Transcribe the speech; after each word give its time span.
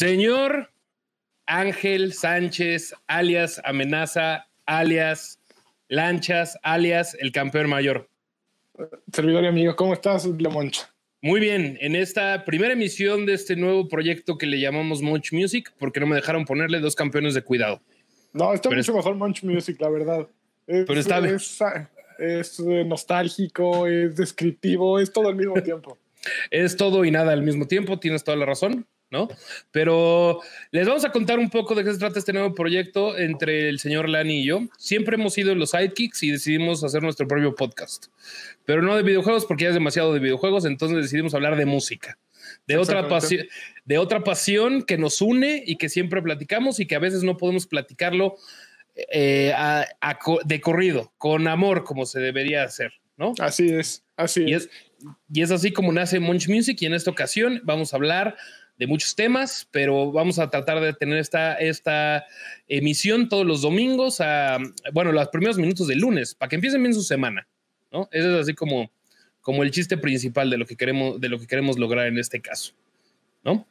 Señor 0.00 0.72
Ángel 1.46 2.14
Sánchez, 2.14 2.94
alias 3.06 3.60
Amenaza, 3.64 4.46
alias 4.64 5.39
Lanchas, 5.90 6.56
alias 6.62 7.16
el 7.18 7.32
campeón 7.32 7.68
mayor. 7.68 8.08
Servidor 9.12 9.42
y 9.42 9.48
amigo, 9.48 9.74
¿cómo 9.74 9.92
estás, 9.92 10.24
La 10.24 10.48
Moncha? 10.48 10.88
Muy 11.20 11.40
bien, 11.40 11.76
en 11.80 11.96
esta 11.96 12.44
primera 12.44 12.74
emisión 12.74 13.26
de 13.26 13.34
este 13.34 13.56
nuevo 13.56 13.88
proyecto 13.88 14.38
que 14.38 14.46
le 14.46 14.60
llamamos 14.60 15.02
Munch 15.02 15.32
Music, 15.32 15.74
porque 15.80 15.98
no 15.98 16.06
me 16.06 16.14
dejaron 16.14 16.44
ponerle 16.44 16.78
dos 16.78 16.94
campeones 16.94 17.34
de 17.34 17.42
cuidado. 17.42 17.82
No, 18.32 18.54
está 18.54 18.68
Pero 18.68 18.78
mucho 18.80 18.94
mejor 18.94 19.16
Munch 19.16 19.42
Music, 19.42 19.78
la 19.80 19.88
verdad. 19.90 20.28
Es, 20.68 20.86
Pero 20.86 21.00
está 21.00 21.18
bien. 21.18 21.34
es, 21.34 21.58
es, 22.20 22.60
eh, 22.60 22.84
nostálgico, 22.84 23.88
es 23.88 24.14
descriptivo, 24.14 25.00
es 25.00 25.12
todo 25.12 25.28
al 25.28 25.34
mismo 25.34 25.54
tiempo. 25.62 25.98
Es 26.52 26.76
todo 26.76 27.04
y 27.04 27.10
nada 27.10 27.32
al 27.32 27.42
mismo 27.42 27.66
tiempo, 27.66 27.98
tienes 27.98 28.22
toda 28.22 28.36
la 28.36 28.46
razón, 28.46 28.86
¿no? 29.10 29.28
Pero 29.72 30.40
les 30.70 30.86
vamos 30.86 31.04
a 31.04 31.10
contar 31.12 31.38
un 31.38 31.50
poco 31.50 31.74
de 31.74 31.84
qué 31.84 31.92
se 31.92 31.98
trata 31.98 32.18
este 32.18 32.32
nuevo 32.32 32.54
proyecto 32.54 33.16
entre 33.18 33.68
el 33.68 33.78
señor 33.78 34.08
Lani 34.08 34.40
y 34.40 34.44
yo. 34.46 34.60
Siempre 34.78 35.16
hemos 35.16 35.34
sido 35.34 35.54
los 35.54 35.70
sidekicks 35.70 36.22
y 36.22 36.30
decidimos 36.30 36.84
hacer 36.84 37.02
nuestro 37.02 37.26
propio 37.26 37.54
podcast, 37.54 38.06
pero 38.64 38.82
no 38.82 38.96
de 38.96 39.02
videojuegos 39.02 39.44
porque 39.46 39.64
ya 39.64 39.68
es 39.70 39.74
demasiado 39.74 40.12
de 40.14 40.20
videojuegos, 40.20 40.64
entonces 40.64 40.98
decidimos 41.02 41.34
hablar 41.34 41.56
de 41.56 41.66
música. 41.66 42.18
De 42.66 42.76
otra, 42.78 43.06
pasión, 43.08 43.46
de 43.84 43.98
otra 43.98 44.24
pasión 44.24 44.82
que 44.82 44.96
nos 44.98 45.20
une 45.20 45.62
y 45.66 45.76
que 45.76 45.88
siempre 45.88 46.22
platicamos 46.22 46.80
y 46.80 46.86
que 46.86 46.94
a 46.94 46.98
veces 46.98 47.22
no 47.22 47.36
podemos 47.36 47.66
platicarlo 47.66 48.36
eh, 49.12 49.52
a- 49.54 49.86
a 50.00 50.18
co- 50.18 50.40
de 50.44 50.60
corrido, 50.60 51.12
con 51.16 51.46
amor, 51.48 51.84
como 51.84 52.06
se 52.06 52.18
debería 52.20 52.64
hacer, 52.64 52.92
¿no? 53.16 53.34
Así 53.38 53.68
es, 53.72 54.04
así 54.16 54.44
Y 54.46 54.54
es. 54.54 54.64
es, 54.64 54.70
y 55.32 55.42
es 55.42 55.50
así 55.50 55.72
como 55.72 55.92
nace 55.92 56.18
Munch 56.20 56.48
Music 56.48 56.76
y 56.82 56.86
en 56.86 56.94
esta 56.94 57.10
ocasión 57.10 57.60
vamos 57.64 57.92
a 57.92 57.96
hablar 57.96 58.36
de 58.80 58.86
muchos 58.86 59.14
temas, 59.14 59.68
pero 59.70 60.10
vamos 60.10 60.38
a 60.38 60.48
tratar 60.48 60.80
de 60.80 60.94
tener 60.94 61.18
esta, 61.18 61.52
esta 61.56 62.24
emisión 62.66 63.28
todos 63.28 63.44
los 63.46 63.60
domingos, 63.60 64.22
a, 64.22 64.56
bueno, 64.94 65.12
los 65.12 65.28
primeros 65.28 65.58
minutos 65.58 65.86
del 65.86 65.98
lunes, 65.98 66.34
para 66.34 66.48
que 66.48 66.54
empiecen 66.56 66.82
bien 66.82 66.94
su 66.94 67.02
semana, 67.02 67.46
¿no? 67.92 68.08
Ese 68.10 68.32
es 68.34 68.40
así 68.40 68.54
como, 68.54 68.90
como 69.42 69.62
el 69.64 69.70
chiste 69.70 69.98
principal 69.98 70.48
de 70.48 70.56
lo 70.56 70.64
que 70.64 70.76
queremos, 70.76 71.20
de 71.20 71.28
lo 71.28 71.38
que 71.38 71.46
queremos 71.46 71.78
lograr 71.78 72.06
en 72.06 72.16
este 72.18 72.40
caso, 72.40 72.72
¿no? 73.44 73.66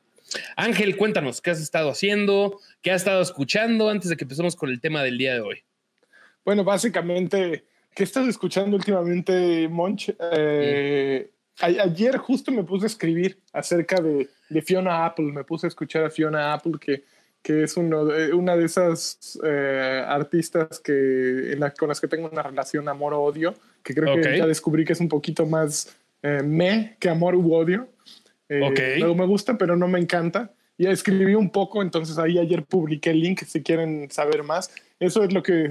Ángel, 0.55 0.95
cuéntanos, 0.95 1.41
¿qué 1.41 1.49
has 1.49 1.59
estado 1.59 1.89
haciendo? 1.89 2.59
¿Qué 2.83 2.91
has 2.91 3.01
estado 3.01 3.23
escuchando 3.23 3.89
antes 3.89 4.11
de 4.11 4.15
que 4.15 4.25
empecemos 4.25 4.55
con 4.55 4.69
el 4.69 4.79
tema 4.79 5.01
del 5.01 5.17
día 5.17 5.33
de 5.33 5.41
hoy? 5.41 5.63
Bueno, 6.45 6.63
básicamente, 6.63 7.63
¿qué 7.95 8.03
estás 8.03 8.27
escuchando 8.27 8.77
últimamente, 8.77 9.67
Monch? 9.69 10.11
Eh, 10.33 11.31
a- 11.61 11.65
ayer 11.65 12.17
justo 12.17 12.51
me 12.51 12.63
puse 12.63 12.85
a 12.85 12.93
escribir 12.93 13.39
acerca 13.51 13.99
de, 13.99 14.29
de 14.49 14.61
Fiona 14.61 15.05
Apple. 15.05 15.31
Me 15.31 15.43
puse 15.43 15.67
a 15.67 15.69
escuchar 15.69 16.03
a 16.05 16.09
Fiona 16.09 16.53
Apple, 16.53 16.73
que, 16.79 17.03
que 17.41 17.63
es 17.63 17.77
uno 17.77 18.05
de- 18.05 18.33
una 18.33 18.55
de 18.57 18.65
esas 18.65 19.39
eh, 19.43 20.03
artistas 20.07 20.79
que, 20.79 21.53
en 21.53 21.59
la- 21.59 21.71
con 21.71 21.87
las 21.89 22.01
que 22.01 22.07
tengo 22.07 22.29
una 22.31 22.43
relación 22.43 22.87
amor-odio, 22.89 23.53
que 23.83 23.93
creo 23.93 24.15
que 24.15 24.37
ya 24.37 24.45
descubrí 24.47 24.83
que 24.85 24.93
es 24.93 24.99
un 24.99 25.07
poquito 25.09 25.45
más 25.45 25.95
eh, 26.21 26.41
me 26.43 26.97
que 26.99 27.07
amor 27.09 27.35
u 27.35 27.53
odio. 27.53 27.87
Eh, 28.49 28.61
Ok. 28.63 28.79
luego 28.99 29.15
me 29.15 29.25
gusta, 29.25 29.57
pero 29.57 29.75
no 29.77 29.87
me 29.87 29.99
encanta. 29.99 30.51
Y 30.77 30.87
escribí 30.87 31.35
un 31.35 31.49
poco, 31.49 31.81
entonces 31.81 32.17
ahí 32.17 32.37
ayer 32.39 32.63
publiqué 32.63 33.11
el 33.11 33.19
link 33.19 33.43
si 33.45 33.61
quieren 33.61 34.09
saber 34.11 34.43
más. 34.43 34.71
Eso 34.99 35.23
es 35.23 35.31
lo 35.33 35.43
que 35.43 35.69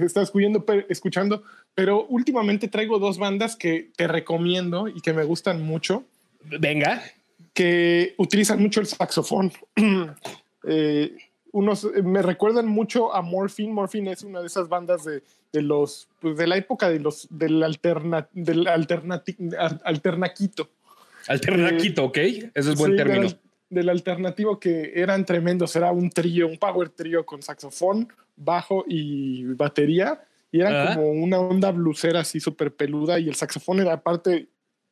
pe- 0.65 0.85
escuchando. 0.89 1.43
Pero 1.75 2.05
últimamente 2.07 2.67
traigo 2.67 2.99
dos 2.99 3.17
bandas 3.17 3.55
que 3.55 3.89
te 3.95 4.07
recomiendo 4.07 4.87
y 4.87 5.01
que 5.01 5.13
me 5.13 5.23
gustan 5.23 5.61
mucho, 5.61 6.03
Venga, 6.59 7.03
que 7.59 8.13
utilizan 8.17 8.61
mucho 8.61 8.79
el 8.79 8.85
saxofón. 8.87 9.51
Eh, 10.67 11.15
unos 11.53 11.85
eh, 11.85 12.03
me 12.03 12.21
recuerdan 12.21 12.67
mucho 12.67 13.15
a 13.15 13.21
Morphine. 13.21 13.71
Morphine 13.71 14.11
es 14.11 14.23
una 14.23 14.41
de 14.41 14.47
esas 14.47 14.67
bandas 14.67 15.05
de, 15.05 15.23
de 15.53 15.61
los 15.61 16.09
pues, 16.19 16.35
de 16.35 16.47
la 16.47 16.57
época 16.57 16.89
de 16.89 16.99
los 16.99 17.27
del 17.31 17.63
alterna, 17.63 18.27
del 18.33 18.65
alternati- 18.67 19.55
al- 19.57 19.79
alternaquito. 19.85 20.69
alternaquito, 21.29 22.03
¿ok? 22.03 22.17
Ese 22.17 22.51
es 22.71 22.75
buen 22.75 22.91
Sí, 22.91 22.97
término. 22.97 23.21
Del, 23.21 23.37
del 23.69 23.89
alternativo 23.89 24.59
que 24.59 24.91
eran 24.95 25.25
tremendos. 25.25 25.73
Era 25.77 25.93
un 25.93 26.09
trío, 26.09 26.45
un 26.45 26.57
power 26.57 26.89
trío 26.89 27.25
con 27.25 27.41
saxofón, 27.41 28.11
bajo 28.35 28.83
y 28.85 29.45
batería. 29.53 30.21
Y 30.51 30.59
eran 30.59 30.75
Ajá. 30.75 30.95
como 30.95 31.09
una 31.11 31.39
onda 31.39 31.71
blusera 31.71 32.19
así 32.19 32.41
súper 32.41 32.75
peluda. 32.75 33.17
Y 33.17 33.29
el 33.29 33.35
saxofón 33.35 33.79
era 33.79 34.01
parte 34.03 34.49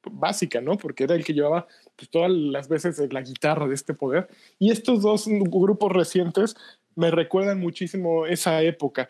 básica, 0.09 0.61
¿no? 0.61 0.77
Porque 0.77 1.03
era 1.03 1.15
el 1.15 1.25
que 1.25 1.33
llevaba 1.33 1.67
pues, 1.97 2.09
todas 2.09 2.31
las 2.31 2.69
veces 2.69 2.95
de 2.95 3.09
la 3.09 3.21
guitarra 3.21 3.67
de 3.67 3.75
este 3.75 3.93
poder. 3.93 4.29
Y 4.59 4.71
estos 4.71 5.01
dos 5.01 5.25
grupos 5.27 5.91
recientes 5.91 6.55
me 6.95 7.11
recuerdan 7.11 7.59
muchísimo 7.59 8.25
esa 8.25 8.61
época. 8.61 9.09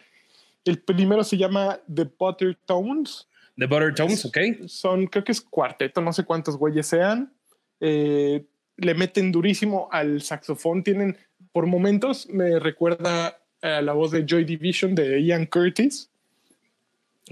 El 0.65 0.81
primero 0.81 1.23
se 1.23 1.37
llama 1.37 1.79
The 1.93 2.09
Butter 2.17 2.57
Tones 2.65 3.27
The 3.57 3.65
Butter 3.65 3.95
Tones, 3.95 4.23
¿ok? 4.25 4.37
son, 4.67 5.07
creo 5.07 5.23
que 5.23 5.31
es 5.31 5.41
cuarteto, 5.41 5.99
no 5.99 6.13
sé 6.13 6.23
cuántos 6.23 6.57
güeyes 6.57 6.85
sean. 6.85 7.33
Eh, 7.79 8.45
le 8.77 8.93
meten 8.93 9.31
durísimo 9.31 9.89
al 9.91 10.21
saxofón. 10.21 10.83
Tienen, 10.83 11.17
por 11.51 11.65
momentos, 11.65 12.29
me 12.29 12.59
recuerda 12.59 13.39
a 13.61 13.81
la 13.81 13.93
voz 13.93 14.11
de 14.11 14.25
Joy 14.27 14.45
Division 14.45 14.93
de 14.93 15.23
Ian 15.23 15.47
Curtis. 15.47 16.11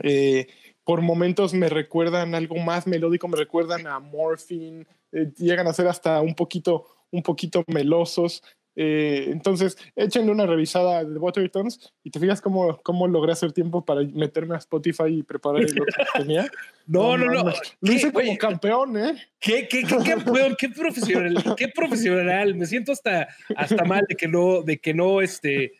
Eh, 0.01 0.47
por 0.83 1.01
momentos 1.01 1.53
me 1.53 1.69
recuerdan 1.69 2.33
algo 2.33 2.55
más 2.57 2.87
melódico, 2.87 3.27
me 3.27 3.37
recuerdan 3.37 3.85
a 3.85 3.99
Morphine. 3.99 4.87
Eh, 5.11 5.31
llegan 5.37 5.67
a 5.67 5.73
ser 5.73 5.87
hasta 5.87 6.21
un 6.21 6.35
poquito, 6.35 6.85
un 7.11 7.23
poquito 7.23 7.63
melosos. 7.67 8.41
Eh, 8.77 9.27
entonces, 9.29 9.77
échenle 9.95 10.31
una 10.31 10.45
revisada 10.45 11.03
de 11.05 11.17
Watertones 11.17 11.93
y 12.03 12.11
te 12.11 12.19
fijas 12.19 12.41
cómo, 12.41 12.77
cómo 12.83 13.07
logré 13.07 13.31
hacer 13.31 13.53
tiempo 13.53 13.85
para 13.85 14.01
meterme 14.01 14.55
a 14.55 14.57
Spotify 14.57 15.07
y 15.07 15.23
preparar 15.23 15.63
otro 15.63 15.85
que 15.85 16.19
tenía. 16.19 16.49
No, 16.87 17.17
no, 17.17 17.25
no. 17.25 17.43
mames. 17.43 17.59
Lo 17.81 17.89
¿Qué, 17.89 17.95
hice 17.95 18.13
como 18.13 18.37
campeón, 18.37 18.95
¿eh? 18.95 19.15
¿Qué, 19.39 19.67
qué, 19.67 19.81
qué, 19.81 20.03
campeón? 20.03 20.55
¿Qué 20.55 20.69
profesional? 20.69 21.55
¿Qué 21.57 21.67
profesional? 21.69 22.53
Me 22.53 22.67
siento 22.67 22.91
hasta, 22.91 23.27
hasta 23.55 23.83
mal 23.85 24.05
de 24.07 24.15
que 24.15 24.27
no, 24.27 24.61
de 24.61 24.77
que 24.77 24.93
no, 24.93 25.19
este, 25.19 25.71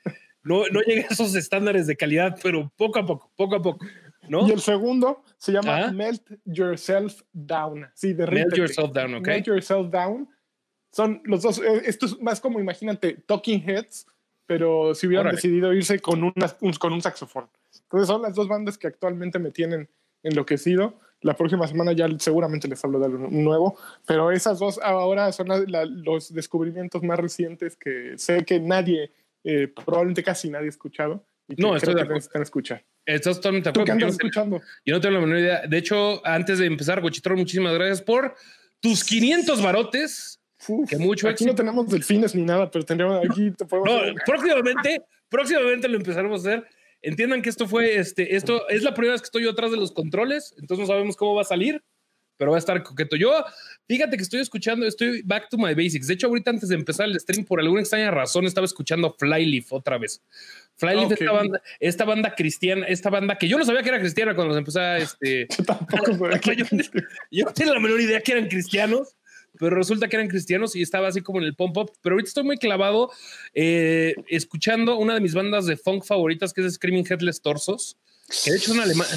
no, 0.42 0.68
no 0.72 0.82
llegue 0.82 1.02
a 1.02 1.14
esos 1.14 1.36
estándares 1.36 1.86
de 1.86 1.96
calidad, 1.96 2.40
pero 2.42 2.72
poco 2.76 2.98
a 2.98 3.06
poco, 3.06 3.32
poco 3.36 3.56
a 3.56 3.62
poco, 3.62 3.86
¿no? 4.30 4.48
Y 4.48 4.52
el 4.52 4.60
segundo 4.62 5.24
se 5.38 5.52
llama 5.52 5.78
Ajá. 5.78 5.92
Melt 5.92 6.24
Yourself 6.46 7.22
Down. 7.34 7.88
Sí, 7.94 8.08
Melt 8.08 8.18
derrítete. 8.20 8.58
yourself 8.58 8.92
down, 8.92 9.16
¿ok? 9.16 9.28
Melt 9.28 9.48
Yourself 9.48 9.90
Down. 9.92 10.30
Son 10.92 11.22
los 11.26 11.42
dos. 11.42 11.60
eh, 11.60 11.82
esto 11.86 12.06
es 12.06 12.20
más 12.22 12.40
como, 12.40 12.60
imagínate, 12.60 13.14
Talking 13.26 13.62
Heads, 13.70 14.08
pero 14.46 14.94
si 14.96 15.08
hubieran 15.08 15.26
Órale. 15.28 15.36
decidido 15.38 15.74
irse 15.74 16.00
con, 16.00 16.24
una- 16.24 16.56
un, 16.62 16.72
con 16.74 16.94
un 16.94 17.02
saxofón. 17.02 17.50
Entonces 17.84 18.08
son 18.08 18.22
las 18.22 18.34
dos 18.36 18.48
bandas 18.48 18.78
que 18.78 18.88
actualmente 18.88 19.38
me 19.40 19.52
tienen 19.52 19.90
enloquecido. 20.24 21.00
La 21.22 21.36
próxima 21.36 21.68
semana 21.68 21.92
ya 21.94 22.08
seguramente 22.20 22.68
les 22.68 22.84
hablo 22.86 23.00
de 23.00 23.06
algo 23.06 23.28
nuevo, 23.30 23.78
pero 24.06 24.32
esas 24.32 24.60
dos 24.60 24.80
ahora 24.84 25.32
son 25.32 25.48
la- 25.48 25.64
la- 25.68 25.86
los 25.86 26.34
descubrimientos 26.34 27.02
más 27.04 27.20
recientes 27.20 27.76
que 27.76 28.14
sé 28.18 28.46
que 28.46 28.60
nadie, 28.60 29.12
eh, 29.44 29.68
probablemente 29.68 30.24
casi 30.24 30.50
nadie 30.50 30.68
ha 30.68 30.70
escuchado. 30.70 31.24
Y 31.48 31.56
que 31.56 31.62
No, 31.62 31.74
creo 31.78 31.96
que 31.96 32.04
necesitan 32.06 32.42
escuchar. 32.42 32.84
Estás 33.06 33.38
totalmente 33.38 33.70
de 33.70 33.74
¿Tú 33.74 33.82
acuerdo. 33.82 34.00
qué 34.00 34.06
porque 34.06 34.06
Yo 34.06 34.12
no, 34.12 34.18
tengo, 34.18 34.28
escuchando? 34.28 34.62
yo 34.86 34.96
no 34.96 35.02
tengo 35.02 35.14
la 35.16 35.22
menor 35.22 35.40
idea. 35.40 35.62
De 35.68 35.78
hecho, 35.78 36.26
antes 36.26 36.60
de 36.60 36.66
empezar, 36.66 37.02
Guachitrón, 37.02 37.38
muchísimas 37.40 37.74
gracias 37.74 38.02
por 38.02 38.36
tus 38.80 39.04
500 39.04 39.62
barotes. 39.62 40.40
Uf, 40.68 40.90
Que 40.90 40.98
mucho 40.98 41.28
aquí 41.28 41.34
éxito. 41.44 41.52
no 41.52 41.56
tenemos 41.56 41.88
delfines 41.90 42.34
ni 42.34 42.44
nada, 42.44 42.72
pero 42.72 42.84
tendríamos 42.86 43.24
aquí 43.30 43.52
te 43.52 43.66
podemos 43.66 43.90
No, 43.92 44.14
próximamente, 44.26 45.02
próximamente 45.30 45.88
lo 45.88 45.98
empezaremos 45.98 46.46
a 46.46 46.50
hacer. 46.50 46.66
Entiendan 47.02 47.42
que 47.44 47.50
esto 47.50 47.68
fue, 47.68 47.98
este, 47.98 48.36
esto 48.36 48.68
es 48.70 48.82
la 48.82 48.94
primera 48.96 49.12
vez 49.14 49.22
que 49.22 49.26
estoy 49.26 49.44
yo 49.44 49.52
atrás 49.52 49.70
de 49.70 49.78
los 49.78 49.92
controles, 49.92 50.56
entonces 50.58 50.88
no 50.88 50.92
sabemos 50.92 51.16
cómo 51.16 51.36
va 51.36 51.42
a 51.42 51.46
salir, 51.46 51.84
pero 52.38 52.52
va 52.52 52.58
a 52.58 52.60
estar 52.60 52.82
coqueto. 52.84 53.16
Yo, 53.16 53.32
fíjate 53.88 54.18
que 54.18 54.24
estoy 54.24 54.42
escuchando, 54.42 54.86
estoy 54.86 55.22
back 55.24 55.50
to 55.50 55.58
my 55.58 55.74
basics. 55.74 56.08
De 56.08 56.14
hecho, 56.16 56.28
ahorita 56.28 56.52
antes 56.52 56.70
de 56.70 56.76
empezar 56.76 57.08
el 57.08 57.20
stream, 57.20 57.46
por 57.46 57.60
alguna 57.60 57.82
extraña 57.82 58.12
razón, 58.12 58.46
estaba 58.46 58.66
escuchando 58.66 59.16
Flyleaf 59.18 59.72
otra 59.74 59.98
vez. 59.98 60.22
Flyleaf, 60.78 61.12
esta, 61.14 61.32
banda, 61.32 61.62
esta 61.80 62.06
banda 62.06 62.36
cristiana, 62.36 62.86
esta 62.88 63.10
banda 63.10 63.38
que 63.38 63.48
yo 63.48 63.58
no 63.58 63.64
sabía 63.66 63.82
que 63.84 63.90
era 63.90 64.00
cristiana 64.00 64.36
cuando 64.36 64.54
se 64.54 64.60
empezó 64.60 64.80
a, 64.82 64.98
este, 64.98 65.48
Yo 65.58 65.64
tampoco 65.64 66.18
sabía 66.18 66.40
que- 66.40 66.56
yo, 66.56 66.66
yo 67.32 67.46
no 67.46 67.54
tenía 67.54 67.74
la 67.74 67.80
menor 67.80 68.02
idea 68.02 68.20
que 68.20 68.34
eran 68.34 68.48
cristianos, 68.50 69.16
pero 69.58 69.74
resulta 69.78 70.10
que 70.10 70.18
eran 70.18 70.28
cristianos 70.28 70.76
y 70.76 70.82
estaba 70.82 71.08
así 71.08 71.22
como 71.22 71.40
en 71.40 71.46
el 71.46 71.56
pump 71.56 71.78
up. 71.78 71.92
Pero 72.02 72.16
ahorita 72.16 72.28
estoy 72.28 72.44
muy 72.44 72.58
clavado 72.58 73.10
eh, 73.54 74.14
escuchando 74.28 74.98
una 74.98 75.14
de 75.14 75.22
mis 75.22 75.34
bandas 75.34 75.66
de 75.66 75.78
funk 75.78 76.04
favoritas, 76.04 76.52
que 76.52 76.66
es 76.66 76.74
Screaming 76.74 77.06
Headless 77.10 77.42
Torsos, 77.42 77.96
que 78.44 78.52
de 78.52 78.58
hecho 78.58 78.72
es 78.72 78.76
una 78.76 78.84
alemana. 78.84 79.10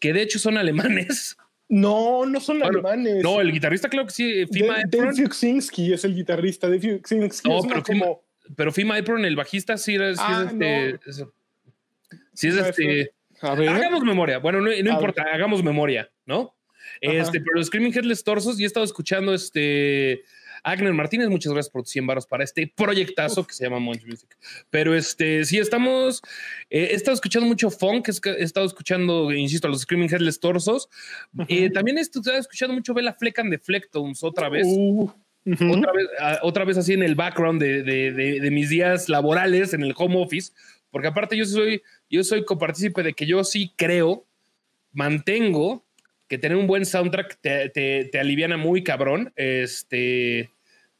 que 0.00 0.12
de 0.12 0.20
hecho 0.20 0.38
son 0.38 0.58
alemanes. 0.58 1.36
No, 1.70 2.26
no 2.26 2.40
son 2.40 2.58
Bueno, 2.58 2.80
alemanes. 2.80 3.22
No, 3.22 3.40
el 3.40 3.52
guitarrista 3.52 3.88
creo 3.88 4.04
que 4.04 4.10
sí, 4.12 4.44
Fima 4.52 4.78
De- 4.78 4.98
Dave 4.98 5.14
Fuxinski 5.14 5.92
es 5.92 6.04
el 6.04 6.14
guitarrista. 6.14 6.66
Dave 6.68 6.98
Fuxinski 6.98 7.48
No, 7.48 7.60
es 7.60 7.66
pero 7.66 7.82
Fima- 7.84 8.00
como... 8.04 8.22
pero 8.56 8.72
Fima 8.72 8.98
Epron, 8.98 9.24
el 9.24 9.36
bajista, 9.36 9.78
sí, 9.78 9.94
es- 9.94 10.18
sí 10.18 10.24
Ah, 10.26 10.44
es 10.46 10.52
este. 10.52 10.90
es- 11.08 11.24
sí 12.34 12.48
es 12.48 12.54
No, 12.56 12.66
este. 12.66 13.12
A 13.42 13.54
ver. 13.54 13.68
Hagamos 13.70 14.02
memoria. 14.04 14.38
Bueno, 14.38 14.60
no, 14.60 14.68
no 14.70 14.90
importa, 14.90 15.22
hagamos 15.32 15.62
memoria, 15.62 16.10
¿no? 16.26 16.54
Este, 17.00 17.40
pero 17.40 17.54
los 17.56 17.68
Screaming 17.68 17.94
Headless 17.94 18.24
Torsos, 18.24 18.58
y 18.60 18.64
he 18.64 18.66
estado 18.66 18.84
escuchando 18.84 19.32
este. 19.32 20.22
Agner 20.62 20.92
Martínez, 20.92 21.28
muchas 21.28 21.52
gracias 21.52 21.70
por 21.72 21.82
tus 21.82 21.90
100 21.92 22.06
baros 22.06 22.26
para 22.26 22.44
este 22.44 22.66
proyectazo 22.74 23.46
que 23.46 23.54
se 23.54 23.64
llama 23.64 23.78
Munch 23.78 24.04
Music. 24.06 24.36
Pero 24.70 24.94
este, 24.94 25.44
sí, 25.44 25.58
estamos. 25.58 26.20
eh, 26.68 26.88
he 26.90 26.94
estado 26.94 27.14
escuchando 27.14 27.46
mucho 27.48 27.70
funk, 27.70 28.08
he 28.08 28.42
estado 28.42 28.66
escuchando, 28.66 29.30
insisto, 29.32 29.66
a 29.68 29.70
los 29.70 29.82
Screaming 29.82 30.10
Headless 30.12 30.40
Torsos. 30.40 30.88
Eh, 31.48 31.70
también 31.70 31.98
he 31.98 32.00
estado 32.00 32.32
escuchando 32.36 32.74
mucho 32.74 32.92
Bella 32.94 33.14
Fleck 33.14 33.38
and 33.38 33.50
the 33.52 33.58
Flectones 33.58 34.22
otra 34.22 34.48
vez. 34.48 34.66
Uh, 34.68 35.10
otra, 35.72 35.92
vez 35.92 36.06
ah, 36.20 36.38
otra 36.42 36.64
vez 36.66 36.76
así 36.76 36.92
en 36.92 37.02
el 37.02 37.14
background 37.14 37.60
de, 37.60 37.82
de- 37.82 38.12
de- 38.12 38.40
de 38.40 38.50
mis 38.50 38.68
días 38.68 39.08
laborales 39.08 39.72
en 39.72 39.82
el 39.82 39.94
home 39.96 40.22
office, 40.22 40.52
porque 40.90 41.08
aparte 41.08 41.36
yo 41.36 41.44
soy, 41.46 41.82
yo 42.10 42.22
soy 42.24 42.44
copartícipe 42.44 43.02
de 43.02 43.14
que 43.14 43.24
yo 43.26 43.42
sí 43.42 43.72
creo, 43.76 44.26
mantengo 44.92 45.84
que 46.30 46.38
tener 46.38 46.56
un 46.56 46.68
buen 46.68 46.86
soundtrack 46.86 47.40
te, 47.40 47.70
te, 47.70 48.04
te 48.04 48.20
aliviana 48.20 48.56
muy 48.56 48.84
cabrón, 48.84 49.32
este, 49.34 50.50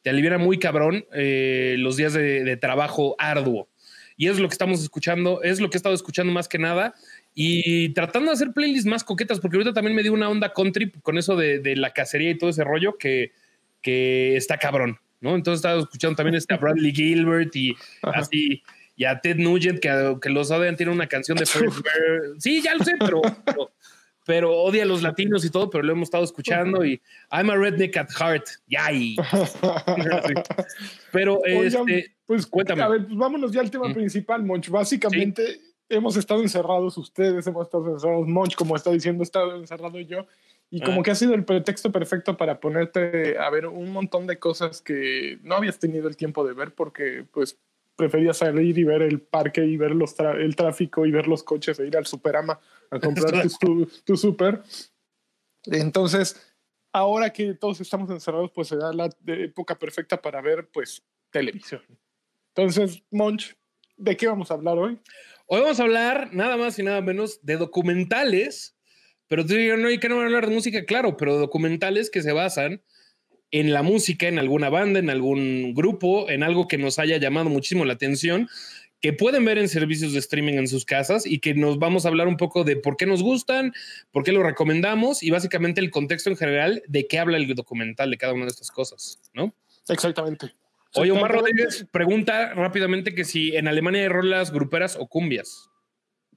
te 0.02 0.10
aliviana 0.10 0.38
muy 0.38 0.58
cabrón 0.58 1.06
eh, 1.14 1.76
los 1.78 1.96
días 1.96 2.12
de, 2.14 2.42
de 2.42 2.56
trabajo 2.56 3.14
arduo. 3.16 3.68
Y 4.16 4.26
es 4.26 4.40
lo 4.40 4.48
que 4.48 4.54
estamos 4.54 4.82
escuchando, 4.82 5.40
es 5.42 5.60
lo 5.60 5.70
que 5.70 5.76
he 5.76 5.78
estado 5.78 5.94
escuchando 5.94 6.32
más 6.32 6.48
que 6.48 6.58
nada. 6.58 6.94
Y 7.32 7.90
tratando 7.90 8.30
de 8.30 8.34
hacer 8.34 8.52
playlists 8.52 8.90
más 8.90 9.04
coquetas, 9.04 9.38
porque 9.38 9.56
ahorita 9.56 9.72
también 9.72 9.94
me 9.94 10.02
dio 10.02 10.12
una 10.12 10.28
onda 10.28 10.52
country 10.52 10.90
con 10.90 11.16
eso 11.16 11.36
de, 11.36 11.60
de 11.60 11.76
la 11.76 11.92
cacería 11.92 12.30
y 12.30 12.36
todo 12.36 12.50
ese 12.50 12.64
rollo 12.64 12.98
que, 12.98 13.30
que 13.80 14.36
está 14.36 14.58
cabrón, 14.58 14.98
¿no? 15.20 15.36
Entonces 15.36 15.60
estaba 15.60 15.80
escuchando 15.80 16.16
también 16.16 16.34
este 16.34 16.54
a 16.54 16.56
Bradley 16.58 16.92
Gilbert 16.92 17.54
y 17.54 17.76
Ajá. 18.02 18.18
así, 18.18 18.64
y 18.96 19.04
a 19.06 19.18
Ted 19.20 19.36
Nugent, 19.36 19.78
que, 19.78 20.16
que 20.20 20.28
los 20.28 20.50
odian, 20.50 20.76
tiene 20.76 20.92
una 20.92 21.06
canción 21.06 21.38
de 21.38 21.46
Fred 21.46 21.70
Bear. 21.70 22.22
Sí, 22.38 22.60
ya 22.60 22.74
lo 22.74 22.84
sé, 22.84 22.96
pero, 22.98 23.22
pero, 23.46 23.70
pero 24.30 24.56
odia 24.56 24.84
a 24.84 24.86
los 24.86 25.02
latinos 25.02 25.44
y 25.44 25.50
todo, 25.50 25.68
pero 25.70 25.82
lo 25.82 25.90
hemos 25.92 26.06
estado 26.06 26.22
escuchando 26.22 26.84
y 26.84 27.02
I'm 27.32 27.50
a 27.50 27.56
redneck 27.56 27.96
at 27.96 28.08
heart. 28.16 28.44
Yay. 28.68 29.16
Sí. 29.16 29.58
Pero 31.12 31.38
Oigan, 31.40 31.88
este, 31.88 32.14
pues 32.26 32.46
cuéntame. 32.46 32.82
A 32.82 32.88
ver, 32.88 33.06
pues 33.06 33.16
vámonos 33.16 33.50
ya 33.50 33.60
al 33.60 33.72
tema 33.72 33.88
Mm. 33.88 33.94
principal, 33.94 34.44
Monch. 34.44 34.68
Básicamente 34.68 35.42
hemos 35.88 36.16
estado 36.16 36.42
encerrados 36.42 36.96
ustedes, 36.96 37.44
hemos 37.48 37.66
estado 37.66 37.92
encerrados, 37.92 38.28
Monch, 38.28 38.54
como 38.54 38.76
está 38.76 38.92
diciendo, 38.92 39.22
he 39.22 39.24
estado 39.24 39.56
encerrado 39.56 39.98
yo. 39.98 40.26
Y 40.70 40.80
como 40.80 41.00
Ah. 41.00 41.02
que 41.02 41.10
ha 41.10 41.14
sido 41.16 41.34
el 41.34 41.44
pretexto 41.44 41.90
perfecto 41.90 42.36
para 42.36 42.60
ponerte 42.60 43.36
a 43.36 43.50
ver 43.50 43.66
un 43.66 43.90
montón 43.92 44.28
de 44.28 44.38
cosas 44.38 44.80
que 44.80 45.40
no 45.42 45.56
habías 45.56 45.80
tenido 45.80 46.06
el 46.06 46.16
tiempo 46.16 46.46
de 46.46 46.52
ver 46.54 46.72
porque 46.72 47.24
pues 47.32 47.58
preferías 47.96 48.36
salir 48.38 48.78
y 48.78 48.84
ver 48.84 49.02
el 49.02 49.20
parque 49.20 49.64
y 49.64 49.76
ver 49.76 49.90
los 49.90 50.14
el 50.20 50.54
tráfico 50.54 51.04
y 51.04 51.10
ver 51.10 51.26
los 51.26 51.42
coches 51.42 51.80
e 51.80 51.86
ir 51.88 51.96
al 51.96 52.06
Superama 52.06 52.60
a 52.90 52.98
comprar 52.98 53.48
tu, 53.60 53.86
tu, 54.04 54.16
super. 54.16 54.62
Entonces, 55.64 56.54
ahora 56.92 57.32
que 57.32 57.54
todos 57.54 57.80
estamos 57.80 58.10
encerrados, 58.10 58.50
pues 58.52 58.68
se 58.68 58.76
da 58.76 58.92
la 58.92 59.08
época 59.26 59.78
perfecta 59.78 60.20
para 60.20 60.40
ver 60.40 60.68
pues 60.72 61.02
televisión. 61.30 61.82
Entonces, 62.54 63.02
Monch, 63.10 63.56
¿de 63.96 64.16
qué 64.16 64.26
vamos 64.26 64.50
a 64.50 64.54
hablar 64.54 64.78
hoy? 64.78 64.98
Hoy 65.46 65.60
vamos 65.60 65.80
a 65.80 65.84
hablar 65.84 66.30
nada 66.32 66.56
más 66.56 66.78
y 66.78 66.82
nada 66.82 67.00
menos 67.00 67.44
de 67.44 67.56
documentales, 67.56 68.76
pero 69.28 69.44
tú 69.44 69.54
dirías, 69.54 69.78
no, 69.78 69.90
¿y 69.90 69.98
qué 69.98 70.08
no 70.08 70.16
van 70.16 70.24
a 70.24 70.26
hablar 70.26 70.48
de 70.48 70.54
música? 70.54 70.84
Claro, 70.84 71.16
pero 71.16 71.38
documentales 71.38 72.10
que 72.10 72.22
se 72.22 72.32
basan 72.32 72.82
en 73.50 73.72
la 73.72 73.82
música, 73.82 74.28
en 74.28 74.38
alguna 74.38 74.68
banda, 74.68 74.98
en 74.98 75.10
algún 75.10 75.74
grupo, 75.74 76.30
en 76.30 76.42
algo 76.42 76.68
que 76.68 76.78
nos 76.78 76.98
haya 76.98 77.16
llamado 77.16 77.50
muchísimo 77.50 77.84
la 77.84 77.94
atención, 77.94 78.48
que 79.00 79.12
pueden 79.12 79.44
ver 79.44 79.58
en 79.58 79.68
servicios 79.68 80.12
de 80.12 80.18
streaming 80.18 80.54
en 80.54 80.68
sus 80.68 80.84
casas 80.84 81.26
y 81.26 81.38
que 81.38 81.54
nos 81.54 81.78
vamos 81.78 82.04
a 82.04 82.08
hablar 82.08 82.28
un 82.28 82.36
poco 82.36 82.64
de 82.64 82.76
por 82.76 82.96
qué 82.96 83.06
nos 83.06 83.22
gustan, 83.22 83.72
por 84.10 84.24
qué 84.24 84.32
lo 84.32 84.42
recomendamos 84.42 85.22
y 85.22 85.30
básicamente 85.30 85.80
el 85.80 85.90
contexto 85.90 86.30
en 86.30 86.36
general 86.36 86.82
de 86.86 87.06
qué 87.06 87.18
habla 87.18 87.38
el 87.38 87.54
documental 87.54 88.10
de 88.10 88.18
cada 88.18 88.34
una 88.34 88.44
de 88.44 88.50
estas 88.50 88.70
cosas, 88.70 89.20
¿no? 89.32 89.54
Exactamente. 89.88 90.54
Oye, 90.94 91.12
Omar. 91.12 91.32
Rodríguez 91.32 91.86
pregunta 91.90 92.52
rápidamente 92.54 93.14
que 93.14 93.24
si 93.24 93.56
en 93.56 93.68
Alemania 93.68 94.02
hay 94.02 94.08
rolas 94.08 94.50
gruperas 94.52 94.96
o 94.98 95.06
cumbias. 95.06 95.70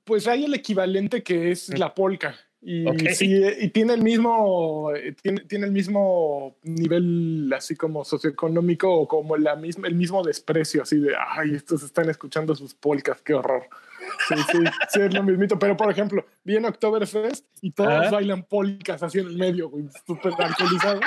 Pues 0.03 0.27
hay 0.27 0.45
el 0.45 0.53
equivalente 0.53 1.23
que 1.23 1.51
es 1.51 1.77
la 1.77 1.93
polka. 1.93 2.35
Y, 2.65 2.85
sí, 3.13 3.41
y 3.59 3.69
tiene 3.69 3.93
el 3.93 4.01
mismo 4.01 4.93
eh, 4.95 5.13
tiene, 5.21 5.41
tiene 5.41 5.65
el 5.65 5.73
mismo 5.73 6.55
nivel 6.63 7.51
así 7.53 7.75
como 7.75 8.05
socioeconómico 8.05 8.89
o 8.89 9.05
como 9.05 9.35
la 9.35 9.57
misma, 9.57 9.89
el 9.89 9.95
mismo 9.95 10.23
desprecio 10.23 10.83
así 10.83 10.97
de 10.97 11.13
ay 11.13 11.55
estos 11.55 11.83
están 11.83 12.09
escuchando 12.09 12.55
sus 12.55 12.73
polcas 12.73 13.21
qué 13.21 13.33
horror 13.33 13.67
sí, 14.29 14.35
sí, 14.49 14.59
sí, 14.91 15.01
es 15.01 15.13
lo 15.13 15.23
mismito 15.23 15.59
pero 15.59 15.75
por 15.75 15.91
ejemplo 15.91 16.25
viene 16.45 16.69
Oktoberfest 16.69 17.45
y 17.61 17.71
todos 17.71 18.09
bailan 18.09 18.43
polcas 18.43 19.03
así 19.03 19.19
en 19.19 19.27
el 19.27 19.37
medio 19.37 19.69
güey, 19.69 19.83
súper 20.07 20.31
alcoholizados 20.37 21.03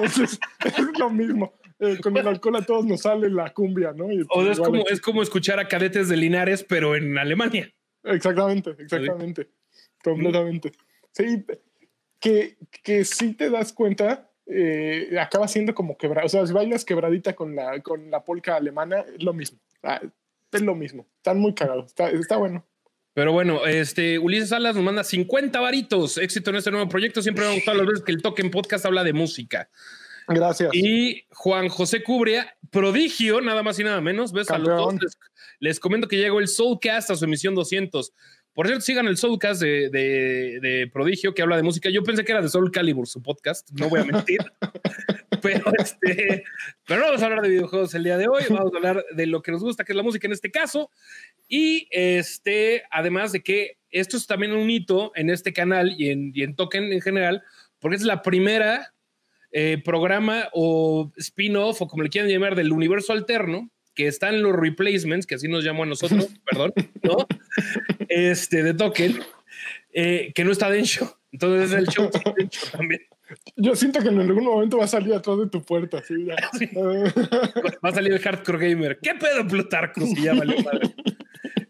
entonces 0.00 0.40
es 0.64 0.98
lo 0.98 1.08
mismo 1.08 1.54
Eh, 1.78 1.98
con 2.02 2.16
el 2.16 2.26
alcohol 2.26 2.56
a 2.56 2.62
todos 2.62 2.86
nos 2.86 3.02
sale 3.02 3.28
la 3.28 3.52
cumbia 3.52 3.92
no 3.92 4.10
Y, 4.10 4.24
O 4.30 4.50
es 4.50 4.58
como, 4.58 4.86
es 4.86 5.00
como 5.00 5.22
escuchar 5.22 5.60
a 5.60 5.68
cadetes 5.68 6.08
de 6.08 6.16
Linares, 6.16 6.64
pero 6.64 6.96
en 6.96 7.18
Alemania. 7.18 7.70
Exactamente, 8.02 8.70
exactamente. 8.78 9.50
Completamente. 10.02 10.72
Sí, 11.16 11.46
que, 12.20 12.58
que 12.82 13.04
sí 13.06 13.32
te 13.32 13.48
das 13.48 13.72
cuenta, 13.72 14.30
eh, 14.44 15.16
acaba 15.18 15.48
siendo 15.48 15.74
como 15.74 15.96
quebrada. 15.96 16.26
O 16.26 16.28
sea, 16.28 16.46
si 16.46 16.52
bailas 16.52 16.84
quebradita 16.84 17.34
con 17.34 17.56
la, 17.56 17.80
con 17.80 18.10
la 18.10 18.22
polka 18.22 18.56
alemana, 18.56 19.00
es 19.00 19.22
lo 19.22 19.32
mismo. 19.32 19.58
Ah, 19.82 20.02
es 20.52 20.60
lo 20.60 20.74
mismo. 20.74 21.06
Están 21.16 21.38
muy 21.38 21.54
cagados. 21.54 21.86
Está, 21.86 22.10
está 22.10 22.36
bueno. 22.36 22.66
Pero 23.14 23.32
bueno, 23.32 23.64
este 23.64 24.18
Ulises 24.18 24.50
Salas 24.50 24.76
nos 24.76 24.84
manda 24.84 25.02
50 25.02 25.58
varitos. 25.58 26.18
Éxito 26.18 26.50
en 26.50 26.56
este 26.56 26.70
nuevo 26.70 26.86
proyecto. 26.86 27.22
Siempre 27.22 27.46
me 27.46 27.52
ha 27.52 27.54
gustado 27.54 27.78
las 27.78 27.86
veces 27.86 28.04
que 28.04 28.12
el 28.12 28.20
Token 28.20 28.50
Podcast 28.50 28.84
habla 28.84 29.02
de 29.02 29.14
música. 29.14 29.70
Gracias. 30.28 30.70
Y 30.74 31.24
Juan 31.30 31.70
José 31.70 32.02
Cubria, 32.02 32.54
prodigio, 32.70 33.40
nada 33.40 33.62
más 33.62 33.78
y 33.78 33.84
nada 33.84 34.02
menos. 34.02 34.32
¿Ves? 34.32 34.50
A 34.50 34.58
los 34.58 34.68
dos 34.68 34.94
les, 35.00 35.18
les 35.60 35.80
comento 35.80 36.08
que 36.08 36.18
llegó 36.18 36.40
el 36.40 36.48
Soulcast 36.48 37.10
a 37.10 37.16
su 37.16 37.24
emisión 37.24 37.54
200. 37.54 38.12
Por 38.56 38.66
cierto, 38.66 38.80
sigan 38.80 39.06
el 39.06 39.18
Soulcast 39.18 39.60
de, 39.60 39.90
de, 39.90 40.60
de 40.62 40.88
Prodigio 40.90 41.34
que 41.34 41.42
habla 41.42 41.58
de 41.58 41.62
música. 41.62 41.90
Yo 41.90 42.02
pensé 42.02 42.24
que 42.24 42.32
era 42.32 42.40
de 42.40 42.48
Soul 42.48 42.70
Calibur 42.70 43.06
su 43.06 43.22
podcast, 43.22 43.68
no 43.72 43.90
voy 43.90 44.00
a 44.00 44.04
mentir. 44.06 44.38
pero, 45.42 45.70
este, 45.78 46.42
pero 46.86 47.00
no 47.00 47.06
vamos 47.08 47.20
a 47.20 47.26
hablar 47.26 47.42
de 47.42 47.50
videojuegos 47.50 47.94
el 47.94 48.04
día 48.04 48.16
de 48.16 48.28
hoy. 48.28 48.44
Vamos 48.48 48.72
a 48.72 48.76
hablar 48.78 49.04
de 49.14 49.26
lo 49.26 49.42
que 49.42 49.52
nos 49.52 49.62
gusta, 49.62 49.84
que 49.84 49.92
es 49.92 49.96
la 49.96 50.02
música 50.02 50.26
en 50.26 50.32
este 50.32 50.50
caso. 50.50 50.90
Y 51.46 51.86
este, 51.90 52.84
además 52.90 53.32
de 53.32 53.42
que 53.42 53.76
esto 53.90 54.16
es 54.16 54.26
también 54.26 54.52
un 54.52 54.70
hito 54.70 55.12
en 55.16 55.28
este 55.28 55.52
canal 55.52 55.94
y 55.94 56.08
en, 56.08 56.32
y 56.34 56.42
en 56.42 56.56
Token 56.56 56.94
en 56.94 57.02
general, 57.02 57.42
porque 57.78 57.96
es 57.96 58.04
la 58.04 58.22
primera 58.22 58.94
eh, 59.52 59.82
programa 59.84 60.48
o 60.54 61.12
spin-off 61.18 61.82
o 61.82 61.88
como 61.88 62.04
le 62.04 62.08
quieran 62.08 62.30
llamar 62.30 62.54
del 62.54 62.72
universo 62.72 63.12
alterno 63.12 63.70
que 63.96 64.06
está 64.06 64.28
en 64.28 64.42
los 64.42 64.54
replacements, 64.54 65.26
que 65.26 65.34
así 65.34 65.48
nos 65.48 65.64
llamó 65.64 65.82
a 65.82 65.86
nosotros, 65.86 66.28
perdón, 66.44 66.72
¿no? 67.02 67.26
Este, 68.08 68.62
de 68.62 68.74
Token, 68.74 69.18
eh, 69.92 70.32
que 70.34 70.44
no 70.44 70.52
está 70.52 70.70
Densho. 70.70 71.18
Entonces 71.32 71.72
es 71.72 71.78
el 71.78 71.86
show 71.88 72.08
sin 72.12 72.34
Densho 72.34 72.66
también. 72.70 73.00
Yo 73.56 73.74
siento 73.74 74.00
que 74.00 74.08
en 74.08 74.20
algún 74.20 74.44
momento 74.44 74.78
va 74.78 74.84
a 74.84 74.88
salir 74.88 75.12
atrás 75.12 75.38
de 75.38 75.48
tu 75.48 75.60
puerta. 75.62 76.02
Sí, 76.04 76.26
ya. 76.26 76.36
Sí. 76.58 76.68
Va 77.84 77.88
a 77.88 77.92
salir 77.92 78.12
el 78.12 78.20
Hardcore 78.20 78.68
Gamer. 78.68 78.98
¿Qué 79.02 79.14
pedo, 79.14 79.46
Plutarco? 79.48 80.00
Si 80.02 80.22
ya 80.22 80.34
valió 80.34 80.62
madre. 80.62 80.94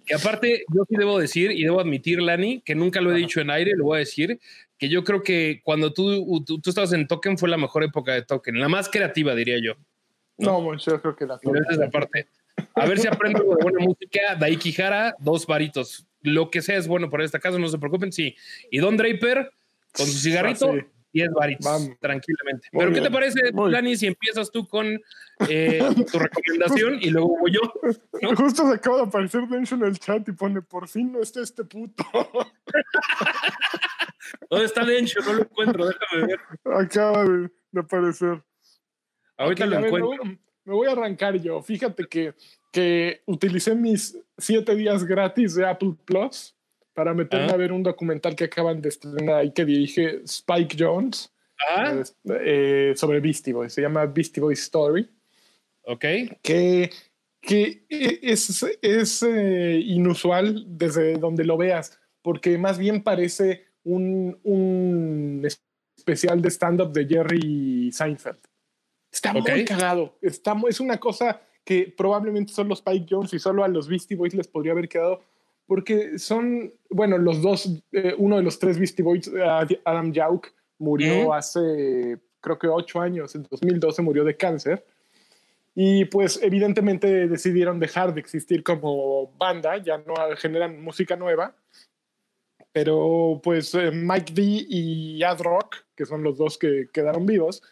Que 0.04 0.14
aparte, 0.14 0.64
yo 0.72 0.84
sí 0.88 0.96
debo 0.96 1.18
decir 1.18 1.50
y 1.50 1.64
debo 1.64 1.80
admitir, 1.80 2.20
Lani, 2.20 2.60
que 2.60 2.74
nunca 2.74 3.00
lo 3.00 3.12
he 3.12 3.16
dicho 3.16 3.40
en 3.40 3.50
aire, 3.50 3.72
lo 3.74 3.84
voy 3.84 3.96
a 3.96 3.98
decir, 4.00 4.38
que 4.78 4.88
yo 4.88 5.02
creo 5.02 5.22
que 5.22 5.60
cuando 5.64 5.92
tú, 5.92 6.44
tú, 6.44 6.60
tú 6.60 6.70
estabas 6.70 6.92
en 6.92 7.08
Token 7.08 7.38
fue 7.38 7.48
la 7.48 7.56
mejor 7.56 7.82
época 7.82 8.12
de 8.12 8.22
Token, 8.22 8.60
la 8.60 8.68
más 8.68 8.88
creativa, 8.88 9.34
diría 9.34 9.58
yo. 9.60 9.74
No, 10.38 10.60
Moncho, 10.60 10.92
yo 10.92 11.02
creo 11.02 11.16
que 11.16 11.26
la 11.26 11.38
Pero 11.38 11.60
esa 11.60 11.72
es 11.72 11.78
la 11.78 11.90
parte. 11.90 12.28
A 12.74 12.86
ver 12.86 12.98
si 12.98 13.06
aprendo 13.06 13.40
de 13.42 13.62
buena 13.62 13.78
música. 13.80 14.34
Daikihara, 14.38 15.14
dos 15.18 15.46
varitos. 15.46 16.06
Lo 16.22 16.50
que 16.50 16.62
sea 16.62 16.76
es 16.76 16.88
bueno 16.88 17.10
por 17.10 17.22
esta 17.22 17.38
casa, 17.38 17.58
no 17.58 17.68
se 17.68 17.78
preocupen. 17.78 18.12
Sí. 18.12 18.34
Y 18.70 18.78
Don 18.78 18.96
Draper, 18.96 19.50
con 19.92 20.06
su 20.06 20.18
cigarrito, 20.18 20.72
Ah, 20.72 20.76
sí. 20.80 20.86
10 21.12 21.30
varitos, 21.30 21.64
Vamos. 21.64 21.90
tranquilamente. 21.98 22.68
Muy 22.72 22.84
Pero 22.84 22.94
¿qué 22.94 23.00
te 23.00 23.10
parece, 23.10 23.40
Lani, 23.54 23.96
si 23.96 24.06
empiezas 24.06 24.50
tú 24.50 24.68
con 24.68 25.00
eh, 25.48 25.78
tu 26.12 26.18
recomendación 26.18 26.98
y 27.00 27.08
luego 27.08 27.38
voy 27.38 27.52
yo? 27.52 27.60
¿no? 28.20 28.36
Justo 28.36 28.68
se 28.68 28.74
acaba 28.74 28.98
de 28.98 29.02
aparecer 29.04 29.46
Densho 29.48 29.76
en 29.76 29.84
el 29.84 29.98
chat 29.98 30.28
y 30.28 30.32
pone, 30.32 30.60
por 30.60 30.88
fin 30.88 31.12
no 31.12 31.22
está 31.22 31.40
este 31.40 31.64
puto. 31.64 32.04
¿Dónde 34.50 34.66
está 34.66 34.84
Dencho? 34.84 35.20
No 35.24 35.32
lo 35.34 35.42
encuentro, 35.42 35.86
déjame 35.86 36.26
ver. 36.26 36.40
acaba 36.74 37.24
de, 37.24 37.50
de 37.70 37.80
aparecer. 37.80 38.42
Ahorita 39.36 39.64
Ok, 39.64 39.70
lo 39.70 39.76
ver, 39.76 39.86
encuentro. 39.86 40.10
me, 40.10 40.16
voy, 40.18 40.38
me 40.64 40.72
voy 40.74 40.88
a 40.88 40.92
arrancar 40.92 41.36
yo. 41.40 41.62
Fíjate 41.62 42.04
que, 42.06 42.34
que 42.72 43.20
utilicé 43.26 43.74
mis 43.74 44.18
siete 44.38 44.74
días 44.74 45.04
gratis 45.04 45.54
de 45.54 45.66
Apple 45.66 45.94
Plus 46.04 46.54
para 46.94 47.12
meterme 47.14 47.46
Ah. 47.50 47.54
a 47.54 47.56
ver 47.58 47.72
un 47.72 47.82
documental 47.82 48.34
que 48.34 48.44
acaban 48.44 48.80
de 48.80 48.88
estrenar 48.88 49.36
ahí 49.36 49.52
que 49.52 49.64
dirige 49.64 50.22
Spike 50.24 50.76
Jones 50.78 51.32
Ah, 51.68 52.02
eh, 52.40 52.92
sobre 52.96 53.20
Beastie 53.20 53.52
Boys. 53.54 53.72
Se 53.72 53.80
llama 53.82 54.04
Beastie 54.06 54.40
Boys 54.42 54.60
Story. 54.62 55.08
ok. 55.84 56.04
que, 56.42 56.90
que 57.40 57.84
es, 57.88 58.62
es 58.82 59.22
eh, 59.22 59.80
inusual 59.84 60.64
desde 60.66 61.14
donde 61.16 61.44
lo 61.44 61.56
veas, 61.56 61.98
porque 62.22 62.58
más 62.58 62.78
bien 62.78 63.02
parece 63.02 63.64
un, 63.84 64.38
un 64.42 65.46
especial 65.96 66.42
de 66.42 66.50
stand-up 66.50 66.92
de 66.92 67.06
Jerry 67.06 67.90
Seinfeld. 67.92 68.38
Está 69.16 69.32
muy 69.32 69.64
cagado. 69.64 70.14
Está, 70.20 70.54
es 70.68 70.78
una 70.78 70.98
cosa 70.98 71.40
que 71.64 71.92
probablemente 71.96 72.52
solo 72.52 72.74
Spike 72.74 73.06
Jones 73.08 73.32
y 73.32 73.38
solo 73.38 73.64
a 73.64 73.68
los 73.68 73.88
Beastie 73.88 74.16
Boys 74.16 74.34
les 74.34 74.46
podría 74.46 74.72
haber 74.72 74.88
quedado, 74.88 75.22
porque 75.66 76.18
son, 76.18 76.72
bueno, 76.90 77.16
los 77.18 77.40
dos, 77.40 77.82
eh, 77.92 78.14
uno 78.18 78.36
de 78.36 78.42
los 78.42 78.58
tres 78.58 78.78
Beastie 78.78 79.02
Boys, 79.02 79.30
Adam 79.84 80.12
Yauch, 80.12 80.46
murió 80.78 81.32
hace, 81.32 82.18
creo 82.40 82.58
que 82.58 82.68
ocho 82.68 83.00
años, 83.00 83.34
en 83.34 83.46
2012 83.50 84.02
murió 84.02 84.22
de 84.22 84.36
cáncer. 84.36 84.84
Y 85.74 86.04
pues 86.06 86.38
evidentemente 86.42 87.26
decidieron 87.26 87.80
dejar 87.80 88.14
de 88.14 88.20
existir 88.20 88.62
como 88.62 89.32
banda, 89.38 89.78
ya 89.78 89.98
no 89.98 90.14
generan 90.36 90.82
música 90.82 91.16
nueva. 91.16 91.54
Pero 92.72 93.40
pues 93.42 93.74
eh, 93.74 93.90
Mike 93.90 94.32
D 94.34 94.42
y 94.42 95.22
Ad 95.22 95.40
Rock, 95.40 95.76
que 95.96 96.04
son 96.04 96.22
los 96.22 96.36
dos 96.36 96.58
que 96.58 96.88
quedaron 96.92 97.24
vivos, 97.26 97.62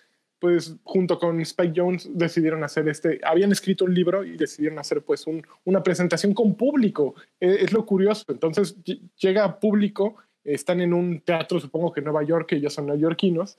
pues 0.44 0.76
junto 0.84 1.18
con 1.18 1.40
Spike 1.40 1.72
Jones 1.74 2.06
decidieron 2.12 2.62
hacer 2.64 2.86
este, 2.86 3.18
habían 3.24 3.50
escrito 3.50 3.86
un 3.86 3.94
libro 3.94 4.22
y 4.24 4.36
decidieron 4.36 4.78
hacer 4.78 5.00
pues 5.00 5.26
un- 5.26 5.42
una 5.64 5.82
presentación 5.82 6.34
con 6.34 6.54
público. 6.54 7.14
Eh, 7.40 7.56
es 7.60 7.72
lo 7.72 7.86
curioso. 7.86 8.26
Entonces 8.28 8.76
ll- 8.84 9.00
llega 9.16 9.58
público, 9.58 10.16
están 10.44 10.82
en 10.82 10.92
un 10.92 11.20
teatro, 11.20 11.58
supongo 11.60 11.92
que 11.94 12.00
en 12.00 12.04
Nueva 12.04 12.22
York, 12.24 12.52
ellos 12.52 12.74
son 12.74 12.84
neoyorquinos, 12.88 13.56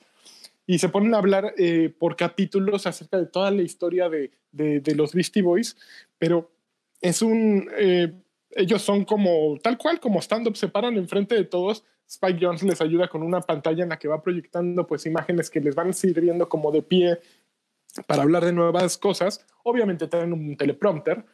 y 0.68 0.78
se 0.78 0.90
ponen 0.90 1.16
a 1.16 1.18
hablar 1.18 1.56
eh, 1.58 1.92
por 1.98 2.16
capítulos 2.16 2.86
acerca 2.86 3.18
de 3.18 3.26
toda 3.26 3.50
la 3.50 3.64
historia 3.64 4.08
de 4.08 4.94
los 4.96 5.16
Beastie 5.16 5.42
Boys, 5.42 5.76
pero 6.20 6.52
es 7.02 7.24
un... 7.24 7.68
eh, 7.80 8.14
ellos 8.52 8.84
son 8.84 9.06
como, 9.06 9.58
tal 9.64 9.80
cual, 9.80 10.00
como 10.00 10.20
stand-up, 10.22 10.56
se 10.56 10.68
paran 10.68 10.98
enfrente 10.98 11.34
de 11.34 11.46
todos. 11.46 11.84
Spike 12.08 12.40
Jones 12.42 12.64
les 12.64 12.82
ayuda 12.82 13.08
con 13.08 13.24
una 13.24 13.42
pantalla 13.42 13.84
en 13.84 13.90
la 13.90 13.98
que 14.00 14.08
va 14.08 14.22
proyectando 14.22 14.86
pues 14.86 15.06
imágenes 15.06 15.50
que 15.50 15.60
les 15.60 15.74
van 15.76 15.94
sirviendo 15.94 16.48
como 16.48 16.72
de 16.72 16.82
pie 16.82 17.20
para 18.08 18.24
hablar 18.24 18.46
de 18.46 18.54
nuevas 18.54 18.98
cosas. 18.98 19.46
Obviamente 19.64 20.08
traen 20.08 20.34
un 20.34 20.56
teleprompter, 20.58 21.26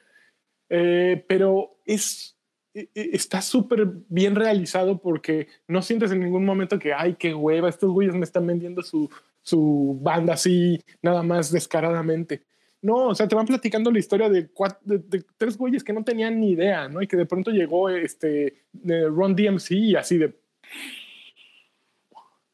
eh, 0.69 1.23
pero 1.27 1.77
es, 1.85 2.37
e- 2.73 2.89
e- 2.95 3.09
está 3.13 3.41
súper 3.41 3.85
bien 4.07 4.35
realizado 4.35 4.99
porque 5.01 5.47
no 5.67 5.81
sientes 5.81 6.11
en 6.11 6.21
ningún 6.21 6.45
momento 6.45 6.79
que, 6.79 6.93
ay, 6.93 7.15
qué 7.19 7.33
hueva, 7.33 7.67
estos 7.69 7.91
güeyes 7.91 8.15
me 8.15 8.23
están 8.23 8.47
vendiendo 8.47 8.81
su, 8.81 9.09
su 9.41 9.97
banda 10.01 10.33
así, 10.35 10.79
nada 11.01 11.23
más 11.23 11.51
descaradamente. 11.51 12.43
No, 12.83 13.09
o 13.09 13.15
sea, 13.15 13.27
te 13.27 13.35
van 13.35 13.45
platicando 13.45 13.91
la 13.91 13.99
historia 13.99 14.27
de, 14.29 14.51
cuat- 14.51 14.79
de, 14.83 14.97
de 14.99 15.23
tres 15.37 15.55
güeyes 15.57 15.83
que 15.83 15.93
no 15.93 16.03
tenían 16.03 16.39
ni 16.39 16.51
idea, 16.51 16.87
¿no? 16.89 17.01
Y 17.01 17.07
que 17.07 17.17
de 17.17 17.27
pronto 17.27 17.51
llegó 17.51 17.89
este 17.89 18.63
de 18.71 19.07
Ron 19.07 19.35
DMC 19.35 19.71
y 19.71 19.95
así 19.95 20.17
de... 20.17 20.39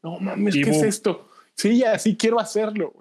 No 0.03 0.19
mames, 0.19 0.55
¿qué 0.55 0.69
es 0.69 0.83
esto? 0.83 1.29
Sí, 1.55 1.83
así 1.83 2.15
quiero 2.15 2.39
hacerlo. 2.39 2.93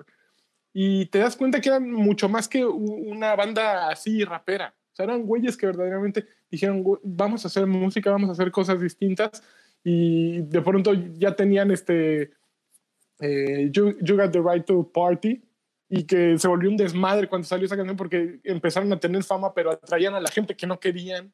Y 0.72 1.06
te 1.06 1.18
das 1.18 1.36
cuenta 1.36 1.60
que 1.60 1.68
eran 1.68 1.90
mucho 1.90 2.28
más 2.28 2.48
que 2.48 2.64
una 2.64 3.34
banda 3.34 3.88
así 3.88 4.24
rapera. 4.24 4.74
O 4.92 4.96
sea, 4.96 5.04
eran 5.04 5.22
güeyes 5.22 5.56
que 5.56 5.66
verdaderamente 5.66 6.26
dijeron, 6.50 6.82
"Güey, 6.82 7.00
vamos 7.02 7.44
a 7.44 7.48
hacer 7.48 7.66
música, 7.66 8.10
vamos 8.10 8.28
a 8.30 8.32
hacer 8.32 8.50
cosas 8.50 8.80
distintas. 8.80 9.42
Y 9.84 10.42
de 10.42 10.60
pronto 10.62 10.92
ya 10.94 11.36
tenían 11.36 11.70
este 11.70 12.32
eh, 13.20 13.70
you, 13.72 13.96
You 14.00 14.16
Got 14.16 14.32
the 14.32 14.40
Right 14.40 14.64
to 14.66 14.90
Party 14.92 15.42
y 15.88 16.04
que 16.04 16.38
se 16.38 16.48
volvió 16.48 16.68
un 16.68 16.76
desmadre 16.76 17.28
cuando 17.28 17.46
salió 17.46 17.66
esa 17.66 17.76
canción 17.76 17.96
porque 17.96 18.40
empezaron 18.44 18.92
a 18.92 18.98
tener 18.98 19.22
fama, 19.22 19.54
pero 19.54 19.70
atraían 19.70 20.14
a 20.14 20.20
la 20.20 20.30
gente 20.30 20.56
que 20.56 20.66
no 20.66 20.80
querían. 20.80 21.32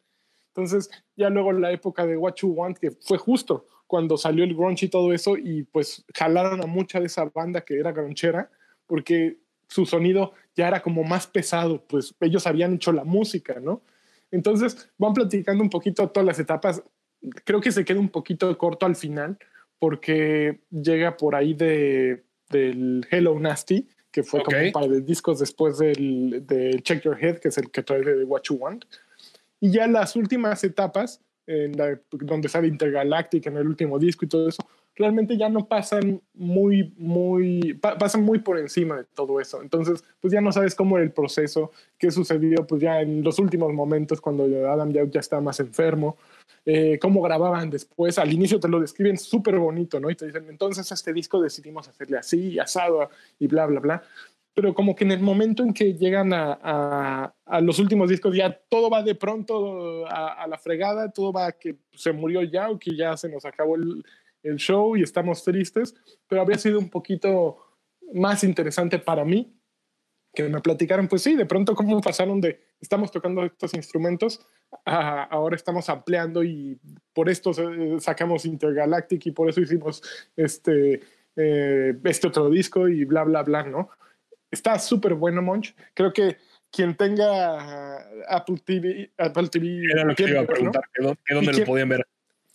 Entonces, 0.55 0.91
ya 1.17 1.31
luego 1.31 1.53
la 1.53 1.73
época 1.73 2.07
de 2.07 2.17
What 2.17 2.35
You 2.37 2.51
Want, 2.51 2.79
que 2.79 2.91
fue 2.91 3.17
justo 3.17 3.67
cuando 3.87 4.17
salió 4.17 4.45
el 4.45 4.55
grunge 4.55 4.87
y 4.87 4.89
todo 4.89 5.13
eso, 5.13 5.37
y 5.37 5.65
pues 5.65 6.05
jalaron 6.15 6.63
a 6.63 6.67
mucha 6.67 7.01
de 7.01 7.07
esa 7.07 7.25
banda 7.25 7.63
que 7.63 7.79
era 7.79 7.93
gronchera, 7.93 8.51
porque 8.87 9.39
su 9.69 9.87
sonido 9.87 10.33
ya 10.55 10.69
era 10.69 10.83
como 10.83 11.05
más 11.05 11.27
pesado, 11.27 11.83
pues 11.87 12.15
ellos 12.21 12.47
habían 12.47 12.75
hecho 12.75 12.93
la 12.93 13.05
música, 13.05 13.61
¿no? 13.61 13.83
Entonces, 14.31 14.91
van 14.99 15.15
platicando 15.15 15.63
un 15.63 15.71
poquito 15.71 16.09
todas 16.09 16.27
las 16.27 16.39
etapas. 16.39 16.83
Creo 17.45 17.61
que 17.61 17.73
se 17.73 17.85
queda 17.85 18.01
un 18.01 18.09
poquito 18.09 18.57
corto 18.59 18.87
al 18.87 18.97
final, 18.97 19.39
porque 19.79 20.61
llega 20.71 21.17
por 21.17 21.35
ahí 21.35 21.55
de, 21.55 22.25
del 22.51 23.07
Hello 23.11 23.39
Nasty, 23.39 23.89
que 24.11 24.23
fue 24.23 24.43
como 24.43 24.57
Ok. 24.59 24.65
un 24.67 24.73
par 24.73 24.89
de 24.89 25.01
discos 25.01 25.39
después 25.39 25.79
del, 25.79 26.47
del 26.47 26.83
Check 26.83 27.03
Your 27.05 27.19
Head, 27.23 27.39
que 27.39 27.49
es 27.49 27.59
el 27.59 27.71
que 27.71 27.83
trae 27.83 28.03
de 28.03 28.25
What 28.25 28.43
You 28.49 28.57
Want. 28.57 28.85
Y 29.63 29.71
ya 29.71 29.87
las 29.87 30.17
últimas 30.17 30.65
etapas, 30.65 31.21
en 31.47 31.77
la- 31.77 32.01
donde 32.11 32.49
sale 32.49 32.67
Intergalactic 32.67 33.47
en 33.47 33.57
el 33.59 33.67
último 33.69 33.97
disco 33.97 34.25
y 34.25 34.29
todo 34.29 34.49
eso, 34.49 34.67
realmente 34.97 35.37
ya 35.39 35.49
no 35.49 35.67
pasan 35.69 36.21
muy, 36.35 36.93
muy, 36.99 37.75
pa- 37.75 37.97
pasan 37.97 38.23
muy 38.25 38.41
por 38.41 38.59
encima 38.59 38.97
de 38.97 39.05
todo 39.15 39.41
eso. 39.41 39.63
Entonces, 39.63 40.03
pues 40.21 40.33
ya 40.33 40.41
no 40.41 40.51
sabes 40.51 40.75
cómo 40.75 40.97
era 40.97 41.05
el 41.05 41.13
proceso, 41.13 41.71
qué 41.97 42.11
sucedió, 42.11 42.67
pues 42.67 42.83
ya 42.83 43.01
en 43.03 43.23
los 43.23 43.39
últimos 43.39 43.73
momentos 43.73 44.21
cuando 44.21 44.45
Adam 44.69 44.93
Yauch 44.93 45.11
ya 45.13 45.21
estaba 45.21 45.41
más 45.41 45.61
enfermo, 45.61 46.17
eh, 46.67 46.99
cómo 47.01 47.23
grababan 47.23 47.71
después. 47.71 48.19
Al 48.19 48.33
inicio 48.33 48.59
te 48.59 48.69
lo 48.69 48.81
describen 48.81 49.17
súper 49.17 49.59
bonito, 49.59 50.01
¿no? 50.01 50.11
Y 50.11 50.17
te 50.17 50.27
dicen, 50.27 50.45
entonces 50.49 50.91
este 50.91 51.13
disco 51.13 51.41
decidimos 51.41 51.87
hacerle 51.89 52.19
así, 52.19 52.59
asado 52.59 53.11
y 53.39 53.47
bla, 53.47 53.67
bla, 53.67 53.81
bla. 53.81 54.03
Pero 54.55 54.75
como 54.75 54.95
que 54.95 55.05
en 55.05 55.13
el 55.13 55.21
momento 55.21 55.63
en 55.63 55.73
que 55.73 55.95
llegan 55.95 56.33
a, 56.35 56.59
a- 56.63 57.35
a 57.47 57.61
los 57.61 57.79
últimos 57.79 58.11
discos, 58.11 58.37
ya 58.37 58.53
todo 58.69 58.91
va 58.91 59.03
de 59.03 59.15
pronto 59.15 60.07
a, 60.07 60.43
a 60.43 60.47
la 60.47 60.59
fregada, 60.59 61.11
todo 61.11 61.33
va 61.33 61.47
a 61.47 61.53
que 61.53 61.77
se 61.95 62.13
murió 62.13 62.43
ya 62.43 62.69
o 62.71 62.79
que 62.79 62.95
ya 62.97 63.17
se 63.17 63.29
nos 63.31 63.45
acabó 63.45 63.77
el, 63.77 64.05
el 64.43 64.57
show 64.57 64.97
y 64.97 65.03
estamos 65.03 65.43
tristes, 65.43 65.95
pero 66.29 66.43
habría 66.43 66.59
sido 66.59 66.79
un 66.79 66.91
poquito 66.91 67.57
más 68.13 68.45
interesante 68.45 68.99
para 68.99 69.25
mí 69.25 69.55
que 70.35 70.49
me 70.49 70.61
platicaran, 70.61 71.09
pues 71.09 71.23
sí, 71.23 71.35
de 71.37 71.45
pronto 71.47 71.75
cómo 71.75 72.01
pasaron 72.01 72.41
de 72.41 72.59
estamos 72.81 73.11
tocando 73.11 73.45
estos 73.45 73.75
instrumentos, 73.75 74.41
a 74.87 75.25
ahora 75.25 75.57
estamos 75.57 75.89
ampliando 75.91 76.43
y 76.43 76.79
por 77.13 77.29
esto 77.29 77.51
eh, 77.51 78.01
sacamos 78.01 78.47
Intergalactic 78.47 79.27
y 79.27 79.31
por 79.33 79.51
eso 79.51 79.61
hicimos 79.61 80.03
este, 80.37 81.01
eh, 81.37 81.95
este 82.05 82.29
otro 82.29 82.49
disco 82.49 82.89
y 82.89 83.05
bla, 83.05 83.25
bla, 83.25 83.43
bla, 83.43 83.63
¿no? 83.65 83.91
Está 84.53 84.79
súper 84.79 85.15
bueno, 85.15 85.43
Monch. 85.43 85.75
Creo 85.95 86.13
que 86.13 86.37
quien 86.71 86.95
tenga 86.97 87.97
Apple 88.29 88.59
TV, 88.65 89.11
Apple 89.19 89.49
TV 89.49 89.83
Era 89.93 90.05
lo 90.05 90.15
que 90.15 90.23
iba 90.25 90.41
a 90.43 90.47
preguntar, 90.47 90.85
que 90.95 91.03
dó- 91.03 91.17
que 91.25 91.33
¿Y 91.33 91.37
dónde 91.37 91.53
lo 91.61 91.65
podían 91.67 91.89
ver. 91.89 92.07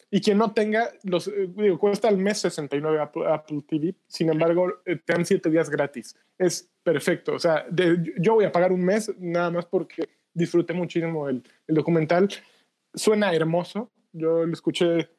Y 0.10 0.22
quien 0.22 0.38
no 0.38 0.54
tenga, 0.54 0.90
los, 1.04 1.28
eh, 1.28 1.50
digo, 1.54 1.78
cuesta 1.78 2.08
al 2.08 2.18
mes 2.18 2.38
69 2.40 2.98
Apple, 3.02 3.24
Apple 3.28 3.62
TV, 3.68 3.94
sin 4.08 4.30
embargo, 4.30 4.72
eh, 4.86 4.96
te 5.04 5.12
dan 5.14 5.26
7 5.26 5.50
días 5.50 5.70
gratis. 5.70 6.16
Es 6.38 6.70
perfecto. 6.82 7.34
O 7.34 7.40
sea, 7.40 7.66
de- 7.70 8.14
yo 8.18 8.36
voy 8.36 8.46
a 8.46 8.52
pagar 8.54 8.72
un 8.72 8.86
mes 8.86 9.12
nada 9.20 9.52
más 9.52 9.66
porque 9.66 10.08
disfruté 10.34 10.74
muchísimo 10.74 11.28
el, 11.28 11.44
el 11.68 11.76
documental. 11.76 12.30
Suena 12.94 13.34
hermoso. 13.34 13.92
Yo 14.14 14.46
lo 14.46 14.54
escuché, 14.54 15.10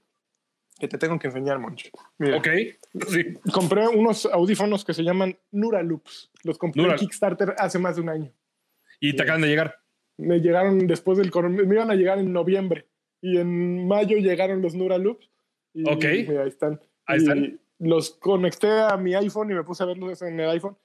que 0.78 0.88
te 0.88 0.98
tengo 0.98 1.18
que 1.18 1.26
enseñar, 1.28 1.58
Moncho. 1.58 1.88
Mira, 2.18 2.36
Ok, 2.38 2.48
sí. 3.08 3.34
compré 3.52 3.88
unos 3.88 4.26
audífonos 4.26 4.84
que 4.84 4.94
se 4.94 5.02
llaman 5.02 5.36
Nuraloops. 5.50 6.30
Los 6.44 6.58
compré 6.58 6.82
Neural- 6.82 6.98
en 6.98 7.00
Kickstarter 7.06 7.54
hace 7.58 7.78
más 7.78 7.96
de 7.96 8.02
un 8.02 8.08
año. 8.08 8.32
Y 9.00 9.14
te 9.14 9.22
acaban 9.22 9.42
de 9.42 9.48
llegar. 9.48 9.76
Me 10.16 10.40
llegaron 10.40 10.86
después 10.86 11.18
del 11.18 11.30
me 11.50 11.74
iban 11.74 11.90
a 11.90 11.94
llegar 11.94 12.18
en 12.18 12.32
noviembre 12.32 12.86
y 13.20 13.38
en 13.38 13.86
mayo 13.86 14.16
llegaron 14.18 14.62
los 14.62 14.74
Neuraloops. 14.74 15.28
Y 15.74 15.88
Ok. 15.88 16.04
mira, 16.28 16.42
ahí 16.42 16.48
están. 16.48 16.80
Ahí 17.06 17.18
Y 17.18 17.22
están. 17.22 17.60
Los 17.80 18.10
conecté 18.10 18.68
a 18.70 18.96
mi 18.96 19.14
iPhone 19.14 19.50
y 19.50 19.54
me 19.54 19.62
puse 19.62 19.82
a 19.84 19.86
verlos 19.86 20.20
en 20.22 20.38
el 20.40 20.50
iPhone. 20.50 20.76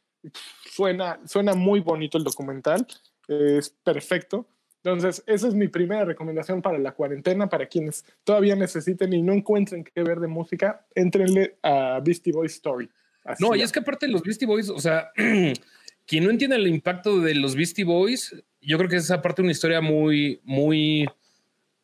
Suena, 0.65 1.19
suena 1.25 1.53
muy 1.53 1.79
bonito 1.79 2.17
el 2.17 2.23
documental, 2.23 2.85
es 3.27 3.69
perfecto. 3.69 4.47
Entonces, 4.83 5.23
esa 5.27 5.47
es 5.47 5.53
mi 5.53 5.69
primera 5.69 6.03
recomendación 6.03 6.61
para 6.61 6.77
la 6.77 6.91
cuarentena, 6.91 7.47
para 7.47 7.67
quienes 7.67 8.03
todavía 8.25 8.55
necesiten 8.55 9.13
y 9.13 9.21
no 9.21 9.31
encuentren 9.31 9.83
qué 9.83 10.03
ver 10.03 10.19
de 10.19 10.27
música, 10.27 10.85
entrenle 10.93 11.55
a 11.63 12.01
Beastie 12.03 12.33
Boys 12.33 12.55
Story. 12.55 12.89
Así 13.23 13.41
No, 13.41 13.55
y 13.55 13.61
es 13.61 13.71
que 13.71 13.79
aparte 13.79 14.09
los 14.09 14.23
Beastie 14.23 14.45
Boys, 14.45 14.69
o 14.69 14.79
sea, 14.79 15.09
quien 16.05 16.23
no 16.25 16.29
entiende 16.29 16.57
el 16.57 16.67
impacto 16.67 17.21
de 17.21 17.33
los 17.35 17.55
Beastie 17.55 17.85
Boys, 17.85 18.35
yo 18.61 18.77
creo 18.77 18.89
que 18.89 18.97
es 18.97 19.09
aparte 19.09 19.41
una 19.41 19.51
historia 19.51 19.79
muy, 19.79 20.41
muy, 20.43 21.07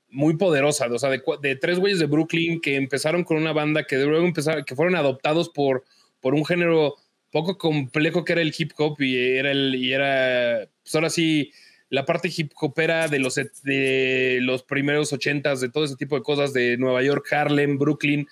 muy 0.09 0.35
poderosa. 0.35 0.87
O 0.91 0.99
sea, 0.99 1.09
de, 1.09 1.21
de 1.41 1.55
tres 1.55 1.79
güeyes 1.79 1.99
de 1.99 2.05
Brooklyn 2.05 2.59
que 2.59 2.75
empezaron 2.75 3.23
con 3.23 3.37
una 3.37 3.53
banda 3.53 3.85
que 3.85 3.95
luego 3.97 4.25
empezaron, 4.25 4.65
que 4.65 4.75
fueron 4.75 4.95
adoptados 4.95 5.47
por, 5.47 5.85
por 6.19 6.33
un 6.33 6.45
género 6.45 6.95
poco 7.31 7.57
complejo 7.57 8.25
que 8.25 8.33
era 8.33 8.41
el 8.41 8.53
hip 8.57 8.71
hop 8.77 8.99
y 8.99 9.37
era 9.37 9.51
el, 9.51 9.75
y 9.75 9.93
era, 9.93 10.67
pues 10.83 10.95
ahora 10.95 11.09
sí, 11.09 11.51
la 11.89 12.05
parte 12.05 12.31
hip 12.35 12.51
hopera 12.59 13.07
de 13.07 13.19
los, 13.19 13.35
de 13.35 14.39
los 14.41 14.63
primeros 14.63 15.11
ochentas, 15.11 15.59
de 15.59 15.69
todo 15.69 15.85
ese 15.85 15.95
tipo 15.95 16.15
de 16.15 16.21
cosas 16.21 16.53
de 16.53 16.77
Nueva 16.77 17.01
York, 17.01 17.31
Harlem, 17.31 17.77
Brooklyn, 17.77 18.27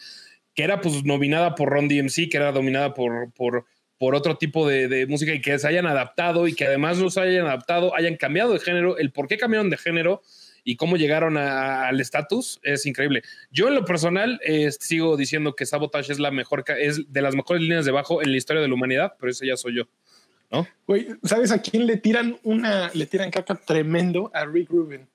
que 0.54 0.64
era 0.64 0.82
pues 0.82 1.04
nominada 1.04 1.56
por 1.56 1.70
Ron 1.70 1.88
DMC, 1.88 2.30
que 2.30 2.38
era 2.38 2.52
dominada 2.52 2.94
por, 2.94 3.32
por, 3.34 3.66
por 3.98 4.16
otro 4.16 4.38
tipo 4.38 4.68
de, 4.68 5.06
música 5.08 5.34
y 5.34 5.42
que 5.42 5.58
se 5.58 5.68
hayan 5.68 5.88
adaptado 5.88 6.48
y 6.48 6.54
que 6.54 6.66
además 6.66 7.00
los 7.00 7.18
hayan 7.18 7.46
adaptado, 7.46 7.96
hayan 7.96 8.16
cambiado 8.16 8.54
de 8.54 8.60
género, 8.60 8.98
el 8.98 9.12
por 9.12 9.28
qué 9.28 9.38
cambiaron 9.38 9.70
de 9.70 9.78
género 9.78 10.22
y 10.64 10.76
cómo 10.76 10.98
llegaron 10.98 11.38
a, 11.38 11.88
al 11.88 12.00
estatus 12.00 12.60
es 12.62 12.86
increíble. 12.86 13.24
Yo 13.52 13.68
en 13.70 13.76
lo 13.76 13.86
personal 13.86 14.40
eh, 14.44 14.70
sigo 14.72 15.18
diciendo 15.18 15.56
que 15.56 15.66
Sabotage 15.66 16.12
es 16.12 16.20
la 16.20 16.30
mejor, 16.30 16.64
es 16.80 17.12
de 17.12 17.22
las 17.22 17.36
mejores 17.36 17.62
líneas 17.62 17.86
de 17.86 17.92
bajo 17.92 18.22
en 18.22 18.32
la 18.32 18.38
historia 18.38 18.62
de 18.62 18.68
la 18.68 18.74
humanidad, 18.74 19.14
pero 19.20 19.32
ese 19.32 19.48
ya 19.48 19.58
soy 19.58 19.78
yo. 19.78 19.84
¿No? 20.52 20.68
Güey, 20.86 21.08
¿sabes 21.24 21.52
a 21.52 21.62
quién 21.62 21.86
le 21.86 21.98
tiran 21.98 22.38
una, 22.44 22.90
le 22.94 23.06
tiran 23.06 23.32
caca 23.32 23.56
tremendo? 23.56 24.32
A 24.34 24.46
Rick 24.46 24.70
Rubin. 24.70 25.08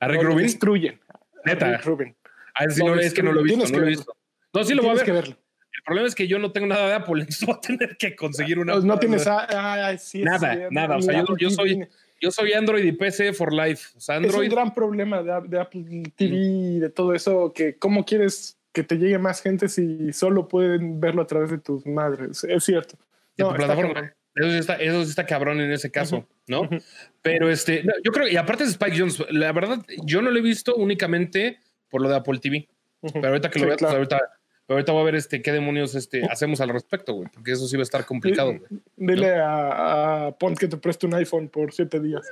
¿A 0.00 0.08
Rick 0.08 0.22
Rubin? 0.22 0.44
destruyen. 0.44 1.00
Neta. 1.44 1.72
Rick 1.72 1.84
Rubin. 1.84 2.16
A 2.54 2.64
ver 2.64 2.72
si 2.72 2.84
no, 2.84 2.94
es 2.94 3.14
que 3.14 3.22
no 3.22 3.32
lo 3.32 3.40
he 3.40 3.44
visto. 3.44 3.68
No, 3.68 3.78
lo 3.78 3.86
he 3.86 3.90
visto. 3.90 4.16
no 4.52 4.64
sí 4.64 4.74
lo 4.74 4.82
voy 4.82 4.92
a 4.92 4.94
ver. 4.94 5.04
Que 5.04 5.12
verlo. 5.12 5.36
El 5.74 5.82
problema 5.84 6.08
es 6.08 6.14
que 6.14 6.28
yo 6.28 6.38
no 6.38 6.52
tengo 6.52 6.66
nada 6.66 6.86
de 6.86 6.94
Apple, 6.94 7.14
entonces 7.20 7.46
voy 7.46 7.56
a 7.56 7.60
tener 7.60 7.96
que 7.96 8.14
conseguir 8.14 8.58
una. 8.58 8.74
No, 8.74 8.80
no 8.80 8.98
tienes 8.98 9.26
a, 9.26 9.46
ah, 9.88 9.98
sí, 9.98 10.22
nada, 10.22 10.54
sí, 10.54 10.60
nada. 10.70 10.96
O 10.96 11.02
sea, 11.02 11.24
yo, 11.24 11.36
yo 11.36 11.50
soy, 11.50 11.86
yo 12.20 12.30
soy 12.30 12.52
Android 12.52 12.84
y 12.84 12.92
PC 12.92 13.32
for 13.32 13.52
life. 13.52 13.90
O 13.96 14.00
sea, 14.00 14.16
Android. 14.16 14.46
Es 14.46 14.50
un 14.50 14.54
gran 14.54 14.74
problema 14.74 15.22
de, 15.22 15.48
de 15.48 15.60
Apple 15.60 16.02
TV 16.14 16.36
y 16.36 16.78
de 16.78 16.88
todo 16.88 17.14
eso, 17.14 17.52
que 17.52 17.76
cómo 17.76 18.04
quieres 18.04 18.58
que 18.72 18.82
te 18.82 18.96
llegue 18.96 19.18
más 19.18 19.42
gente 19.42 19.68
si 19.68 20.12
solo 20.12 20.48
pueden 20.48 21.00
verlo 21.00 21.22
a 21.22 21.26
través 21.26 21.50
de 21.50 21.58
tus 21.58 21.86
madres. 21.86 22.44
Es 22.44 22.64
cierto. 22.64 22.96
De 23.36 23.44
no, 23.44 23.50
tu 23.50 23.56
plataforma. 23.56 24.14
Eso 24.34 24.50
sí, 24.50 24.56
está, 24.56 24.74
eso 24.76 25.04
sí 25.04 25.10
está 25.10 25.26
cabrón 25.26 25.60
en 25.60 25.72
ese 25.72 25.90
caso, 25.90 26.16
uh 26.16 26.20
-huh. 26.20 26.26
¿no? 26.48 26.60
Uh 26.62 26.64
-huh. 26.66 26.82
Pero 27.20 27.50
este, 27.50 27.82
no, 27.84 27.92
yo 28.02 28.12
creo, 28.12 28.28
y 28.28 28.36
aparte 28.36 28.64
de 28.64 28.70
Spike 28.70 28.98
Jones, 28.98 29.22
la 29.30 29.52
verdad, 29.52 29.84
yo 30.04 30.22
no 30.22 30.30
lo 30.30 30.38
he 30.38 30.42
visto 30.42 30.74
únicamente 30.74 31.58
por 31.88 32.00
lo 32.00 32.08
de 32.08 32.16
Apple 32.16 32.38
TV. 32.38 32.68
Uh 33.00 33.08
-huh. 33.08 33.12
Pero 33.14 33.28
ahorita 33.28 33.50
que 33.50 33.58
lo 33.58 33.64
sí, 33.64 33.68
veas, 33.68 33.78
claro. 33.78 33.98
pues 33.98 34.12
ahorita 34.12 34.38
ahorita 34.72 34.92
voy 34.92 35.02
a 35.02 35.04
ver 35.04 35.14
este, 35.16 35.42
qué 35.42 35.52
demonios 35.52 35.94
este, 35.94 36.24
hacemos 36.30 36.60
al 36.60 36.70
respecto, 36.70 37.14
güey, 37.14 37.28
porque 37.32 37.52
eso 37.52 37.66
sí 37.66 37.76
va 37.76 37.82
a 37.82 37.84
estar 37.84 38.04
complicado. 38.04 38.52
Güey, 38.52 38.60
Dile 38.96 39.36
¿no? 39.36 39.44
a, 39.44 40.26
a, 40.26 40.38
Pont 40.38 40.58
que 40.58 40.68
te 40.68 40.76
preste 40.76 41.06
un 41.06 41.14
iPhone 41.14 41.48
por 41.48 41.72
siete 41.72 42.00
días. 42.00 42.22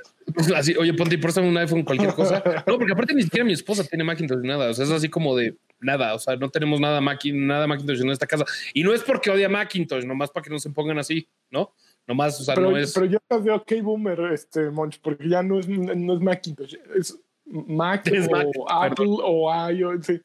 Así, 0.55 0.75
oye, 0.75 0.93
Ponte, 0.93 1.17
préstame 1.17 1.47
un 1.47 1.57
iPhone, 1.57 1.83
cualquier 1.83 2.13
cosa. 2.13 2.41
No, 2.67 2.77
porque 2.77 2.93
aparte 2.93 3.13
ni 3.13 3.23
siquiera 3.23 3.45
mi 3.45 3.53
esposa 3.53 3.83
tiene 3.83 4.03
Macintosh 4.03 4.39
ni 4.39 4.47
nada. 4.47 4.69
O 4.69 4.73
sea, 4.73 4.85
es 4.85 4.91
así 4.91 5.09
como 5.09 5.35
de 5.35 5.55
nada. 5.79 6.13
O 6.13 6.19
sea, 6.19 6.35
no 6.35 6.49
tenemos 6.49 6.79
nada, 6.79 7.01
Macin, 7.01 7.47
nada 7.47 7.67
Macintosh 7.67 8.01
en 8.01 8.09
esta 8.09 8.27
casa. 8.27 8.45
Y 8.73 8.83
no 8.83 8.93
es 8.93 9.01
porque 9.01 9.29
odia 9.29 9.49
Macintosh, 9.49 10.05
nomás 10.05 10.31
para 10.31 10.43
que 10.43 10.49
no 10.49 10.59
se 10.59 10.69
pongan 10.69 10.99
así, 10.99 11.27
¿no? 11.49 11.73
Nomás, 12.07 12.39
o 12.41 12.43
sea, 12.43 12.55
pero, 12.55 12.71
no 12.71 12.77
es. 12.77 12.93
Pero 12.93 13.05
yo 13.05 13.19
veo 13.41 13.63
K-Boomer, 13.63 14.31
este, 14.33 14.69
Monch, 14.69 14.99
porque 15.01 15.29
ya 15.29 15.43
no 15.43 15.59
es, 15.59 15.67
no 15.67 16.13
es 16.13 16.19
Macintosh, 16.19 16.75
es 16.95 17.19
Mac 17.45 18.07
es 18.11 18.27
o 18.27 18.31
Mac, 18.31 18.47
Apple 18.69 18.95
perdón. 18.95 19.19
o 19.23 19.69
iOS. 19.71 20.05
Sí. 20.05 20.21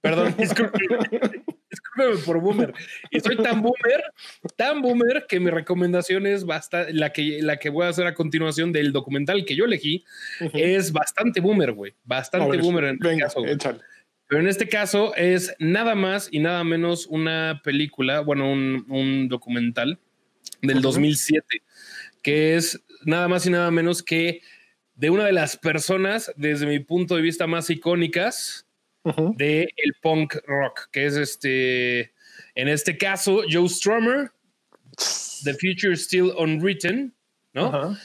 Perdón, 0.00 0.34
discúlpeme, 0.38 0.98
discúlpeme 1.70 2.16
por 2.24 2.40
boomer. 2.40 2.74
Y 3.10 3.20
soy 3.20 3.36
tan 3.36 3.62
boomer, 3.62 4.02
tan 4.56 4.82
boomer 4.82 5.26
que 5.28 5.38
mi 5.38 5.50
recomendación 5.50 6.26
es 6.26 6.44
bastante, 6.44 6.92
la 6.92 7.12
que, 7.12 7.40
la 7.42 7.58
que 7.58 7.70
voy 7.70 7.86
a 7.86 7.90
hacer 7.90 8.06
a 8.06 8.14
continuación 8.14 8.72
del 8.72 8.92
documental 8.92 9.44
que 9.44 9.54
yo 9.54 9.64
elegí, 9.64 10.04
uh 10.40 10.44
-huh. 10.44 10.50
es 10.54 10.92
bastante 10.92 11.40
boomer, 11.40 11.72
güey. 11.72 11.94
Bastante 12.04 12.50
ver, 12.50 12.62
boomer 12.62 12.84
en 12.84 12.98
venga, 12.98 13.26
este 13.26 13.40
caso. 13.40 13.46
Échale. 13.46 13.80
Pero 14.28 14.40
en 14.40 14.48
este 14.48 14.68
caso 14.68 15.14
es 15.14 15.54
nada 15.60 15.94
más 15.94 16.28
y 16.32 16.40
nada 16.40 16.64
menos 16.64 17.06
una 17.06 17.60
película, 17.62 18.20
bueno, 18.20 18.50
un, 18.50 18.84
un 18.88 19.28
documental 19.28 20.00
del 20.62 20.76
uh 20.76 20.80
-huh. 20.80 20.82
2007, 20.82 21.62
que 22.22 22.56
es 22.56 22.80
nada 23.04 23.28
más 23.28 23.46
y 23.46 23.50
nada 23.50 23.70
menos 23.70 24.02
que 24.02 24.40
de 24.94 25.10
una 25.10 25.24
de 25.24 25.32
las 25.32 25.56
personas, 25.56 26.32
desde 26.36 26.66
mi 26.66 26.80
punto 26.80 27.16
de 27.16 27.22
vista, 27.22 27.46
más 27.46 27.68
icónicas 27.70 28.66
uh 29.04 29.10
-huh. 29.10 29.36
de 29.36 29.68
el 29.76 29.94
punk 30.02 30.36
rock, 30.46 30.88
que 30.90 31.06
es 31.06 31.16
este, 31.16 32.12
en 32.54 32.68
este 32.68 32.96
caso, 32.96 33.42
Joe 33.50 33.68
Strummer, 33.68 34.30
The 35.44 35.54
Future 35.54 35.96
Still 35.96 36.32
Unwritten, 36.38 37.14
¿no? 37.52 37.68
Uh 37.68 37.72
-huh. 37.72 37.98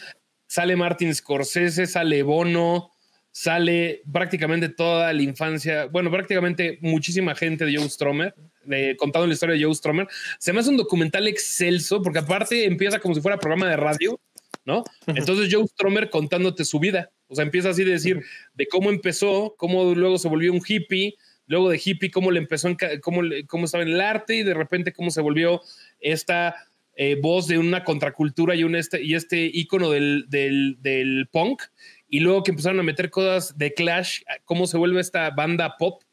Sale 0.48 0.76
Martin 0.76 1.16
Scorsese, 1.16 1.88
sale 1.88 2.24
Bono, 2.24 2.92
sale 3.32 4.02
prácticamente 4.12 4.68
toda 4.68 5.14
la 5.14 5.22
infancia, 5.22 5.86
bueno, 5.86 6.12
prácticamente 6.12 6.78
muchísima 6.82 7.34
gente 7.36 7.66
de 7.66 7.78
Joe 7.78 7.90
Strummer, 7.90 8.36
de, 8.66 8.96
contando 8.98 9.28
la 9.28 9.34
historia 9.34 9.56
de 9.56 9.64
Joe 9.64 9.74
Strummer. 9.76 10.08
Se 10.40 10.54
me 10.54 10.60
hace 10.60 10.70
un 10.70 10.78
documental 10.78 11.28
excelso, 11.28 12.02
porque 12.02 12.20
aparte 12.20 12.66
empieza 12.66 13.00
como 13.00 13.16
si 13.16 13.22
fuera 13.22 13.38
programa 13.38 13.70
de 13.70 13.78
radio, 13.78 14.20
¿no? 14.66 14.84
Entonces 15.08 15.50
Joe 15.52 15.68
Strummer 15.68 16.10
contándote 16.10 16.66
su 16.66 16.80
vida. 16.80 17.12
O 17.28 17.36
sea, 17.36 17.44
empieza 17.44 17.70
así 17.70 17.84
de 17.84 17.92
decir 17.92 18.24
de 18.54 18.68
cómo 18.68 18.90
empezó, 18.90 19.56
cómo 19.58 19.96
luego 19.96 20.18
se 20.18 20.28
volvió 20.28 20.52
un 20.52 20.62
hippie, 20.66 21.16
luego 21.48 21.70
de 21.70 21.82
hippie, 21.84 22.12
cómo 22.12 22.32
le 22.32 22.40
empezó, 22.40 22.68
en, 22.68 22.78
cómo, 23.02 23.22
cómo 23.48 23.66
estaba 23.66 23.84
en 23.84 23.90
el 23.90 24.02
arte 24.02 24.36
y 24.36 24.44
de 24.44 24.54
repente 24.54 24.94
cómo 24.94 25.12
se 25.12 25.22
volvió 25.22 25.62
esta 26.00 26.56
eh, 26.96 27.18
voz 27.22 27.48
de 27.48 27.58
una 27.58 27.84
contracultura 27.84 28.54
y, 28.56 28.64
un 28.64 28.76
este, 28.76 29.02
y 29.02 29.16
este 29.16 29.50
ícono 29.52 29.90
del, 29.90 30.26
del, 30.30 30.78
del 30.82 31.28
punk. 31.32 31.64
Y 32.10 32.20
luego 32.20 32.44
que 32.44 32.52
empezaron 32.52 32.80
a 32.80 32.84
meter 32.84 33.10
cosas 33.10 33.58
de 33.58 33.74
Clash, 33.74 34.22
cómo 34.46 34.68
se 34.68 34.78
vuelve 34.78 35.00
esta 35.00 35.30
banda 35.30 35.78
pop, 35.78 36.04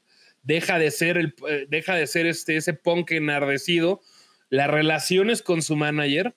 deja 0.48 0.78
de 0.78 0.90
ser, 0.90 1.18
el, 1.18 1.34
eh, 1.46 1.66
deja 1.68 1.94
de 1.94 2.06
ser 2.06 2.26
este, 2.26 2.56
ese 2.56 2.72
punk 2.72 3.10
enardecido, 3.10 4.00
las 4.48 4.70
relaciones 4.70 5.42
con 5.42 5.60
su 5.60 5.76
manager 5.76 6.34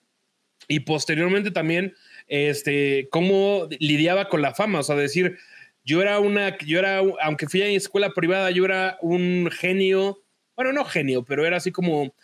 y 0.68 0.80
posteriormente 0.80 1.50
también 1.50 1.94
este, 2.28 3.08
cómo 3.10 3.68
lidiaba 3.80 4.28
con 4.28 4.42
la 4.42 4.54
fama, 4.54 4.80
o 4.80 4.82
sea, 4.82 4.96
decir, 4.96 5.38
yo 5.82 6.02
era 6.02 6.18
una, 6.20 6.58
yo 6.58 6.78
era, 6.78 7.00
aunque 7.22 7.48
fui 7.48 7.62
a 7.62 7.68
escuela 7.68 8.10
privada, 8.10 8.50
yo 8.50 8.66
era 8.66 8.98
un 9.00 9.48
genio, 9.50 10.22
bueno, 10.56 10.74
no 10.74 10.84
genio, 10.84 11.24
pero 11.24 11.46
era 11.46 11.56
así 11.56 11.72
como, 11.72 12.14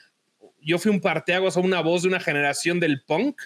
yo 0.60 0.78
fui 0.78 0.92
un 0.92 1.00
parteaguas 1.00 1.56
a 1.56 1.60
una 1.60 1.80
voz 1.80 2.02
de 2.02 2.08
una 2.08 2.20
generación 2.20 2.80
del 2.80 3.02
punk, 3.02 3.40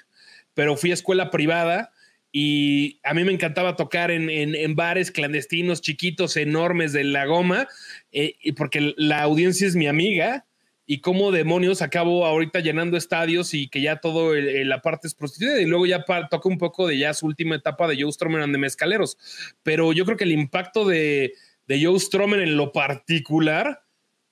pero 0.52 0.76
fui 0.76 0.90
a 0.90 0.94
escuela 0.94 1.30
privada 1.30 1.91
y 2.32 2.98
a 3.04 3.12
mí 3.12 3.24
me 3.24 3.32
encantaba 3.32 3.76
tocar 3.76 4.10
en, 4.10 4.30
en, 4.30 4.54
en 4.54 4.74
bares 4.74 5.10
clandestinos, 5.10 5.82
chiquitos, 5.82 6.36
enormes 6.36 6.92
de 6.92 7.04
la 7.04 7.26
goma, 7.26 7.68
eh, 8.10 8.34
porque 8.56 8.94
la 8.96 9.22
audiencia 9.22 9.68
es 9.68 9.76
mi 9.76 9.86
amiga, 9.86 10.46
y 10.86 11.00
cómo 11.00 11.30
demonios 11.30 11.80
acabo 11.80 12.26
ahorita 12.26 12.60
llenando 12.60 12.96
estadios 12.96 13.54
y 13.54 13.68
que 13.68 13.80
ya 13.80 13.96
todo 13.96 14.34
el, 14.34 14.48
el, 14.48 14.68
la 14.68 14.82
parte 14.82 15.06
es 15.06 15.14
prostituida 15.14 15.60
y 15.60 15.64
luego 15.66 15.86
ya 15.86 16.04
toca 16.28 16.48
un 16.48 16.58
poco 16.58 16.86
de 16.86 16.98
ya 16.98 17.14
su 17.14 17.26
última 17.26 17.54
etapa 17.54 17.86
de 17.86 18.02
Joe 18.02 18.12
Strummer 18.12 18.42
and 18.42 18.52
de 18.52 18.58
Mezcaleros. 18.58 19.16
Pero 19.62 19.92
yo 19.92 20.04
creo 20.04 20.16
que 20.16 20.24
el 20.24 20.32
impacto 20.32 20.84
de, 20.84 21.34
de 21.66 21.84
Joe 21.84 21.98
Strummer 22.00 22.40
en 22.40 22.56
lo 22.56 22.72
particular, 22.72 23.84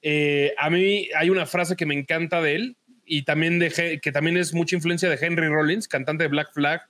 eh, 0.03 0.53
a 0.59 0.71
mí 0.71 1.09
hay 1.17 1.31
una 1.31 1.47
frase 1.47 1.77
que 1.77 1.87
me 1.87 1.95
encanta 1.95 2.43
de 2.43 2.57
él 2.57 2.77
y 3.05 3.23
también 3.23 3.59
de, 3.59 4.01
que 4.03 4.13
también 4.13 4.37
es 4.37 4.53
mucha 4.53 4.77
influencia 4.77 5.09
de 5.09 5.19
Henry 5.25 5.49
Rollins, 5.49 5.89
cantante 5.89 6.25
de 6.25 6.29
Black 6.29 6.53
Flag 6.53 6.83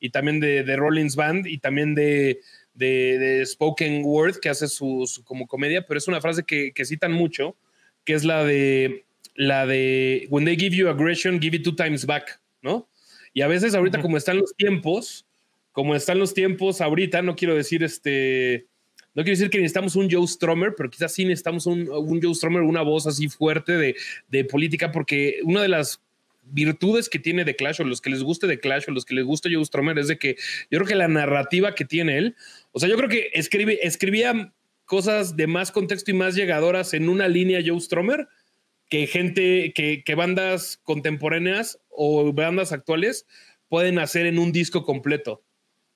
y 0.00 0.10
también 0.10 0.40
de, 0.40 0.62
de 0.64 0.76
Rollins 0.76 1.16
Band 1.16 1.46
y 1.46 1.58
también 1.58 1.94
de, 1.94 2.40
de, 2.74 3.18
de 3.18 3.46
Spoken 3.46 4.02
Word 4.04 4.38
que 4.40 4.48
hace 4.48 4.68
su, 4.68 5.04
su, 5.06 5.24
como 5.24 5.46
comedia, 5.46 5.84
pero 5.86 5.98
es 5.98 6.08
una 6.08 6.20
frase 6.20 6.44
que, 6.44 6.72
que 6.72 6.84
citan 6.84 7.12
mucho, 7.12 7.56
que 8.04 8.14
es 8.14 8.24
la 8.24 8.44
de 8.44 9.04
la 9.34 9.66
de 9.66 10.26
when 10.30 10.44
they 10.44 10.56
give 10.56 10.76
you 10.76 10.88
aggression, 10.88 11.40
give 11.40 11.56
it 11.56 11.64
two 11.64 11.74
times 11.74 12.04
back, 12.06 12.40
¿no? 12.62 12.88
Y 13.32 13.42
a 13.42 13.48
veces 13.48 13.74
ahorita 13.74 13.98
uh 13.98 14.00
-huh. 14.00 14.02
como 14.02 14.16
están 14.16 14.38
los 14.38 14.54
tiempos, 14.56 15.26
como 15.72 15.94
están 15.94 16.18
los 16.18 16.34
tiempos 16.34 16.80
ahorita, 16.80 17.22
no 17.22 17.36
quiero 17.36 17.54
decir 17.54 17.84
este, 17.84 18.66
no 19.14 19.22
quiero 19.22 19.36
decir 19.36 19.50
que 19.50 19.58
necesitamos 19.58 19.96
un 19.96 20.10
Joe 20.10 20.26
Strummer, 20.26 20.74
pero 20.76 20.90
quizás 20.90 21.12
sí 21.12 21.24
necesitamos 21.24 21.66
un, 21.66 21.88
un 21.88 22.22
Joe 22.22 22.34
Strummer, 22.34 22.62
una 22.62 22.82
voz 22.82 23.06
así 23.06 23.28
fuerte 23.28 23.76
de, 23.76 23.96
de, 24.28 24.44
política, 24.44 24.92
porque 24.92 25.40
una 25.42 25.62
de 25.62 25.68
las 25.68 26.00
virtudes 26.50 27.08
que 27.08 27.18
tiene 27.18 27.44
de 27.44 27.56
Clash 27.56 27.80
o 27.80 27.84
los 27.84 28.00
que 28.00 28.10
les 28.10 28.22
guste 28.22 28.46
de 28.46 28.60
Clash 28.60 28.84
o 28.88 28.92
los 28.92 29.04
que 29.04 29.14
les 29.14 29.24
guste 29.24 29.52
Joe 29.52 29.64
Strummer 29.64 29.98
es 29.98 30.08
de 30.08 30.18
que 30.18 30.36
yo 30.70 30.78
creo 30.78 30.86
que 30.86 30.94
la 30.94 31.08
narrativa 31.08 31.74
que 31.74 31.84
tiene 31.84 32.18
él, 32.18 32.36
o 32.72 32.80
sea, 32.80 32.88
yo 32.88 32.96
creo 32.96 33.08
que 33.08 33.30
escribe, 33.34 33.78
escribía 33.82 34.52
cosas 34.84 35.36
de 35.36 35.46
más 35.46 35.70
contexto 35.70 36.10
y 36.10 36.14
más 36.14 36.34
llegadoras 36.34 36.94
en 36.94 37.08
una 37.08 37.28
línea 37.28 37.60
Joe 37.64 37.80
Strummer 37.80 38.28
que 38.88 39.06
gente, 39.06 39.72
que, 39.74 40.02
que, 40.02 40.14
bandas 40.14 40.80
contemporáneas 40.82 41.78
o 41.90 42.32
bandas 42.32 42.72
actuales 42.72 43.26
pueden 43.68 43.98
hacer 43.98 44.26
en 44.26 44.38
un 44.38 44.50
disco 44.50 44.84
completo. 44.84 45.42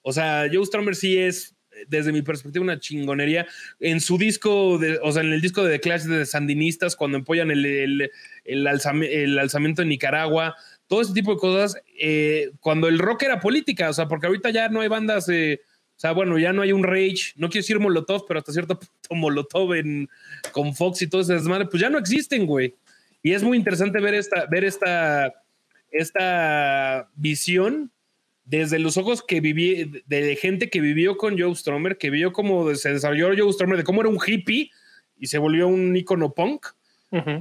O 0.02 0.12
sea, 0.12 0.46
Joe 0.52 0.66
Strummer 0.66 0.94
sí 0.94 1.16
es, 1.16 1.54
desde 1.88 2.12
mi 2.12 2.23
perspectiva, 2.23 2.62
una 2.62 2.79
chingonería. 2.79 3.47
En 3.81 4.01
su 4.01 4.18
disco, 4.18 4.79
de, 4.79 4.99
o 5.03 5.12
sea, 5.12 5.23
en 5.23 5.33
el 5.33 5.40
disco 5.40 5.64
de 5.64 5.73
The 5.73 5.81
Clash 5.81 6.03
de 6.05 6.27
Sandinistas, 6.27 6.97
cuando 6.97 7.18
apoyan 7.18 7.51
el, 7.51 7.64
el, 7.64 8.11
el, 8.45 8.68
el 9.05 9.38
alzamiento 9.38 9.83
en 9.83 9.88
Nicaragua, 9.88 10.57
todo 10.87 11.01
ese 11.01 11.12
tipo 11.12 11.35
de 11.35 11.40
cosas, 11.40 11.77
eh, 11.99 12.51
cuando 12.61 12.88
el 12.88 12.99
rock 12.99 13.23
era 13.23 13.40
política, 13.40 13.90
o 13.90 13.92
sea, 13.92 14.09
porque 14.09 14.27
ahorita 14.27 14.51
ya 14.51 14.68
no 14.68 14.81
hay 14.81 14.88
bandas... 14.88 15.29
Eh, 15.29 15.61
o 15.95 16.01
sea, 16.03 16.12
bueno, 16.12 16.37
ya 16.37 16.53
no 16.53 16.62
hay 16.62 16.73
un 16.73 16.83
Rage, 16.83 17.33
no 17.37 17.49
quiero 17.49 17.62
decir 17.62 17.79
Molotov, 17.79 18.27
pero 18.27 18.40
hasta 18.40 18.51
cierto 18.51 18.77
punto 18.81 19.14
Molotov 19.14 19.75
en, 19.75 20.09
con 20.51 20.75
Fox 20.75 21.01
y 21.03 21.07
todo 21.09 21.21
ese 21.21 21.35
desmadre, 21.35 21.66
pues 21.66 21.81
ya 21.81 21.90
no 21.90 21.99
existen, 21.99 22.45
güey. 22.45 22.75
Y 23.23 23.33
es 23.35 23.42
muy 23.45 23.57
interesante 23.57 24.01
ver 24.01 24.14
esta, 24.14 24.47
ver 24.47 24.64
esta, 24.64 25.33
esta 25.92 27.09
visión 27.14 27.92
desde 28.44 28.78
los 28.78 28.96
ojos 28.96 29.22
que 29.22 29.40
viví, 29.40 30.02
de 30.07 30.37
gente 30.37 30.68
que 30.68 30.81
vivió 30.81 31.16
con 31.16 31.38
Joe 31.38 31.55
Stromer, 31.55 31.96
que 31.98 32.11
vio 32.11 32.33
cómo 32.33 32.74
se 32.74 32.92
desarrolló 32.92 33.28
Joe 33.37 33.52
Stromer, 33.52 33.78
de 33.78 33.85
cómo 33.85 34.00
era 34.00 34.11
un 34.11 34.18
hippie 34.24 34.70
y 35.18 35.26
se 35.26 35.38
volvió 35.38 35.68
un 35.68 35.94
icono 35.96 36.33
punk. 36.35 36.66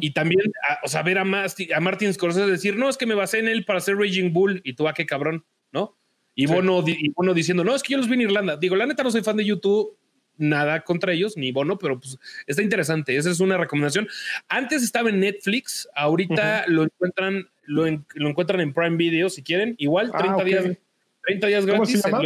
Y 0.02 0.12
también, 0.12 0.52
a- 0.70 0.80
o 0.84 0.90
sea, 0.90 1.02
ver 1.02 1.18
a, 1.18 1.24
Masti- 1.24 1.72
a 1.74 1.80
Martin 1.80 2.14
Scorsese 2.14 2.46
decir, 2.46 2.76
no, 2.76 2.90
es 2.90 2.98
que 2.98 3.06
me 3.06 3.16
basé 3.16 3.40
en 3.40 3.48
él 3.48 3.64
para 3.64 3.80
hacer 3.80 3.96
Raging 3.96 4.34
Bull. 4.34 4.60
Y 4.66 4.74
tú, 4.74 4.86
a 4.88 4.94
qué 4.94 5.06
cabrón, 5.06 5.46
¿no? 5.72 5.96
Y 6.36 6.46
Sí. 6.48 6.54
Bono, 6.54 6.84
y 6.86 7.10
Bono 7.16 7.34
diciendo, 7.34 7.64
no, 7.64 7.74
es 7.74 7.82
que 7.82 7.94
yo 7.94 7.98
los 7.98 8.08
vi 8.10 8.16
en 8.16 8.22
Irlanda. 8.22 8.58
Digo, 8.58 8.76
la 8.76 8.86
neta 8.86 9.02
no 9.02 9.12
soy 9.12 9.24
fan 9.24 9.38
de 9.38 9.46
YouTube, 9.46 9.96
nada 10.38 10.82
contra 10.82 11.14
ellos, 11.14 11.38
ni 11.38 11.54
Bono, 11.54 11.78
pero 11.78 11.98
pues 12.02 12.20
está 12.48 12.62
interesante. 12.62 13.16
Esa 13.16 13.32
es 13.32 13.40
una 13.40 13.58
recomendación. 13.58 14.10
Antes 14.50 14.84
estaba 14.84 15.10
en 15.10 15.22
Netflix, 15.22 15.88
ahorita 15.96 16.66
lo 16.68 16.84
encuentran, 16.84 17.48
lo, 17.64 17.88
en- 17.88 18.06
lo 18.16 18.28
encuentran 18.30 18.60
en 18.60 18.74
Prime 18.74 18.98
Video 18.98 19.30
si 19.30 19.42
quieren. 19.42 19.76
Igual, 19.78 20.12
Ah, 20.14 20.18
30 20.20 20.38
ok. 20.38 20.44
días, 20.44 20.66
30 21.26 21.48
días 21.48 21.66
¿Cómo 21.66 21.78
gratis. 21.78 22.02
se 22.02 22.10
llama? 22.10 22.24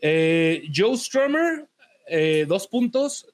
Eh, 0.00 0.68
Joe 0.74 0.96
Strummer, 0.96 1.66
eh, 2.08 2.44
dos 2.48 2.66
puntos. 2.66 3.26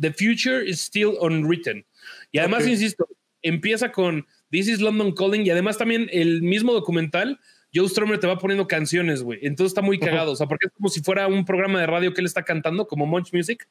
The 0.00 0.12
future 0.12 0.68
is 0.68 0.80
still 0.80 1.16
unwritten. 1.20 1.84
Y 2.32 2.38
además, 2.38 2.66
insisto, 2.66 3.06
empieza 3.42 3.92
con 3.92 4.26
This 4.50 4.68
is 4.68 4.80
London 4.80 5.12
Calling 5.12 5.46
y 5.46 5.50
además 5.50 5.78
también 5.78 6.08
el 6.12 6.42
mismo 6.42 6.72
documental, 6.72 7.38
Joe 7.74 7.88
Strummer 7.88 8.18
te 8.18 8.26
va 8.26 8.38
poniendo 8.38 8.66
canciones, 8.66 9.22
güey. 9.22 9.40
Entonces 9.42 9.72
está 9.72 9.82
muy 9.82 9.98
cagado, 9.98 10.32
o 10.32 10.36
sea, 10.36 10.46
porque 10.46 10.66
es 10.66 10.72
como 10.72 10.88
si 10.88 11.00
fuera 11.00 11.26
un 11.26 11.44
programa 11.44 11.80
de 11.80 11.86
radio 11.86 12.14
que 12.14 12.20
él 12.20 12.26
está 12.26 12.42
cantando, 12.44 12.86
como 12.86 13.06
Munch 13.06 13.32
Music, 13.32 13.68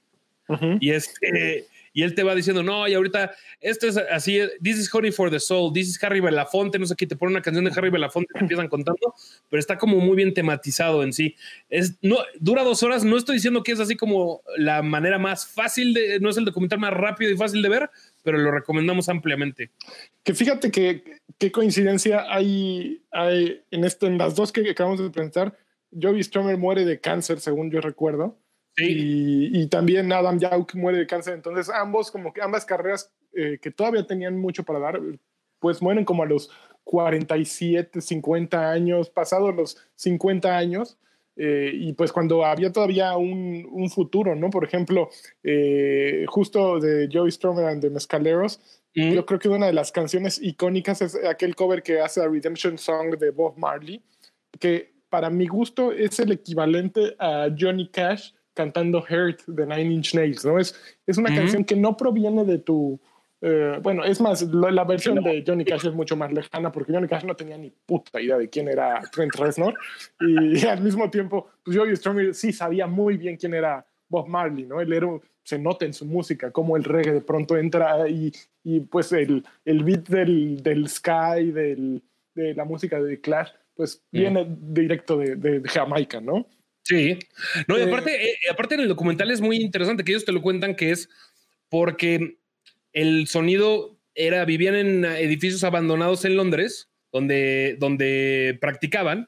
y 0.81 0.91
este, 0.91 1.67
y 1.93 2.03
él 2.03 2.15
te 2.15 2.23
va 2.23 2.35
diciendo, 2.35 2.63
no, 2.63 2.87
y 2.87 2.93
ahorita 2.93 3.31
esto 3.61 3.87
es 3.87 3.97
así, 3.97 4.39
this 4.61 4.77
is 4.77 4.93
Honey 4.93 5.11
for 5.11 5.29
the 5.29 5.39
Soul, 5.39 5.71
this 5.71 5.87
is 5.87 6.03
Harry 6.03 6.19
Belafonte, 6.19 6.79
no 6.79 6.85
sé 6.85 6.95
qué, 6.95 7.05
te 7.05 7.15
pone 7.15 7.31
una 7.31 7.41
canción 7.41 7.63
de 7.65 7.71
Harry 7.75 7.89
Belafonte, 7.89 8.33
te 8.33 8.39
empiezan 8.41 8.67
contando, 8.67 9.13
pero 9.49 9.59
está 9.59 9.77
como 9.77 9.97
muy 9.99 10.15
bien 10.15 10.33
tematizado 10.33 11.03
en 11.03 11.13
sí. 11.13 11.35
Es, 11.69 11.95
no, 12.01 12.17
dura 12.39 12.63
dos 12.63 12.83
horas, 12.83 13.03
no 13.03 13.15
estoy 13.15 13.35
diciendo 13.35 13.63
que 13.63 13.71
es 13.71 13.79
así 13.79 13.95
como 13.95 14.41
la 14.57 14.81
manera 14.81 15.19
más 15.19 15.45
fácil 15.45 15.93
de, 15.93 16.19
no 16.19 16.29
es 16.29 16.37
el 16.37 16.45
documental 16.45 16.79
más 16.79 16.93
rápido 16.93 17.31
y 17.31 17.37
fácil 17.37 17.61
de 17.61 17.69
ver, 17.69 17.89
pero 18.23 18.37
lo 18.37 18.51
recomendamos 18.51 19.07
ampliamente. 19.09 19.69
Que 20.23 20.33
fíjate 20.33 20.71
que 20.71 21.03
qué 21.37 21.51
coincidencia 21.51 22.25
hay, 22.33 23.01
hay 23.11 23.61
en, 23.71 23.83
esto, 23.83 24.07
en 24.07 24.17
las 24.17 24.35
dos 24.35 24.51
que 24.51 24.69
acabamos 24.69 24.99
de 24.99 25.09
presentar. 25.09 25.57
Joey 26.01 26.23
Stromer 26.23 26.57
muere 26.57 26.85
de 26.85 26.99
cáncer, 26.99 27.39
según 27.39 27.69
yo 27.69 27.81
recuerdo. 27.81 28.37
Sí, 28.75 28.85
Y, 29.53 29.61
y 29.61 29.67
también 29.67 30.11
Adam 30.11 30.39
Yauch 30.39 30.73
muere 30.75 30.97
de 30.99 31.07
cáncer. 31.07 31.35
Entonces, 31.35 31.69
ambos, 31.69 32.11
como 32.11 32.33
que 32.33 32.41
ambas 32.41 32.65
carreras 32.65 33.11
eh, 33.33 33.59
que 33.61 33.71
todavía 33.71 34.05
tenían 34.07 34.37
mucho 34.39 34.63
para 34.63 34.79
dar, 34.79 34.99
pues 35.59 35.81
mueren 35.81 36.05
como 36.05 36.23
a 36.23 36.25
los 36.25 36.49
47, 36.83 38.01
50 38.01 38.71
años, 38.71 39.09
pasados 39.09 39.55
los 39.55 39.77
50 39.95 40.57
años. 40.57 40.97
eh, 41.35 41.71
y 41.73 41.93
pues 41.93 42.11
cuando 42.11 42.45
había 42.45 42.71
todavía 42.71 43.17
un, 43.17 43.67
un 43.71 43.89
futuro, 43.89 44.35
¿no? 44.35 44.49
Por 44.51 44.63
ejemplo, 44.65 45.09
eh, 45.43 46.25
justo 46.27 46.79
de 46.79 47.09
Joey 47.11 47.31
Stromer 47.31 47.65
and 47.65 47.81
the 47.81 47.89
Mescaleros, 47.89 48.59
Mm, 48.95 49.13
yo 49.13 49.25
creo 49.25 49.39
que 49.39 49.49
una 49.49 49.65
de 49.65 49.73
las 49.73 49.91
canciones 49.91 50.39
icónicas 50.41 51.01
es 51.01 51.15
aquel 51.25 51.55
cover 51.55 51.81
que 51.81 51.99
hace 51.99 52.21
a 52.21 52.27
Redemption 52.27 52.77
Song 52.77 53.17
de 53.17 53.31
Bob 53.31 53.57
Marley, 53.57 54.03
que 54.59 54.93
para 55.09 55.29
mi 55.29 55.47
gusto 55.47 55.91
es 55.91 56.19
el 56.19 56.31
equivalente 56.31 57.15
a 57.19 57.47
Johnny 57.57 57.89
Cash 57.89 58.33
cantando 58.53 58.99
Hurt 58.99 59.41
de 59.47 59.65
Nine 59.65 59.93
Inch 59.93 60.13
Nails, 60.15 60.45
¿no? 60.45 60.59
Es, 60.59 60.75
es 61.07 61.17
una 61.17 61.29
canción 61.35 61.63
que 61.65 61.75
no 61.75 61.95
proviene 61.97 62.45
de 62.45 62.59
tu... 62.59 62.99
eh, 63.41 63.79
bueno, 63.81 64.03
es 64.05 64.21
más, 64.21 64.41
la, 64.43 64.71
la 64.71 64.83
versión 64.83 65.15
de 65.23 65.43
Johnny 65.45 65.65
Cash 65.65 65.85
es 65.87 65.93
mucho 65.93 66.15
más 66.15 66.31
lejana 66.31 66.71
porque 66.71 66.93
Johnny 66.93 67.07
Cash 67.07 67.23
no 67.25 67.35
tenía 67.35 67.57
ni 67.57 67.71
puta 67.85 68.21
idea 68.21 68.37
de 68.37 68.49
quién 68.49 68.67
era 68.69 69.01
Trent 69.11 69.35
Reznor 69.35 69.73
y, 70.19 70.65
al 70.67 70.81
mismo 70.81 71.09
tiempo, 71.09 71.47
pues 71.63 71.75
Joey 71.77 71.95
Stromer 71.95 72.33
sí 72.33 72.53
sabía 72.53 72.87
muy 72.87 73.17
bien 73.17 73.35
quién 73.37 73.53
era 73.53 73.85
Bob 74.07 74.27
Marley, 74.27 74.65
¿no? 74.65 74.79
Él 74.79 74.93
era, 74.93 75.07
se 75.43 75.57
nota 75.59 75.85
en 75.85 75.93
su 75.93 76.05
música 76.05 76.51
cómo 76.51 76.77
el 76.77 76.83
reggae 76.83 77.11
de 77.13 77.21
pronto 77.21 77.57
entra 77.57 78.07
y, 78.07 78.31
y 78.63 78.79
pues 78.81 79.11
el, 79.11 79.43
el 79.65 79.83
beat 79.83 80.07
del, 80.07 80.61
del 80.61 80.87
Sky, 80.87 81.51
del, 81.51 82.01
de 82.35 82.53
la 82.53 82.63
música 82.65 83.01
de 83.01 83.19
Clash, 83.19 83.49
pues 83.75 84.03
Mm. 84.11 84.17
viene 84.19 84.55
directo 84.61 85.17
de, 85.17 85.35
de- 85.35 85.59
de 85.59 85.67
Jamaica, 85.69 86.21
¿no? 86.21 86.45
Sí. 86.83 87.17
No, 87.67 87.77
y 87.77 87.81
Eh, 87.81 87.85
aparte, 87.85 88.31
eh, 88.31 88.35
aparte 88.51 88.75
en 88.75 88.81
el 88.81 88.87
documental 88.89 89.31
es 89.31 89.41
muy 89.41 89.57
interesante 89.57 90.03
que 90.03 90.11
ellos 90.11 90.25
te 90.25 90.31
lo 90.31 90.41
cuentan 90.41 90.75
que 90.75 90.91
es 90.91 91.09
porque 91.69 92.37
el 92.91 93.27
sonido 93.27 93.97
era, 94.15 94.45
vivían 94.45 94.75
en 94.75 95.05
edificios 95.05 95.63
abandonados 95.63 96.23
en 96.25 96.35
Londres, 96.35 96.89
donde, 97.11 97.77
donde 97.79 98.57
practicaban, 98.61 99.27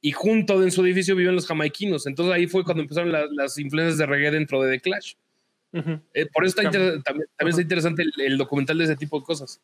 y 0.00 0.12
junto 0.12 0.62
en 0.62 0.70
su 0.70 0.84
edificio 0.84 1.14
viven 1.16 1.34
los 1.34 1.46
jamaiquinos. 1.46 2.06
Entonces 2.06 2.34
ahí 2.34 2.46
fue 2.46 2.64
cuando 2.64 2.82
empezaron 2.82 3.12
las, 3.12 3.30
las 3.32 3.58
influencias 3.58 3.98
de 3.98 4.06
reggae 4.06 4.30
dentro 4.30 4.62
de 4.62 4.72
The 4.72 4.80
Clash. 4.80 5.14
Eh, 6.14 6.26
por 6.32 6.44
eso 6.44 6.58
está 6.58 6.70
también, 6.70 7.02
también 7.02 7.48
está 7.48 7.62
interesante 7.62 8.02
el, 8.02 8.12
el 8.18 8.38
documental 8.38 8.78
de 8.78 8.84
ese 8.84 8.96
tipo 8.96 9.18
de 9.20 9.26
cosas. 9.26 9.60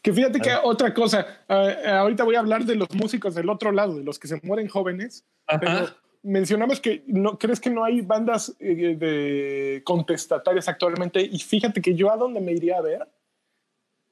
Que 0.00 0.12
fíjate 0.12 0.40
que 0.40 0.50
otra 0.62 0.94
cosa, 0.94 1.44
eh, 1.48 1.88
ahorita 1.88 2.24
voy 2.24 2.36
a 2.36 2.40
hablar 2.40 2.64
de 2.64 2.76
los 2.76 2.90
músicos 2.94 3.34
del 3.34 3.48
otro 3.48 3.72
lado, 3.72 3.96
de 3.96 4.04
los 4.04 4.18
que 4.18 4.28
se 4.28 4.40
mueren 4.42 4.68
jóvenes, 4.68 5.24
pero 5.60 5.94
Ajá. 6.22 6.28
mencionamos 6.30 6.80
que 6.80 7.02
no 7.06 7.38
crees 7.38 7.60
que 7.60 7.70
no 7.70 7.84
hay 7.84 8.00
bandas 8.00 8.54
eh, 8.60 8.96
de 8.98 9.82
contestatarias 9.84 10.68
actualmente 10.68 11.20
y 11.20 11.38
fíjate 11.38 11.80
que 11.80 11.94
yo 11.94 12.12
a 12.12 12.16
donde 12.16 12.40
me 12.40 12.52
iría 12.52 12.78
a 12.78 12.82
ver 12.82 13.08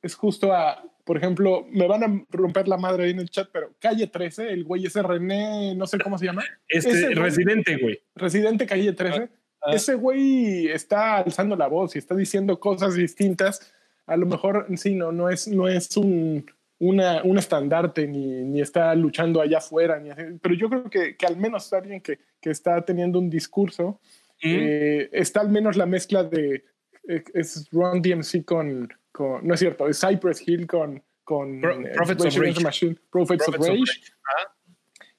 es 0.02 0.14
justo 0.14 0.52
a, 0.52 0.82
por 1.04 1.16
ejemplo, 1.18 1.66
me 1.70 1.86
van 1.86 2.02
a 2.02 2.24
romper 2.30 2.66
la 2.68 2.78
madre 2.78 3.04
ahí 3.04 3.10
en 3.10 3.18
el 3.20 3.28
chat, 3.28 3.50
pero 3.52 3.74
Calle 3.78 4.06
13, 4.06 4.50
el 4.50 4.64
güey 4.64 4.86
ese 4.86 5.02
René, 5.02 5.74
no 5.74 5.86
sé 5.86 5.98
cómo 5.98 6.16
se 6.16 6.24
llama, 6.24 6.42
Este 6.66 6.90
ese 6.90 7.14
residente, 7.14 7.76
güey. 7.76 8.00
Residente 8.14 8.66
Calle 8.66 8.92
13, 8.92 9.28
Ah. 9.62 9.72
ese 9.74 9.94
güey 9.94 10.68
está 10.68 11.18
alzando 11.18 11.54
la 11.54 11.68
voz 11.68 11.94
y 11.94 11.98
está 11.98 12.14
diciendo 12.14 12.58
cosas 12.58 12.94
distintas. 12.94 13.70
A 14.06 14.16
lo 14.16 14.24
mejor 14.24 14.66
sí, 14.76 14.94
no, 14.94 15.12
no 15.12 15.28
es, 15.28 15.48
no 15.48 15.68
es 15.68 15.96
un, 15.98 16.50
una, 16.80 17.22
un 17.22 17.38
estandarte 17.38 18.08
ni, 18.08 18.42
ni 18.42 18.60
está 18.60 18.94
luchando 18.94 19.40
allá 19.40 19.58
afuera, 19.58 20.00
ni 20.00 20.10
pero 20.40 20.54
yo 20.54 20.68
creo 20.68 20.84
que, 20.90 21.16
que 21.16 21.26
al 21.26 21.36
menos 21.36 21.72
alguien 21.72 22.00
que, 22.00 22.18
que 22.40 22.50
está 22.50 22.84
teniendo 22.84 23.18
un 23.18 23.30
discurso. 23.30 24.00
Mm. 24.42 24.56
Eh, 24.58 25.08
está 25.12 25.40
al 25.42 25.50
menos 25.50 25.76
la 25.76 25.84
mezcla 25.86 26.24
de 26.24 26.64
eh, 27.06 27.22
es 27.34 27.68
Ron 27.70 28.00
DMC 28.00 28.44
con, 28.44 28.90
con 29.12 29.46
no 29.46 29.52
es 29.54 29.60
cierto, 29.60 29.86
es 29.86 30.00
Cypress 30.00 30.42
Hill 30.48 30.66
con, 30.66 31.02
con 31.22 31.60
Pro- 31.60 31.80
eh, 31.80 31.92
Prophets 31.94 32.24
of 32.24 32.36
Rage. 32.38 32.62
Machine, 32.62 32.96
Prophets, 33.10 33.44
Prophets 33.44 33.48
of 33.48 33.54
of 33.56 33.66
Rage. 33.68 33.78
Rage. 33.80 34.12
Ajá. 34.24 34.56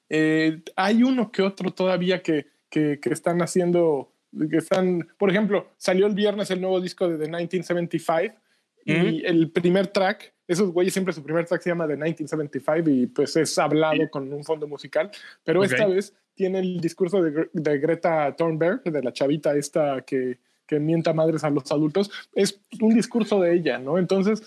Eh, 0.08 0.60
hay 0.74 1.02
uno 1.04 1.30
que 1.30 1.42
otro 1.42 1.70
todavía 1.72 2.20
que, 2.22 2.46
que, 2.68 2.98
que 3.00 3.10
están 3.10 3.40
haciendo, 3.40 4.12
que 4.50 4.56
están, 4.56 5.08
por 5.16 5.30
ejemplo, 5.30 5.68
salió 5.76 6.06
el 6.06 6.14
viernes 6.14 6.50
el 6.50 6.60
nuevo 6.60 6.80
disco 6.80 7.08
de 7.08 7.16
The 7.16 7.30
1975 7.30 8.41
y 8.84 9.24
el 9.24 9.50
primer 9.50 9.86
track, 9.88 10.32
esos 10.46 10.70
güeyes 10.70 10.92
siempre 10.92 11.14
su 11.14 11.22
primer 11.22 11.46
track 11.46 11.62
se 11.62 11.70
llama 11.70 11.86
The 11.86 11.96
1975 11.96 12.90
y 12.90 13.06
pues 13.06 13.36
es 13.36 13.58
hablado 13.58 14.08
con 14.10 14.32
un 14.32 14.44
fondo 14.44 14.66
musical, 14.66 15.10
pero 15.44 15.60
Ok. 15.60 15.66
esta 15.66 15.86
vez 15.86 16.14
tiene 16.34 16.60
el 16.60 16.80
discurso 16.80 17.22
de, 17.22 17.48
de 17.52 17.78
Greta 17.78 18.34
Thunberg, 18.36 18.82
de 18.84 19.02
la 19.02 19.12
chavita 19.12 19.54
esta 19.54 20.02
que, 20.02 20.38
que 20.66 20.80
mienta 20.80 21.12
madres 21.12 21.44
a 21.44 21.50
los 21.50 21.70
adultos, 21.70 22.10
es 22.34 22.60
un 22.80 22.94
discurso 22.94 23.40
de 23.40 23.54
ella, 23.54 23.78
¿no? 23.78 23.98
Entonces, 23.98 24.42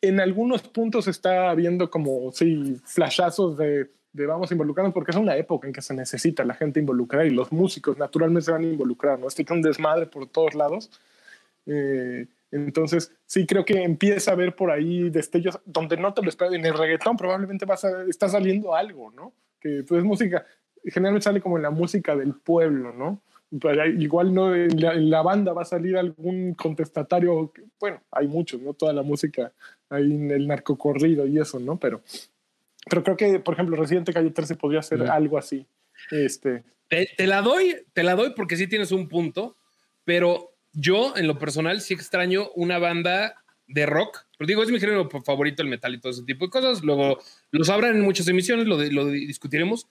en 0.00 0.20
algunos 0.20 0.62
puntos 0.62 1.08
está 1.08 1.50
habiendo 1.50 1.90
como, 1.90 2.32
sí, 2.32 2.76
flashazos 2.84 3.56
de, 3.56 3.90
de 4.12 4.26
vamos 4.26 4.50
involucrarnos, 4.50 4.94
porque 4.94 5.10
es 5.10 5.16
una 5.16 5.36
época 5.36 5.66
en 5.66 5.72
que 5.72 5.82
se 5.82 5.94
necesita 5.94 6.44
la 6.44 6.54
gente 6.54 6.80
involucrada 6.80 7.26
y 7.26 7.30
los 7.30 7.52
músicos 7.52 7.98
naturalmente 7.98 8.46
se 8.46 8.52
van 8.52 8.62
a 8.62 8.68
involucrar, 8.68 9.18
¿no? 9.18 9.28
Este 9.28 9.42
es 9.42 9.50
un 9.50 9.62
desmadre 9.62 10.06
por 10.06 10.26
todos 10.26 10.54
lados. 10.54 10.90
Eh, 11.66 12.26
entonces, 12.50 13.12
sí 13.26 13.46
creo 13.46 13.64
que 13.64 13.82
empieza 13.82 14.30
a 14.30 14.34
haber 14.34 14.54
por 14.54 14.70
ahí 14.70 15.10
destellos 15.10 15.58
donde 15.64 15.96
no 15.96 16.14
te 16.14 16.22
lo 16.22 16.28
esperas. 16.28 16.54
En 16.54 16.64
el 16.64 16.74
reggaetón 16.78 17.16
probablemente 17.16 17.64
vas 17.66 17.84
a, 17.84 18.04
está 18.08 18.28
saliendo 18.28 18.74
algo, 18.74 19.10
¿no? 19.10 19.32
Que 19.60 19.82
pues 19.86 20.04
música, 20.04 20.46
generalmente 20.84 21.24
sale 21.24 21.40
como 21.40 21.56
en 21.56 21.62
la 21.62 21.70
música 21.70 22.14
del 22.14 22.34
pueblo, 22.34 22.92
¿no? 22.92 23.20
Pero 23.60 23.86
igual 23.86 24.34
no 24.34 24.54
en 24.54 24.80
la, 24.80 24.92
en 24.94 25.08
la 25.08 25.22
banda 25.22 25.52
va 25.52 25.62
a 25.62 25.66
salir 25.66 25.96
algún 25.96 26.54
contestatario, 26.54 27.52
bueno, 27.78 28.00
hay 28.10 28.26
muchos, 28.26 28.60
¿no? 28.60 28.74
Toda 28.74 28.92
la 28.92 29.02
música 29.02 29.52
ahí 29.88 30.12
en 30.12 30.30
el 30.30 30.46
narcocorrido 30.48 31.26
y 31.26 31.38
eso, 31.38 31.60
¿no? 31.60 31.78
Pero, 31.78 32.02
pero 32.88 33.02
creo 33.04 33.16
que, 33.16 33.38
por 33.40 33.54
ejemplo, 33.54 33.76
Residente 33.76 34.12
Calle 34.12 34.30
13 34.30 34.56
podría 34.56 34.82
ser 34.82 34.98
Mm. 34.98 35.10
algo 35.10 35.38
así. 35.38 35.66
Este, 36.10 36.64
Te, 36.88 37.08
te 37.16 37.26
la 37.26 37.40
doy, 37.42 37.76
te 37.92 38.02
la 38.02 38.14
doy 38.14 38.32
porque 38.36 38.56
sí 38.56 38.66
tienes 38.66 38.92
un 38.92 39.08
punto, 39.08 39.56
pero 40.04 40.55
yo 40.78 41.16
en 41.16 41.26
lo 41.26 41.38
personal 41.38 41.80
sí 41.80 41.94
extraño 41.94 42.50
una 42.54 42.78
banda 42.78 43.34
de 43.66 43.86
rock. 43.86 44.24
Pero 44.38 44.46
digo, 44.46 44.62
es 44.62 44.70
mi 44.70 44.78
género 44.78 45.08
favorito 45.24 45.62
el 45.62 45.68
metal 45.68 45.94
y 45.94 45.98
todo 46.00 46.12
ese 46.12 46.22
tipo 46.22 46.44
de 46.44 46.50
cosas. 46.50 46.82
Luego 46.84 47.18
lo 47.50 47.64
sabrán 47.64 47.96
en 47.96 48.02
muchas 48.02 48.28
emisiones, 48.28 48.66
lo, 48.66 48.76
de- 48.76 48.92
lo 48.92 49.06
discutiremos. 49.06 49.86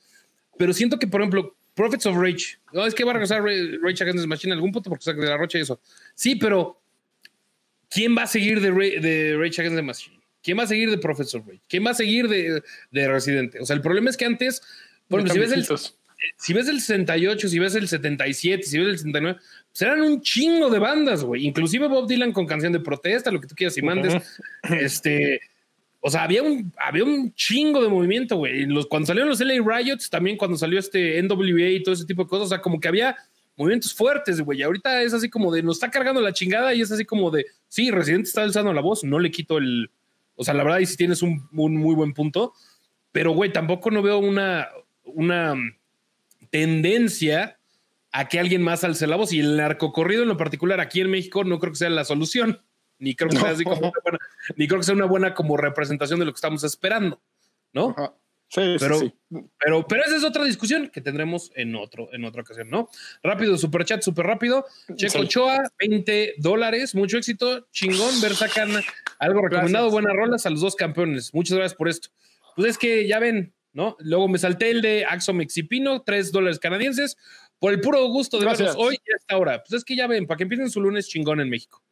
Pero 0.58 0.71
siento 0.74 0.98
que, 1.00 1.08
por 1.08 1.19
ejemplo, 1.21 1.58
Prophets 1.74 2.06
of 2.06 2.15
Rage, 2.15 2.60
no, 2.71 2.86
es 2.86 2.93
que 2.95 3.04
va 3.04 3.12
a 3.12 3.13
regresar 3.15 3.41
Ra- 3.43 3.52
Rage 3.82 4.04
Against 4.04 4.21
the 4.24 4.28
Machine 4.28 4.52
en 4.54 4.58
algún 4.58 4.71
punto 4.71 4.89
porque 4.89 5.04
saca 5.04 5.19
de 5.19 5.28
la 5.28 5.36
rocha 5.38 5.58
y 5.58 5.62
eso. 5.62 5.82
Sí, 6.13 6.36
pero 6.36 6.80
¿quién 7.89 8.15
va 8.17 8.24
a 8.24 8.28
seguir 8.28 8.62
de, 8.62 8.69
Ra- 8.71 9.02
de 9.02 9.36
Rage 9.38 9.62
Against 9.62 9.76
the 9.78 9.82
Machine? 9.82 10.19
¿Quién 10.41 10.60
va 10.60 10.63
a 10.63 10.67
seguir 10.67 10.91
de 10.91 10.98
Prophets 11.00 11.34
of 11.36 11.48
Rage? 11.48 11.62
¿Quién 11.67 11.86
va 11.86 11.89
a 11.91 11.95
seguir 11.95 12.28
de, 12.30 12.62
de 12.91 13.08
Residente? 13.10 13.60
O 13.60 13.65
sea, 13.65 13.76
el 13.76 13.82
problema 13.82 14.10
es 14.12 14.15
que 14.17 14.26
antes, 14.26 14.62
ejemplo, 15.10 15.34
si 15.34 15.39
ves 15.39 15.52
el, 15.52 15.65
si 16.38 16.54
ves 16.54 16.67
el 16.67 16.80
68, 16.82 17.48
si 17.50 17.60
ves 17.60 17.76
el 17.76 17.88
77, 17.88 18.63
si 18.63 18.78
ves 18.78 18.88
el 18.88 18.98
69, 19.00 19.39
eran 19.81 20.01
un 20.01 20.21
chingo 20.21 20.69
de 20.69 20.79
bandas, 20.79 21.23
güey. 21.23 21.45
Inclusive 21.45 21.88
Bob 21.88 22.07
Dylan 22.07 22.31
con 22.31 22.45
canción 22.45 22.71
de 22.71 22.79
protesta, 22.79 23.31
lo 23.31 23.41
que 23.41 23.47
tú 23.47 23.55
quieras 23.55 23.77
y 23.77 23.81
mandes. 23.81 24.13
Este, 24.69 25.41
o 25.99 26.09
sea, 26.09 26.23
había 26.23 26.43
un, 26.43 26.71
había 26.77 27.03
un 27.03 27.33
chingo 27.33 27.81
de 27.81 27.89
movimiento, 27.89 28.38
güey. 28.38 28.65
Los, 28.65 28.88
cuando 28.88 29.07
salieron 29.07 29.29
los 29.29 29.39
LA 29.39 29.55
Riots, 29.55 30.09
también 30.09 30.38
cuando 30.38 30.57
salió 30.57 30.79
este 30.79 31.21
NWA 31.21 31.69
y 31.69 31.83
todo 31.83 31.93
ese 31.93 32.05
tipo 32.05 32.23
de 32.23 32.29
cosas, 32.29 32.45
o 32.45 32.49
sea, 32.49 32.61
como 32.61 32.79
que 32.79 32.88
había 32.88 33.17
movimientos 33.57 33.93
fuertes, 33.93 34.41
güey. 34.41 34.61
Ahorita 34.61 35.01
es 35.01 35.13
así 35.13 35.29
como 35.29 35.53
de, 35.53 35.63
nos 35.63 35.77
está 35.77 35.89
cargando 35.89 36.21
la 36.21 36.33
chingada 36.33 36.73
y 36.73 36.81
es 36.81 36.91
así 36.91 37.05
como 37.05 37.31
de, 37.31 37.45
sí, 37.67 37.91
Residente 37.91 38.27
está 38.27 38.43
alzando 38.43 38.73
la 38.73 38.81
voz, 38.81 39.03
no 39.03 39.19
le 39.19 39.31
quito 39.31 39.57
el, 39.57 39.89
o 40.35 40.43
sea, 40.43 40.53
la 40.53 40.63
verdad, 40.63 40.79
y 40.79 40.85
si 40.85 40.97
tienes 40.97 41.21
un, 41.21 41.47
un 41.53 41.75
muy 41.75 41.95
buen 41.95 42.13
punto, 42.13 42.53
pero, 43.11 43.31
güey, 43.31 43.51
tampoco 43.51 43.91
no 43.91 44.01
veo 44.01 44.19
una, 44.19 44.67
una 45.05 45.55
tendencia 46.49 47.57
a 48.17 48.30
que 48.30 48.39
alguien 48.39 48.62
más 48.62 48.84
alce 48.86 49.08
la 49.08 49.17
voz. 49.17 49.34
Y 49.34 49.39
el 49.41 49.58
narcocorrido 49.58 50.23
en 50.23 50.30
lo 50.30 50.38
particular 50.38 50.80
aquí 50.80 51.01
en 51.01 51.12
México 51.12 51.43
no 51.43 51.60
creo 51.60 51.73
que 51.73 51.80
sea 51.80 51.89
la 51.89 52.06
solución. 52.06 52.62
Ni 52.97 53.13
creo 53.13 53.30
que 53.30 53.38
sea 53.38 53.49
así 53.49 53.65
como 53.65 53.75
una 53.89 53.91
buena, 54.01 54.19
ni 54.56 54.67
creo 54.67 54.80
que 54.80 54.86
sea 54.86 54.95
una 54.95 55.06
buena 55.06 55.34
como 55.34 55.58
representación 55.58 56.19
de 56.19 56.25
lo 56.25 56.32
que 56.32 56.38
estamos 56.38 56.63
esperando, 56.63 57.21
¿no? 57.73 57.89
Ajá. 57.89 58.13
Sí, 58.47 58.75
Pero, 58.80 58.99
sí, 58.99 59.13
sí. 59.32 59.39
pero, 59.60 59.86
pero 59.88 60.04
esa 60.06 60.15
es 60.15 60.23
otra 60.23 60.43
discusión 60.45 60.89
que 60.93 61.01
tendremos 61.01 61.51
en 61.56 61.75
otro, 61.75 62.08
en 62.13 62.23
otra 62.25 62.43
ocasión, 62.43 62.69
¿no? 62.69 62.89
Rápido, 63.23 63.58
super 63.58 63.84
chat, 63.84 64.01
súper 64.01 64.28
rápido. 64.28 64.65
Checo. 64.95 65.19
Ochoa, 65.19 65.63
20 65.80 66.36
dólares, 66.38 66.93
mucho 66.95 67.17
éxito, 67.17 67.67
chingón, 67.71 68.21
ver 68.21 68.36
sacan 68.36 68.69
algo 69.19 69.41
recomendado, 69.41 69.86
Gracias. 69.88 69.91
buenas 69.91 70.13
rolas 70.15 70.45
a 70.45 70.51
los 70.51 70.62
dos 70.62 70.75
campeones. 70.75 71.34
Muchas 71.34 71.58
gracias 71.58 71.75
por 71.75 71.89
esto. 71.89 72.10
Pues 72.56 72.69
es 72.69 72.78
que 72.78 73.08
ya 73.08 73.19
ven, 73.19 73.55
¿no? 73.75 73.95
Luego 73.99 74.27
me 74.27 74.39
salté 74.39 74.71
el 74.71 74.81
de 74.81 75.05
Axo 75.05 75.33
Mexipino, 75.33 76.01
3 76.01 76.31
dólares 76.31 76.57
canadienses, 76.57 77.15
por 77.59 77.71
el 77.73 77.81
puro 77.81 78.03
gusto 78.07 78.39
de 78.39 78.45
verlos 78.45 78.75
hoy 78.79 78.95
y 78.95 79.13
hasta 79.13 79.35
ahora. 79.35 79.61
Pues 79.63 79.73
es 79.73 79.83
que 79.85 79.95
ya 79.95 80.07
ven, 80.07 80.25
para 80.25 80.38
que 80.38 80.43
empiecen 80.43 80.69
su 80.71 80.81
lunes 80.81 81.07
chingón 81.07 81.39
en 81.41 81.49
México, 81.49 81.83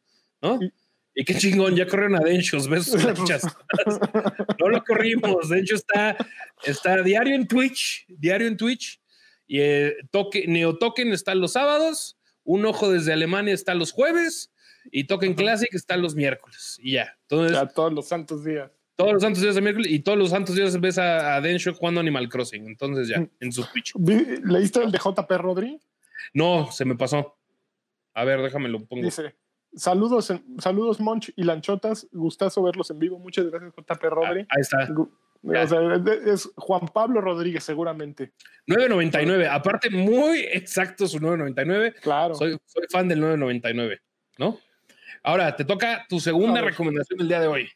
¿no? 0.42 0.58
Y- 0.60 0.72
Y 1.16 1.24
qué 1.24 1.36
chingón, 1.36 1.76
ya 1.76 1.86
corrieron 1.86 2.16
a 2.16 2.20
Denchos, 2.24 2.68
lanchas. 2.68 3.42
No 4.58 4.68
lo 4.68 4.82
corrimos, 4.82 5.48
de 5.48 5.60
hecho 5.60 5.76
está, 5.76 6.16
está 6.64 7.02
diario 7.02 7.36
en 7.36 7.46
Twitch, 7.46 8.04
diario 8.08 8.48
en 8.48 8.56
Twitch, 8.56 9.00
y 9.46 9.60
eh, 9.60 9.94
toque, 10.10 10.46
Neotoken 10.48 11.12
está 11.12 11.36
los 11.36 11.52
sábados, 11.52 12.16
Un 12.42 12.64
Ojo 12.66 12.90
desde 12.90 13.12
Alemania 13.12 13.54
está 13.54 13.74
los 13.76 13.92
jueves, 13.92 14.50
y 14.90 15.04
Token 15.04 15.34
Classic 15.34 15.72
está 15.72 15.96
los 15.96 16.16
miércoles, 16.16 16.78
y 16.82 16.92
ya. 16.94 17.16
Entonces, 17.22 17.52
Ya 17.56 17.66
todos 17.68 17.92
los 17.92 18.08
santos 18.08 18.44
días. 18.44 18.72
Todos 18.96 19.12
los 19.12 19.22
santos 19.22 19.42
días 19.42 19.54
de 19.54 19.60
miércoles, 19.60 19.90
y 19.90 20.00
todos 20.00 20.16
los 20.18 20.30
santos 20.30 20.54
días 20.54 20.80
ves 20.80 20.98
a, 20.98 21.36
a 21.36 21.40
Densho 21.40 21.74
jugando 21.74 22.00
Animal 22.00 22.28
Crossing, 22.28 22.66
entonces 22.66 23.08
ya, 23.08 23.26
en 23.40 23.52
su 23.52 23.64
Twitch. 23.64 23.92
Vi- 23.96 24.38
¿Leíste 24.44 24.82
el 24.82 24.92
de 24.92 24.98
JP 24.98 25.30
Rodri? 25.38 25.78
No, 26.32 26.70
se 26.70 26.84
me 26.84 26.94
pasó. 26.96 27.36
A 28.14 28.24
ver, 28.24 28.40
déjame 28.42 28.68
lo 28.68 28.84
pongo. 28.84 29.02
Dice, 29.04 29.34
saludos, 29.74 30.32
saludos 30.58 31.00
Monch 31.00 31.32
y 31.36 31.42
Lanchotas, 31.42 32.06
gustazo 32.12 32.62
verlos 32.62 32.90
en 32.90 32.98
vivo, 33.00 33.18
muchas 33.18 33.46
gracias 33.50 33.72
JP 33.76 34.02
Rodri. 34.04 34.40
Ah, 34.42 34.46
ahí 34.50 34.60
está. 34.60 34.88
O 35.46 35.66
sea, 35.66 36.02
es- 36.32 36.50
Juan 36.56 36.88
Pablo 36.88 37.20
Rodríguez 37.20 37.64
seguramente. 37.64 38.32
9.99. 38.66 39.46
Aparte, 39.50 39.90
muy 39.90 40.38
exacto 40.40 41.06
su 41.06 41.18
9.99. 41.18 41.94
Claro. 42.00 42.34
Soy, 42.34 42.56
soy 42.64 42.84
fan 42.90 43.08
del 43.08 43.20
9.99, 43.20 44.00
¿no? 44.38 44.58
Ahora, 45.22 45.54
te 45.54 45.64
toca 45.64 46.06
tu 46.08 46.18
segunda 46.20 46.60
recomendación 46.62 47.18
del 47.18 47.28
día 47.28 47.40
de 47.40 47.46
hoy. 47.48 47.68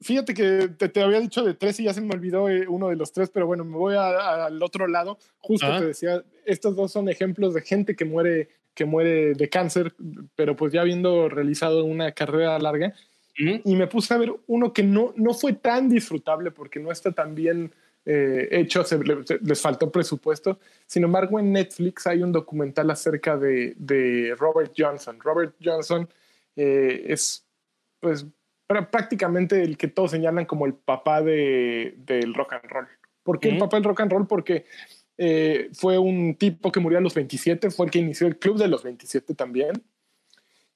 Fíjate 0.00 0.32
que 0.32 0.68
te, 0.76 0.88
te 0.88 1.02
había 1.02 1.20
dicho 1.20 1.42
de 1.44 1.54
tres 1.54 1.80
y 1.80 1.84
ya 1.84 1.92
se 1.92 2.00
me 2.00 2.14
olvidó 2.14 2.48
eh, 2.48 2.66
uno 2.68 2.88
de 2.88 2.96
los 2.96 3.12
tres, 3.12 3.30
pero 3.30 3.46
bueno, 3.46 3.64
me 3.64 3.76
voy 3.76 3.94
a- 3.96 4.10
a- 4.10 4.46
al 4.46 4.62
otro 4.62 4.86
lado. 4.86 5.18
Justo 5.38 5.66
Ah. 5.66 5.78
te 5.80 5.86
decía, 5.86 6.22
estos 6.44 6.76
dos 6.76 6.92
son 6.92 7.08
ejemplos 7.08 7.52
de 7.54 7.62
gente 7.62 7.96
que 7.96 8.04
muere, 8.04 8.48
que 8.74 8.84
muere 8.84 9.34
de 9.34 9.48
cáncer, 9.48 9.94
pero 10.36 10.54
pues 10.54 10.72
ya 10.72 10.82
habiendo 10.82 11.28
realizado 11.28 11.84
una 11.84 12.12
carrera 12.12 12.58
larga. 12.60 12.94
¿Mm? 13.40 13.56
Y 13.64 13.76
me 13.76 13.86
puse 13.88 14.14
a 14.14 14.18
ver 14.18 14.32
uno 14.46 14.72
que 14.72 14.82
no, 14.82 15.12
no 15.16 15.34
fue 15.34 15.52
tan 15.52 15.88
disfrutable 15.88 16.50
porque 16.52 16.78
no 16.80 16.90
está 16.92 17.10
tan 17.12 17.34
bien 17.34 17.72
eh, 18.10 18.48
hecho, 18.52 18.84
se, 18.84 18.98
le- 19.04 19.26
se- 19.26 19.38
les 19.40 19.60
faltó 19.60 19.90
presupuesto. 19.92 20.58
Sin 20.86 21.04
embargo, 21.04 21.38
en 21.38 21.52
Netflix 21.52 22.06
hay 22.06 22.22
un 22.22 22.32
documental 22.32 22.90
acerca 22.90 23.36
de, 23.36 23.74
de 23.76 24.34
Robert 24.38 24.72
Johnson. 24.76 25.18
Robert 25.20 25.54
Johnson 25.62 26.08
eh, 26.56 27.04
es 27.08 27.44
pues 28.00 28.24
prácticamente 28.68 29.62
el 29.62 29.76
que 29.76 29.88
todos 29.88 30.10
señalan 30.10 30.44
como 30.44 30.66
el 30.66 30.74
papá 30.74 31.22
de, 31.22 31.94
del 31.98 32.34
rock 32.34 32.52
and 32.54 32.64
roll. 32.70 32.86
¿Por 33.22 33.40
qué 33.40 33.48
el 33.48 33.58
papá 33.58 33.76
del 33.76 33.84
rock 33.84 34.00
and 34.00 34.12
roll? 34.12 34.26
Porque 34.26 34.64
eh, 35.16 35.68
fue 35.72 35.98
un 35.98 36.34
tipo 36.36 36.70
que 36.70 36.80
murió 36.80 36.98
a 36.98 37.00
los 37.02 37.14
27, 37.14 37.70
fue 37.70 37.86
el 37.86 37.92
que 37.92 37.98
inició 37.98 38.26
el 38.26 38.38
club 38.38 38.58
de 38.58 38.68
los 38.68 38.82
27 38.84 39.34
también. 39.34 39.72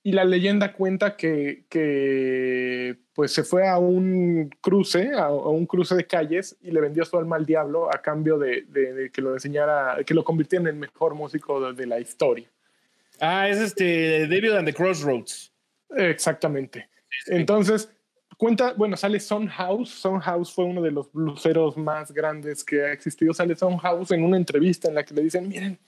Y 0.04 0.12
la 0.12 0.24
leyenda 0.24 0.72
cuenta 0.72 1.16
que, 1.16 1.64
que 1.68 2.96
pues 3.14 3.32
se 3.32 3.44
fue 3.44 3.68
a 3.68 3.78
un 3.78 4.50
cruce, 4.60 5.12
a, 5.14 5.26
a 5.26 5.30
un 5.48 5.64
cruce 5.64 5.94
de 5.94 6.06
calles 6.08 6.56
y 6.60 6.72
le 6.72 6.80
vendió 6.80 7.04
su 7.04 7.16
alma 7.16 7.36
al 7.36 7.46
diablo 7.46 7.88
a 7.88 8.02
cambio 8.02 8.36
de, 8.36 8.62
de- 8.68 8.92
de 8.94 9.10
que 9.10 9.22
lo 9.22 9.32
enseñara, 9.34 9.98
que 10.04 10.12
lo 10.14 10.24
convirtiera 10.24 10.62
en 10.62 10.68
el 10.68 10.74
mejor 10.76 11.14
músico 11.14 11.60
de, 11.60 11.74
de 11.74 11.86
la 11.86 12.00
historia. 12.00 12.48
Ah, 13.20 13.48
es 13.48 13.58
este 13.58 14.26
David 14.26 14.52
and 14.56 14.66
the 14.66 14.74
Crossroads. 14.74 15.52
Exactamente. 15.96 16.88
Entonces, 17.26 17.90
cuenta, 18.36 18.72
bueno, 18.74 18.96
sale 18.96 19.20
Son 19.20 19.46
House. 19.46 19.90
Son 19.90 20.20
House 20.20 20.52
fue 20.52 20.64
uno 20.64 20.82
de 20.82 20.90
los 20.90 21.12
bluseros 21.12 21.76
más 21.76 22.12
grandes 22.12 22.64
que 22.64 22.82
ha 22.82 22.92
existido. 22.92 23.32
Sale 23.32 23.56
Son 23.56 23.78
House 23.78 24.10
en 24.10 24.24
una 24.24 24.36
entrevista 24.36 24.88
en 24.88 24.94
la 24.94 25.04
que 25.04 25.14
le 25.14 25.22
dicen, 25.22 25.48
miren, 25.48 25.78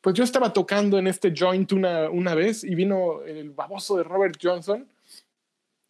pues 0.00 0.14
yo 0.14 0.24
estaba 0.24 0.52
tocando 0.52 0.98
en 0.98 1.06
este 1.06 1.34
joint 1.36 1.72
una, 1.72 2.08
una 2.08 2.34
vez 2.34 2.64
y 2.64 2.74
vino 2.74 3.22
el 3.22 3.50
baboso 3.50 3.96
de 3.96 4.04
Robert 4.04 4.38
Johnson 4.40 4.86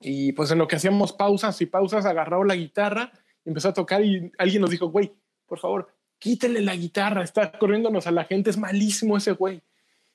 y 0.00 0.32
pues 0.32 0.50
en 0.50 0.58
lo 0.58 0.68
que 0.68 0.76
hacíamos 0.76 1.12
pausas 1.12 1.60
y 1.60 1.66
pausas 1.66 2.06
agarró 2.06 2.44
la 2.44 2.54
guitarra 2.54 3.12
y 3.44 3.50
empezó 3.50 3.68
a 3.68 3.74
tocar 3.74 4.02
y 4.02 4.32
alguien 4.38 4.62
nos 4.62 4.70
dijo, 4.70 4.88
güey, 4.88 5.12
por 5.46 5.58
favor, 5.58 5.88
quítenle 6.18 6.60
la 6.60 6.74
guitarra, 6.74 7.22
está 7.22 7.52
corriéndonos 7.52 8.06
a 8.06 8.12
la 8.12 8.24
gente, 8.24 8.50
es 8.50 8.56
malísimo 8.56 9.16
ese 9.16 9.32
güey. 9.32 9.60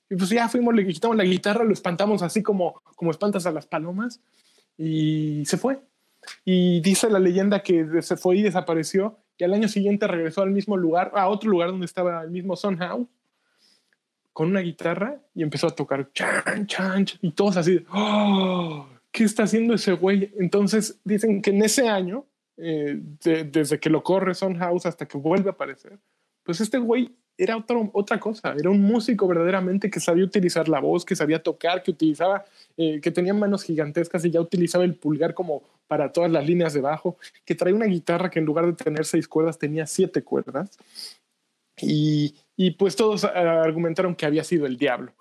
Y 0.09 0.15
pues 0.15 0.29
ya 0.29 0.49
fuimos, 0.49 0.73
le 0.73 0.85
quitamos 0.85 1.17
la 1.17 1.23
guitarra, 1.23 1.63
lo 1.63 1.73
espantamos 1.73 2.21
así 2.21 2.41
como, 2.41 2.81
como 2.95 3.11
espantas 3.11 3.45
a 3.45 3.51
las 3.51 3.65
palomas 3.65 4.21
y 4.77 5.43
se 5.45 5.57
fue. 5.57 5.79
Y 6.45 6.79
dice 6.81 7.09
la 7.09 7.19
leyenda 7.19 7.61
que 7.63 8.01
se 8.01 8.15
fue 8.17 8.37
y 8.37 8.41
desapareció 8.41 9.17
y 9.37 9.43
al 9.43 9.53
año 9.53 9.67
siguiente 9.67 10.07
regresó 10.07 10.41
al 10.41 10.51
mismo 10.51 10.77
lugar, 10.77 11.11
a 11.15 11.27
otro 11.27 11.49
lugar 11.49 11.69
donde 11.71 11.85
estaba 11.85 12.21
el 12.23 12.31
mismo 12.31 12.55
Son 12.55 12.77
House, 12.77 13.07
con 14.31 14.47
una 14.49 14.61
guitarra 14.61 15.19
y 15.35 15.43
empezó 15.43 15.67
a 15.67 15.71
tocar 15.75 16.11
chan, 16.13 16.65
chan, 16.67 17.05
chan, 17.05 17.19
y 17.21 17.31
todos 17.31 17.57
así, 17.57 17.85
"Oh, 17.93 18.87
¿qué 19.11 19.25
está 19.25 19.43
haciendo 19.43 19.73
ese 19.75 19.93
güey? 19.93 20.31
Entonces 20.39 20.99
dicen 21.03 21.41
que 21.41 21.51
en 21.51 21.61
ese 21.63 21.87
año, 21.87 22.25
eh, 22.57 22.99
de- 23.23 23.43
desde 23.43 23.79
que 23.79 23.89
lo 23.89 24.01
corre 24.03 24.33
Son 24.33 24.55
House 24.57 24.85
hasta 24.85 25.07
que 25.07 25.17
vuelve 25.17 25.49
a 25.49 25.53
aparecer, 25.53 25.99
pues 26.43 26.61
este 26.61 26.77
güey 26.77 27.11
era 27.37 27.63
otra 27.93 28.19
cosa, 28.19 28.53
era 28.57 28.69
un 28.69 28.81
músico 28.81 29.27
verdaderamente 29.27 29.89
que 29.89 29.99
sabía 29.99 30.23
utilizar 30.23 30.69
la 30.69 30.79
voz, 30.79 31.03
que 31.03 31.15
sabía 31.15 31.41
tocar, 31.41 31.81
que 31.81 31.91
utilizaba, 31.91 32.45
eh, 32.77 33.01
que 33.01 33.11
tenía 33.11 33.33
manos 33.33 33.63
gigantescas 33.63 34.23
y 34.25 34.31
ya 34.31 34.39
utilizaba 34.39 34.83
el 34.83 34.95
pulgar 34.95 35.33
como 35.33 35.63
para 35.87 36.11
todas 36.11 36.31
las 36.31 36.45
líneas 36.45 36.73
de 36.73 36.81
bajo, 36.81 37.17
que 37.45 37.55
traía 37.55 37.75
una 37.75 37.85
guitarra 37.85 38.29
que 38.29 38.39
en 38.39 38.45
lugar 38.45 38.65
de 38.65 38.73
tener 38.73 39.05
seis 39.05 39.27
cuerdas 39.27 39.57
tenía 39.57 39.87
siete 39.87 40.23
cuerdas. 40.23 40.77
Y, 41.81 42.35
y 42.55 42.71
pues 42.71 42.95
todos 42.95 43.23
ah, 43.25 43.61
argumentaron 43.63 44.15
que 44.15 44.25
había 44.25 44.43
sido 44.43 44.67
el 44.67 44.77
diablo. 44.77 45.13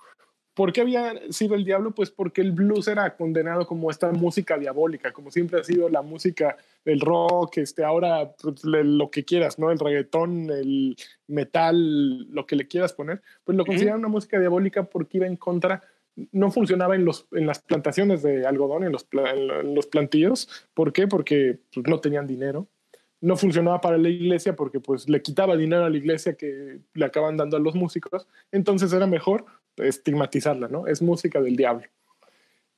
¿Por 0.55 0.73
qué 0.73 0.83
había 0.83 1.15
sido 1.31 1.55
el 1.55 1.65
diablo? 1.65 1.93
Pues 1.93 2.11
porque 2.11 2.43
el 2.43 2.53
blues 2.53 2.87
era 2.89 3.17
condenado 3.17 3.67
como 3.67 3.91
esta 3.91 4.13
música 4.13 4.59
diabólica, 4.59 5.13
como 5.13 5.31
siempre 5.31 5.61
ha 5.61 5.65
sido 5.65 5.89
la 5.89 6.03
música 6.03 6.57
del 6.85 7.01
rock, 7.01 7.59
este, 7.59 7.85
ahora 7.85 8.33
pues, 8.43 8.63
le- 8.65 8.85
lo 8.85 9.11
que 9.11 9.25
quieras, 9.25 9.59
¿no? 9.59 9.71
El 9.71 9.79
reggaetón, 9.79 10.51
el 10.51 10.97
metal, 11.27 12.29
lo 12.33 12.47
que 12.47 12.57
le 12.57 12.69
quieras 12.69 12.93
poner, 12.93 13.23
pues 13.45 13.57
lo 13.57 13.65
consideran 13.65 13.99
una 14.01 14.09
música 14.09 14.39
diabólica 14.39 14.85
porque 14.85 15.19
iba 15.19 15.27
en 15.27 15.37
contra, 15.37 15.83
no 16.33 16.51
funcionaba 16.51 16.95
en, 16.95 17.05
los, 17.07 17.27
en 17.33 17.47
las 17.47 17.61
plantaciones 17.61 18.23
de 18.23 18.47
algodón, 18.47 18.85
en 18.85 18.93
los, 18.93 19.07
en 19.13 19.75
los 19.75 19.87
plantillos. 19.87 20.49
¿Por 20.75 20.93
qué? 20.93 21.09
Porque 21.09 21.59
pues, 21.73 21.87
no 21.89 22.01
tenían 22.01 22.27
dinero 22.27 22.69
no 23.25 23.37
funcionaba 23.37 23.81
para 23.81 23.99
la 23.99 24.09
iglesia 24.09 24.57
porque 24.57 24.81
pues 24.81 25.09
le 25.09 25.23
quitaba 25.23 25.57
dinero 25.57 25.85
a 25.85 25.91
la 25.91 25.97
iglesia 25.97 26.35
que 26.35 26.81
le 26.93 27.05
acaban 27.05 27.37
dando 27.37 27.57
a 27.57 27.61
los 27.61 27.77
músicos, 27.77 28.27
entonces 28.51 28.93
era 28.93 29.07
mejor 29.07 29.45
estigmatizarla, 29.77 30.69
¿no? 30.69 30.87
Es 30.87 31.03
música 31.03 31.41
del 31.41 31.57
diablo. 31.57 31.87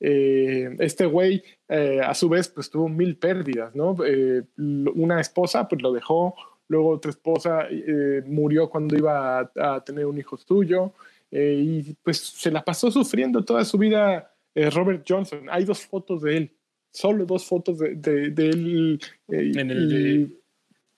Eh, 0.01 0.77
este 0.81 1.07
güey, 1.07 1.43
eh, 1.69 2.01
a 2.05 2.15
su 2.15 2.29
vez, 2.29 2.49
pues 2.49 2.69
tuvo 2.71 2.89
mil 2.89 3.17
pérdidas, 3.17 3.75
¿no? 3.75 3.97
Eh, 4.07 4.43
una 4.59 5.21
esposa, 5.21 5.67
pues 5.69 5.81
lo 5.83 5.93
dejó, 5.93 6.35
luego 6.69 6.91
otra 6.91 7.11
esposa 7.11 7.67
eh, 7.71 8.23
murió 8.27 8.69
cuando 8.69 8.97
iba 8.97 9.41
a, 9.41 9.51
a 9.77 9.85
tener 9.85 10.07
un 10.07 10.19
hijo 10.19 10.37
suyo, 10.37 10.93
eh, 11.31 11.57
y 11.59 11.97
pues 12.03 12.19
se 12.19 12.51
la 12.51 12.63
pasó 12.65 12.91
sufriendo 12.91 13.45
toda 13.45 13.65
su 13.65 13.79
vida 13.79 14.33
eh, 14.55 14.69
Robert 14.71 15.05
Johnson. 15.09 15.47
Hay 15.51 15.65
dos 15.65 15.81
fotos 15.87 16.23
de 16.23 16.37
él, 16.37 16.51
solo 16.93 17.25
dos 17.25 17.47
fotos 17.47 17.79
de, 17.79 17.95
de- 17.95 18.31
de 18.31 18.49
él. 18.51 19.01
En 19.29 19.71
el 19.71 19.93
y 19.93 19.95
de- 19.95 20.31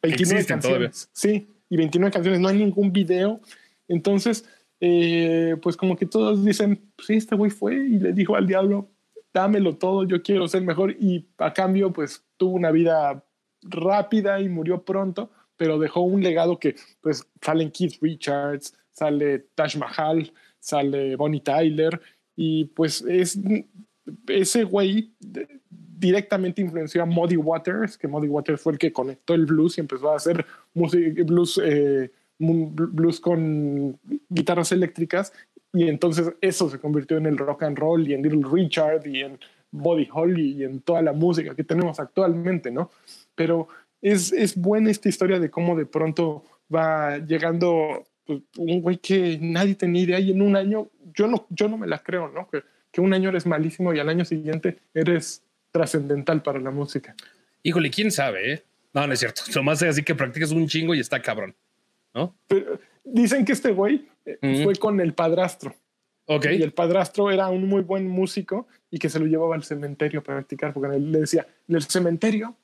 29 0.02 0.40
existen 0.40 0.60
todavía. 0.60 0.86
canciones. 0.88 1.10
Sí, 1.12 1.48
y 1.70 1.76
29 1.76 2.12
canciones. 2.12 2.40
No 2.40 2.48
hay 2.48 2.58
ningún 2.58 2.92
video. 2.92 3.40
Entonces, 3.88 4.44
eh, 4.80 5.56
pues 5.62 5.76
como 5.76 5.96
que 5.96 6.06
todos 6.06 6.44
dicen, 6.44 6.92
sí, 6.98 7.14
este 7.14 7.36
güey 7.36 7.50
fue 7.50 7.74
y 7.74 7.98
le 7.98 8.12
dijo 8.12 8.36
al 8.36 8.46
diablo, 8.46 8.90
dámelo 9.32 9.76
todo, 9.76 10.04
yo 10.04 10.22
quiero 10.22 10.48
ser 10.48 10.62
mejor. 10.62 10.92
Y 10.98 11.28
a 11.38 11.52
cambio, 11.52 11.92
pues 11.92 12.24
tuvo 12.36 12.54
una 12.54 12.70
vida 12.70 13.24
rápida 13.62 14.40
y 14.40 14.48
murió 14.48 14.84
pronto, 14.84 15.30
pero 15.56 15.78
dejó 15.78 16.00
un 16.00 16.22
legado 16.22 16.58
que, 16.58 16.76
pues, 17.00 17.26
salen 17.40 17.70
Keith 17.70 17.96
Richards, 18.00 18.74
sale 18.90 19.40
Taj 19.54 19.76
Mahal, 19.76 20.32
sale 20.58 21.16
Bonnie 21.16 21.40
Tyler, 21.40 22.00
y 22.36 22.66
pues 22.66 23.02
es 23.02 23.38
ese 24.28 24.64
güey 24.64 25.12
directamente 25.98 26.60
influenció 26.60 27.02
a 27.02 27.06
Muddy 27.06 27.36
Waters, 27.36 27.96
que 27.96 28.06
Muddy 28.06 28.28
Waters 28.28 28.60
fue 28.60 28.74
el 28.74 28.78
que 28.78 28.92
conectó 28.92 29.34
el 29.34 29.46
blues 29.46 29.78
y 29.78 29.80
empezó 29.80 30.12
a 30.12 30.16
hacer 30.16 30.44
música, 30.74 31.22
blues, 31.24 31.60
eh, 31.64 32.10
blues 32.38 33.20
con 33.20 33.98
guitarras 34.28 34.72
eléctricas, 34.72 35.32
y 35.72 35.88
entonces 35.88 36.32
eso 36.40 36.70
se 36.70 36.78
convirtió 36.78 37.18
en 37.18 37.26
el 37.26 37.36
rock 37.36 37.64
and 37.64 37.78
roll 37.78 38.08
y 38.08 38.14
en 38.14 38.22
Little 38.22 38.44
Richard 38.50 39.06
y 39.06 39.20
en 39.20 39.38
Buddy 39.70 40.08
Holly 40.10 40.52
y 40.52 40.64
en 40.64 40.80
toda 40.80 41.02
la 41.02 41.12
música 41.12 41.54
que 41.54 41.64
tenemos 41.64 42.00
actualmente, 42.00 42.70
¿no? 42.70 42.90
Pero 43.34 43.68
es, 44.00 44.32
es 44.32 44.56
buena 44.56 44.90
esta 44.90 45.08
historia 45.08 45.38
de 45.38 45.50
cómo 45.50 45.76
de 45.76 45.86
pronto 45.86 46.44
va 46.74 47.18
llegando 47.18 48.06
pues, 48.24 48.40
un 48.56 48.80
güey 48.80 48.98
que 48.98 49.38
nadie 49.40 49.74
tenía 49.74 50.02
idea 50.02 50.20
y 50.20 50.30
en 50.30 50.42
un 50.42 50.56
año, 50.56 50.88
yo 51.14 51.26
no, 51.26 51.46
yo 51.50 51.68
no 51.68 51.76
me 51.76 51.86
la 51.86 51.98
creo, 51.98 52.28
¿no? 52.28 52.48
Que, 52.48 52.62
que 52.90 53.00
un 53.00 53.12
año 53.12 53.28
eres 53.28 53.46
malísimo 53.46 53.92
y 53.92 53.98
al 53.98 54.08
año 54.08 54.24
siguiente 54.24 54.78
eres 54.94 55.42
trascendental 55.70 56.42
para 56.42 56.58
la 56.58 56.70
música. 56.70 57.14
Híjole, 57.62 57.90
quién 57.90 58.10
sabe, 58.10 58.52
¿eh? 58.52 58.62
No, 58.94 59.06
no 59.06 59.12
es 59.12 59.20
cierto. 59.20 59.42
Nomás 59.54 59.82
es 59.82 59.90
así 59.90 60.02
que 60.02 60.14
practicas 60.14 60.52
un 60.52 60.66
chingo 60.66 60.94
y 60.94 61.00
está 61.00 61.20
cabrón. 61.20 61.54
¿No? 62.16 62.34
Pero 62.48 62.80
dicen 63.04 63.44
que 63.44 63.52
este 63.52 63.70
güey 63.72 64.08
eh, 64.24 64.62
fue 64.64 64.74
con 64.76 64.98
el 65.00 65.12
padrastro 65.14 65.76
Ok. 66.26 66.46
y 66.58 66.62
el 66.62 66.72
padrastro 66.72 67.30
era 67.30 67.48
un 67.50 67.68
muy 67.68 67.82
buen 67.82 68.08
músico 68.08 68.66
y 68.90 68.98
que 68.98 69.08
se 69.10 69.20
lo 69.20 69.26
llevaba 69.26 69.54
al 69.54 69.62
cementerio 69.62 70.22
para 70.24 70.38
practicar 70.38 70.72
porque 70.72 70.98
le 70.98 71.20
decía, 71.20 71.46
en 71.68 71.76
el 71.76 71.82
cementerio 71.82 72.56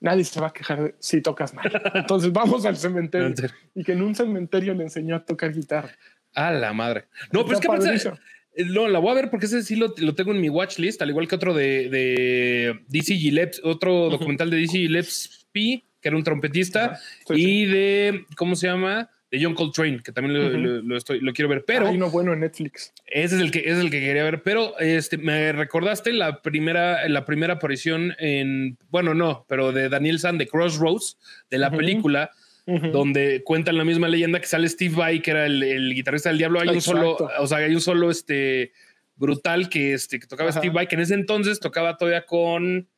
nadie 0.00 0.22
se 0.24 0.38
va 0.40 0.48
a 0.48 0.52
quejar 0.52 0.94
si 0.98 1.20
tocas 1.20 1.52
mal. 1.54 1.70
Entonces 1.94 2.32
vamos 2.32 2.64
al 2.66 2.76
cementerio. 2.76 3.34
Y 3.74 3.82
que 3.84 3.92
en 3.92 4.02
un 4.02 4.14
cementerio 4.14 4.74
le 4.74 4.84
enseñó 4.84 5.16
a 5.16 5.24
tocar 5.24 5.52
guitarra. 5.52 5.90
A 6.34 6.52
la 6.52 6.72
madre. 6.72 7.06
No, 7.32 7.42
pero 7.44 7.54
es 7.54 7.60
que 7.60 7.68
padrísimo. 7.68 8.14
eh, 8.54 8.64
no, 8.66 8.86
la 8.86 8.98
voy 9.00 9.10
a 9.10 9.14
ver 9.14 9.30
porque 9.30 9.46
ese 9.46 9.62
sí 9.62 9.76
lo, 9.76 9.92
lo 9.98 10.14
tengo 10.14 10.30
en 10.32 10.40
mi 10.40 10.48
watch 10.48 10.78
list, 10.78 11.02
al 11.02 11.10
igual 11.10 11.26
que 11.26 11.34
otro 11.34 11.52
de, 11.54 11.88
de 11.88 12.80
DC 12.88 13.14
Gillespie, 13.16 13.60
otro 13.64 14.08
documental 14.10 14.50
de 14.50 14.58
DC 14.58 14.78
Gillespie, 14.78 15.84
que 16.00 16.08
era 16.08 16.16
un 16.16 16.24
trompetista, 16.24 16.98
y 17.28 17.66
de, 17.66 18.24
¿cómo 18.36 18.56
se 18.56 18.66
llama? 18.66 19.10
De 19.30 19.40
John 19.42 19.54
Coltrane, 19.54 20.02
que 20.02 20.10
también 20.10 20.34
lo, 20.40 20.48
Ujú. 20.48 20.56
lo- 20.58 20.82
lo 20.82 20.96
estoy, 20.96 21.20
lo 21.20 21.32
quiero 21.32 21.48
ver, 21.48 21.64
pero 21.64 21.86
Hay 21.86 21.96
uno 21.96 22.10
bueno 22.10 22.32
en 22.32 22.40
Netflix. 22.40 22.92
ese 23.06 23.36
es 23.36 23.40
el 23.40 23.50
que 23.52 23.60
ese 23.60 23.72
es 23.72 23.78
el 23.78 23.90
que 23.90 24.00
quería 24.00 24.24
ver. 24.24 24.42
Pero 24.42 24.76
este 24.80 25.18
me 25.18 25.52
recordaste 25.52 26.12
la 26.12 26.42
primera, 26.42 27.08
la 27.08 27.24
primera 27.24 27.54
aparición 27.54 28.14
en, 28.18 28.76
bueno, 28.88 29.14
no, 29.14 29.44
pero 29.48 29.70
de 29.70 29.88
Daniel 29.88 30.18
San 30.18 30.36
de 30.36 30.48
Crossroads, 30.48 31.16
de 31.48 31.58
la 31.58 31.70
película, 31.70 32.30
donde 32.66 33.42
cuentan 33.44 33.76
la 33.78 33.84
misma 33.84 34.08
leyenda 34.08 34.40
que 34.40 34.46
sale 34.46 34.68
Steve 34.68 34.94
Vai, 34.96 35.20
que 35.22 35.30
era 35.32 35.46
el, 35.46 35.62
el 35.62 35.94
guitarrista 35.94 36.28
del 36.30 36.38
diablo. 36.38 36.60
Hay 36.60 36.68
un 36.68 36.80
solo, 36.80 37.16
o 37.38 37.46
sea, 37.46 37.58
hay 37.58 37.74
un 37.74 37.80
solo 37.80 38.10
este 38.10 38.72
brutal 39.16 39.68
que, 39.68 39.92
este, 39.94 40.18
que 40.18 40.26
tocaba 40.26 40.50
Ajá. 40.50 40.58
Steve 40.60 40.72
Vai, 40.74 40.88
que 40.88 40.94
en 40.96 41.02
ese 41.02 41.14
entonces 41.14 41.60
tocaba 41.60 41.96
todavía 41.96 42.26
con, 42.26 42.88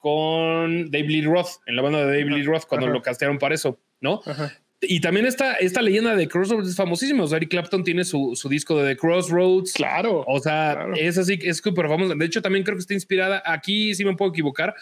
con 0.00 0.90
Dave 0.90 1.06
Lee 1.06 1.22
Roth, 1.24 1.60
en 1.66 1.76
la 1.76 1.82
banda 1.82 1.98
de 2.00 2.06
Dave. 2.06 2.24
Lee 2.36 2.42
Roth, 2.42 2.64
cuando 2.66 2.86
Ajá. 2.86 2.94
lo 2.94 3.02
castearon 3.02 3.38
para 3.38 3.54
eso, 3.54 3.78
¿no? 4.00 4.20
Ajá. 4.26 4.52
Y 4.82 5.00
también 5.00 5.26
esta, 5.26 5.54
esta 5.56 5.82
leyenda 5.82 6.16
de 6.16 6.26
Crossroads 6.26 6.66
es 6.66 6.74
famosísima. 6.74 7.22
O 7.24 7.26
sea, 7.26 7.36
Eric 7.36 7.50
Clapton 7.50 7.84
tiene 7.84 8.02
su, 8.02 8.32
su 8.34 8.48
disco 8.48 8.78
de 8.82 8.94
The 8.94 8.96
Crossroads. 8.98 9.74
Claro. 9.74 10.24
O 10.26 10.40
sea, 10.40 10.72
Claro. 10.74 10.94
es 10.96 11.18
así, 11.18 11.38
es 11.42 11.58
súper 11.58 11.86
famosa. 11.86 12.14
De 12.14 12.24
hecho, 12.24 12.40
también 12.40 12.64
creo 12.64 12.76
que 12.76 12.80
está 12.80 12.94
inspirada. 12.94 13.42
Aquí 13.44 13.94
sí 13.94 14.06
me 14.06 14.16
puedo 14.16 14.30
equivocar, 14.30 14.74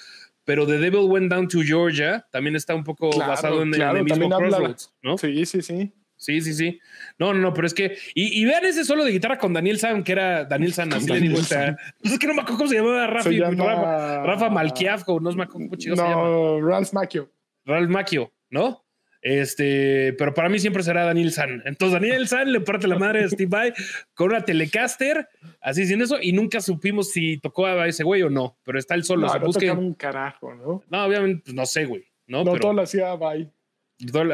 pero 0.44 0.66
The 0.68 0.78
Devil 0.78 1.00
Went 1.10 1.32
Down 1.32 1.48
to 1.48 1.62
Georgia 1.62 2.24
también 2.30 2.54
está 2.54 2.76
un 2.76 2.84
poco 2.84 3.10
Claro, 3.10 3.30
basado 3.32 3.60
en, 3.62 3.72
claro, 3.72 3.98
el 3.98 4.04
mismo 4.04 4.28
también 4.28 4.34
habla- 4.34 4.48
Crossroads, 4.58 4.94
¿no? 5.02 5.18
Sí, 5.18 5.44
sí, 5.46 5.62
sí. 5.62 5.92
Sí, 6.18 6.40
sí, 6.40 6.52
sí. 6.52 6.80
No, 7.16 7.32
no, 7.32 7.38
no, 7.40 7.54
pero 7.54 7.66
es 7.66 7.72
que. 7.72 7.96
Y, 8.14 8.42
y 8.42 8.44
vean 8.44 8.64
ese 8.64 8.84
solo 8.84 9.04
de 9.04 9.12
guitarra 9.12 9.38
con 9.38 9.52
Daniel 9.52 9.78
San, 9.78 10.02
que 10.02 10.12
era 10.12 10.44
Daniel 10.44 10.74
San, 10.74 10.92
así 10.92 11.08
le 11.10 11.20
digo. 11.20 11.38
o 11.38 11.42
sea, 11.42 11.76
pues 12.02 12.14
es 12.14 12.18
que 12.18 12.26
no 12.26 12.34
me 12.34 12.42
acuerdo 12.42 12.58
cómo 12.58 12.68
se 12.70 12.76
llamaba 12.76 13.06
Rafa, 13.06 13.30
Se 13.30 13.36
llama- 13.36 13.64
Rafa, 13.64 14.22
Rafa 14.24 14.48
no 14.50 15.30
me 15.32 15.42
acuerdo 15.44 15.46
cómo 15.46 15.76
chingados 15.76 16.00
se 16.00 16.10
llama. 16.10 16.22
No, 16.24 16.60
Ralph 16.60 16.92
Macchio. 16.92 17.30
Ralph 17.64 17.88
Macchio, 17.88 18.32
¿no? 18.50 18.84
Este, 19.20 20.14
pero 20.16 20.32
para 20.32 20.48
mí 20.48 20.58
siempre 20.58 20.82
será 20.82 21.04
Daniel 21.04 21.32
San. 21.32 21.62
Entonces, 21.64 22.00
Daniel 22.00 22.28
San 22.28 22.52
le 22.52 22.60
parte 22.60 22.86
la 22.86 22.98
madre 22.98 23.24
a 23.24 23.28
Steve 23.28 23.48
Vai 23.48 23.72
con 24.14 24.28
una 24.30 24.44
Telecaster, 24.44 25.28
así 25.60 25.86
sin 25.86 26.00
eso, 26.00 26.18
y 26.20 26.32
nunca 26.32 26.60
supimos 26.60 27.10
si 27.10 27.38
tocó 27.38 27.66
a 27.66 27.86
ese 27.86 28.04
güey 28.04 28.22
o 28.22 28.30
no, 28.30 28.58
pero 28.64 28.78
está 28.78 28.94
el 28.94 29.04
solo. 29.04 29.26
No, 29.26 29.32
se 29.32 29.38
no 29.40 29.46
busque- 29.46 29.70
un 29.70 29.94
carajo, 29.94 30.54
¿no? 30.54 30.82
No, 30.88 31.04
obviamente, 31.04 31.42
pues 31.46 31.54
no 31.54 31.66
sé, 31.66 31.84
güey, 31.84 32.04
¿no? 32.26 32.44
No, 32.44 32.52
pero 32.52 32.60
todo 32.62 32.72
lo 32.74 32.82
hacía 32.82 33.14
Bye. 33.14 33.50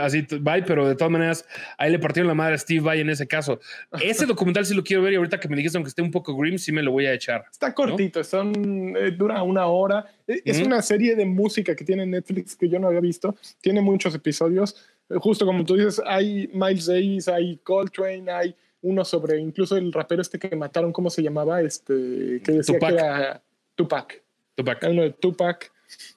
Así, 0.01 0.27
Vai, 0.41 0.65
pero 0.65 0.87
de 0.89 0.95
todas 0.95 1.11
maneras, 1.11 1.47
ahí 1.79 1.91
le 1.91 1.99
partieron 1.99 2.29
la 2.29 2.35
madre 2.35 2.55
a 2.55 2.59
Steve 2.59 2.81
Vai 2.81 3.01
en 3.01 3.11
ese 3.11 3.27
caso. 3.27 3.61
Ese 4.03 4.27
documental 4.27 4.67
sí 4.67 4.75
lo 4.75 4.85
quiero 4.85 5.03
ver 5.03 5.13
y 5.15 5.17
ahorita 5.17 5.41
que 5.41 5.49
me 5.49 5.57
dijiste, 5.57 5.79
aunque 5.79 5.89
esté 5.89 6.03
un 6.03 6.11
poco 6.11 6.37
grim, 6.37 6.59
sí 6.59 6.73
me 6.73 6.83
lo 6.83 6.91
voy 6.93 7.07
a 7.07 7.15
echar. 7.15 7.45
Está 7.51 7.73
cortito, 7.75 8.23
son, 8.25 8.95
eh, 8.97 9.11
dura 9.13 9.43
una 9.43 9.67
hora. 9.67 10.05
Eh, 10.27 10.43
Es 10.45 10.59
Ujú. 10.59 10.67
una 10.67 10.83
serie 10.83 11.17
de 11.17 11.25
música 11.25 11.75
que 11.75 11.85
tiene 11.85 12.05
Netflix 12.07 12.57
que 12.57 12.69
yo 12.69 12.79
no 12.79 12.89
había 12.89 13.01
visto. 13.01 13.35
Tiene 13.61 13.81
muchos 13.81 14.15
episodios. 14.15 14.77
Eh, 15.09 15.15
Justo 15.19 15.47
como 15.47 15.65
tú 15.65 15.77
dices, 15.77 16.01
hay 16.07 16.49
Miles 16.53 16.87
Davis, 16.87 17.29
hay 17.29 17.57
Coltrane, 17.63 18.31
hay 18.31 18.55
uno 18.83 19.03
sobre 19.05 19.39
incluso 19.41 19.77
el 19.79 19.91
rapero 19.93 20.21
este 20.21 20.39
que 20.39 20.55
mataron, 20.57 20.93
¿cómo 20.93 21.09
se 21.09 21.23
llamaba? 21.23 21.63
Este, 21.63 22.41
que 22.45 22.53
decía 22.53 22.75
Tupac. 22.79 22.91
que 22.91 22.95
era 23.01 23.43
Tupac. 23.75 24.23
Tupac. 24.55 24.85
Hay 24.85 24.93
uno 24.93 25.03
de 25.05 25.11
Tupac. 25.13 25.73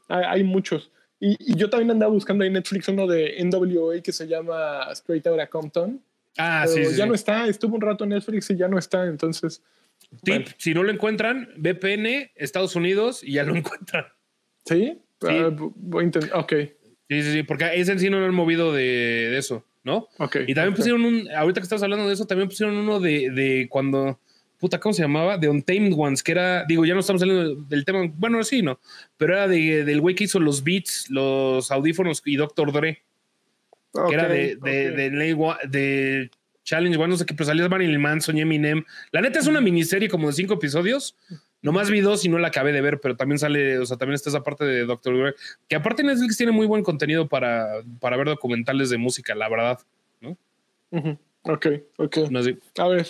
Hay, 0.10 0.24
hay 0.28 0.44
muchos. 0.44 0.92
Y, 1.20 1.36
y 1.40 1.56
yo 1.56 1.70
también 1.70 1.92
andaba 1.92 2.12
buscando 2.12 2.44
ahí 2.44 2.48
en 2.48 2.54
Netflix 2.54 2.88
uno 2.90 3.08
de 3.08 3.44
NWA 3.44 4.02
que 4.02 4.12
se 4.12 4.28
llama 4.28 4.88
Straight 4.92 5.26
Outta 5.28 5.48
Compton. 5.48 6.02
Ah, 6.38 6.66
sí, 6.68 6.86
sí. 6.86 6.96
ya 6.96 7.04
sí. 7.04 7.10
no 7.10 7.16
está. 7.16 7.48
Estuvo 7.48 7.76
un 7.76 7.82
rato 7.82 8.04
en 8.04 8.12
Netflix 8.12 8.50
y 8.52 8.56
ya 8.58 8.68
no 8.68 8.78
está. 8.78 9.06
Entonces, 9.06 9.64
Tip, 10.24 10.36
Bueno. 10.36 10.46
si 10.58 10.74
no 10.74 10.84
lo 10.84 10.92
encuentran, 10.92 11.50
VPN, 11.58 12.32
Estados 12.36 12.76
Unidos, 12.76 13.24
y 13.24 13.34
ya 13.34 13.44
lo 13.44 13.56
encuentran. 13.56 14.06
¿sí? 14.66 15.00
Sí. 15.22 15.28
Ah, 15.28 15.50
voy 15.52 16.04
a 16.04 16.06
intentar. 16.06 16.40
Ok. 16.40 16.54
Sí, 17.10 17.24
sí, 17.24 17.32
sí, 17.34 17.44
porque 17.44 17.70
ese 17.74 17.94
en 17.94 18.00
sí 18.00 18.10
no 18.10 18.20
lo 18.20 18.26
han 18.26 18.36
movido 18.36 18.74
de, 18.74 18.84
de 18.84 19.38
eso, 19.38 19.66
¿no? 19.84 20.10
Ok. 20.20 20.38
Y 20.46 20.54
también 20.54 20.76
pusieron 20.76 21.04
un, 21.06 21.30
ahorita 21.32 21.62
que 21.62 21.64
estás 21.64 21.82
hablando 21.82 22.06
de 22.08 22.14
eso, 22.14 22.28
también 22.28 22.50
pusieron 22.50 22.76
uno 22.76 23.00
de, 23.00 23.32
de 23.32 23.68
cuando, 23.70 24.20
puta, 24.58 24.80
¿cómo 24.80 24.94
se 24.94 25.02
llamaba? 25.02 25.38
De 25.38 25.50
Untamed 25.50 25.94
Ones, 25.96 26.24
que 26.24 26.32
era, 26.32 26.66
digo, 26.66 26.86
ya 26.86 26.94
no 26.94 27.00
estamos 27.00 27.20
saliendo 27.20 27.56
del 27.56 27.86
tema, 27.86 28.12
bueno, 28.16 28.44
sí, 28.44 28.62
¿no? 28.62 28.80
Pero 29.18 29.34
era 29.34 29.48
de, 29.48 29.84
del 29.86 30.02
güey 30.02 30.16
que 30.16 30.26
hizo 30.26 30.40
los 30.40 30.64
beats, 30.64 31.10
los 31.10 31.72
audífonos 31.72 32.22
y 32.26 32.36
Doctor 32.36 32.72
Dre, 32.72 33.04
Ok, 33.92 34.10
que 34.10 34.14
era 34.14 34.28
de, 34.28 34.56
de, 34.58 35.34
ok. 35.34 35.62
de, 35.64 35.70
de 35.70 36.32
Challenge 36.64 36.98
One, 36.98 37.08
no 37.08 37.18
sé 37.18 37.26
qué, 37.26 37.34
pero 37.34 37.46
salía 37.46 37.70
Marilyn 37.70 38.02
Manson 38.02 38.38
y 38.38 38.42
Eminem. 38.42 38.84
La 39.12 39.22
neta 39.22 39.40
es 39.40 39.48
una 39.48 39.62
miniserie 39.62 40.10
como 40.10 40.28
de 40.28 40.34
cinco 40.34 40.56
episodios. 40.56 41.16
Nomás 41.62 41.90
vi 41.90 42.02
dos 42.02 42.24
y 42.24 42.30
no 42.30 42.38
la 42.38 42.50
acabé 42.50 42.72
de 42.72 42.82
ver, 42.82 43.00
pero 43.00 43.16
también 43.16 43.40
sale, 43.40 43.80
o 43.80 43.86
sea, 43.86 43.98
también 43.98 44.16
está 44.16 44.30
esa 44.30 44.44
parte 44.44 44.64
de 44.66 44.86
Doctor 44.86 45.18
Dre, 45.18 45.34
que 45.68 45.76
aparte 45.76 46.04
Netflix 46.04 46.38
tiene 46.38 46.52
muy 46.52 46.68
buen 46.68 46.84
contenido 46.84 47.28
para, 47.28 47.82
para 48.00 48.18
ver 48.18 48.28
documentales 48.28 48.90
de 48.90 48.98
música, 48.98 49.34
la 49.34 49.50
verdad. 49.50 49.80
Ujú. 50.90 51.18
Ok, 51.44 51.68
ok. 51.98 52.18
No 52.30 52.44
sé. 52.44 52.58
A 52.78 52.88
ver, 52.88 53.08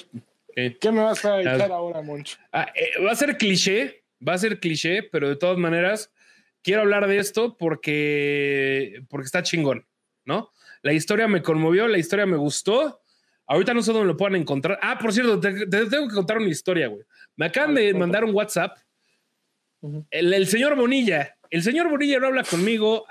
¿qué? 0.57 0.77
¿qué 0.79 0.91
me 0.91 1.03
vas 1.03 1.23
a 1.23 1.39
echar 1.41 1.71
ahora, 1.71 2.01
Moncho? 2.01 2.37
Ah, 2.51 2.67
eh, 2.75 3.01
va 3.03 3.11
a 3.11 3.15
ser 3.15 3.37
cliché, 3.37 4.03
va 4.25 4.33
a 4.33 4.37
ser 4.37 4.59
cliché, 4.59 5.03
pero 5.03 5.29
de 5.29 5.35
todas 5.35 5.57
maneras 5.57 6.11
quiero 6.63 6.81
hablar 6.81 7.07
de 7.07 7.17
esto 7.17 7.55
porque, 7.57 9.03
porque 9.09 9.25
está 9.25 9.43
chingón, 9.43 9.85
¿no? 10.25 10.51
La 10.81 10.93
historia 10.93 11.27
me 11.27 11.41
conmovió, 11.41 11.87
la 11.87 11.97
historia 11.97 12.25
me 12.25 12.37
gustó. 12.37 13.01
Ahorita 13.45 13.73
no 13.73 13.81
sé 13.81 13.93
dónde 13.93 14.07
lo 14.07 14.17
puedan 14.17 14.35
encontrar. 14.35 14.77
Ah, 14.81 14.97
por 14.99 15.13
cierto, 15.13 15.39
te, 15.39 15.65
te 15.67 15.85
tengo 15.85 16.07
que 16.07 16.15
contar 16.15 16.37
una 16.37 16.49
historia, 16.49 16.87
güey. 16.87 17.03
Me 17.35 17.45
acaban 17.45 17.75
de 17.75 17.93
mandar 17.93 18.23
un 18.25 18.35
WhatsApp. 18.35 18.77
El 20.09 20.47
señor 20.47 20.75
Bonilla, 20.75 21.37
el 21.49 21.63
señor 21.63 21.89
Bonilla 21.89 22.19
no 22.19 22.27
habla 22.27 22.43
conmigo 22.43 23.05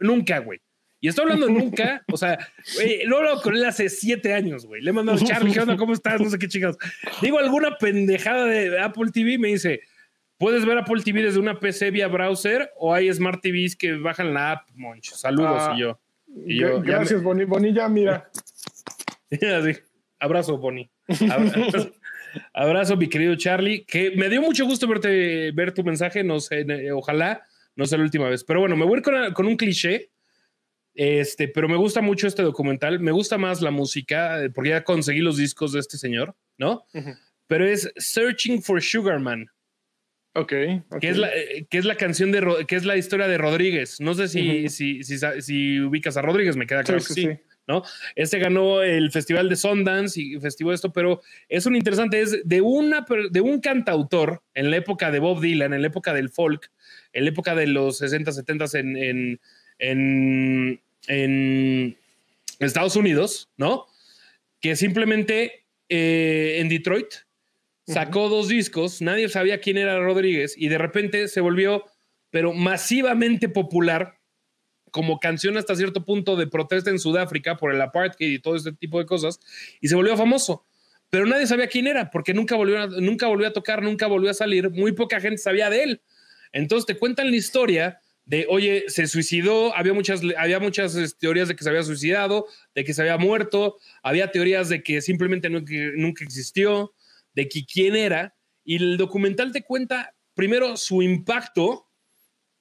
nunca, 0.00 0.38
güey. 0.38 0.60
Y 1.00 1.08
estoy 1.08 1.22
hablando 1.24 1.48
nunca, 1.48 2.02
o 2.12 2.16
sea, 2.16 2.36
güey, 2.74 3.02
no 3.06 3.18
hablado 3.18 3.40
con 3.40 3.54
él 3.54 3.64
hace 3.64 3.88
siete 3.88 4.34
años, 4.34 4.66
güey. 4.66 4.82
Le 4.82 4.90
he 4.90 4.92
mandado, 4.92 5.18
Charlie, 5.24 5.52
¿qué 5.52 5.60
onda? 5.60 5.76
¿Cómo 5.76 5.92
estás? 5.92 6.20
No 6.20 6.28
sé 6.28 6.38
qué 6.38 6.48
chingados. 6.48 6.76
Digo 7.22 7.38
alguna 7.38 7.78
pendejada 7.78 8.46
de 8.46 8.80
Apple 8.80 9.10
TV 9.12 9.34
y 9.34 9.38
me 9.38 9.48
dice, 9.48 9.80
¿puedes 10.38 10.64
ver 10.66 10.78
Apple 10.78 11.00
TV 11.04 11.22
desde 11.22 11.38
una 11.38 11.60
PC 11.60 11.92
vía 11.92 12.08
browser 12.08 12.70
o 12.78 12.92
hay 12.92 13.12
Smart 13.12 13.40
TVs 13.40 13.76
que 13.76 13.92
bajan 13.92 14.34
la 14.34 14.52
app, 14.52 14.68
Moncho? 14.74 15.14
Saludos 15.16 15.56
Ah, 15.60 15.74
y 15.76 15.80
yo. 15.80 16.00
Y 16.46 16.58
Gracias, 16.82 17.22
Boni- 17.22 17.44
Bonilla. 17.46 17.88
Mira, 17.88 18.28
Así. 19.30 19.72
Abrazo, 20.18 20.58
Bonnie. 20.58 20.90
Abrazo, 21.30 21.92
abrazo, 22.52 22.96
mi 22.96 23.08
querido 23.08 23.36
Charlie, 23.36 23.84
que 23.84 24.10
me 24.16 24.28
dio 24.28 24.42
mucho 24.42 24.64
gusto 24.64 24.88
verte, 24.88 25.52
ver 25.52 25.72
tu 25.72 25.84
mensaje. 25.84 26.24
No 26.24 26.40
sé, 26.40 26.66
ojalá 26.92 27.40
no 27.76 27.86
sea 27.86 27.98
la 27.98 28.04
última 28.04 28.28
vez. 28.28 28.42
Pero 28.42 28.58
bueno, 28.60 28.76
me 28.76 28.84
voy 28.84 28.94
a 28.94 28.96
ir 28.98 29.02
con, 29.04 29.32
con 29.32 29.46
un 29.46 29.56
cliché. 29.56 30.10
Este, 31.00 31.46
pero 31.46 31.68
me 31.68 31.76
gusta 31.76 32.00
mucho 32.00 32.26
este 32.26 32.42
documental. 32.42 32.98
Me 32.98 33.12
gusta 33.12 33.38
más 33.38 33.60
la 33.62 33.70
música, 33.70 34.42
eh, 34.42 34.50
porque 34.50 34.70
ya 34.70 34.82
conseguí 34.82 35.20
los 35.20 35.36
discos 35.36 35.72
de 35.72 35.78
este 35.78 35.96
señor, 35.96 36.34
¿no? 36.58 36.84
Ujú. 36.92 37.10
Pero 37.46 37.64
es 37.68 37.92
Searching 37.96 38.60
for 38.64 38.82
Sugarman, 38.82 39.46
Ok. 40.34 40.52
ok. 40.90 40.98
que 41.00 41.08
es 41.08 41.16
la, 41.16 41.28
eh, 41.28 41.66
que 41.70 41.78
es 41.78 41.84
la 41.84 41.94
canción 41.94 42.32
de, 42.32 42.64
que 42.66 42.74
es 42.74 42.84
la 42.84 42.96
historia 42.96 43.28
de 43.28 43.38
Rodríguez. 43.38 44.00
No 44.00 44.12
sé 44.14 44.26
si, 44.26 44.60
Ujú. 44.64 44.68
si, 44.70 45.04
si, 45.04 45.18
sa- 45.18 45.40
si 45.40 45.78
ubicas 45.80 46.16
a 46.16 46.22
Rodríguez, 46.22 46.56
me 46.56 46.66
queda 46.66 46.82
claro 46.82 46.98
sí, 47.00 47.06
que 47.06 47.14
sí. 47.14 47.26
sí. 47.28 47.42
¿no? 47.68 47.82
Este 48.16 48.40
ganó 48.40 48.82
el 48.82 49.12
Festival 49.12 49.48
de 49.48 49.54
Sundance 49.54 50.20
y 50.20 50.40
festival 50.40 50.74
esto, 50.74 50.92
pero 50.92 51.20
es 51.48 51.64
un 51.66 51.76
interesante, 51.76 52.20
es 52.20 52.40
de, 52.44 52.60
una, 52.60 53.06
de 53.30 53.40
un 53.40 53.60
cantautor 53.60 54.42
en 54.54 54.70
la 54.72 54.78
época 54.78 55.10
de 55.12 55.18
Bob 55.20 55.40
Dylan, 55.42 55.74
en 55.74 55.82
la 55.82 55.88
época 55.88 56.12
del 56.12 56.30
folk, 56.30 56.72
en 57.12 57.24
la 57.24 57.30
época 57.30 57.54
de 57.54 57.66
los 57.68 57.98
60, 57.98 58.32
70 58.32 58.64
en, 58.78 58.96
en, 58.96 59.40
en, 59.78 60.80
en 61.08 61.98
Estados 62.60 62.96
Unidos, 62.96 63.50
¿no? 63.56 63.86
Que 64.60 64.76
simplemente 64.76 65.64
eh, 65.88 66.58
en 66.60 66.68
Detroit 66.68 67.08
sacó 67.86 68.28
dos 68.28 68.48
discos, 68.48 69.00
nadie 69.00 69.28
sabía 69.28 69.60
quién 69.60 69.78
era 69.78 69.98
Rodríguez 69.98 70.54
y 70.56 70.68
de 70.68 70.78
repente 70.78 71.26
se 71.28 71.40
volvió, 71.40 71.84
pero 72.30 72.52
masivamente 72.52 73.48
popular 73.48 74.18
como 74.90 75.18
canción 75.18 75.56
hasta 75.56 75.74
cierto 75.74 76.04
punto 76.04 76.36
de 76.36 76.46
protesta 76.46 76.90
en 76.90 76.98
Sudáfrica 76.98 77.56
por 77.56 77.74
el 77.74 77.80
apartheid 77.80 78.32
y 78.32 78.38
todo 78.38 78.56
este 78.56 78.72
tipo 78.72 78.98
de 78.98 79.06
cosas, 79.06 79.40
y 79.80 79.88
se 79.88 79.94
volvió 79.94 80.16
famoso. 80.16 80.64
Pero 81.10 81.24
nadie 81.26 81.46
sabía 81.46 81.68
quién 81.68 81.86
era, 81.86 82.10
porque 82.10 82.34
nunca 82.34 82.56
volvió, 82.56 82.82
a, 82.82 82.86
nunca 82.86 83.26
volvió 83.26 83.48
a 83.48 83.52
tocar, 83.52 83.82
nunca 83.82 84.06
volvió 84.06 84.30
a 84.30 84.34
salir, 84.34 84.70
muy 84.70 84.92
poca 84.92 85.20
gente 85.20 85.38
sabía 85.38 85.70
de 85.70 85.82
él. 85.82 86.02
Entonces 86.52 86.86
te 86.86 86.98
cuentan 86.98 87.30
la 87.30 87.36
historia 87.36 88.00
de, 88.28 88.44
oye, 88.50 88.84
se 88.88 89.06
suicidó, 89.06 89.74
había 89.74 89.94
muchas, 89.94 90.20
había 90.36 90.60
muchas 90.60 91.16
teorías 91.18 91.48
de 91.48 91.56
que 91.56 91.64
se 91.64 91.70
había 91.70 91.82
suicidado, 91.82 92.46
de 92.74 92.84
que 92.84 92.92
se 92.92 93.00
había 93.00 93.16
muerto, 93.16 93.78
había 94.02 94.30
teorías 94.30 94.68
de 94.68 94.82
que 94.82 95.00
simplemente 95.00 95.48
que 95.64 95.92
nunca 95.96 96.24
existió, 96.24 96.92
de 97.32 97.48
que 97.48 97.64
quién 97.64 97.96
era, 97.96 98.36
y 98.64 98.76
el 98.76 98.98
documental 98.98 99.50
te 99.50 99.62
cuenta 99.62 100.14
primero 100.34 100.76
su 100.76 101.00
impacto 101.00 101.88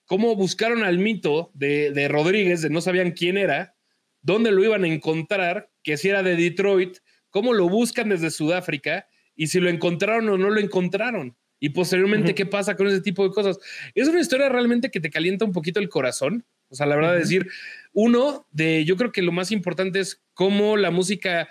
cómo 0.06 0.38
buscaron 0.38 0.86
al 0.86 1.00
mito 1.00 1.52
de 1.54 2.08
Rodríguez, 2.10 2.62
de 2.62 2.70
no 2.70 2.80
sabían 2.80 3.12
quién 3.12 3.38
era, 3.38 3.76
dónde 4.22 4.52
lo 4.52 4.64
iban 4.64 4.86
a 4.86 4.88
encontrar, 4.88 5.70
que 5.84 5.98
si 5.98 6.08
era 6.08 6.24
de 6.24 6.38
Detroit, 6.38 7.00
cómo 7.30 7.54
lo 7.54 7.68
buscan 7.68 8.08
desde 8.08 8.32
Sudáfrica 8.32 9.06
y 9.36 9.48
si 9.48 9.60
lo 9.60 9.70
encontraron 9.70 10.30
o 10.30 10.38
no 10.38 10.50
lo 10.50 10.62
encontraron. 10.62 11.36
Y 11.60 11.70
posteriormente. 11.70 12.36
¿qué 12.36 12.46
pasa 12.46 12.76
con 12.76 12.88
ese 12.88 13.02
tipo 13.02 13.24
de 13.24 13.34
cosas? 13.34 13.60
Es 13.96 14.08
una 14.08 14.20
historia 14.20 14.50
realmente 14.50 14.92
que 14.92 15.00
te 15.00 15.10
calienta 15.10 15.46
un 15.46 15.54
poquito 15.54 15.80
el 15.80 15.90
corazón. 15.90 16.46
O 16.70 16.76
sea, 16.76 16.86
la 16.86 16.96
verdad, 16.96 17.12
Ujú. 17.14 17.20
decir, 17.20 17.48
uno, 17.94 18.46
de 18.52 18.86
yo 18.86 18.96
creo 18.98 19.12
que 19.12 19.22
lo 19.22 19.32
más 19.32 19.52
importante 19.52 20.00
es 20.00 20.22
cómo 20.34 20.78
la 20.78 20.92
música 20.92 21.48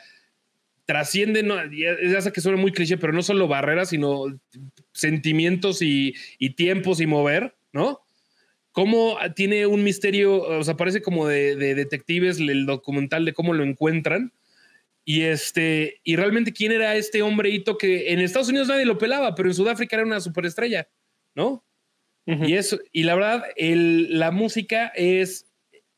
trasciende, 0.85 1.43
no, 1.43 1.57
ya, 1.73 1.97
ya 2.09 2.21
sé 2.21 2.33
que 2.33 2.41
suena 2.41 2.59
muy 2.59 2.73
cliché, 2.73 2.97
pero 2.97 3.13
no 3.13 3.23
solo 3.23 3.49
barreras, 3.49 3.89
sino 3.89 4.27
sentimientos 4.93 5.83
y, 5.83 6.15
y 6.39 6.51
tiempos 6.51 7.01
y 7.01 7.07
mover, 7.07 7.57
¿no? 7.73 8.01
Cómo 8.71 9.19
tiene 9.35 9.67
un 9.67 9.83
misterio, 9.83 10.43
o 10.43 10.63
sea, 10.63 10.77
parece 10.77 11.03
como 11.03 11.27
de, 11.27 11.57
de 11.57 11.75
detectives 11.75 12.39
el 12.39 12.67
documental 12.67 13.25
de 13.25 13.33
cómo 13.33 13.55
lo 13.55 13.65
encuentran. 13.65 14.33
Y 15.09 15.23
este, 15.23 16.01
y 16.03 16.17
realmente 16.17 16.53
quién 16.53 16.73
era 16.73 16.97
este 16.97 17.23
hombreito 17.23 17.79
que 17.79 18.13
en 18.13 18.19
Estados 18.19 18.49
Unidos 18.49 18.67
nadie 18.67 18.85
lo 18.85 18.99
pelaba, 18.99 19.37
pero 19.37 19.49
en 19.49 19.55
Sudáfrica 19.55 19.95
era 19.97 20.05
una 20.05 20.21
superestrella, 20.21 20.89
¿no? 21.35 21.65
Y 22.49 22.55
eso, 22.55 22.81
y 22.91 23.05
la 23.05 23.15
verdad, 23.15 23.45
el- 23.55 24.19
la 24.19 24.33
música 24.33 24.89
es 24.97 25.47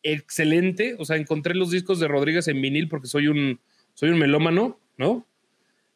excelente. 0.02 0.94
O 0.98 1.04
sea, 1.06 1.16
encontré 1.16 1.54
los 1.54 1.70
discos 1.70 2.00
de 2.00 2.08
Rodríguez 2.08 2.48
en 2.48 2.60
vinil 2.60 2.88
porque 2.88 3.06
soy 3.08 3.28
un, 3.28 3.60
soy 3.94 4.10
un 4.10 4.18
melómano, 4.18 4.78
¿no? 4.98 5.26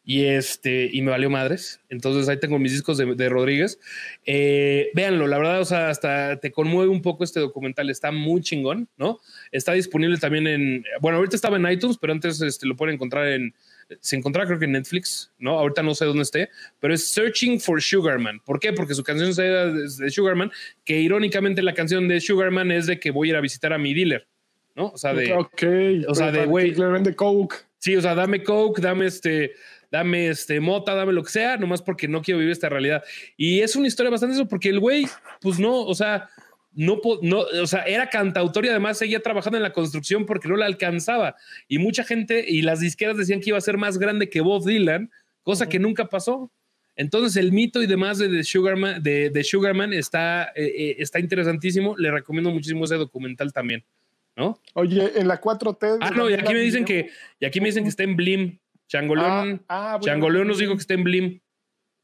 Y 0.05 0.25
este, 0.25 0.91
y 0.93 1.01
me 1.03 1.13
valió 1.13 1.31
madres. 1.31 1.81
Entonces 1.89 2.29
ahí 2.29 2.37
tengo 2.39 2.59
mis 2.59 2.73
discos 2.73 2.99
de, 2.99 3.15
de 3.15 3.29
Rodríguez. 3.29 3.79
Eh, 4.27 4.91
véanlo, 4.95 5.29
la 5.29 5.39
verdad, 5.39 5.61
o 5.61 5.65
sea, 5.65 5.91
hasta 5.91 6.41
te 6.41 6.51
conmueve 6.51 6.91
un 6.91 7.03
poco 7.03 7.23
este 7.23 7.39
documental. 7.39 7.89
Está 7.89 8.11
muy 8.11 8.41
chingón, 8.41 8.89
¿no? 8.97 9.21
Está 9.53 9.75
disponible 9.75 10.19
también 10.19 10.47
en, 10.49 10.85
bueno, 11.01 11.19
ahorita 11.19 11.37
estaba 11.37 11.57
en 11.57 11.71
iTunes, 11.71 11.99
pero 11.99 12.13
antes 12.13 12.41
este, 12.41 12.67
lo 12.67 12.77
pueden 12.77 12.97
encontrar 12.97 13.29
en, 13.29 13.55
se 14.01 14.17
encontraba 14.17 14.47
creo 14.47 14.59
que 14.59 14.65
en 14.65 14.73
Netflix, 14.73 15.31
¿no? 15.39 15.59
Ahorita 15.59 15.83
no 15.83 15.95
sé 15.95 16.05
dónde 16.05 16.23
esté, 16.23 16.51
pero 16.81 16.95
es 16.95 17.07
Searching 17.07 17.61
for 17.61 17.81
Sugarman. 17.81 18.41
¿Por 18.41 18.59
qué? 18.59 18.73
Porque 18.73 18.95
su 18.95 19.05
canción 19.05 19.31
era 19.39 19.73
de, 19.73 20.11
Sugarman, 20.11 20.51
que 20.85 21.01
irónicamente 21.01 21.63
la 21.63 21.75
canción 21.75 22.09
de 22.09 22.21
Sugarman 22.21 22.73
es 22.73 22.87
de 22.87 22.99
que 22.99 23.13
voy 23.13 23.29
a 23.29 23.31
ir 23.31 23.37
a 23.37 23.41
visitar 23.41 23.73
a 23.73 23.79
mi 23.79 23.95
dealer, 23.95 24.27
¿no? 24.75 24.89
O 24.89 24.99
sea, 24.99 25.15
de, 25.15 25.33
ok. 25.33 25.63
o 26.09 26.15
sea, 26.15 26.33
de 26.33 26.47
güey. 26.47 26.73
que 26.73 26.81
Le 26.81 26.87
vende 26.87 27.15
Coke. 27.15 27.57
Sí, 27.83 27.97
o 27.97 28.01
sea, 28.01 28.15
dame 28.15 28.45
coke, 28.45 28.81
dame 28.81 29.07
este, 29.07 29.55
dame 29.93 30.29
este 30.29 30.59
mota, 30.59 30.95
dame 30.95 31.13
lo 31.13 31.23
que 31.23 31.31
sea, 31.31 31.59
nomás 31.59 31.83
porque 31.83 32.09
no 32.09 32.23
quiero 32.23 32.39
vivir 32.39 32.51
esta 32.51 32.71
realidad. 32.71 33.05
Y 33.37 33.61
es 33.61 33.77
una 33.77 33.87
historia 33.87 34.11
bastante 34.11 34.35
eso, 34.35 34.49
porque 34.49 34.71
el 34.71 34.81
güey, 34.81 35.07
pues 35.43 35.59
no, 35.59 35.83
o 35.83 35.95
sea, 35.95 36.31
no, 36.73 36.99
no, 37.21 37.41
o 37.41 37.67
sea, 37.67 37.83
era 37.83 38.09
cantautor 38.09 38.65
y 38.65 38.71
además 38.71 38.97
seguía 38.97 39.21
trabajando 39.21 39.59
en 39.59 39.63
la 39.63 39.75
construcción 39.75 40.25
porque 40.25 40.49
no 40.49 40.57
la 40.57 40.65
alcanzaba. 40.65 41.37
Y 41.69 41.79
mucha 41.79 42.05
gente 42.05 42.43
y 42.49 42.63
las 42.63 42.81
disqueras 42.81 43.19
decían 43.19 43.41
que 43.41 43.51
iba 43.51 43.59
a 43.59 43.61
ser 43.61 43.77
más 43.77 43.99
grande 43.99 44.31
que 44.31 44.41
Bob 44.41 44.65
Dylan, 44.65 45.11
cosa 45.43 45.69
que 45.69 45.79
nunca 45.79 46.07
pasó. 46.07 46.51
Entonces 46.97 47.37
el 47.37 47.53
mito 47.53 47.83
y 47.83 47.87
demás 47.87 48.17
de, 48.17 48.45
Sugarman, 48.45 49.03
de, 49.03 49.29
de 49.29 49.45
Sugarman 49.45 49.93
está, 49.93 50.53
eh, 50.57 50.73
eh, 50.75 50.97
está 51.01 51.21
interesantísimo. 51.21 51.97
Le 51.99 52.11
recomiendo 52.11 52.51
muchísimo 52.51 52.87
ese 52.87 52.95
documental 52.95 53.53
también, 53.53 53.85
¿no? 54.37 54.59
Oye, 54.73 55.13
en 55.17 55.29
la 55.29 55.39
4T. 55.39 55.99
Ah, 56.01 56.11
no, 56.13 56.31
y 56.31 56.35
aquí 56.35 56.55
me 56.55 56.61
dicen 56.61 56.87
que, 56.87 57.11
y 57.39 57.45
aquí 57.45 57.61
me 57.61 57.67
dicen 57.67 57.83
que 57.83 57.91
está 57.91 58.05
en 58.05 58.17
Blim. 58.17 58.59
Changoleón, 58.93 59.65
Ah, 59.69 59.95
ah, 59.95 59.99
Changoleón 60.01 60.49
nos 60.49 60.59
dijo 60.59 60.73
que 60.75 60.81
está 60.81 60.93
en 60.95 61.05
Blim. 61.05 61.41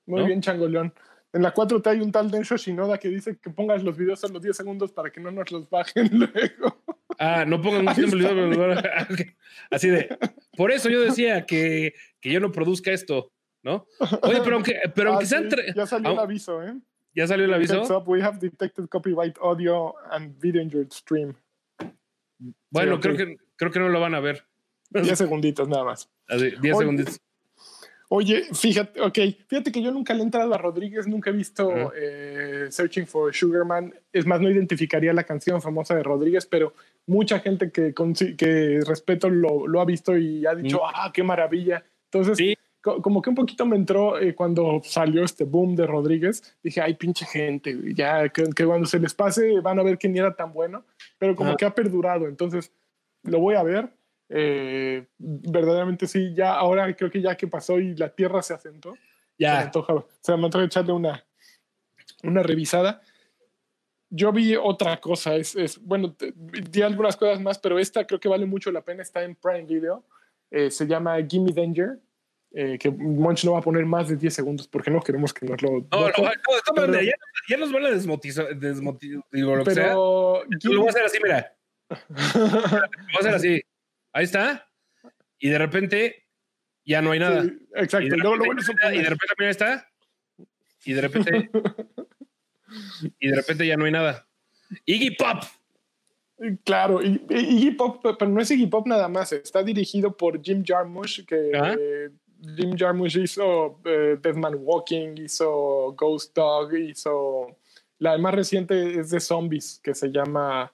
Muy 0.06 0.20
¿no? 0.20 0.26
bien, 0.26 0.40
Changoleón. 0.40 0.94
En 1.34 1.42
la 1.42 1.52
4T 1.52 1.86
hay 1.86 2.00
un 2.00 2.10
tal 2.10 2.30
Densho 2.30 2.56
Shinoda 2.56 2.96
que 2.96 3.08
dice 3.08 3.36
que 3.38 3.50
pongas 3.50 3.82
los 3.84 3.94
videos 3.98 4.24
a 4.24 4.28
los 4.28 4.40
10 4.42 4.56
segundos 4.56 4.90
para 4.92 5.10
que 5.10 5.20
no 5.20 5.30
nos 5.30 5.50
los 5.52 5.68
bajen 5.68 6.08
luego. 6.18 6.82
Ah, 7.18 7.44
no 7.46 7.60
pongan 7.60 7.84
mucho 7.84 7.96
tiempo. 8.06 8.16
el 8.16 8.22
video, 8.50 8.70
ok. 9.10 9.20
Así 9.70 9.90
de. 9.90 10.16
Por 10.56 10.72
eso 10.72 10.88
yo 10.88 11.02
decía 11.02 11.44
que, 11.44 11.92
que 12.22 12.32
yo 12.32 12.40
no 12.40 12.50
produzca 12.50 12.90
esto, 12.90 13.32
¿no? 13.62 13.86
Oye, 14.22 14.40
pero 14.42 14.54
aunque, 14.56 14.80
pero 14.94 15.10
aunque 15.10 15.24
Ah, 15.26 15.28
sean. 15.28 15.50
sí, 15.50 15.56
tre- 15.56 15.74
Ya 15.74 15.86
salió 15.86 16.12
el 16.12 16.18
aviso, 16.18 16.62
¿eh? 16.62 16.74
ya 17.14 17.26
salió 17.26 17.44
el 17.44 17.52
aviso. 17.52 17.82
up, 17.94 18.08
we 18.08 18.22
have 18.22 18.38
detected 18.38 18.88
copyright 18.88 19.36
audio 19.42 19.94
and 20.10 20.38
video 20.40 20.62
in 20.62 20.70
your 20.70 20.86
stream. 20.90 21.34
Bueno, 22.70 22.98
creo, 23.00 23.16
que, 23.16 23.36
creo 23.56 23.70
que 23.70 23.78
no 23.80 23.88
lo 23.90 24.00
van 24.00 24.14
a 24.14 24.20
ver. 24.20 24.46
10 24.90 25.18
segunditos 25.18 25.68
nada 25.68 25.84
más. 25.84 26.08
Así, 26.28 26.50
10 26.60 26.60
Oye, 26.62 26.74
segundos. 26.78 27.20
Oye, 28.10 28.44
fíjate, 28.54 29.02
ok, 29.02 29.18
fíjate 29.48 29.70
que 29.70 29.82
yo 29.82 29.90
nunca 29.90 30.14
le 30.14 30.20
he 30.20 30.22
entrado 30.22 30.54
a 30.54 30.58
Rodríguez, 30.58 31.06
nunca 31.06 31.28
he 31.28 31.32
visto 31.34 31.68
Ujú. 31.68 31.90
eh, 31.94 32.66
Searching 32.70 33.06
for 33.06 33.34
Sugarman. 33.34 33.94
Es 34.14 34.24
más, 34.24 34.40
no 34.40 34.50
identificaría 34.50 35.12
la 35.12 35.24
canción 35.24 35.60
famosa 35.60 35.94
de 35.94 36.02
Rodríguez, 36.02 36.46
pero 36.46 36.72
mucha 37.06 37.38
gente 37.40 37.70
que, 37.70 37.92
que 38.38 38.80
respeto 38.86 39.28
lo, 39.28 39.66
lo 39.66 39.80
ha 39.82 39.84
visto 39.84 40.16
y 40.16 40.46
ha 40.46 40.54
dicho, 40.54 40.78
Mm. 40.78 40.90
ah, 40.94 41.10
qué 41.12 41.22
maravilla. 41.22 41.84
Entonces, 42.10 42.38
Sí. 42.38 42.56
co- 42.80 43.02
como 43.02 43.20
que 43.20 43.28
un 43.28 43.36
poquito 43.36 43.66
me 43.66 43.76
entró 43.76 44.18
eh, 44.18 44.34
cuando 44.34 44.80
salió 44.84 45.22
este 45.22 45.44
boom 45.44 45.76
de 45.76 45.86
Rodríguez. 45.86 46.56
Dije, 46.62 46.80
ay, 46.80 46.94
pinche 46.94 47.26
gente, 47.26 47.76
ya 47.94 48.30
que, 48.30 48.44
que 48.56 48.64
cuando 48.64 48.86
se 48.86 48.98
les 49.00 49.12
pase 49.12 49.60
van 49.60 49.78
a 49.80 49.82
ver 49.82 49.98
ni 50.04 50.18
era 50.18 50.34
tan 50.34 50.54
bueno, 50.54 50.86
pero 51.18 51.36
como 51.36 51.50
Ajá. 51.50 51.56
que 51.58 51.64
ha 51.66 51.74
perdurado. 51.74 52.26
Entonces, 52.26 52.72
lo 53.22 53.38
voy 53.38 53.54
a 53.56 53.62
ver. 53.62 53.90
Eh, 54.30 55.06
verdaderamente 55.18 56.06
sí, 56.06 56.34
ya 56.34 56.54
ahora 56.54 56.94
creo 56.94 57.10
que 57.10 57.20
ya 57.22 57.36
que 57.36 57.46
pasó 57.46 57.78
y 57.78 57.94
la 57.96 58.10
tierra 58.10 58.42
se 58.42 58.54
asentó, 58.54 58.92
se 58.92 58.98
me 58.98 59.04
Ya. 59.38 59.60
antoja, 59.60 60.04
se 60.20 60.36
me 60.36 60.44
antoja 60.44 60.64
echarle 60.64 60.92
una, 60.92 61.24
una 62.24 62.42
revisada. 62.42 63.00
Yo 64.10 64.32
vi 64.32 64.56
otra 64.56 64.98
cosa, 65.00 65.34
es, 65.36 65.54
es 65.56 65.78
bueno, 65.82 66.12
te- 66.14 66.32
di 66.34 66.80
algunas 66.82 67.16
cosas 67.16 67.40
más, 67.40 67.58
pero 67.58 67.78
esta 67.78 68.06
creo 68.06 68.18
que 68.20 68.28
vale 68.28 68.46
mucho 68.46 68.70
la 68.72 68.82
pena, 68.82 69.02
está 69.02 69.22
en 69.22 69.34
Prime 69.34 69.64
Video, 69.64 70.04
eh, 70.50 70.70
se 70.70 70.86
llama 70.86 71.16
Gimme 71.28 71.52
Danger, 71.52 71.98
eh, 72.52 72.78
que 72.78 72.90
Monch 72.90 73.44
no 73.44 73.52
va 73.52 73.58
a 73.58 73.62
poner 73.62 73.84
más 73.84 74.08
de 74.08 74.16
10 74.16 74.32
segundos 74.32 74.66
porque 74.66 74.90
no 74.90 75.00
queremos 75.02 75.34
que 75.34 75.44
nos 75.46 75.60
lo... 75.60 75.70
No, 75.80 75.86
pero- 76.74 77.00
ya, 77.02 77.12
ya 77.50 77.56
nos 77.58 77.70
van 77.70 77.84
a 77.84 77.90
desmotivar, 77.90 78.48
desmotiv- 78.58 79.22
digo, 79.30 79.54
lo 79.56 79.64
que 79.64 79.72
sea. 79.72 79.84
pero 79.88 80.44
Lo 80.64 80.78
voy 80.80 80.86
a 80.86 80.90
hacer 80.90 81.04
así, 81.04 81.18
mira. 81.22 81.54
Lo 82.34 82.40
voy 82.48 83.16
a 83.16 83.18
hacer 83.20 83.34
así. 83.34 83.62
Ahí 84.12 84.24
está. 84.24 84.68
Y 85.38 85.48
de 85.48 85.58
repente 85.58 86.26
ya 86.84 87.02
no 87.02 87.12
hay 87.12 87.18
nada. 87.20 87.42
Sí, 87.44 87.58
exacto, 87.74 88.06
Y 88.06 88.10
de 88.10 88.16
repente- 88.16 88.48
y 88.94 88.98
de 88.98 89.08
repente 89.10 89.34
mira, 89.38 89.48
ahí 89.48 89.50
está. 89.50 89.88
Y 90.84 90.92
de 90.92 91.00
repente. 91.00 91.50
y 93.20 93.28
de 93.28 93.36
repente 93.36 93.66
ya 93.66 93.76
no 93.76 93.84
hay 93.84 93.92
nada. 93.92 94.26
Iggy 94.84 95.10
Pop. 95.16 95.42
Claro, 96.64 97.02
Iggy 97.02 97.72
Pop, 97.72 98.00
pero 98.02 98.30
no 98.30 98.40
es 98.40 98.50
Iggy 98.50 98.66
Pop 98.66 98.86
nada 98.86 99.08
más, 99.08 99.32
está 99.32 99.62
dirigido 99.62 100.16
por 100.16 100.40
Jim 100.40 100.62
Jarmusch, 100.64 101.24
que 101.26 101.50
eh, 101.52 102.10
Jim 102.56 102.76
Jarmusch 102.76 103.16
hizo 103.16 103.80
eh, 103.84 104.16
Dead 104.22 104.36
Man 104.36 104.54
Walking, 104.60 105.16
hizo 105.16 105.92
Ghost 105.96 106.34
Dog, 106.34 106.74
hizo... 106.76 107.56
La 108.00 108.16
más 108.16 108.32
reciente 108.32 109.00
es 109.00 109.10
de 109.10 109.18
zombies, 109.18 109.80
que 109.82 109.92
se 109.94 110.12
llama... 110.12 110.72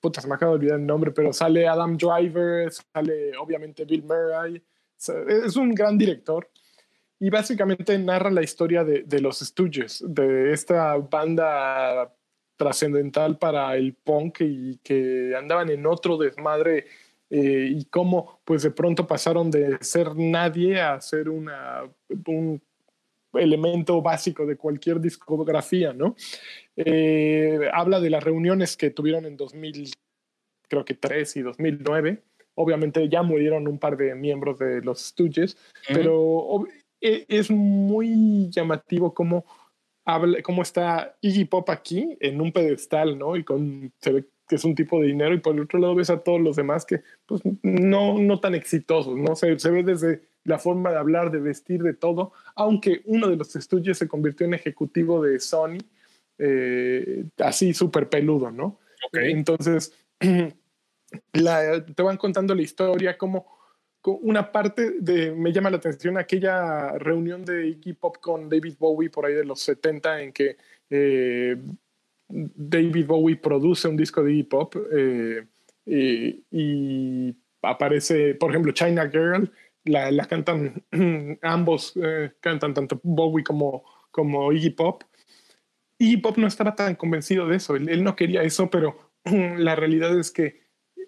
puta, 0.00 0.20
se 0.20 0.28
me 0.28 0.34
acaba 0.34 0.52
de 0.52 0.58
olvidar 0.58 0.78
el 0.78 0.86
nombre, 0.86 1.10
pero 1.10 1.32
sale 1.32 1.68
Adam 1.68 1.96
Driver, 1.96 2.70
sale 2.72 3.36
obviamente 3.38 3.84
Bill 3.84 4.02
Murray, 4.02 4.62
sea, 4.96 5.16
es 5.28 5.56
un 5.56 5.74
gran 5.74 5.98
director. 5.98 6.48
Y 7.18 7.28
básicamente 7.28 7.98
narra 7.98 8.30
la 8.30 8.42
historia 8.42 8.82
de, 8.82 9.02
de 9.02 9.20
los 9.20 9.40
Stooges, 9.40 10.02
de 10.06 10.52
esta 10.52 10.96
banda 10.96 12.14
trascendental 12.56 13.38
para 13.38 13.74
el 13.76 13.94
punk 13.94 14.40
y 14.40 14.78
que 14.78 15.34
andaban 15.36 15.70
en 15.70 15.86
otro 15.86 16.16
desmadre 16.18 16.86
eh, 17.30 17.68
y 17.70 17.84
cómo 17.86 18.40
pues 18.44 18.62
de 18.62 18.70
pronto 18.70 19.06
pasaron 19.06 19.50
de 19.50 19.78
ser 19.80 20.16
nadie 20.16 20.80
a 20.80 21.00
ser 21.00 21.28
una, 21.28 21.84
un 22.26 22.60
elemento 23.34 24.02
básico 24.02 24.46
de 24.46 24.56
cualquier 24.56 25.00
discografía, 25.00 25.92
¿no? 25.92 26.16
Eh, 26.76 27.68
habla 27.72 28.00
de 28.00 28.10
las 28.10 28.24
reuniones 28.24 28.76
que 28.76 28.90
tuvieron 28.90 29.26
en 29.26 29.36
2000, 29.36 29.92
creo 30.68 30.84
que 30.84 30.94
3 30.94 31.36
y 31.36 31.42
2009. 31.42 32.22
Obviamente 32.54 33.08
ya 33.08 33.22
murieron 33.22 33.68
un 33.68 33.78
par 33.78 33.96
de 33.96 34.14
miembros 34.14 34.58
de 34.58 34.82
los 34.82 35.00
Stooges, 35.00 35.56
pero 35.88 36.66
e, 37.00 37.24
es 37.28 37.50
muy 37.50 38.50
llamativo 38.50 39.14
cómo 39.14 39.44
habla, 40.04 40.42
cómo 40.42 40.62
está 40.62 41.16
Iggy 41.20 41.44
Pop 41.44 41.70
aquí 41.70 42.16
en 42.20 42.40
un 42.40 42.52
pedestal, 42.52 43.18
¿no? 43.18 43.36
Y 43.36 43.44
con, 43.44 43.92
se 43.98 44.12
ve 44.12 44.24
que 44.48 44.56
es 44.56 44.64
un 44.64 44.74
tipo 44.74 45.00
de 45.00 45.06
dinero 45.06 45.32
y 45.32 45.38
por 45.38 45.54
el 45.54 45.62
otro 45.62 45.78
lado 45.78 45.94
ves 45.94 46.10
a 46.10 46.24
todos 46.24 46.40
los 46.40 46.56
demás 46.56 46.84
que 46.84 47.02
pues 47.24 47.40
no, 47.62 48.18
no 48.18 48.40
tan 48.40 48.56
exitosos, 48.56 49.16
¿no? 49.16 49.36
Se, 49.36 49.56
se 49.58 49.70
ve 49.70 49.84
desde 49.84 50.22
la 50.50 50.58
forma 50.58 50.90
de 50.90 50.98
hablar, 50.98 51.30
de 51.30 51.40
vestir, 51.40 51.82
de 51.82 51.94
todo, 51.94 52.32
aunque 52.54 53.00
uno 53.06 53.28
de 53.28 53.36
los 53.36 53.56
estudios 53.56 53.96
se 53.98 54.06
convirtió 54.08 54.46
en 54.46 54.54
ejecutivo 54.54 55.22
de 55.22 55.40
Sony, 55.40 55.78
eh, 56.38 57.24
así 57.38 57.72
súper 57.72 58.08
peludo, 58.08 58.50
¿no? 58.50 58.78
Ok. 59.06 59.16
Entonces, 59.22 59.92
la- 61.32 61.84
te 61.84 62.02
van 62.02 62.16
contando 62.16 62.54
la 62.54 62.62
historia, 62.62 63.16
como 63.16 63.46
una 64.22 64.50
parte 64.50 64.92
de, 65.00 65.32
me 65.32 65.52
llama 65.52 65.70
la 65.70 65.76
atención 65.76 66.16
aquella 66.16 66.92
reunión 66.98 67.44
de 67.44 67.68
Iggy 67.68 67.92
Pop 67.94 68.16
con 68.20 68.48
David 68.48 68.76
Bowie 68.78 69.10
por 69.10 69.26
ahí 69.26 69.34
de 69.34 69.44
los 69.44 69.60
70 69.60 70.22
en 70.22 70.32
que 70.32 70.56
eh, 70.88 71.56
David 72.28 73.06
Bowie 73.06 73.36
produce 73.36 73.88
un 73.88 73.96
disco 73.96 74.22
de 74.22 74.32
Iggy 74.32 74.42
Pop 74.44 74.74
eh, 74.92 75.44
y, 75.84 76.44
y 76.50 77.36
aparece, 77.62 78.34
por 78.36 78.50
ejemplo, 78.50 78.72
China 78.72 79.06
Girl, 79.10 79.50
la, 79.84 80.26
cantan 80.26 80.84
ambos, 81.42 81.94
eh, 81.96 82.32
cantan 82.40 82.74
tanto 82.74 83.00
Bowie 83.02 83.44
como, 83.44 83.84
como 84.10 84.52
Iggy 84.52 84.70
Pop. 84.70 85.04
Iggy 85.98 86.16
Pop 86.18 86.36
no 86.38 86.46
estaba 86.46 86.74
tan 86.74 86.94
convencido 86.96 87.46
de 87.46 87.56
eso, 87.56 87.76
él, 87.76 88.02
no 88.02 88.16
quería 88.16 88.42
eso, 88.42 88.70
pero 88.70 88.96
la 89.24 89.76
realidad 89.76 90.18
es 90.18 90.30
que 90.30 90.60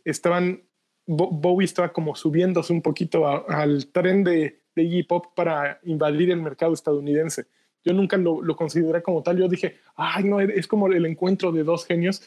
estaban, 0.04 0.62
Bo- 1.06 1.30
Bowie 1.30 1.64
estaba 1.64 1.92
como 1.92 2.14
subiéndose 2.14 2.72
un 2.72 2.82
poquito 2.82 3.26
al 3.48 3.86
tren 3.88 4.22
de, 4.24 4.60
de 4.74 4.82
Iggy 4.82 5.02
Pop 5.04 5.26
para 5.34 5.80
invadir 5.84 6.30
el 6.30 6.42
mercado 6.42 6.72
estadounidense. 6.74 7.46
Yo 7.84 7.92
nunca 7.92 8.16
lo, 8.16 8.42
lo 8.42 8.54
consideré 8.54 9.02
como 9.02 9.22
tal, 9.22 9.38
yo 9.38 9.48
dije, 9.48 9.76
ay, 9.96 10.24
no, 10.24 10.40
es 10.40 10.68
como 10.68 10.86
el 10.86 11.04
encuentro 11.04 11.50
de 11.50 11.64
dos 11.64 11.84
genios, 11.84 12.22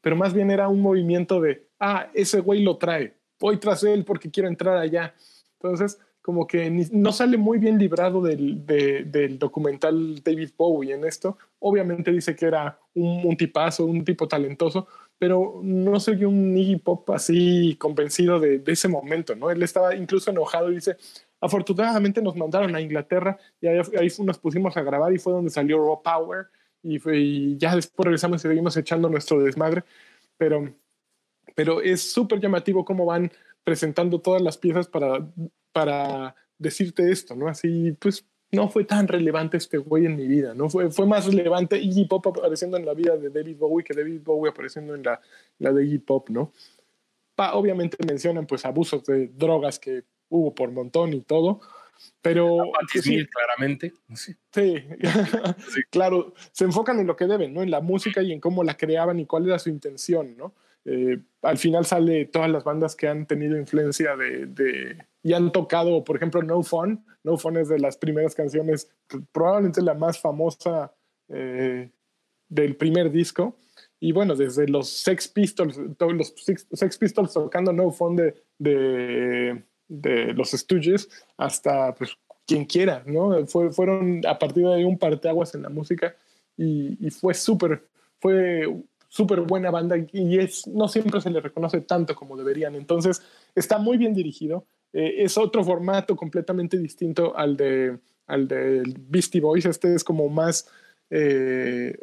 pero 0.00 0.16
más 0.16 0.34
bien 0.34 0.50
era 0.50 0.68
un 0.68 0.80
movimiento 0.82 1.40
de, 1.40 1.66
ah, 1.80 2.10
ese 2.14 2.40
güey 2.40 2.62
lo 2.62 2.76
trae, 2.76 3.14
voy 3.40 3.56
tras 3.58 3.82
él 3.84 4.04
porque 4.04 4.30
quiero 4.30 4.48
entrar 4.48 4.76
allá. 4.76 5.14
Entonces, 5.60 5.98
como 6.22 6.46
que 6.46 6.70
ni- 6.70 6.86
no 6.92 7.12
sale 7.12 7.36
muy 7.36 7.58
bien 7.58 7.78
librado 7.78 8.20
del, 8.20 8.64
de- 8.66 9.04
del 9.04 9.38
documental 9.38 10.22
David 10.22 10.50
Bowie 10.56 10.94
en 10.94 11.04
esto. 11.04 11.38
Obviamente 11.58 12.12
dice 12.12 12.36
que 12.36 12.46
era 12.46 12.78
un, 12.94 13.22
un 13.26 13.36
tipazo, 13.36 13.84
un 13.86 14.04
tipo 14.04 14.28
talentoso, 14.28 14.86
pero 15.18 15.60
no 15.62 15.92
vio 16.16 16.28
un 16.28 16.56
Iggy 16.56 16.76
Pop 16.76 17.10
así 17.10 17.76
convencido 17.78 18.38
de, 18.38 18.58
de 18.58 18.72
ese 18.72 18.88
momento, 18.88 19.34
¿no? 19.34 19.50
Él 19.50 19.62
estaba 19.62 19.94
incluso 19.96 20.30
enojado 20.30 20.70
y 20.70 20.76
dice, 20.76 20.96
afortunadamente 21.40 22.22
nos 22.22 22.36
mandaron 22.36 22.74
a 22.74 22.80
Inglaterra 22.80 23.36
y 23.60 23.66
ahí, 23.66 23.80
ahí 23.98 24.08
nos 24.24 24.38
pusimos 24.38 24.76
a 24.76 24.82
grabar 24.82 25.12
y 25.12 25.18
fue 25.18 25.32
donde 25.32 25.50
salió 25.50 25.78
Raw 25.78 26.02
Power 26.02 26.46
y, 26.82 26.98
fue- 26.98 27.18
y 27.18 27.56
ya 27.58 27.74
después 27.74 28.04
regresamos 28.04 28.44
y 28.44 28.48
seguimos 28.48 28.76
echando 28.76 29.08
nuestro 29.08 29.40
desmadre, 29.40 29.82
pero, 30.36 30.72
pero 31.54 31.80
es 31.80 32.12
súper 32.12 32.38
llamativo 32.40 32.84
cómo 32.84 33.04
van 33.06 33.30
presentando 33.68 34.18
todas 34.22 34.40
las 34.40 34.56
piezas 34.56 34.88
para, 34.88 35.28
para 35.72 36.34
decirte 36.56 37.12
esto, 37.12 37.36
¿no? 37.36 37.48
Así, 37.48 37.92
pues 38.00 38.24
no 38.50 38.70
fue 38.70 38.84
tan 38.84 39.06
relevante 39.06 39.58
este 39.58 39.76
güey 39.76 40.06
en 40.06 40.16
mi 40.16 40.26
vida, 40.26 40.54
¿no? 40.54 40.70
Fue, 40.70 40.90
fue 40.90 41.04
más 41.04 41.26
relevante 41.26 41.76
Iggy 41.78 42.06
Pop 42.06 42.26
apareciendo 42.28 42.78
en 42.78 42.86
la 42.86 42.94
vida 42.94 43.18
de 43.18 43.28
David 43.28 43.58
Bowie 43.58 43.84
que 43.84 43.92
David 43.92 44.22
Bowie 44.24 44.50
apareciendo 44.50 44.94
en 44.94 45.02
la, 45.02 45.20
la 45.58 45.70
de 45.70 45.84
Iggy 45.84 45.98
Pop, 45.98 46.30
¿no? 46.30 46.50
Pa- 47.34 47.52
obviamente 47.52 47.98
mencionan 48.06 48.46
pues 48.46 48.64
abusos 48.64 49.04
de 49.04 49.28
drogas 49.28 49.78
que 49.78 50.04
hubo 50.30 50.54
por 50.54 50.70
montón 50.70 51.12
y 51.12 51.20
todo, 51.20 51.60
pero 52.22 52.56
pues, 52.90 53.04
sí, 53.04 53.26
claramente. 53.26 53.92
Sí. 54.14 54.34
Sí, 54.50 54.76
claro, 55.90 56.32
se 56.52 56.64
enfocan 56.64 56.98
en 57.00 57.06
lo 57.06 57.16
que 57.16 57.26
deben, 57.26 57.52
¿no? 57.52 57.62
En 57.62 57.70
la 57.70 57.82
música 57.82 58.22
y 58.22 58.32
en 58.32 58.40
cómo 58.40 58.64
la 58.64 58.78
creaban 58.78 59.20
y 59.20 59.26
cuál 59.26 59.46
era 59.46 59.58
su 59.58 59.68
intención, 59.68 60.38
¿no? 60.38 60.54
Eh, 60.90 61.20
al 61.42 61.58
final 61.58 61.84
sale 61.84 62.24
todas 62.24 62.50
las 62.50 62.64
bandas 62.64 62.96
que 62.96 63.08
han 63.08 63.26
tenido 63.26 63.58
influencia 63.58 64.16
de, 64.16 64.96
y 65.22 65.34
han 65.34 65.52
tocado, 65.52 66.02
por 66.02 66.16
ejemplo, 66.16 66.42
No 66.42 66.62
Fun. 66.62 67.04
No 67.22 67.36
Fun 67.36 67.58
es 67.58 67.68
de 67.68 67.78
las 67.78 67.98
primeras 67.98 68.34
canciones, 68.34 68.90
probablemente 69.32 69.82
la 69.82 69.92
más 69.92 70.18
famosa 70.18 70.94
eh, 71.28 71.90
del 72.48 72.76
primer 72.76 73.10
disco. 73.10 73.58
Y 74.00 74.12
bueno, 74.12 74.34
desde 74.34 74.66
los 74.66 74.88
Sex 74.88 75.28
Pistols, 75.28 75.78
todos 75.98 76.14
los 76.14 76.34
Sex 76.72 76.96
Pistols 76.96 77.34
tocando 77.34 77.70
No 77.72 77.90
Fun 77.90 78.16
de, 78.16 78.34
de, 78.56 80.32
los 80.34 80.52
Stooges 80.52 81.08
hasta 81.36 81.94
pues 81.94 82.16
quien 82.46 82.64
quiera, 82.64 83.02
¿no? 83.04 83.46
Fue, 83.46 83.70
fueron 83.72 84.22
a 84.26 84.38
partir 84.38 84.64
de 84.64 84.74
ahí 84.74 84.84
un 84.84 84.98
parteaguas 84.98 85.54
en 85.54 85.62
la 85.62 85.68
música 85.68 86.16
y, 86.56 87.06
y 87.06 87.10
fue 87.10 87.34
súper, 87.34 87.86
fue 88.20 88.66
súper 89.08 89.40
buena 89.40 89.70
banda 89.70 89.96
y 90.12 90.38
es, 90.38 90.66
no 90.66 90.86
siempre 90.86 91.20
se 91.20 91.30
le 91.30 91.40
reconoce 91.40 91.80
tanto 91.80 92.14
como 92.14 92.36
deberían. 92.36 92.74
Entonces, 92.74 93.22
está 93.54 93.78
muy 93.78 93.96
bien 93.96 94.14
dirigido. 94.14 94.66
Eh, 94.92 95.24
es 95.24 95.36
otro 95.36 95.64
formato 95.64 96.14
completamente 96.16 96.78
distinto 96.78 97.36
al 97.36 97.56
de 97.56 97.98
al 98.28 98.46
del 98.46 98.94
Beastie 98.98 99.40
Boys. 99.40 99.66
Este 99.66 99.94
es 99.94 100.04
como 100.04 100.28
más, 100.28 100.70
eh, 101.10 101.98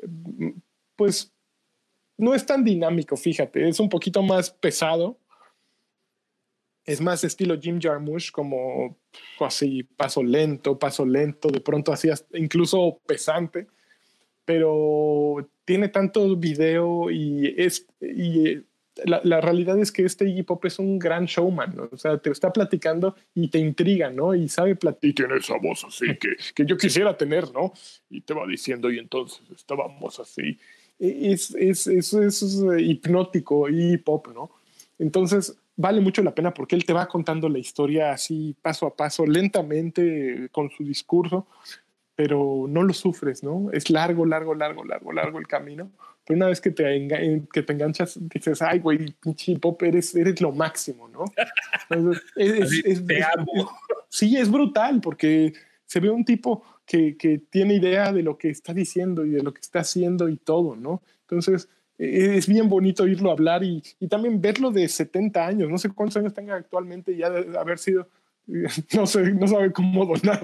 pues, 0.96 1.32
no 2.18 2.34
es 2.34 2.46
tan 2.46 2.64
dinámico, 2.64 3.16
fíjate. 3.16 3.68
Es 3.70 3.80
un 3.80 3.90
poquito 3.90 4.22
más 4.22 4.50
pesado. 4.50 5.18
Es 6.84 7.02
más 7.02 7.24
estilo 7.24 7.60
Jim 7.60 7.80
Jarmusch, 7.82 8.32
como 8.32 8.98
así, 9.40 9.84
paso 9.84 10.22
lento, 10.22 10.78
paso 10.78 11.06
lento, 11.06 11.50
de 11.50 11.60
pronto 11.60 11.92
así, 11.92 12.10
incluso 12.34 13.02
pesante, 13.08 13.68
pero 14.46 15.50
tiene 15.66 15.90
tanto 15.90 16.36
video 16.36 17.10
y 17.12 17.54
es, 17.58 17.88
y 18.00 18.48
eh, 18.48 18.64
la, 19.04 19.20
la 19.24 19.42
realidad 19.42 19.78
es 19.80 19.92
que 19.92 20.06
este 20.06 20.30
Iggy 20.30 20.44
Pop 20.44 20.64
es 20.66 20.80
un 20.80 20.98
gran 21.00 21.26
showman, 21.26 21.76
¿no? 21.76 21.90
o 21.92 21.98
sea, 21.98 22.18
te 22.18 22.30
está 22.30 22.54
platicando 22.54 23.16
y 23.34 23.50
te 23.50 23.60
intriga, 23.60 24.10
¿no? 24.10 24.34
Y 24.34 24.48
sabe 24.48 24.76
platicar. 24.76 25.10
Y 25.10 25.14
tiene 25.14 25.38
esa 25.38 25.58
voz 25.58 25.84
así 25.86 26.16
que, 26.18 26.30
que 26.56 26.66
yo 26.66 26.78
quisiera 26.78 27.18
tener, 27.18 27.52
¿no? 27.52 27.74
Y 28.10 28.22
te 28.22 28.34
va 28.34 28.48
diciendo, 28.48 28.92
y 28.92 29.00
entonces 29.00 29.42
estábamos 29.54 30.20
así. 30.20 30.58
E, 31.00 31.32
Es, 31.34 31.54
es, 31.56 31.88
es, 31.88 32.14
es, 32.14 32.64
eh, 32.64 32.82
hipnótico 32.82 33.70
y 33.70 33.98
pop, 33.98 34.28
¿no? 34.34 34.52
Entonces, 34.98 35.58
vale 35.76 36.00
mucho 36.00 36.24
la 36.24 36.34
pena 36.34 36.54
porque 36.54 36.76
él 36.76 36.86
te 36.86 36.94
va 36.94 37.08
contando 37.08 37.50
la 37.50 37.60
historia 37.60 38.12
así 38.12 38.56
paso 38.62 38.88
a 38.88 38.96
paso, 38.96 39.26
lentamente, 39.26 40.48
con 40.52 40.70
su 40.70 40.84
discurso, 40.84 41.48
pero 42.16 42.66
no 42.70 42.84
lo 42.84 42.94
sufres, 42.94 43.44
¿no? 43.44 43.70
Es 43.72 43.90
largo, 43.90 44.26
largo, 44.26 44.56
largo, 44.56 44.84
largo, 44.86 45.12
largo 45.12 45.40
el 45.40 45.48
camino. 45.48 45.92
Pero 46.26 46.38
una 46.38 46.48
vez 46.48 46.60
que 46.62 46.72
te, 46.72 46.84
enga- 46.98 47.48
que 47.52 47.62
te 47.62 47.74
enganchas, 47.74 48.18
dices, 48.20 48.62
ay, 48.62 48.80
güey, 48.80 49.14
pinche 49.22 49.58
pop, 49.60 49.82
eres, 49.84 50.16
eres 50.16 50.40
lo 50.42 50.52
máximo, 50.52 51.08
¿no? 51.10 51.26
Entonces, 51.90 52.24
es- 52.36 52.84
es- 52.86 53.06
te 53.06 53.20
es- 53.20 53.26
amo. 53.38 53.70
sí, 54.10 54.38
es 54.38 54.50
brutal 54.50 55.02
porque 55.02 55.54
se 55.86 56.00
ve 56.00 56.10
un 56.10 56.26
tipo 56.26 56.64
que, 56.86 57.16
que 57.18 57.40
tiene 57.50 57.76
idea 57.76 58.12
de 58.12 58.24
lo 58.24 58.38
que 58.38 58.50
está 58.50 58.74
diciendo 58.74 59.26
y 59.26 59.30
de 59.32 59.44
lo 59.44 59.54
que 59.54 59.62
está 59.62 59.80
haciendo 59.82 60.30
y 60.30 60.38
todo, 60.38 60.76
¿no? 60.76 61.02
Entonces, 61.22 61.68
eh, 62.00 62.36
es 62.38 62.48
bien 62.48 62.70
bonito 62.70 63.08
irlo 63.08 63.30
a 63.30 63.34
hablar 63.34 63.64
y, 63.64 63.84
y 64.00 64.08
también 64.08 64.42
verlo 64.42 64.72
de 64.72 64.88
70 64.88 65.46
años, 65.46 65.70
no 65.70 65.78
sé 65.78 65.90
cuántos 65.90 66.18
años 66.18 66.34
tenga 66.34 66.56
actualmente, 66.56 67.16
ya 67.16 67.30
de 67.30 67.58
haber 67.58 67.78
sido, 67.78 68.08
no 68.94 69.08
sé, 69.08 69.34
no 69.34 69.48
sabe 69.48 69.72
cómo 69.72 70.06
donar. 70.06 70.42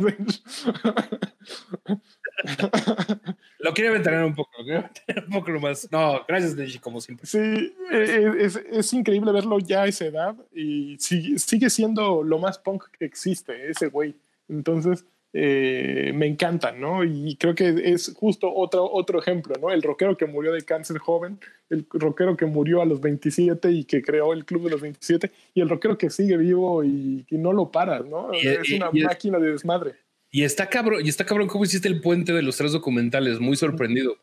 Lo 3.60 3.74
quiero 3.74 3.94
ventanear 3.94 4.26
un 4.26 4.34
poco, 4.34 4.50
lo 4.58 4.64
quiero 4.64 4.82
ventanear 4.82 5.26
un 5.26 5.32
poco 5.32 5.52
más. 5.60 5.88
No, 5.92 6.22
gracias, 6.28 6.56
Deji, 6.56 6.80
como 6.80 7.00
siempre. 7.00 7.28
Sí, 7.28 7.76
eh, 7.92 8.34
es, 8.40 8.56
es 8.56 8.94
increíble 8.94 9.32
verlo 9.32 9.60
ya 9.60 9.84
a 9.84 9.88
esa 9.88 10.06
edad 10.06 10.36
y 10.54 10.98
sigue, 10.98 11.38
sigue 11.38 11.70
siendo 11.70 12.24
lo 12.24 12.40
más 12.40 12.58
punk 12.58 12.86
que 12.98 13.06
existe, 13.06 13.70
ese 13.70 13.88
güey. 13.88 14.16
Entonces, 14.50 15.06
eh, 15.34 16.12
me 16.14 16.28
encantan, 16.28 16.80
¿no? 16.82 17.04
Y 17.04 17.36
creo 17.38 17.56
que 17.56 17.74
es 17.86 18.14
justo 18.16 18.54
otro, 18.54 18.90
otro 18.92 19.20
ejemplo, 19.20 19.56
¿no? 19.62 19.72
El 19.72 19.82
rockero 19.82 20.18
que 20.18 20.26
murió 20.26 20.52
de 20.52 20.62
cáncer 20.64 20.98
joven, 20.98 21.40
el 21.70 21.86
rockero 21.90 22.36
que 22.36 22.46
murió 22.46 22.82
a 22.82 22.86
los 22.86 23.00
27 23.00 23.72
y 23.72 23.86
que 23.86 24.02
creó 24.02 24.34
el 24.34 24.44
club 24.46 24.66
de 24.66 24.72
los 24.72 24.82
27, 24.82 25.32
y 25.54 25.62
el 25.62 25.70
rockero 25.70 25.98
que 25.98 26.10
sigue 26.10 26.36
vivo 26.38 26.84
y, 26.84 27.26
y 27.30 27.38
no 27.38 27.54
lo 27.54 27.72
paras, 27.72 28.06
¿no? 28.06 28.30
Y- 28.34 28.46
es 28.48 28.70
una 28.72 28.90
y- 28.92 29.04
máquina 29.04 29.40
de 29.40 29.52
desmadre. 29.52 29.94
Y 30.34 30.44
está 30.44 30.68
cabrón, 30.70 31.06
y 31.06 31.10
está 31.10 31.26
cabrón 31.26 31.48
cómo 31.50 31.66
hiciste 31.66 31.90
el 31.90 32.00
puente 32.00 32.32
de 32.32 32.42
los 32.42 32.56
tres 32.56 32.72
documentales, 32.72 33.40
muy 33.42 33.58
sorprendido. 33.58 34.16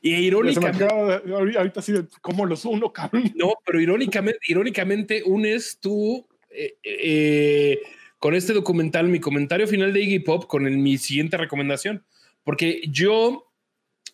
Y 0.00 0.10
me 0.10 0.20
irónicamente, 0.20 0.84
ahorita 0.84 1.80
sí, 1.80 1.92
de, 1.92 2.04
¿cómo 2.20 2.46
los 2.46 2.64
uno, 2.64 2.92
cabrón? 2.92 3.32
no, 3.36 3.54
pero 3.64 3.80
irónicamente, 3.80 4.40
irónicamente 4.48 5.22
unes 5.24 5.78
tú 5.80 6.26
eh, 6.50 6.74
eh, 6.82 7.80
con 8.22 8.36
este 8.36 8.52
documental 8.52 9.08
mi 9.08 9.18
comentario 9.18 9.66
final 9.66 9.92
de 9.92 10.00
Iggy 10.00 10.20
Pop 10.20 10.46
con 10.46 10.64
el- 10.68 10.78
mi 10.78 10.96
siguiente 10.96 11.36
recomendación. 11.36 12.04
Porque 12.44 12.80
yo 12.88 13.50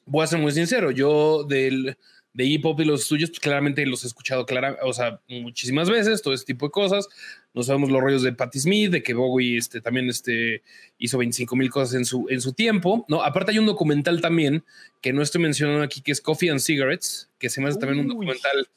voy 0.07 0.25
a 0.25 0.27
ser 0.27 0.39
muy 0.39 0.51
sincero, 0.53 0.91
yo 0.91 1.45
del, 1.45 1.99
de 2.33 2.45
Iggy 2.47 2.59
Pop 2.61 2.81
y 2.81 2.87
los 2.87 3.05
suyos, 3.05 3.29
pues 3.29 3.39
claramente 3.41 3.85
los 3.85 4.05
he 4.05 4.07
escuchado 4.07 4.47
clara, 4.47 4.79
o 4.83 4.95
sea, 4.95 5.21
muchísimas 5.29 5.91
veces, 5.91 6.23
todo 6.23 6.33
ese 6.33 6.47
tipo 6.47 6.65
de 6.65 6.71
cosas. 6.71 7.07
No 7.53 7.63
sabemos 7.63 7.91
los 7.91 8.01
rollos 8.01 8.23
de 8.23 8.33
Patti 8.33 8.59
Smith, 8.61 8.91
de 8.93 9.03
que 9.03 9.13
Bowie 9.13 9.59
este, 9.59 9.83
también 9.83 10.09
este, 10.09 10.63
hizo 10.97 11.19
25 11.19 11.55
mil 11.55 11.69
cosas 11.69 11.95
en 11.95 12.07
su, 12.07 12.27
en 12.31 12.41
su 12.41 12.55
tiempo, 12.55 13.05
¿no? 13.09 13.23
Aparte 13.23 13.51
hay 13.53 13.59
un 13.59 13.67
documental 13.67 14.23
también 14.23 14.65
que 15.03 15.13
no 15.13 15.21
estoy 15.21 15.43
mencionando 15.43 15.83
aquí, 15.83 16.01
que 16.01 16.13
es 16.13 16.23
Coffee 16.23 16.49
and 16.51 16.61
Cigarettes, 16.61 17.29
que 17.39 17.51
se 17.51 17.61
me 17.61 17.69
hace 17.69 17.79
también 17.79 18.01
un 18.07 18.07
Uy. 18.13 18.27
documental 18.27 18.69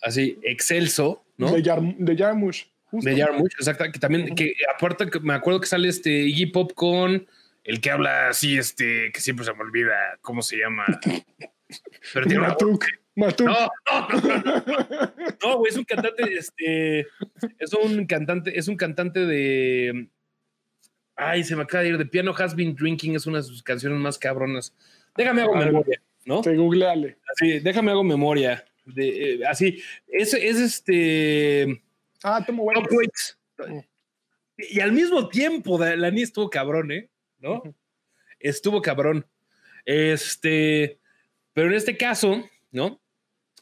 así 0.00 0.38
excelso, 0.42 1.22
¿no? 1.36 1.52
De, 1.52 1.62
Yarm- 1.62 1.96
de 1.98 2.16
Jarmusch. 2.16 2.64
Justo. 2.94 3.10
De 3.10 3.16
Jarmusch, 3.16 3.54
exacto, 3.54 3.84
que 3.92 3.98
también, 3.98 4.34
que 4.34 4.54
aparte 4.74 5.10
que 5.10 5.20
me 5.20 5.34
acuerdo 5.34 5.60
que 5.60 5.66
sale 5.66 5.88
este 5.88 6.10
Iggy 6.10 6.46
Pop 6.46 6.72
con 6.74 7.26
el 7.64 7.80
que 7.80 7.90
habla 7.90 8.28
así, 8.28 8.56
este, 8.58 9.10
que 9.12 9.20
siempre 9.20 9.44
se 9.44 9.52
me 9.54 9.60
olvida 9.60 10.18
cómo 10.20 10.42
se 10.42 10.58
llama. 10.58 10.84
Pero 12.12 12.26
tiene 12.26 12.40
una 12.40 12.48
Matuk. 12.48 12.84
Matuk. 13.16 13.46
No, 13.46 13.54
no, 13.54 14.08
no, 14.08 14.64
no, 14.66 15.34
no, 15.42 15.58
güey, 15.58 15.70
es 15.70 15.76
un 15.76 15.84
cantante, 15.84 16.22
este, 16.34 17.00
es 17.58 17.72
un 17.72 18.06
cantante, 18.06 18.58
es 18.58 18.68
un 18.68 18.76
cantante 18.76 19.20
de, 19.20 20.08
ay, 21.16 21.44
se 21.44 21.56
me 21.56 21.62
acaba 21.62 21.82
de 21.82 21.90
ir, 21.90 21.98
de 21.98 22.06
Piano 22.06 22.34
Has 22.36 22.54
Been 22.54 22.74
Drinking, 22.74 23.14
es 23.14 23.26
una 23.26 23.38
de 23.38 23.44
sus 23.44 23.62
canciones 23.62 23.98
más 23.98 24.18
cabronas. 24.18 24.74
Déjame 25.16 25.42
hago 25.42 25.54
Ah, 25.54 25.64
memoria, 25.64 26.02
¿no? 26.24 26.40
Te 26.42 26.56
googleale. 26.56 27.18
Así, 27.32 27.60
déjame 27.60 27.92
hago 27.92 28.04
memoria. 28.04 28.64
De, 28.84 29.34
eh, 29.34 29.46
así, 29.46 29.82
es, 30.08 30.34
es 30.34 30.60
este, 30.60 31.82
Ah. 32.24 32.42
Top 32.44 32.56
Waits. 32.90 33.38
Y 34.56 34.80
al 34.80 34.92
mismo 34.92 35.28
tiempo, 35.28 35.78
Lani 35.78 36.22
estuvo 36.22 36.48
cabrón, 36.48 36.90
¿eh? 36.90 37.10
¿No? 37.38 37.62
Estuvo 38.40 38.80
cabrón. 38.80 39.26
Este, 39.84 40.98
pero 41.52 41.68
en 41.68 41.74
este 41.74 41.98
caso, 41.98 42.42
¿no? 42.72 43.00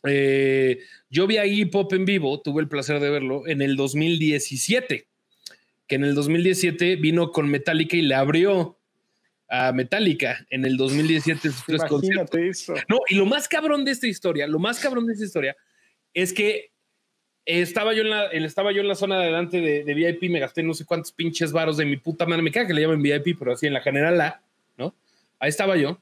Eh, 0.04 0.78
yo 1.10 1.26
vi 1.26 1.38
a 1.38 1.46
Iggy 1.46 1.66
Pop 1.66 1.92
en 1.92 2.04
vivo, 2.04 2.40
tuve 2.40 2.62
el 2.62 2.68
placer 2.68 3.00
de 3.00 3.10
verlo 3.10 3.46
en 3.48 3.62
el 3.62 3.76
2017, 3.76 5.08
que 5.88 5.94
en 5.94 6.04
el 6.04 6.14
2017 6.14 6.96
vino 6.96 7.32
con 7.32 7.48
Metallica 7.48 7.96
y 7.96 8.02
le 8.02 8.14
abrió 8.14 8.78
a 9.48 9.72
Metallica 9.72 10.46
en 10.50 10.64
el 10.64 10.76
2017 10.76 11.50
sus 11.50 11.64
tres 11.64 11.82
conciertos. 11.84 12.34
Imagínate 12.34 12.48
eso. 12.48 12.74
No, 12.88 13.00
y 13.08 13.16
lo 13.16 13.26
más 13.26 13.48
cabrón 13.48 13.84
de 13.84 13.90
esta 13.90 14.06
historia, 14.06 14.46
lo 14.46 14.58
más 14.60 14.78
cabrón 14.78 15.06
de 15.06 15.14
esta 15.14 15.24
historia 15.24 15.56
es 16.14 16.32
que 16.32 16.72
estaba 17.47 17.93
yo 17.95 18.03
en 18.03 18.11
la, 18.11 18.26
estaba 18.26 18.72
yo 18.72 18.80
en 18.82 18.88
la 18.88 18.95
zona 18.95 19.16
de 19.18 19.24
adelante 19.24 19.61
de, 19.61 19.84
de 19.84 19.95
VIP, 19.95 20.30
me 20.30 20.38
gasté 20.40 20.62
no 20.62 20.74
sé 20.74 20.84
cuántos 20.84 21.12
pinches 21.12 21.53
varos 21.53 21.76
de 21.76 21.84
mi 21.84 21.97
puta 21.97 22.26
madre, 22.26 22.43
me 22.43 22.53
caga 22.53 22.68
que 22.68 22.74
le 22.74 22.82
llamen 22.82 23.03
VIP, 23.03 23.38
pero 23.38 23.53
así 23.53 23.66
en 23.66 23.72
la 23.74 23.80
general 23.80 24.20
A, 24.20 24.40
¿no? 24.76 24.95
Ahí 25.38 25.49
estaba 25.49 25.76
yo. 25.76 25.99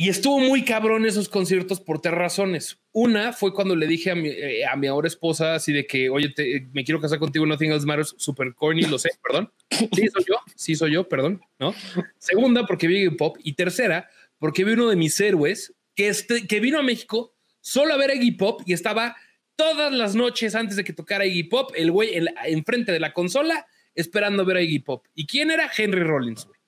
Y 0.00 0.08
estuvo 0.10 0.38
muy 0.38 0.64
cabrón 0.64 1.06
esos 1.06 1.28
conciertos 1.28 1.80
por 1.80 2.00
tres 2.00 2.14
razones. 2.14 2.78
Una 2.92 3.32
fue 3.32 3.52
cuando 3.52 3.74
le 3.74 3.88
dije 3.88 4.12
a 4.12 4.14
mi, 4.14 4.28
eh, 4.28 4.64
a 4.64 4.76
mi 4.76 4.86
ahora 4.86 5.08
esposa 5.08 5.56
así 5.56 5.72
de 5.72 5.88
que, 5.88 6.08
oye, 6.08 6.28
te- 6.28 6.68
me 6.72 6.84
quiero 6.84 7.00
casar 7.00 7.18
contigo, 7.18 7.44
Nothing 7.46 7.72
Else 7.72 7.84
Matters, 7.86 8.14
super 8.16 8.54
corny, 8.54 8.82
lo 8.82 8.96
sé, 8.98 9.10
perdón. 9.26 9.50
Sí, 9.70 10.06
soy 10.12 10.24
yo, 10.28 10.36
sí 10.54 10.74
soy 10.76 10.92
yo, 10.92 11.08
perdón, 11.08 11.40
¿no? 11.58 11.74
Segunda, 12.18 12.64
porque 12.64 12.86
vi 12.86 13.10
Pop. 13.10 13.38
Y 13.42 13.54
tercera, 13.54 14.08
porque 14.38 14.64
vi 14.64 14.72
uno 14.72 14.88
de 14.88 14.94
mis 14.94 15.18
héroes 15.20 15.74
que, 15.96 16.06
este, 16.08 16.46
que 16.46 16.60
vino 16.60 16.78
a 16.78 16.82
México 16.84 17.34
solo 17.60 17.92
a 17.92 17.96
ver 17.96 18.10
a 18.10 18.14
Iggy 18.14 18.32
Pop 18.32 18.62
y 18.66 18.74
estaba 18.74 19.16
todas 19.58 19.92
las 19.92 20.14
noches 20.14 20.54
antes 20.54 20.76
de 20.76 20.84
que 20.84 20.92
tocara 20.92 21.26
Iggy 21.26 21.42
Pop, 21.42 21.72
el 21.74 21.90
güey 21.90 22.14
en 22.14 22.28
enfrente 22.44 22.92
de 22.92 23.00
la 23.00 23.12
consola 23.12 23.66
esperando 23.92 24.44
ver 24.44 24.58
a 24.58 24.62
Iggy 24.62 24.78
Pop. 24.78 25.04
¿Y 25.16 25.26
quién 25.26 25.50
era? 25.50 25.68
Henry 25.76 26.04
Rollins, 26.04 26.46
güey. 26.46 26.60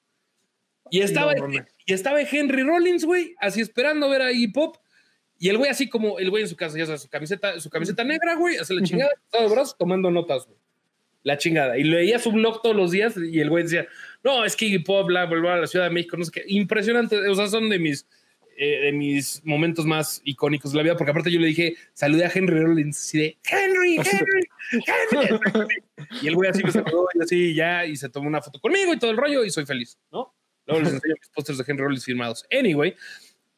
Y 0.91 1.01
estaba, 1.01 1.33
No, 1.35 1.49
y 1.87 1.93
estaba 1.93 2.21
Henry 2.21 2.65
Rollins, 2.65 3.05
güey, 3.05 3.37
así 3.39 3.61
esperando 3.61 4.11
ver 4.11 4.23
a 4.23 4.33
Iggy 4.33 4.49
Pop. 4.49 4.77
Y 5.39 5.49
el 5.49 5.57
güey 5.57 5.71
así 5.71 5.89
como 5.89 6.19
el 6.19 6.31
güey 6.31 6.43
en 6.43 6.49
su 6.49 6.57
casa, 6.57 6.77
ya 6.77 6.85
sabes, 6.85 7.03
su 7.03 7.09
camiseta, 7.09 7.61
su 7.61 7.71
camiseta 7.71 8.03
negra, 8.03 8.35
güey, 8.35 8.57
hace 8.57 8.75
la 8.75 8.83
chingada, 8.83 9.13
cruzado 9.15 9.49
de 9.49 9.55
brazos, 9.55 9.79
tomando 9.79 10.11
notas, 10.11 10.47
güey. 10.47 10.59
La 11.23 11.39
chingada. 11.39 11.79
Y 11.79 11.85
leía 11.85 12.19
su 12.19 12.33
blog 12.33 12.61
todos 12.61 12.75
los 12.75 12.91
días 12.91 13.15
y 13.17 13.39
el 13.39 13.51
güey 13.51 13.63
decía, 13.63 13.87
no, 14.25 14.45
es 14.45 14.57
que 14.57 14.67
Iggy 14.67 14.81
Pop, 14.81 15.07
bla, 15.07 15.27
bla, 15.27 15.39
bla, 15.39 15.57
la 15.59 15.67
Ciudad 15.69 15.85
de 15.85 15.93
México, 15.93 16.17
no 16.17 16.25
sé 16.25 16.33
qué. 16.33 16.45
Impresionante. 16.49 17.17
O 17.29 17.35
sea, 17.37 17.47
son 17.47 17.71
de 17.71 17.79
mis, 17.79 18.05
eh, 18.63 18.79
de 18.79 18.93
mis 18.93 19.43
momentos 19.43 19.87
más 19.87 20.21
icónicos 20.23 20.73
de 20.73 20.77
la 20.77 20.83
vida, 20.83 20.95
porque 20.95 21.13
aparte 21.13 21.33
yo 21.33 21.41
le 21.41 21.47
dije, 21.47 21.77
saludé 21.95 22.27
a 22.27 22.31
Henry 22.35 22.61
Rollins, 22.61 22.95
así 22.99 23.19
de, 23.19 23.39
Henry, 23.51 23.97
Henry, 23.97 25.41
Henry. 25.51 25.83
y 26.21 26.29
el 26.29 26.35
güey 26.35 26.51
así 26.51 26.63
me 26.63 26.71
saludó 26.71 27.09
y 27.15 27.23
así 27.23 27.55
ya, 27.55 27.87
y 27.87 27.97
se 27.97 28.11
tomó 28.11 28.29
una 28.29 28.43
foto 28.43 28.61
conmigo 28.61 28.93
y 28.93 28.99
todo 28.99 29.13
el 29.13 29.17
rollo 29.17 29.47
y 29.47 29.51
soy 29.51 29.65
feliz, 29.65 29.99
¿no? 30.13 30.35
Luego 30.67 30.85
les 30.85 30.93
enseño 30.93 31.15
mis 31.19 31.31
pósters 31.31 31.57
de 31.57 31.65
Henry 31.67 31.83
Rollins 31.83 32.05
firmados. 32.05 32.45
Anyway, 32.53 32.95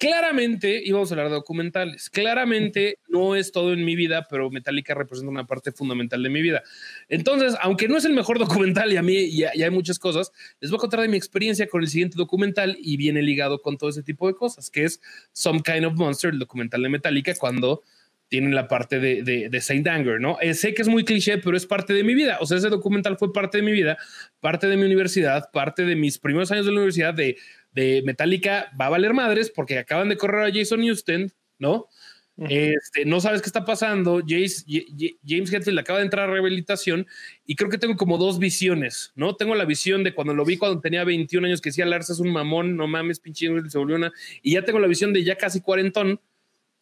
claramente 0.03 0.83
íbamos 0.85 1.11
a 1.11 1.15
hablar 1.15 1.29
de 1.29 1.35
documentales. 1.35 2.11
Claramente 2.11 2.99
no 3.07 3.37
es 3.37 3.53
todo 3.53 3.73
en 3.73 3.85
mi 3.85 3.95
vida, 3.95 4.27
pero 4.29 4.51
Metallica 4.51 4.95
representa 4.95 5.31
una 5.31 5.47
parte 5.47 5.71
fundamental 5.71 6.21
de 6.25 6.29
mi 6.29 6.43
vida. 6.43 6.65
Entonces, 7.09 7.55
aunque 7.61 7.87
no 7.87 7.97
es 7.97 8.05
el 8.05 8.13
mejor 8.13 8.41
documental 8.41 8.93
y 8.93 8.97
a 8.97 9.03
mí 9.03 9.15
y, 9.15 9.45
y 9.45 9.63
hay 9.63 9.71
muchas 9.71 10.01
cosas, 10.01 10.33
les 10.59 10.73
voy 10.73 10.79
a 10.79 10.81
contar 10.81 11.03
de 11.03 11.09
mi 11.09 11.17
experiencia 11.17 11.69
con 11.69 11.83
el 11.83 11.89
siguiente 11.89 12.17
documental 12.17 12.77
y 12.81 12.97
viene 12.97 13.23
ligado 13.23 13.63
con 13.63 13.79
todo 13.79 13.91
ese 13.91 14.03
tipo 14.03 14.27
de 14.27 14.35
cosas, 14.35 14.71
que 14.71 14.83
es 14.83 15.01
Some 15.31 15.63
Kind 15.63 15.85
of 15.85 15.95
Monster, 15.95 16.33
el 16.33 16.41
documental 16.41 16.83
de 16.83 16.89
Metallica, 16.89 17.37
cuando 17.37 17.83
tienen 18.27 18.55
la 18.55 18.67
parte 18.67 18.99
de 18.99 19.61
Saint 19.61 19.87
Anger, 19.87 20.19
¿no? 20.19 20.39
Eh, 20.41 20.55
sé 20.55 20.73
que 20.73 20.81
es 20.81 20.89
muy 20.89 21.05
cliché, 21.05 21.37
pero 21.37 21.55
es 21.55 21.67
parte 21.67 21.93
de 21.93 22.03
mi 22.03 22.15
vida. 22.15 22.39
O 22.41 22.47
sea, 22.47 22.57
ese 22.57 22.71
documental 22.71 23.19
fue 23.19 23.31
parte 23.31 23.59
de 23.59 23.63
mi 23.63 23.73
vida, 23.73 23.99
parte 24.41 24.69
de 24.69 24.79
mi 24.79 24.85
universidad, 24.85 25.51
parte 25.53 25.85
de 25.85 25.97
mis 25.97 26.19
primeros 26.19 26.51
años 26.51 26.65
de 26.65 26.73
la 26.73 26.79
universidad 26.79 27.13
de, 27.13 27.37
de 27.73 28.03
Metallica. 28.05 28.71
Va 28.81 28.87
a 28.87 28.91
valer 28.91 29.15
madres 29.15 29.51
porque 29.51 29.79
acaban 29.79 30.09
de 30.09 30.17
correr 30.17 30.45
a 30.45 30.55
Jason 30.55 30.81
Newsted, 30.81 31.33
¿no? 31.59 31.89
Este, 32.49 33.05
no 33.05 33.21
sabes 33.21 33.41
qué 33.43 33.47
está 33.47 33.65
pasando. 33.65 34.23
James, 34.27 34.65
James 35.25 35.53
Hetfield 35.53 35.79
acaba 35.79 35.99
de 35.99 36.07
entrar 36.07 36.29
a 36.29 36.33
rehabilitación 36.33 37.07
y 37.47 37.55
creo 37.55 37.71
que 37.71 37.79
tengo 37.79 37.97
como 37.97 38.19
dos 38.19 38.39
visiones, 38.39 39.13
¿no? 39.15 39.37
Tengo 39.37 39.55
la 39.55 39.65
visión 39.65 40.03
de 40.03 40.15
cuando 40.15 40.35
lo 40.35 40.45
vi 40.45 40.57
cuando 40.57 40.81
tenía 40.81 41.05
21 41.05 41.47
años 41.47 41.61
que 41.61 41.69
decía 41.69 41.87
Lars 41.87 42.11
es 42.11 42.21
un 42.21 42.33
mamón, 42.33 42.77
no 42.77 42.87
mames, 42.89 43.21
pinche 43.21 43.49
se 43.69 43.79
volvió 43.79 43.97
una. 43.97 44.13
Y 44.43 44.53
ya 44.53 44.65
tengo 44.65 44.81
la 44.81 44.89
visión 44.89 45.13
de 45.13 45.25
ya 45.25 45.37
casi 45.37 45.61
cuarentón 45.61 46.21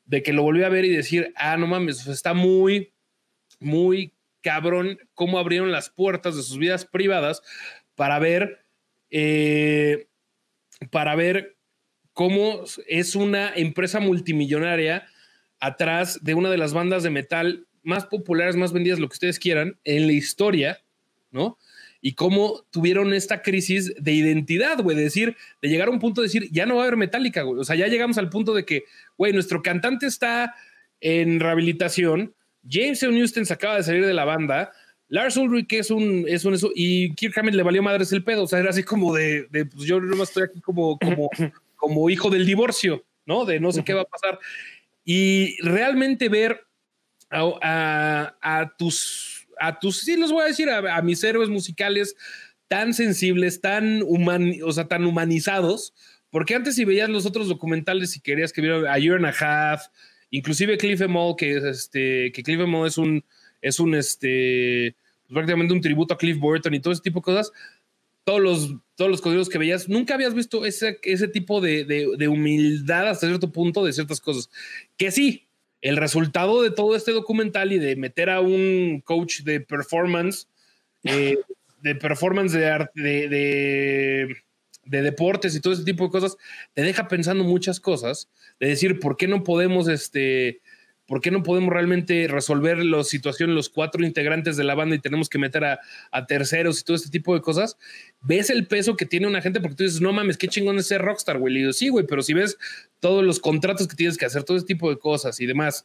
de 0.04 0.22
que 0.22 0.32
lo 0.32 0.42
volví 0.42 0.62
a 0.62 0.68
ver 0.68 0.84
y 0.84 0.90
decir, 0.90 1.32
ah, 1.36 1.56
no 1.56 1.66
mames, 1.66 2.06
está 2.06 2.32
muy, 2.32 2.92
muy 3.58 4.12
cabrón 4.40 4.98
cómo 5.14 5.38
abrieron 5.38 5.70
las 5.70 5.90
puertas 5.90 6.36
de 6.36 6.42
sus 6.42 6.58
vidas 6.58 6.84
privadas 6.84 7.42
para 7.94 8.18
ver, 8.18 8.64
eh, 9.10 10.08
para 10.90 11.14
ver 11.14 11.56
cómo 12.12 12.64
es 12.86 13.14
una 13.14 13.52
empresa 13.54 14.00
multimillonaria 14.00 15.06
atrás 15.58 16.22
de 16.22 16.34
una 16.34 16.50
de 16.50 16.58
las 16.58 16.72
bandas 16.72 17.02
de 17.02 17.10
metal 17.10 17.66
más 17.82 18.06
populares, 18.06 18.56
más 18.56 18.72
vendidas, 18.72 18.98
lo 18.98 19.08
que 19.08 19.14
ustedes 19.14 19.38
quieran, 19.38 19.78
en 19.84 20.06
la 20.06 20.12
historia, 20.12 20.80
¿no? 21.30 21.58
Y 22.02 22.14
cómo 22.14 22.66
tuvieron 22.70 23.12
esta 23.12 23.42
crisis 23.42 23.94
de 23.98 24.12
identidad, 24.12 24.82
güey, 24.82 24.96
de 24.96 25.04
decir, 25.04 25.36
de 25.60 25.68
llegar 25.68 25.88
a 25.88 25.90
un 25.90 25.98
punto 25.98 26.22
de 26.22 26.28
decir, 26.28 26.48
ya 26.50 26.64
no 26.64 26.76
va 26.76 26.82
a 26.82 26.84
haber 26.86 26.96
Metallica, 26.96 27.42
güey. 27.42 27.60
O 27.60 27.64
sea, 27.64 27.76
ya 27.76 27.88
llegamos 27.88 28.16
al 28.16 28.30
punto 28.30 28.54
de 28.54 28.64
que, 28.64 28.84
güey, 29.18 29.32
nuestro 29.32 29.62
cantante 29.62 30.06
está 30.06 30.54
en 31.00 31.40
rehabilitación, 31.40 32.34
James 32.68 33.02
Newsted 33.02 33.44
se 33.44 33.54
acaba 33.54 33.76
de 33.76 33.82
salir 33.82 34.04
de 34.04 34.14
la 34.14 34.24
banda, 34.24 34.72
Lars 35.10 35.36
Ulrich 35.36 35.66
que 35.66 35.80
es 35.80 35.90
un, 35.90 36.24
es 36.26 36.44
un 36.44 36.54
eso, 36.54 36.70
y 36.74 37.14
Kirk 37.14 37.36
Hammett 37.36 37.54
le 37.54 37.64
valió 37.64 37.82
madres 37.82 38.12
el 38.12 38.24
pedo. 38.24 38.44
O 38.44 38.46
sea, 38.46 38.60
era 38.60 38.70
así 38.70 38.82
como 38.84 39.14
de, 39.14 39.46
de 39.50 39.66
pues 39.66 39.84
yo 39.84 40.00
nomás 40.00 40.28
estoy 40.28 40.44
aquí 40.44 40.60
como, 40.60 40.98
como, 40.98 41.28
como 41.76 42.08
hijo 42.08 42.30
del 42.30 42.46
divorcio, 42.46 43.04
¿no? 43.26 43.44
De 43.44 43.60
no 43.60 43.72
sé 43.72 43.84
qué 43.84 43.92
va 43.92 44.02
a 44.02 44.04
pasar. 44.04 44.38
Y 45.04 45.60
realmente 45.62 46.28
ver 46.28 46.64
a, 47.28 47.42
a, 48.42 48.60
a 48.60 48.76
tus, 48.76 49.48
a 49.58 49.78
tus, 49.78 49.98
sí 49.98 50.16
les 50.16 50.30
voy 50.30 50.42
a 50.42 50.46
decir, 50.46 50.70
a, 50.70 50.96
a 50.96 51.02
mis 51.02 51.22
héroes 51.24 51.48
musicales 51.48 52.14
tan 52.68 52.94
sensibles, 52.94 53.60
tan, 53.60 54.02
human, 54.02 54.54
o 54.64 54.70
sea, 54.70 54.86
tan 54.86 55.04
humanizados, 55.04 55.92
porque 56.30 56.54
antes 56.54 56.76
si 56.76 56.84
veías 56.84 57.08
los 57.08 57.26
otros 57.26 57.48
documentales 57.48 58.14
y 58.14 58.20
querías 58.20 58.52
que 58.52 58.60
viera 58.60 58.92
a 58.92 58.96
Year 58.96 59.16
and 59.16 59.26
a 59.26 59.72
Half, 59.72 59.86
inclusive 60.30 60.78
Cliff 60.78 61.00
Mall, 61.08 61.34
que 61.36 61.56
es 61.56 61.64
este, 61.64 62.30
que 62.30 62.44
Cliff 62.44 62.60
Mall 62.60 62.86
es 62.86 62.96
un, 62.96 63.24
es 63.60 63.80
un, 63.80 63.96
este, 63.96 64.94
pues 65.30 65.36
prácticamente 65.36 65.72
un 65.72 65.80
tributo 65.80 66.14
a 66.14 66.18
Cliff 66.18 66.38
Burton 66.38 66.74
y 66.74 66.80
todo 66.80 66.92
ese 66.92 67.02
tipo 67.02 67.20
de 67.20 67.24
cosas, 67.24 67.52
todos 68.24 68.40
los, 68.40 68.74
todos 68.96 69.10
los 69.10 69.20
códigos 69.20 69.48
que 69.48 69.58
veías, 69.58 69.88
nunca 69.88 70.14
habías 70.14 70.34
visto 70.34 70.64
ese, 70.64 70.98
ese 71.04 71.28
tipo 71.28 71.60
de, 71.60 71.84
de, 71.84 72.08
de 72.18 72.28
humildad 72.28 73.08
hasta 73.08 73.28
cierto 73.28 73.52
punto 73.52 73.84
de 73.84 73.92
ciertas 73.92 74.20
cosas. 74.20 74.50
Que 74.96 75.12
sí, 75.12 75.46
el 75.82 75.96
resultado 75.96 76.62
de 76.62 76.72
todo 76.72 76.96
este 76.96 77.12
documental 77.12 77.72
y 77.72 77.78
de 77.78 77.94
meter 77.94 78.28
a 78.28 78.40
un 78.40 79.00
coach 79.04 79.42
de 79.42 79.60
performance, 79.60 80.48
eh, 81.04 81.38
de 81.82 81.94
performance 81.94 82.52
de, 82.52 82.66
arte, 82.66 83.00
de, 83.00 83.28
de, 83.28 84.36
de 84.84 85.02
deportes 85.02 85.54
y 85.54 85.60
todo 85.60 85.72
ese 85.72 85.84
tipo 85.84 86.04
de 86.04 86.10
cosas, 86.10 86.36
te 86.74 86.82
deja 86.82 87.06
pensando 87.06 87.44
muchas 87.44 87.78
cosas, 87.78 88.28
de 88.58 88.66
decir, 88.66 88.98
¿por 88.98 89.16
qué 89.16 89.28
no 89.28 89.44
podemos, 89.44 89.86
este, 89.86 90.60
por 91.10 91.20
qué 91.20 91.32
no 91.32 91.42
podemos 91.42 91.72
realmente 91.72 92.28
resolver 92.28 92.84
la 92.84 93.02
situación 93.02 93.52
los 93.52 93.68
cuatro 93.68 94.06
integrantes 94.06 94.56
de 94.56 94.62
la 94.62 94.76
banda 94.76 94.94
y 94.94 95.00
tenemos 95.00 95.28
que 95.28 95.40
meter 95.40 95.64
a, 95.64 95.80
a 96.12 96.26
terceros 96.26 96.80
y 96.80 96.84
todo 96.84 96.94
este 96.94 97.10
tipo 97.10 97.34
de 97.34 97.40
cosas? 97.40 97.76
Ves 98.20 98.48
el 98.48 98.68
peso 98.68 98.96
que 98.96 99.06
tiene 99.06 99.26
una 99.26 99.42
gente 99.42 99.60
porque 99.60 99.74
tú 99.74 99.82
dices, 99.82 100.00
no 100.00 100.12
mames, 100.12 100.38
qué 100.38 100.46
chingón 100.46 100.78
es 100.78 100.86
ser 100.86 101.02
rockstar, 101.02 101.38
güey. 101.38 101.52
Y 101.52 101.58
digo, 101.58 101.72
sí, 101.72 101.88
güey, 101.88 102.06
pero 102.06 102.22
si 102.22 102.32
ves 102.32 102.58
todos 103.00 103.24
los 103.24 103.40
contratos 103.40 103.88
que 103.88 103.96
tienes 103.96 104.16
que 104.16 104.24
hacer, 104.24 104.44
todo 104.44 104.56
ese 104.56 104.66
tipo 104.66 104.88
de 104.88 105.00
cosas 105.00 105.40
y 105.40 105.46
demás. 105.46 105.84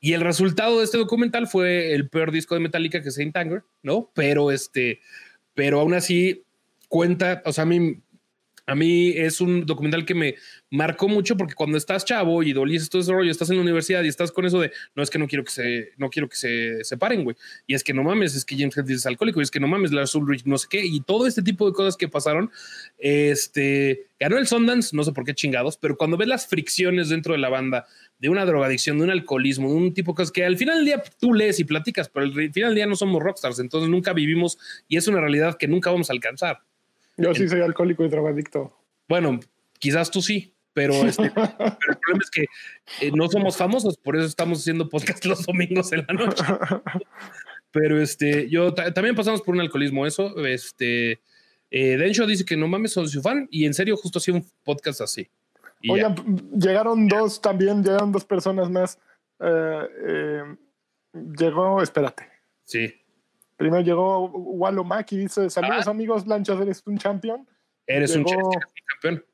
Y 0.00 0.14
el 0.14 0.20
resultado 0.20 0.78
de 0.78 0.84
este 0.84 0.98
documental 0.98 1.46
fue 1.46 1.94
el 1.94 2.08
peor 2.08 2.32
disco 2.32 2.56
de 2.56 2.60
Metallica 2.60 3.00
que 3.00 3.10
es 3.10 3.14
Saint 3.14 3.36
Anger, 3.36 3.62
¿no? 3.84 4.10
Pero 4.16 4.50
este, 4.50 4.98
pero 5.54 5.78
aún 5.78 5.94
así 5.94 6.42
cuenta, 6.88 7.40
o 7.44 7.52
sea, 7.52 7.62
a 7.62 7.66
mí, 7.66 8.00
a 8.66 8.74
mí 8.74 9.10
es 9.10 9.40
un 9.40 9.64
documental 9.64 10.04
que 10.04 10.14
me 10.14 10.34
marcó 10.70 11.08
mucho 11.08 11.36
porque 11.36 11.54
cuando 11.54 11.78
estás 11.78 12.04
chavo 12.04 12.42
y 12.42 12.52
dolices 12.52 12.90
todo 12.90 13.00
ese 13.00 13.12
rollo, 13.12 13.30
estás 13.30 13.48
en 13.50 13.56
la 13.56 13.62
universidad 13.62 14.02
y 14.02 14.08
estás 14.08 14.32
con 14.32 14.44
eso 14.44 14.60
de 14.60 14.72
no 14.94 15.02
es 15.02 15.10
que 15.10 15.18
no 15.18 15.28
quiero 15.28 15.44
que 15.44 15.52
se, 15.52 15.92
no 15.96 16.10
quiero 16.10 16.28
que 16.28 16.36
se 16.36 16.84
separen, 16.84 17.22
güey. 17.22 17.36
Y 17.66 17.74
es 17.74 17.84
que 17.84 17.94
no 17.94 18.02
mames, 18.02 18.34
es 18.34 18.44
que 18.44 18.56
James 18.56 18.76
Hetfield 18.76 18.98
es 18.98 19.06
alcohólico, 19.06 19.40
y 19.40 19.44
es 19.44 19.50
que 19.50 19.60
no 19.60 19.68
mames, 19.68 19.92
Lars 19.92 20.14
Ulrich, 20.14 20.44
no 20.44 20.58
sé 20.58 20.66
qué, 20.68 20.84
y 20.84 21.00
todo 21.00 21.26
este 21.26 21.42
tipo 21.42 21.66
de 21.66 21.72
cosas 21.72 21.96
que 21.96 22.08
pasaron. 22.08 22.50
Este 22.98 24.06
ganó 24.18 24.38
el 24.38 24.46
Sundance, 24.46 24.96
no 24.96 25.04
sé 25.04 25.12
por 25.12 25.24
qué 25.24 25.34
chingados, 25.34 25.76
pero 25.76 25.96
cuando 25.96 26.16
ves 26.16 26.28
las 26.28 26.46
fricciones 26.48 27.08
dentro 27.08 27.34
de 27.34 27.38
la 27.38 27.48
banda, 27.48 27.86
de 28.18 28.28
una 28.28 28.44
drogadicción, 28.46 28.98
de 28.98 29.04
un 29.04 29.10
alcoholismo, 29.10 29.68
de 29.68 29.74
un 29.76 29.94
tipo 29.94 30.12
de 30.12 30.16
cosas 30.16 30.32
que 30.32 30.44
al 30.44 30.56
final 30.56 30.76
del 30.76 30.86
día 30.86 31.02
tú 31.20 31.34
lees 31.34 31.60
y 31.60 31.64
platicas, 31.64 32.08
pero 32.08 32.26
al 32.26 32.32
final 32.32 32.70
del 32.70 32.74
día 32.74 32.86
no 32.86 32.96
somos 32.96 33.22
rockstars, 33.22 33.58
entonces 33.58 33.90
nunca 33.90 34.12
vivimos 34.12 34.58
y 34.88 34.96
es 34.96 35.06
una 35.06 35.20
realidad 35.20 35.56
que 35.58 35.68
nunca 35.68 35.90
vamos 35.90 36.10
a 36.10 36.14
alcanzar. 36.14 36.62
Yo 37.16 37.34
sí 37.34 37.48
soy 37.48 37.60
alcohólico 37.62 38.04
y 38.04 38.08
drogadicto. 38.08 38.76
Bueno, 39.08 39.40
quizás 39.78 40.10
tú 40.10 40.20
sí, 40.22 40.54
pero, 40.72 40.92
este, 41.06 41.30
pero 41.30 41.46
el 41.46 41.96
problema 41.98 42.22
es 42.22 42.30
que 42.30 42.42
eh, 43.00 43.10
no 43.14 43.28
somos 43.28 43.56
famosos, 43.56 43.96
por 43.96 44.16
eso 44.16 44.26
estamos 44.26 44.60
haciendo 44.60 44.88
podcast 44.88 45.24
los 45.24 45.44
domingos 45.46 45.92
en 45.92 46.04
la 46.08 46.14
noche. 46.14 46.44
Pero 47.70 48.00
este, 48.00 48.48
yo 48.48 48.72
ta- 48.72 48.92
también 48.92 49.14
pasamos 49.14 49.42
por 49.42 49.54
un 49.54 49.60
alcoholismo, 49.60 50.06
eso. 50.06 50.44
Este, 50.46 51.20
eh, 51.70 51.96
Densho 51.96 52.26
dice 52.26 52.44
que 52.44 52.56
no 52.56 52.68
mames, 52.68 52.92
soy 52.92 53.08
su 53.08 53.20
fan 53.22 53.46
y 53.50 53.66
en 53.66 53.74
serio, 53.74 53.96
justo 53.96 54.18
hacía 54.18 54.34
un 54.34 54.46
podcast 54.64 55.00
así. 55.02 55.28
Y 55.82 55.88
ya. 55.88 55.92
Oigan, 55.94 56.14
llegaron 56.58 57.06
dos 57.08 57.40
también, 57.40 57.82
llegaron 57.82 58.12
dos 58.12 58.24
personas 58.24 58.70
más. 58.70 58.98
Eh, 59.40 59.82
eh, 60.06 60.42
llegó, 61.38 61.82
espérate. 61.82 62.28
sí, 62.64 62.94
Primero 63.56 63.82
llegó 63.82 64.26
Wallo 64.28 64.84
Maki, 64.84 65.16
dice: 65.16 65.48
Saludos 65.50 65.86
Ah. 65.86 65.90
amigos, 65.90 66.26
Lanchas, 66.26 66.60
eres 66.60 66.82
un 66.86 66.98
champion. 66.98 67.46
eres 67.86 68.14
un 68.16 68.24
Llegó- 68.24 68.50
Chelsea 68.52 68.72
campeón. 69.00 69.24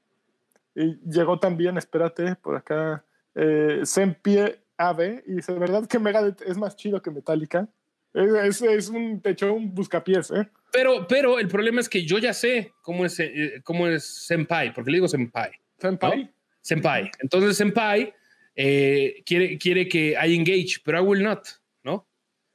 Y 0.75 0.99
llegó 1.11 1.39
también, 1.39 1.77
espérate, 1.79 2.35
por 2.37 2.57
acá, 2.57 3.05
eh, 3.35 3.81
Sempie 3.85 4.61
Ave, 4.77 5.23
y 5.27 5.35
dice: 5.35 5.53
¿Verdad 5.55 5.87
que 5.87 5.99
Megadeth 5.99 6.43
es 6.43 6.57
más 6.57 6.77
chido 6.77 7.01
que 7.03 7.11
Metallica? 7.11 7.69
Es, 8.15 8.61
es, 8.61 8.63
es 8.63 8.89
un 8.91 9.21
techo, 9.23 9.53
un 9.55 9.75
buscapiés, 9.75 10.31
¿eh? 10.31 10.49
Pero, 10.71 11.07
pero 11.07 11.39
el 11.39 11.49
problema 11.49 11.81
es 11.81 11.89
que 11.89 12.05
yo 12.05 12.19
ya 12.19 12.33
sé 12.35 12.73
cómo 12.83 13.05
es, 13.07 13.19
eh, 13.21 13.61
cómo 13.65 13.89
es 13.89 14.05
Senpai, 14.27 14.73
porque 14.75 14.91
le 14.91 14.97
digo 14.99 15.09
Senpai. 15.09 15.51
Senpai. 15.79 16.31
Senpai. 16.61 17.11
Entonces, 17.21 17.57
Senpai 17.57 18.13
eh, 18.55 19.23
quiere, 19.27 19.57
quiere 19.59 19.89
que 19.89 20.11
I 20.23 20.35
engage, 20.35 20.77
pero 20.85 20.99
I 20.99 21.07
will 21.07 21.23
not, 21.23 21.41
¿no? 21.41 21.62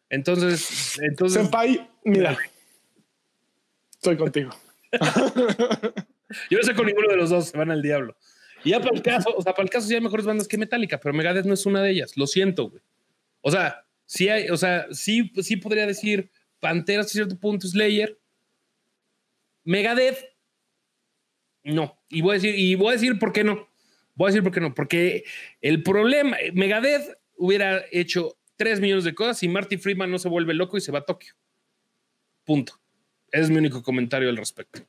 Entonces, 0.09 0.99
entonces 1.01 1.41
Senpai, 1.41 1.89
mira. 2.03 2.37
Estoy 3.91 4.17
contigo. 4.17 4.51
yo 6.49 6.57
no 6.57 6.63
sé 6.63 6.73
con 6.75 6.85
ninguno 6.85 7.09
de 7.09 7.17
los 7.17 7.29
dos, 7.29 7.49
se 7.49 7.57
van 7.57 7.71
al 7.71 7.81
diablo. 7.81 8.15
Y 8.63 8.71
ya 8.71 8.79
para 8.79 8.95
el 8.95 9.01
caso, 9.01 9.33
o 9.35 9.41
sea, 9.41 9.53
para 9.53 9.63
el 9.63 9.69
caso 9.69 9.87
sí 9.87 9.95
hay 9.95 10.01
mejores 10.01 10.25
bandas 10.25 10.47
que 10.47 10.57
Metallica, 10.57 10.99
pero 10.99 11.13
Megadeth 11.13 11.45
no 11.45 11.53
es 11.53 11.65
una 11.65 11.81
de 11.81 11.91
ellas, 11.91 12.17
lo 12.17 12.27
siento, 12.27 12.69
güey. 12.69 12.81
O 13.41 13.51
sea, 13.51 13.85
sí 14.05 14.29
hay, 14.29 14.49
o 14.49 14.57
sea, 14.57 14.87
sí, 14.91 15.31
sí 15.41 15.57
podría 15.57 15.85
decir 15.85 16.31
Pantera 16.59 17.01
hasta 17.01 17.13
cierto 17.13 17.37
punto, 17.37 17.67
Slayer. 17.67 18.19
Megadeth, 19.63 20.23
no. 21.63 21.99
Y 22.09 22.21
voy 22.21 22.31
a 22.31 22.33
decir, 22.35 22.57
y 22.57 22.75
voy 22.75 22.89
a 22.89 22.93
decir 22.93 23.19
por 23.19 23.33
qué 23.33 23.43
no. 23.43 23.67
Voy 24.15 24.27
a 24.27 24.31
decir 24.31 24.43
por 24.43 24.51
qué 24.51 24.61
no. 24.61 24.73
Porque 24.73 25.23
el 25.61 25.83
problema, 25.83 26.37
Megadeth 26.53 27.17
hubiera 27.35 27.83
hecho 27.91 28.36
3 28.57 28.79
millones 28.81 29.03
de 29.05 29.15
cosas 29.15 29.41
y 29.43 29.47
Marty 29.47 29.77
Friedman 29.77 30.11
no 30.11 30.19
se 30.19 30.29
vuelve 30.29 30.53
loco 30.53 30.77
y 30.77 30.81
se 30.81 30.91
va 30.91 30.99
a 30.99 31.05
Tokio. 31.05 31.33
Punto. 32.43 32.73
Ese 33.31 33.43
es 33.43 33.49
mi 33.49 33.57
único 33.57 33.81
comentario 33.83 34.29
al 34.29 34.37
respecto. 34.37 34.81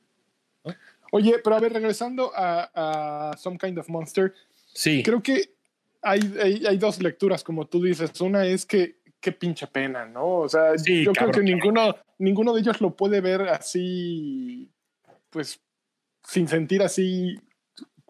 Oye, 1.11 1.35
pero 1.43 1.55
a 1.55 1.59
ver, 1.59 1.73
regresando 1.73 2.31
a, 2.35 3.31
a 3.31 3.37
Some 3.37 3.57
Kind 3.57 3.77
of 3.79 3.89
Monster, 3.89 4.33
Sí. 4.73 5.01
creo 5.03 5.21
que 5.23 5.55
hay, 6.01 6.19
hay, 6.41 6.65
hay 6.65 6.77
dos 6.77 7.01
lecturas, 7.01 7.43
como 7.43 7.65
tú 7.67 7.83
dices. 7.83 8.19
Una 8.21 8.45
es 8.45 8.65
que 8.65 8.99
qué 9.19 9.31
pinche 9.31 9.67
pena, 9.67 10.05
¿no? 10.05 10.37
O 10.37 10.49
sea, 10.49 10.77
Sí, 10.77 11.03
yo 11.03 11.11
cabrón. 11.13 11.31
creo 11.33 11.43
que 11.45 11.51
ninguno, 11.51 11.95
ninguno 12.19 12.53
de 12.53 12.61
ellos 12.61 12.79
lo 12.79 12.95
puede 12.95 13.19
ver 13.21 13.41
así, 13.49 14.69
pues, 15.29 15.59
sin 16.23 16.47
sentir 16.47 16.81
así 16.83 17.39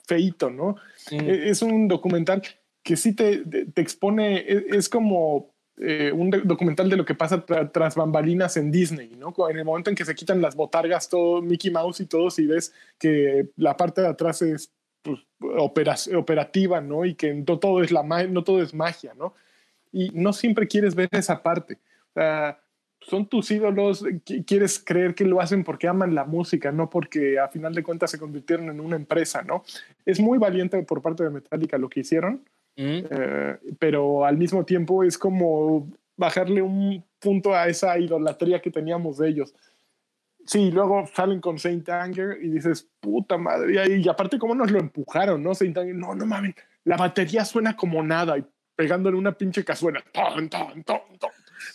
feito, 0.05 0.49
¿no? 0.49 0.75
Mm. 1.11 1.19
E- 1.29 1.49
Es 1.49 1.61
un 1.61 1.87
documental 1.87 2.43
que 2.89 2.95
sí 2.97 3.13
te, 3.13 3.45
te- 3.45 3.81
expone, 3.81 4.39
e- 4.39 4.65
es 4.71 4.89
como 4.89 5.53
eh, 5.77 6.11
un 6.11 6.31
documental 6.43 6.89
de 6.89 6.97
lo 6.97 7.05
que 7.05 7.13
pasa 7.13 7.45
tra- 7.45 7.71
tras 7.71 7.93
bambalinas 7.93 8.57
en 8.57 8.71
Disney, 8.71 9.11
¿no? 9.15 9.31
En 9.47 9.57
el 9.59 9.63
momento 9.63 9.91
en 9.91 9.95
que 9.95 10.05
se 10.05 10.15
quitan 10.15 10.41
las 10.41 10.55
botargas, 10.55 11.07
todo 11.07 11.39
Mickey 11.39 11.69
Mouse 11.69 11.99
y 11.99 12.07
todo, 12.07 12.31
si 12.31 12.47
ves 12.47 12.73
que 12.97 13.49
la 13.57 13.77
parte 13.77 14.01
de 14.01 14.07
atrás 14.07 14.41
es 14.41 14.71
pues, 15.03 15.19
opera- 15.39 15.95
operativa, 16.17 16.81
¿no? 16.81 17.05
Y 17.05 17.13
que 17.13 17.31
no 17.35 17.59
todo 17.59 17.83
es 17.83 17.91
la 17.91 18.01
no 18.01 18.43
todo 18.43 18.63
es 18.63 18.73
magia, 18.73 19.13
¿no? 19.15 19.35
Y 19.91 20.09
no 20.15 20.33
siempre 20.33 20.67
quieres 20.67 20.95
ver 20.95 21.09
esa 21.11 21.43
parte. 21.43 21.77
Son 23.01 23.27
tus 23.27 23.49
ídolos, 23.51 24.03
qui- 24.03 24.43
quieres 24.45 24.77
creer 24.83 25.15
que 25.15 25.23
lo 25.25 25.39
hacen 25.39 25.63
porque 25.63 25.87
aman 25.87 26.13
la 26.15 26.25
música, 26.25 26.71
no 26.71 26.89
porque 26.89 27.39
a 27.39 27.47
final 27.47 27.73
de 27.73 27.81
cuentas 27.83 28.11
se 28.11 28.19
convirtieron 28.19 28.69
en 28.69 28.81
una 28.81 28.97
empresa, 28.97 29.41
¿no? 29.41 29.63
Es 30.05 30.19
muy 30.19 30.37
valiente 30.37 30.81
por 30.83 31.01
parte 31.01 31.23
de 31.23 31.29
Metallica 31.29 31.77
lo 31.77 31.87
que 31.89 32.01
hicieron, 32.01 32.43
Mm. 32.75 33.05
eh, 33.09 33.57
pero 33.77 34.25
al 34.25 34.37
mismo 34.37 34.63
tiempo 34.63 35.03
es 35.03 35.17
como 35.17 35.91
bajarle 36.15 36.61
un 36.61 37.03
punto 37.19 37.53
a 37.53 37.67
esa 37.67 37.97
idolatría 37.97 38.61
que 38.61 38.71
teníamos 38.71 39.17
de 39.17 39.29
ellos. 39.29 39.53
Sí, 40.45 40.71
luego 40.71 41.05
salen 41.13 41.41
con 41.41 41.59
Saint 41.59 41.87
Anger 41.89 42.37
y 42.41 42.49
dices, 42.49 42.89
puta 42.99 43.37
madre, 43.37 43.99
y, 43.99 44.07
aparte 44.07 44.39
cómo 44.39 44.55
nos 44.55 44.71
lo 44.71 44.79
empujaron, 44.79 45.43
¿no? 45.43 45.53
Saint 45.53 45.77
Anger, 45.77 45.95
no, 45.95 46.15
no 46.15 46.25
mames, 46.25 46.55
la 46.85 46.97
batería 46.97 47.45
suena 47.45 47.75
como 47.75 48.01
nada 48.01 48.37
y 48.37 48.45
pegándole 48.75 49.17
una 49.17 49.37
pinche 49.37 49.63
cazuela. 49.63 50.03
Ton, 50.11 50.49
ton, 50.49 50.83
ton. 50.83 50.99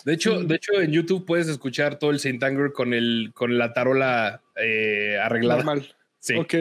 De 0.04 0.14
hecho, 0.14 0.42
de 0.42 0.54
hecho, 0.56 0.80
en 0.80 0.90
YouTube 0.90 1.26
puedes 1.26 1.48
escuchar 1.48 1.98
todo 1.98 2.10
el 2.10 2.18
Saint 2.18 2.42
Anger 2.42 2.72
con, 2.72 2.94
el, 2.94 3.30
con 3.34 3.58
la 3.58 3.72
tarola 3.72 4.42
eh, 4.56 5.18
arreglada. 5.22 5.62
Normal. 5.62 5.94
Sí. 6.18 6.34
Ok. 6.34 6.54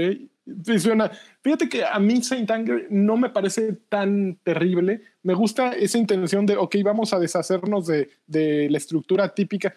Fíjate 1.42 1.70
que 1.70 1.86
a 1.86 1.98
mí 2.00 2.22
Saint 2.22 2.50
Anger 2.52 2.88
no 2.90 3.16
me 3.16 3.30
parece 3.30 3.74
tan 3.88 4.36
terrible. 4.44 5.02
Me 5.22 5.34
gusta 5.34 5.72
esa 5.72 5.98
intención 5.98 6.46
de, 6.46 6.58
ok, 6.58 6.76
vamos 6.84 7.14
a 7.14 7.20
deshacernos 7.20 7.88
de, 7.88 8.10
de 8.28 8.70
la 8.70 8.78
estructura 8.78 9.34
típica 9.34 9.74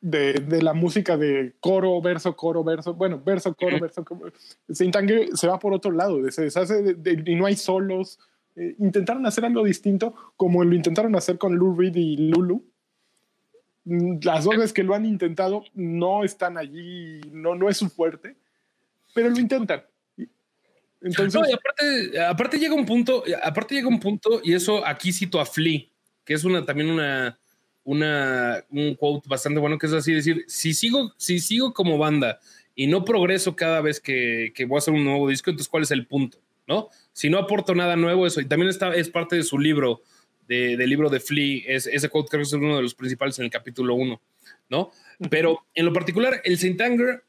de, 0.00 0.34
de 0.34 0.62
la 0.62 0.72
música 0.72 1.16
de 1.16 1.54
coro, 1.58 2.00
verso, 2.00 2.36
coro, 2.36 2.62
verso. 2.62 2.94
Bueno, 2.94 3.20
verso, 3.24 3.54
coro, 3.54 3.80
verso. 3.80 4.04
coro. 4.04 4.32
Saint 4.70 4.94
Anger 4.94 5.36
se 5.36 5.48
va 5.48 5.58
por 5.58 5.72
otro 5.74 5.90
lado, 5.90 6.30
se 6.30 6.42
deshace 6.42 6.80
de, 6.82 6.94
de- 6.94 7.32
y 7.32 7.34
no 7.34 7.46
hay 7.46 7.56
solos. 7.56 8.20
Eh, 8.54 8.76
intentaron 8.78 9.26
hacer 9.26 9.44
algo 9.44 9.64
distinto, 9.64 10.14
como 10.36 10.62
lo 10.62 10.74
intentaron 10.76 11.16
hacer 11.16 11.38
con 11.38 11.56
Lou 11.56 11.76
Reed 11.76 11.96
y 11.96 12.16
Lulu. 12.28 12.64
Mm, 13.84 14.18
Las 14.22 14.44
dos 14.44 14.56
veces 14.56 14.72
que 14.72 14.84
lo 14.84 14.94
han 14.94 15.06
intentado 15.06 15.64
no 15.74 16.22
están 16.22 16.56
allí, 16.56 17.20
no, 17.32 17.56
no 17.56 17.68
es 17.68 17.78
su 17.78 17.88
fuerte 17.88 18.36
pero 19.14 19.30
lo 19.30 19.38
intentan. 19.40 19.82
Entonces, 21.00 21.34
No, 21.40 21.48
y 21.48 21.52
aparte, 21.52 22.20
aparte 22.20 22.58
llega 22.58 22.74
un 22.74 22.86
punto, 22.86 23.22
aparte 23.42 23.74
llega 23.74 23.88
un 23.88 24.00
punto, 24.00 24.40
y 24.42 24.52
eso 24.54 24.84
aquí 24.86 25.12
cito 25.12 25.40
a 25.40 25.46
Flea, 25.46 25.82
que 26.24 26.34
es 26.34 26.44
una 26.44 26.64
también 26.64 26.90
una, 26.90 27.38
una 27.84 28.64
un 28.70 28.94
quote 28.96 29.28
bastante 29.28 29.60
bueno, 29.60 29.78
que 29.78 29.86
es 29.86 29.92
así 29.92 30.12
decir, 30.12 30.44
si 30.48 30.74
sigo, 30.74 31.12
si 31.16 31.38
sigo 31.38 31.72
como 31.72 31.98
banda 31.98 32.40
y 32.74 32.86
no 32.86 33.04
progreso 33.04 33.56
cada 33.56 33.80
vez 33.80 34.00
que, 34.00 34.52
que 34.54 34.64
voy 34.64 34.76
a 34.76 34.78
hacer 34.78 34.94
un 34.94 35.04
nuevo 35.04 35.28
disco, 35.28 35.50
entonces 35.50 35.68
¿cuál 35.68 35.84
es 35.84 35.90
el 35.90 36.06
punto? 36.06 36.38
¿No? 36.66 36.88
Si 37.12 37.30
no 37.30 37.38
aporto 37.38 37.74
nada 37.74 37.96
nuevo, 37.96 38.26
eso, 38.26 38.40
y 38.40 38.44
también 38.44 38.68
está, 38.68 38.94
es 38.94 39.08
parte 39.08 39.36
de 39.36 39.42
su 39.42 39.58
libro, 39.58 40.02
de- 40.46 40.76
del 40.76 40.90
libro 40.90 41.08
de 41.08 41.18
Flea, 41.20 41.62
es, 41.66 41.86
ese 41.86 42.08
quote 42.10 42.28
creo 42.28 42.40
que 42.42 42.46
es 42.48 42.52
uno 42.52 42.76
de 42.76 42.82
los 42.82 42.94
principales 42.94 43.38
en 43.38 43.46
el 43.46 43.50
capítulo 43.50 43.94
1, 43.94 44.20
¿no? 44.68 44.90
Pero 45.30 45.64
en 45.74 45.86
lo 45.86 45.92
particular, 45.92 46.42
el 46.44 46.58
Saint 46.58 46.80
Anger 46.80 47.24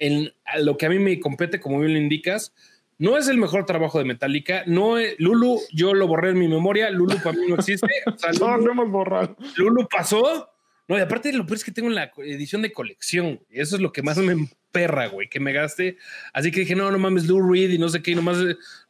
en 0.00 0.32
lo 0.60 0.76
que 0.76 0.86
a 0.86 0.88
mí 0.88 0.98
me 0.98 1.20
compete, 1.20 1.60
como 1.60 1.78
bien 1.78 1.92
lo 1.92 1.98
indicas, 2.00 2.52
no 2.98 3.16
es 3.18 3.28
el 3.28 3.38
mejor 3.38 3.66
trabajo 3.66 3.98
de 3.98 4.04
Metallica. 4.04 4.62
No 4.66 4.98
es- 4.98 5.14
Lulu, 5.18 5.60
yo 5.72 5.94
lo 5.94 6.06
borré 6.06 6.30
en 6.30 6.38
mi 6.38 6.48
memoria. 6.48 6.90
Lulu 6.90 7.16
para 7.22 7.36
mí 7.38 7.46
no 7.48 7.56
existe. 7.56 7.86
O 8.06 8.16
sea, 8.18 8.30
No, 8.40 8.56
Lulu, 8.56 8.66
lo 8.66 8.72
hemos 8.72 8.90
borrado. 8.90 9.36
Lulu 9.56 9.88
pasó. 9.88 10.50
No, 10.86 10.98
y 10.98 11.00
aparte 11.00 11.32
lo 11.32 11.46
peor 11.46 11.56
es 11.56 11.64
que 11.64 11.72
tengo 11.72 11.88
la 11.88 12.12
edición 12.18 12.60
de 12.62 12.72
colección. 12.72 13.40
Y 13.50 13.60
eso 13.60 13.76
es 13.76 13.82
lo 13.82 13.90
que 13.92 14.02
más 14.02 14.18
me 14.18 14.32
emperra, 14.32 15.06
güey, 15.06 15.28
que 15.30 15.40
me 15.40 15.52
gaste. 15.52 15.96
Así 16.34 16.50
que 16.50 16.60
dije, 16.60 16.74
no, 16.76 16.90
no 16.90 16.98
mames, 16.98 17.26
Lou 17.26 17.40
Reed 17.50 17.70
y 17.70 17.78
no 17.78 17.88
sé 17.88 18.02
qué. 18.02 18.10
Y 18.10 18.14
nomás, 18.16 18.36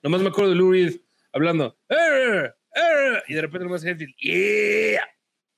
nomás 0.03 0.21
me 0.21 0.29
acuerdo 0.29 0.51
de 0.51 0.57
Lou 0.57 0.73
Reed 0.73 0.97
hablando. 1.33 1.77
"Eh, 1.89 2.51
eh", 2.75 3.23
y 3.29 3.35
de 3.35 3.41
repente 3.43 3.65
nomás 3.65 3.85
Hetfield, 3.85 4.15
yeah. 4.17 5.05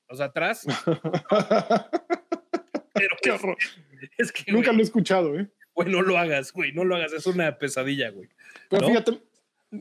O 0.09 0.15
sea, 0.17 0.27
atrás. 0.27 0.67
Pero 2.95 3.17
Qué 3.23 3.31
horror. 3.31 3.57
es 4.19 4.31
que, 4.33 4.53
Nunca 4.53 4.67
güey, 4.69 4.77
lo 4.77 4.83
he 4.83 4.85
escuchado, 4.85 5.39
¿eh? 5.39 5.49
Güey, 5.77 5.89
no 5.89 6.03
lo 6.03 6.19
hagas, 6.19 6.53
güey, 6.53 6.73
no 6.73 6.83
lo 6.85 6.97
hagas. 6.97 7.13
Es 7.13 7.27
una 7.27 7.57
pesadilla, 7.59 8.11
güey. 8.11 8.29
Pero 8.69 8.83
¿No? 8.83 8.89
fíjate, 8.89 9.19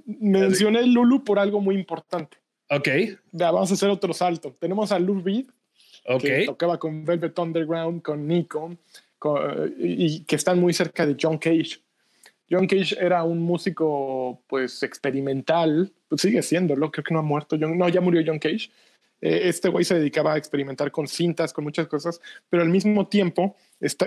mencioné 0.06 0.86
Lulu 0.86 1.24
por 1.24 1.40
algo 1.40 1.60
muy 1.62 1.76
importante. 1.76 2.38
Ok, 2.70 2.88
Ya, 3.32 3.52
vamos 3.52 3.72
a 3.72 3.74
hacer 3.76 3.90
otro 3.90 4.14
salto. 4.14 4.56
Tenemos 4.60 4.92
a 4.92 5.00
Lou 5.00 5.22
Reed, 5.22 5.46
que 6.20 6.40
ok. 6.42 6.46
tocaba 6.48 6.78
con 6.80 7.06
Velvet 7.06 7.38
Underground, 7.40 8.02
con 8.02 8.28
Nico, 8.28 8.76
con- 9.20 9.74
y, 9.80 10.06
y 10.06 10.20
que 10.26 10.36
están 10.36 10.60
muy 10.60 10.74
cerca 10.74 11.06
de 11.06 11.16
John 11.20 11.38
Cage. 11.38 11.80
John 12.50 12.68
Cage 12.68 12.96
era 13.00 13.24
un 13.24 13.40
músico, 13.40 14.42
pues, 14.48 14.84
experimental, 14.84 15.92
pues 16.08 16.22
sigue 16.22 16.42
siéndolo, 16.44 16.92
creo 16.92 17.04
que 17.04 17.14
no 17.14 17.20
ha 17.20 17.24
muerto, 17.24 17.56
John- 17.60 17.78
no, 17.78 17.88
ya 17.90 18.02
murió 18.02 18.22
John 18.26 18.40
Cage. 18.40 18.70
Eh, 19.26 19.50
este 19.50 19.70
güey 19.70 19.84
se 19.84 19.96
dedicaba 19.96 20.34
a 20.34 20.38
experimentar 20.38 20.92
con 20.92 21.08
cintas, 21.08 21.52
con 21.52 21.64
muchas 21.64 21.88
cosas, 21.88 22.22
pero 22.48 22.62
al 22.62 22.70
mismo 22.70 23.08
tiempo 23.08 23.56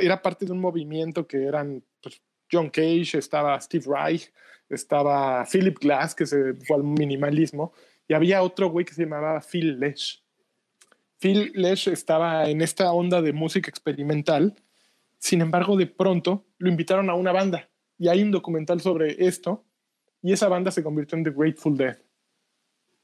era 0.01 0.23
parte 0.23 0.47
de 0.47 0.53
un 0.53 0.61
movimiento 0.61 1.27
que 1.27 1.43
eran 1.43 1.83
pues, 2.01 2.23
John 2.51 2.71
Cage, 2.71 3.19
estaba 3.19 3.61
Steve 3.61 3.85
Reich, 3.89 4.33
estaba 4.69 5.45
Philip 5.45 5.77
Glass, 5.77 6.15
que 6.15 6.25
se 6.25 6.55
fue 6.55 6.77
al 6.77 6.85
minimalismo, 6.85 7.73
y 8.07 8.15
había 8.15 8.45
otro 8.45 8.69
güey 8.71 8.85
que 8.85 8.95
se 8.95 9.03
llamaba 9.03 9.41
Phil 9.41 9.81
Lesh. 9.81 10.23
Phil 11.19 11.51
Lesh 11.53 11.89
estaba 11.89 12.49
en 12.49 12.63
esta 12.63 12.93
onda 12.93 13.21
de 13.21 13.33
música 13.33 13.69
experimental, 13.69 14.55
sin 15.19 15.41
embargo, 15.41 15.77
de 15.77 15.89
pronto 15.89 16.47
lo 16.59 16.69
invitaron 16.69 17.11
a 17.11 17.15
una 17.15 17.33
banda 17.33 17.69
y 17.99 18.07
hay 18.07 18.23
un 18.23 18.31
documental 18.31 18.81
sobre 18.81 19.17
esto 19.27 19.65
y 20.23 20.33
esa 20.33 20.47
banda 20.47 20.71
se 20.71 20.85
convirtió 20.85 21.19
en 21.19 21.25
The 21.25 21.33
Grateful 21.33 21.77
Dead. 21.77 21.99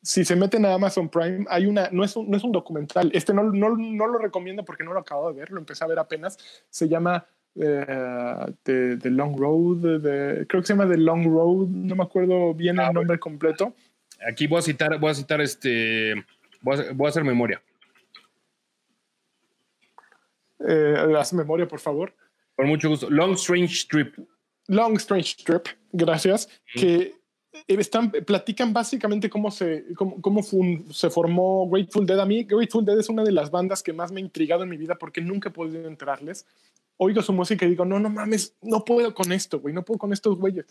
Si 0.05 0.23
se 0.25 0.37
meten 0.37 0.67
a 0.67 0.75
Amazon 0.75 1.09
Prime, 1.09 1.47
hay 1.49 1.65
una, 1.65 1.89
no 1.91 2.05
es 2.05 2.15
un, 2.15 2.31
no 2.31 2.37
es 2.37 2.45
un 2.45 2.53
documental, 2.53 3.11
este 3.15 3.33
no, 3.33 3.43
no, 3.45 3.75
no 3.75 4.07
lo 4.07 4.19
recomiendo 4.19 4.63
porque 4.63 4.85
no 4.85 4.93
lo 4.93 5.01
acabo 5.01 5.33
de 5.33 5.39
ver, 5.41 5.51
lo 5.51 5.59
empecé 5.59 5.83
a 5.83 5.87
ver 5.87 5.99
apenas, 5.99 6.37
se 6.69 6.89
llama 6.89 7.27
eh, 7.55 8.47
The, 8.63 8.99
The 8.99 9.11
Long 9.11 9.35
Road, 9.39 10.03
The- 10.03 10.47
creo 10.47 10.61
que 10.61 10.67
se 10.67 10.75
llama 10.75 10.89
The 10.91 10.99
Long 10.99 11.25
Road, 11.25 11.69
no 11.69 11.97
me 11.97 12.03
acuerdo 12.05 12.53
bien 12.53 12.79
Ah, 12.79 12.89
el 12.89 12.95
nombre 12.95 13.19
completo. 13.19 13.75
Aquí 14.29 14.47
voy 14.47 14.59
a 14.59 14.63
citar, 14.63 14.99
voy 15.01 15.11
a 15.11 15.15
citar 15.15 15.41
este. 15.41 16.15
Voy 16.61 16.79
a, 16.79 16.93
voy 16.93 17.07
a 17.07 17.09
hacer 17.09 17.25
memoria. 17.25 17.63
Eh, 20.67 21.15
haz 21.19 21.33
memoria, 21.33 21.67
por 21.67 21.81
favor. 21.81 22.15
Con 22.57 22.69
mucho 22.69 22.89
gusto. 22.89 23.11
Long 23.11 23.33
Strange 23.35 23.87
Trip. 23.89 24.15
Long 24.69 24.95
Strange 24.97 25.37
Trip, 25.45 25.67
gracias, 25.93 26.49
que 26.75 27.15
están, 27.67 28.11
platican 28.11 28.73
básicamente 28.73 29.31
cómo, 29.31 29.51
se, 29.51 29.85
cómo, 29.95 30.21
cómo 30.21 30.43
fun- 30.43 30.87
se 30.93 31.11
formó 31.11 31.69
Grateful 31.69 32.07
Dead. 32.07 32.19
A 32.21 32.27
mí 32.27 32.45
Grateful 32.45 32.85
Dead 32.85 32.99
es 32.99 33.09
una 33.09 33.25
de 33.25 33.33
las 33.33 33.51
bandas 33.51 33.83
que 33.83 33.93
más 33.93 34.13
me 34.13 34.21
ha 34.21 34.25
intrigado 34.25 34.63
en 34.63 34.69
mi 34.71 34.77
vida 34.77 34.97
porque 34.97 35.21
nunca 35.21 35.49
he 35.49 35.53
podido 35.53 35.87
entrarles. 35.89 36.47
Oigo 36.97 37.23
su 37.23 37.33
música 37.33 37.67
y 37.67 37.71
digo, 37.71 37.85
no, 37.85 37.99
no 37.99 38.11
mames, 38.11 38.55
no 38.63 38.85
puedo 38.85 39.15
con 39.15 39.33
esto, 39.33 39.61
güey, 39.61 39.75
no 39.75 39.85
puedo 39.85 39.99
con 39.99 40.13
estos 40.13 40.39
güeyes. 40.39 40.67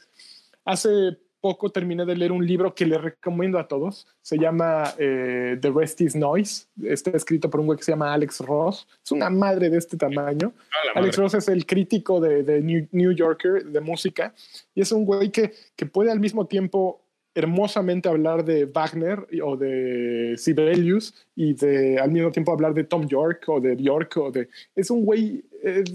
Hace 0.65 1.17
poco 1.43 1.69
terminé 1.69 2.05
de 2.05 2.15
leer 2.15 2.31
un 2.31 2.47
libro 2.47 2.73
que 2.73 2.85
le 2.85 2.97
recomiendo 2.97 3.59
a 3.59 3.67
todos. 3.67 4.07
Se 4.21 4.37
llama 4.37 4.93
eh, 4.97 5.57
The 5.59 5.71
Rest 5.71 5.99
is 5.99 6.15
Noise. 6.15 6.67
Está 6.81 7.11
escrito 7.11 7.49
por 7.49 7.59
un 7.59 7.65
güey 7.65 7.77
que 7.77 7.83
se 7.83 7.91
llama 7.91 8.13
Alex 8.13 8.39
Ross. 8.39 8.87
Es 9.03 9.11
una 9.11 9.29
madre 9.29 9.69
de 9.69 9.77
este 9.77 9.97
tamaño. 9.97 10.53
Ah, 10.71 10.99
Alex. 10.99 11.17
Ross 11.17 11.33
es 11.33 11.49
el 11.49 11.65
crítico 11.65 12.21
de, 12.21 12.43
de 12.43 12.61
New, 12.61 12.87
New 12.93 13.11
Yorker 13.11 13.65
de 13.65 13.81
música 13.81 14.33
y 14.73 14.79
es 14.79 14.93
un 14.93 15.03
güey 15.03 15.31
que, 15.31 15.53
que 15.75 15.85
puede 15.85 16.13
al 16.13 16.21
mismo 16.21 16.45
tiempo 16.45 17.02
hermosamente 17.35 18.07
hablar 18.09 18.45
de 18.45 18.65
Wagner 18.65 19.25
o 19.43 19.57
de 19.57 20.35
Sibelius 20.37 21.13
y 21.35 21.53
de 21.53 21.97
al 21.99 22.11
mismo 22.11 22.31
tiempo 22.31 22.51
hablar 22.51 22.73
de 22.73 22.83
Tom 22.83 23.07
York 23.07 23.43
o 23.47 23.59
de 23.59 23.75
York 23.77 24.15
o 24.17 24.31
de 24.31 24.49
es 24.75 24.91
un 24.91 25.03
güey 25.03 25.43
es- 25.63 25.91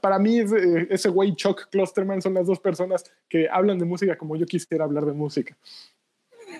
para 0.00 0.18
mí 0.18 0.38
es, 0.38 0.52
eh, 0.52 0.86
ese 0.90 1.08
güey 1.10 1.34
Chuck 1.34 1.68
Klosterman 1.70 2.22
son 2.22 2.34
las 2.34 2.46
dos 2.46 2.58
personas 2.60 3.04
que 3.28 3.48
hablan 3.50 3.78
de 3.78 3.84
música 3.84 4.16
como 4.16 4.36
yo 4.36 4.46
quisiera 4.46 4.84
hablar 4.84 5.04
de 5.04 5.12
música. 5.12 5.56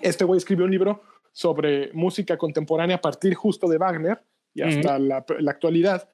Este 0.03 0.23
güey 0.25 0.37
escribió 0.37 0.65
un 0.65 0.71
libro 0.71 1.01
sobre 1.31 1.91
música 1.93 2.37
contemporánea 2.37 2.97
a 2.97 3.01
partir 3.01 3.33
justo 3.33 3.67
de 3.67 3.77
Wagner 3.77 4.19
y 4.53 4.61
hasta 4.61 4.99
la, 4.99 5.25
la 5.39 5.51
actualidad. 5.51 6.07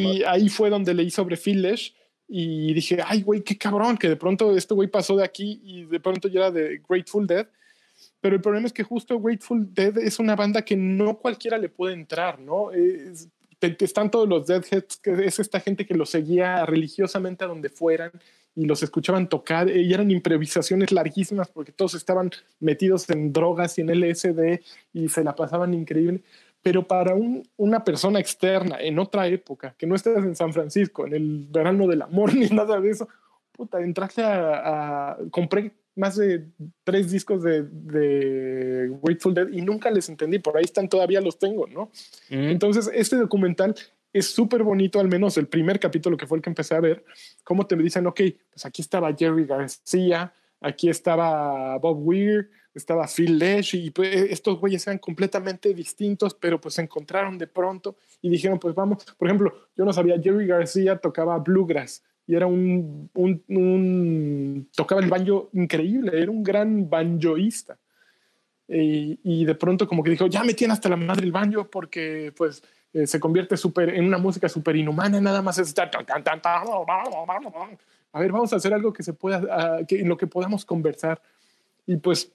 Y 0.00 0.22
ahí 0.24 0.48
fue 0.48 0.70
donde 0.70 0.94
leí 0.94 1.10
sobre 1.10 1.36
Phil 1.36 1.62
Lesh 1.62 1.94
y 2.32 2.72
dije, 2.74 2.98
ay, 3.04 3.22
güey, 3.22 3.40
qué 3.42 3.58
cabrón, 3.58 3.96
que 3.98 4.08
de 4.08 4.16
pronto 4.16 4.56
este 4.56 4.72
güey 4.74 4.88
pasó 4.88 5.16
de 5.16 5.24
aquí 5.24 5.60
y 5.64 5.84
de 5.86 5.98
pronto 5.98 6.28
ya 6.28 6.40
era 6.40 6.50
de 6.52 6.80
Grateful 6.88 7.26
Dead. 7.26 7.46
Pero 8.20 8.36
el 8.36 8.40
problema 8.42 8.66
es 8.66 8.72
que 8.72 8.84
justo 8.84 9.20
Grateful 9.20 9.74
Dead 9.74 9.98
es 9.98 10.18
una 10.18 10.36
banda 10.36 10.62
que 10.62 10.76
no 10.76 11.18
cualquiera 11.18 11.58
le 11.58 11.68
puede 11.68 11.94
entrar, 11.94 12.38
¿no? 12.38 12.70
Es- 12.70 13.28
te- 13.58 13.70
te- 13.70 13.84
están 13.84 14.10
todos 14.10 14.26
los 14.28 14.46
Deadheads, 14.46 14.96
que 15.02 15.12
es 15.26 15.38
esta 15.38 15.60
gente 15.60 15.84
que 15.84 15.94
los 15.94 16.08
seguía 16.08 16.64
religiosamente 16.64 17.44
a 17.44 17.48
donde 17.48 17.68
fueran 17.68 18.10
y 18.54 18.64
los 18.64 18.82
escuchaban 18.82 19.28
tocar 19.28 19.68
eh, 19.68 19.82
y 19.82 19.92
eran 19.92 20.10
improvisaciones 20.10 20.92
larguísimas 20.92 21.48
porque 21.50 21.72
todos 21.72 21.92
estaban 21.94 22.30
metidos 22.58 23.10
en 23.10 23.32
drogas 23.34 23.76
y 23.76 23.82
en 23.82 23.90
LSD 23.90 24.60
y 24.94 25.08
se 25.10 25.22
la 25.24 25.34
pasaban 25.34 25.74
increíble. 25.74 26.22
Pero 26.62 26.86
para 26.86 27.14
un- 27.14 27.42
una 27.56 27.82
persona 27.84 28.20
externa 28.20 28.76
en 28.80 28.98
otra 28.98 29.26
época, 29.26 29.74
que 29.78 29.86
no 29.86 29.94
estés 29.94 30.16
en 30.18 30.36
San 30.36 30.52
Francisco, 30.52 31.06
en 31.06 31.14
el 31.14 31.46
verano 31.50 31.86
del 31.86 32.02
amor 32.02 32.34
ni 32.34 32.46
nada 32.48 32.80
de 32.80 32.90
eso, 32.90 33.08
puta, 33.52 33.80
entraste 33.80 34.22
a, 34.22 35.10
a- 35.12 35.18
compré 35.30 35.72
más 35.96 36.16
de 36.16 36.46
tres 36.84 37.10
discos 37.10 37.42
de, 37.42 37.62
de 37.62 38.96
Grateful 39.02 39.34
Dead 39.34 39.48
y 39.52 39.60
nunca 39.60 39.90
les 39.90 40.08
entendí, 40.08 40.38
por 40.38 40.56
ahí 40.56 40.64
están, 40.64 40.88
todavía 40.88 41.20
los 41.20 41.38
tengo, 41.38 41.66
¿no? 41.66 41.90
Mm. 42.30 42.48
Entonces, 42.50 42.90
este 42.94 43.16
documental 43.16 43.74
es 44.12 44.26
súper 44.26 44.62
bonito, 44.62 44.98
al 45.00 45.08
menos 45.08 45.36
el 45.36 45.46
primer 45.46 45.78
capítulo 45.78 46.16
que 46.16 46.26
fue 46.26 46.38
el 46.38 46.42
que 46.42 46.50
empecé 46.50 46.74
a 46.74 46.80
ver, 46.80 47.04
cómo 47.44 47.66
te 47.66 47.76
dicen, 47.76 48.06
ok, 48.06 48.20
pues 48.50 48.64
aquí 48.64 48.82
estaba 48.82 49.14
Jerry 49.14 49.44
García, 49.44 50.32
aquí 50.60 50.88
estaba 50.88 51.76
Bob 51.78 51.98
Weir, 52.06 52.50
estaba 52.74 53.06
Phil 53.06 53.38
Lesh, 53.38 53.74
y 53.74 53.90
pues, 53.90 54.14
estos 54.30 54.58
güeyes 54.58 54.86
eran 54.86 54.98
completamente 54.98 55.74
distintos, 55.74 56.34
pero 56.34 56.60
pues 56.60 56.74
se 56.74 56.82
encontraron 56.82 57.36
de 57.38 57.46
pronto 57.46 57.96
y 58.22 58.30
dijeron, 58.30 58.58
pues 58.58 58.74
vamos, 58.74 59.04
por 59.18 59.28
ejemplo, 59.28 59.52
yo 59.76 59.84
no 59.84 59.92
sabía, 59.92 60.20
Jerry 60.20 60.46
García 60.46 60.96
tocaba 60.98 61.38
bluegrass 61.38 62.02
y 62.26 62.34
era 62.36 62.46
un, 62.46 63.10
un, 63.14 63.42
un- 63.48 64.68
tocaba 64.74 65.00
el 65.00 65.08
banjo 65.08 65.50
increíble, 65.52 66.12
era 66.20 66.30
un 66.30 66.42
gran 66.42 66.88
banjoísta. 66.88 67.76
Y, 68.68 69.18
y 69.24 69.44
de 69.44 69.54
pronto 69.56 69.88
como 69.88 70.04
que 70.04 70.10
dijo, 70.10 70.28
ya 70.28 70.44
me 70.44 70.54
tiene 70.54 70.72
hasta 70.72 70.88
la 70.88 70.94
madre 70.96 71.24
el 71.24 71.32
banjo 71.32 71.68
porque 71.68 72.32
pues 72.36 72.62
eh, 72.92 73.04
se 73.04 73.18
convierte 73.18 73.56
súper 73.56 73.88
en 73.96 74.04
una 74.04 74.18
música 74.18 74.48
súper 74.48 74.76
inhumana, 74.76 75.20
nada 75.20 75.42
más 75.42 75.58
es 75.58 75.74
a 78.12 78.20
ver, 78.20 78.32
vamos 78.32 78.52
a 78.52 78.56
hacer 78.56 78.72
algo 78.74 78.92
que 78.92 79.02
se 79.02 79.12
pueda, 79.12 79.42
ah, 79.50 79.78
que, 79.86 80.00
en 80.00 80.08
lo 80.08 80.16
que 80.16 80.26
podamos 80.26 80.64
conversar. 80.64 81.20
Y 81.86 81.96
pues 81.96 82.32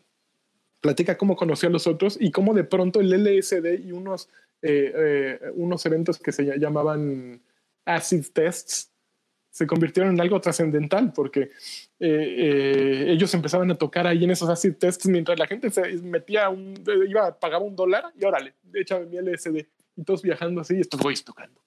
platica 0.86 1.18
cómo 1.18 1.36
conoció 1.36 1.68
a 1.68 1.72
los 1.72 1.88
otros 1.88 2.16
y 2.22 2.30
cómo 2.30 2.54
de 2.54 2.64
pronto 2.64 3.00
el 3.00 3.12
LSD 3.12 3.80
y 3.88 3.92
unos, 3.92 4.30
eh, 4.62 4.94
eh, 4.96 5.40
unos 5.56 5.84
eventos 5.88 6.20
que 6.20 6.32
se 6.32 6.44
ll- 6.44 6.60
llamaban 6.60 7.42
acid 7.86 8.24
tests 8.32 8.92
se 9.50 9.66
convirtieron 9.66 10.14
en 10.14 10.22
algo 10.22 10.40
trascendental 10.40 11.12
porque 11.12 11.42
eh, 11.42 11.50
eh, 12.00 13.06
ellos 13.08 13.34
empezaban 13.34 13.72
a 13.72 13.78
tocar 13.80 14.06
ahí 14.06 14.24
en 14.26 14.30
esos 14.30 14.48
acid 14.48 14.74
tests 14.76 15.08
mientras 15.08 15.40
la 15.40 15.48
gente 15.48 15.72
se 15.72 15.82
metía 16.04 16.50
un, 16.50 16.76
eh, 16.88 17.10
iba 17.10 17.34
pagaba 17.40 17.64
un 17.66 17.76
dólar 17.76 18.04
y 18.20 18.24
órale, 18.24 18.54
échame 18.76 19.08
mi 19.08 19.18
LSD 19.18 19.66
y 19.96 20.04
todos 20.04 20.22
viajando 20.22 20.62
así 20.62 20.76
y 20.76 20.82
estos 20.82 21.02
güeyes 21.02 21.24
tocando. 21.24 21.60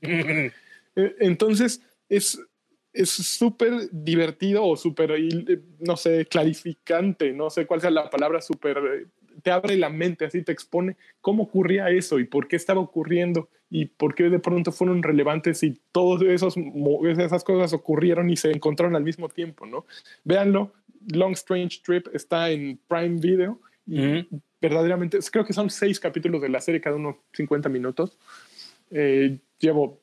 Entonces 0.94 1.80
es 2.08 2.38
es 2.92 3.10
súper 3.10 3.88
divertido 3.92 4.64
o 4.64 4.76
súper, 4.76 5.12
eh, 5.12 5.60
no 5.78 5.96
sé, 5.96 6.26
clarificante, 6.26 7.32
no 7.32 7.50
sé 7.50 7.66
cuál 7.66 7.80
sea 7.80 7.90
la 7.90 8.10
palabra, 8.10 8.40
súper, 8.40 8.78
eh, 8.78 9.06
te 9.42 9.50
abre 9.50 9.76
la 9.76 9.90
mente, 9.90 10.24
así 10.24 10.42
te 10.42 10.52
expone 10.52 10.96
cómo 11.20 11.44
ocurría 11.44 11.88
eso 11.90 12.18
y 12.18 12.24
por 12.24 12.48
qué 12.48 12.56
estaba 12.56 12.80
ocurriendo 12.80 13.48
y 13.70 13.86
por 13.86 14.14
qué 14.14 14.24
de 14.24 14.40
pronto 14.40 14.72
fueron 14.72 15.02
relevantes 15.02 15.62
y 15.62 15.80
todas 15.92 16.22
esas 16.22 17.44
cosas 17.44 17.72
ocurrieron 17.72 18.28
y 18.28 18.36
se 18.36 18.50
encontraron 18.50 18.96
al 18.96 19.04
mismo 19.04 19.28
tiempo, 19.28 19.64
¿no? 19.66 19.86
Véanlo, 20.24 20.72
Long 21.12 21.32
Strange 21.32 21.80
Trip 21.84 22.08
está 22.12 22.50
en 22.50 22.80
Prime 22.88 23.20
Video 23.20 23.60
y 23.86 24.00
Ujú. 24.00 24.40
verdaderamente, 24.60 25.18
creo 25.30 25.44
que 25.44 25.52
son 25.52 25.70
seis 25.70 26.00
capítulos 26.00 26.42
de 26.42 26.48
la 26.48 26.60
serie, 26.60 26.80
cada 26.80 26.96
uno 26.96 27.18
50 27.32 27.68
minutos. 27.68 28.18
Eh, 28.90 29.38
llevo 29.60 29.99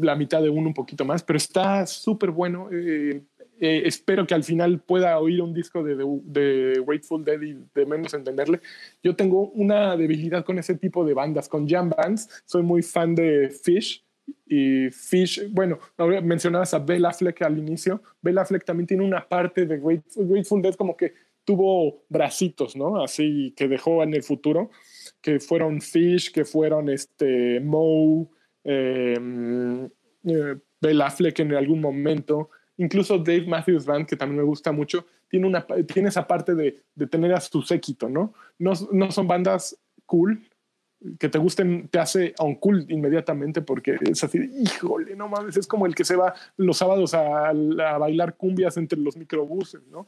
la 0.00 0.16
mitad 0.16 0.42
de 0.42 0.50
uno, 0.50 0.68
un 0.68 0.74
poquito 0.74 1.04
más, 1.04 1.22
pero 1.22 1.36
está 1.36 1.86
súper 1.86 2.30
bueno. 2.30 2.68
Eh, 2.72 3.22
eh, 3.58 3.82
espero 3.86 4.26
que 4.26 4.34
al 4.34 4.44
final 4.44 4.80
pueda 4.80 5.18
oír 5.18 5.40
un 5.40 5.54
disco 5.54 5.82
de, 5.82 5.96
de, 5.96 6.82
Grateful 6.86 7.24
Dead 7.24 7.40
y 7.40 7.56
de 7.74 7.86
menos 7.86 8.12
entenderle. 8.12 8.60
Yo 9.02 9.16
tengo 9.16 9.48
una 9.50 9.96
debilidad 9.96 10.44
con 10.44 10.58
ese 10.58 10.74
tipo 10.74 11.04
de 11.04 11.14
bandas, 11.14 11.48
con 11.48 11.66
jam 11.68 11.90
bands. 11.90 12.42
Soy 12.44 12.62
muy 12.62 12.82
fan 12.82 13.14
de 13.14 13.48
Fish. 13.48 14.04
Y 14.46 14.90
Fish, 14.90 15.48
bueno, 15.50 15.78
mencionabas 16.22 16.74
a 16.74 16.80
Bella 16.80 17.08
Affleck 17.08 17.42
al 17.42 17.58
inicio. 17.58 18.02
Bella 18.20 18.42
Affleck 18.42 18.64
también 18.64 18.86
tiene 18.86 19.04
una 19.04 19.26
parte 19.26 19.64
de 19.64 19.78
Grateful, 19.78 20.28
Grateful 20.28 20.62
Dead 20.62 20.74
como 20.74 20.96
que 20.96 21.14
tuvo 21.44 22.02
bracitos, 22.08 22.76
¿no? 22.76 23.02
Así 23.02 23.54
que 23.56 23.68
dejó 23.68 24.02
en 24.02 24.12
el 24.14 24.24
futuro, 24.24 24.70
que 25.22 25.38
fueron 25.40 25.80
Fish, 25.80 26.32
que 26.32 26.44
fueron 26.44 26.88
este 26.90 27.60
Moe, 27.60 28.26
eh, 28.66 29.88
eh, 30.24 30.56
Affleck 31.02 31.38
en 31.40 31.54
algún 31.54 31.80
momento 31.80 32.50
incluso 32.78 33.16
Dave 33.18 33.46
Matthews 33.46 33.86
Band, 33.86 34.06
que 34.06 34.16
también 34.16 34.38
me 34.38 34.44
gusta 34.44 34.70
mucho, 34.70 35.06
tiene, 35.28 35.46
una, 35.46 35.66
tiene 35.86 36.10
esa 36.10 36.26
parte 36.26 36.54
de, 36.54 36.82
de 36.94 37.06
tener 37.06 37.32
a 37.32 37.40
su 37.40 37.62
séquito, 37.62 38.08
¿no? 38.08 38.34
¿no? 38.58 38.72
No 38.92 39.10
son 39.10 39.26
bandas 39.26 39.78
cool, 40.04 40.42
que 41.18 41.28
te 41.30 41.38
gusten, 41.38 41.88
te 41.88 41.98
hace 41.98 42.34
un 42.38 42.56
cool 42.56 42.84
inmediatamente 42.90 43.62
porque 43.62 43.96
es 44.02 44.22
así, 44.22 44.38
híjole, 44.60 45.16
no 45.16 45.26
mames, 45.28 45.56
es 45.56 45.66
como 45.66 45.86
el 45.86 45.94
que 45.94 46.04
se 46.04 46.16
va 46.16 46.34
los 46.58 46.76
sábados 46.76 47.14
a, 47.14 47.48
a 47.48 47.98
bailar 47.98 48.36
cumbias 48.36 48.76
entre 48.76 48.98
los 48.98 49.16
microbuses, 49.16 49.80
¿no? 49.90 50.06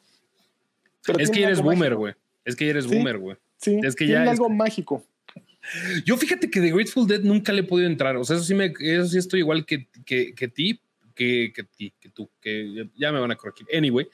Pero 1.07 1.21
es 1.21 1.31
que 1.31 1.43
eres 1.43 1.63
boomer, 1.63 1.95
güey. 1.95 2.15
Es 2.45 2.55
que 2.55 2.69
eres 2.69 2.87
boomer, 2.87 3.17
güey. 3.19 3.37
Sí, 3.57 3.81
es 3.83 3.97
que 3.97 4.05
tiene 4.07 4.27
ya 4.27 4.31
algo 4.31 4.47
es- 4.49 4.53
mágico. 4.55 5.03
Yo 6.05 6.17
fíjate 6.17 6.51
que 6.51 6.61
The 6.61 6.71
Grateful 6.73 7.07
Dead 7.07 7.21
nunca 7.21 7.53
le 7.53 7.61
he 7.61 7.65
podido 7.65 7.89
entrar. 7.89 8.17
O 8.17 8.25
sea, 8.25 8.37
eso 8.37 8.45
sí, 8.45 8.55
me, 8.55 8.73
eso 8.81 9.07
sí 9.09 9.19
estoy 9.19 9.41
igual 9.41 9.67
que, 9.67 9.89
que, 10.07 10.35
que 10.35 10.49
ti, 10.49 10.81
que, 11.15 11.53
que 11.55 11.65
ti, 11.65 11.93
que 12.01 12.09
tú, 12.11 12.31
que 12.41 12.89
ya 12.97 13.13
me 13.13 13.21
van 13.21 13.31
a 13.31 13.37
corregir. 13.37 13.67
Anyway, 13.75 14.07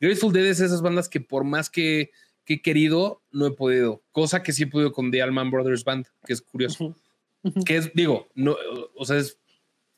Grateful 0.00 0.32
Dead 0.32 0.46
es 0.46 0.60
esas 0.60 0.82
bandas 0.82 1.08
que 1.08 1.20
por 1.20 1.44
más 1.44 1.70
que, 1.70 2.10
que 2.44 2.54
he 2.54 2.62
querido, 2.62 3.22
no 3.30 3.46
he 3.46 3.50
podido. 3.52 4.02
Cosa 4.12 4.42
que 4.42 4.52
sí 4.52 4.64
he 4.64 4.66
podido 4.66 4.92
con 4.92 5.10
The 5.10 5.22
Allman 5.22 5.50
Brothers 5.50 5.84
Band, 5.84 6.06
que 6.26 6.32
es 6.32 6.40
curioso. 6.42 6.86
Ujú. 6.86 6.96
Ujú. 7.42 7.64
Que 7.64 7.76
es, 7.76 7.92
digo, 7.94 8.28
no, 8.34 8.56
o 8.96 9.04
sea, 9.04 9.18
es- 9.18 9.38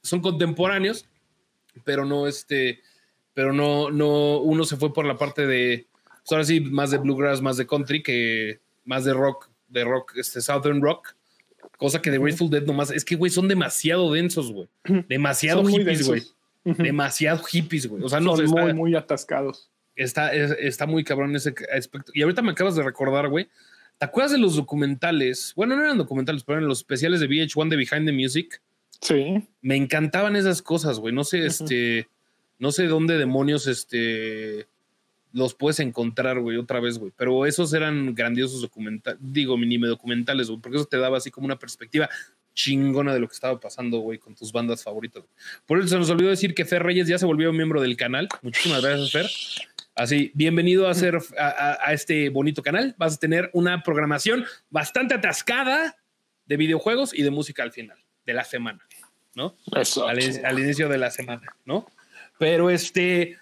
son 0.02 0.20
contemporáneos, 0.20 1.06
pero 1.84 2.04
no 2.04 2.26
este, 2.26 2.80
pero 3.34 3.52
no, 3.52 3.90
no, 3.90 4.38
uno 4.40 4.64
se 4.64 4.76
fue 4.76 4.92
por 4.92 5.06
la 5.06 5.16
parte 5.16 5.46
de, 5.46 5.86
pues 6.24 6.32
ahora 6.32 6.44
sí, 6.44 6.60
más 6.60 6.90
de 6.90 6.98
bluegrass, 6.98 7.40
más 7.40 7.56
de 7.56 7.66
country, 7.66 8.02
que 8.02 8.60
más 8.84 9.04
de 9.04 9.14
rock, 9.14 9.47
de 9.68 9.84
rock, 9.84 10.14
este, 10.16 10.40
southern 10.40 10.82
rock. 10.82 11.14
Cosa 11.76 12.02
que 12.02 12.10
de 12.10 12.18
Grateful 12.18 12.50
Dead 12.50 12.62
nomás, 12.64 12.90
es 12.90 13.04
que, 13.04 13.14
güey, 13.16 13.30
son 13.30 13.46
demasiado 13.48 14.12
densos, 14.12 14.52
güey. 14.52 14.68
Demasiado 15.08 15.62
Son 15.62 15.72
hippies, 15.72 16.06
güey. 16.06 16.22
Demasiado 16.64 17.42
hippies, 17.44 17.86
güey. 17.86 18.02
O 18.02 18.08
sea, 18.08 18.20
no 18.20 18.36
Son 18.36 18.46
muy, 18.50 18.72
muy 18.74 18.94
atascados. 18.94 19.70
está, 19.96 20.32
es- 20.34 20.56
está 20.58 20.86
muy 20.86 21.04
cabrón 21.04 21.34
ese 21.36 21.54
aspecto. 21.72 22.12
Y 22.14 22.22
ahorita 22.22 22.42
me 22.42 22.50
acabas 22.52 22.74
de 22.76 22.82
recordar, 22.82 23.28
güey. 23.28 23.48
¿Te 23.98 24.04
acuerdas 24.04 24.32
de 24.32 24.38
los 24.38 24.56
documentales? 24.56 25.52
Bueno, 25.56 25.76
no 25.76 25.82
eran 25.84 25.98
documentales, 25.98 26.44
pero 26.44 26.58
eran 26.58 26.68
los 26.68 26.78
especiales 26.78 27.20
de 27.20 27.28
VH1 27.28 27.68
de 27.68 27.76
Behind 27.76 28.06
the 28.06 28.12
Music. 28.12 28.60
Sí. 29.00 29.48
Me 29.60 29.76
encantaban 29.76 30.36
esas 30.36 30.62
cosas, 30.62 30.98
güey. 31.00 31.14
No 31.14 31.24
sé, 31.24 31.46
este, 31.46 32.08
no 32.58 32.70
sé 32.72 32.86
dónde 32.86 33.18
demonios, 33.18 33.66
este, 33.66 34.66
los 35.32 35.54
puedes 35.54 35.80
encontrar, 35.80 36.40
güey, 36.40 36.56
otra 36.56 36.80
vez, 36.80 36.98
güey. 36.98 37.12
Pero 37.16 37.44
esos 37.46 37.72
eran 37.74 38.14
grandiosos 38.14 38.60
documentales, 38.62 39.18
digo, 39.22 39.56
mini 39.56 39.78
documentales, 39.78 40.48
güey, 40.48 40.60
porque 40.60 40.76
eso 40.78 40.86
te 40.86 40.96
daba 40.98 41.18
así 41.18 41.30
como 41.30 41.44
una 41.46 41.58
perspectiva 41.58 42.08
chingona 42.54 43.14
de 43.14 43.20
lo 43.20 43.28
que 43.28 43.34
estaba 43.34 43.60
pasando, 43.60 43.98
güey, 43.98 44.18
con 44.18 44.34
tus 44.34 44.50
bandas 44.52 44.82
favoritas. 44.82 45.22
Por 45.66 45.78
eso 45.78 45.88
se 45.88 45.98
nos 45.98 46.10
olvidó 46.10 46.30
decir 46.30 46.54
que 46.54 46.64
Fer 46.64 46.82
Reyes 46.82 47.06
ya 47.06 47.18
se 47.18 47.26
volvió 47.26 47.52
miembro 47.52 47.80
del 47.80 47.96
canal. 47.96 48.28
Muchísimas 48.42 48.82
gracias, 48.82 49.12
Fer. 49.12 49.26
Así, 49.94 50.30
bienvenido 50.34 50.86
a, 50.88 50.92
hacer, 50.92 51.18
a, 51.38 51.46
a- 51.48 51.78
a 51.88 51.92
este 51.92 52.28
bonito 52.30 52.62
canal. 52.62 52.94
Vas 52.98 53.16
a 53.16 53.18
tener 53.18 53.50
una 53.52 53.82
programación 53.82 54.44
bastante 54.70 55.14
atascada 55.14 55.96
de 56.46 56.56
videojuegos 56.56 57.12
y 57.14 57.22
de 57.22 57.30
música 57.30 57.62
al 57.62 57.72
final 57.72 57.98
de 58.24 58.32
la 58.34 58.44
semana, 58.44 58.80
¿no? 59.34 59.56
Al, 60.06 60.44
al 60.44 60.58
inicio 60.58 60.88
de 60.88 60.98
la 60.98 61.10
semana, 61.10 61.54
¿no? 61.64 61.86
Pero 62.38 62.70
este, 62.70 63.38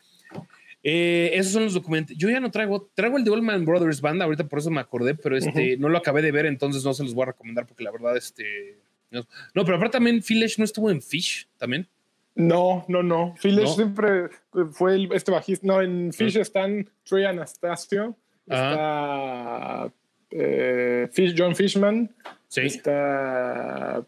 eh, 0.88 1.30
esos 1.34 1.52
son 1.52 1.64
los 1.64 1.74
documentos. 1.74 2.16
Yo 2.16 2.30
ya 2.30 2.38
no 2.38 2.48
traigo, 2.52 2.88
traigo 2.94 3.16
el 3.18 3.24
de 3.24 3.32
Allman 3.34 3.64
Brothers 3.64 4.00
Band, 4.00 4.22
ahorita 4.22 4.44
por 4.46 4.60
eso 4.60 4.70
me 4.70 4.80
acordé, 4.80 5.16
pero 5.16 5.36
este, 5.36 5.76
no 5.78 5.88
lo 5.88 5.98
acabé 5.98 6.22
de 6.22 6.30
ver, 6.30 6.46
entonces 6.46 6.84
no 6.84 6.94
se 6.94 7.02
los 7.02 7.12
voy 7.12 7.24
a 7.24 7.26
recomendar 7.26 7.66
porque 7.66 7.82
la 7.82 7.90
verdad, 7.90 8.16
este, 8.16 8.78
no, 9.10 9.26
no, 9.54 9.64
pero 9.64 9.76
aparte 9.78 9.94
también 9.94 10.22
Phil 10.22 10.38
Lesh 10.38 10.58
no 10.58 10.64
estuvo 10.64 10.88
en 10.88 11.02
Fish 11.02 11.48
también. 11.58 11.88
No, 12.36 12.84
no, 12.86 13.02
no. 13.02 13.34
¿No? 13.42 13.66
siempre 13.66 14.28
fue 14.72 14.94
el- 14.94 15.12
este 15.12 15.32
bajista. 15.32 15.66
No, 15.66 15.82
en 15.82 16.12
Fish 16.12 16.36
están 16.36 16.88
Trey 17.02 17.24
Anastasio, 17.24 18.14
está 18.46 19.90
eh, 20.30 21.08
Fish, 21.12 21.34
John 21.36 21.56
Fishman, 21.56 22.14
Sí. 22.48 22.60
está. 22.60 24.04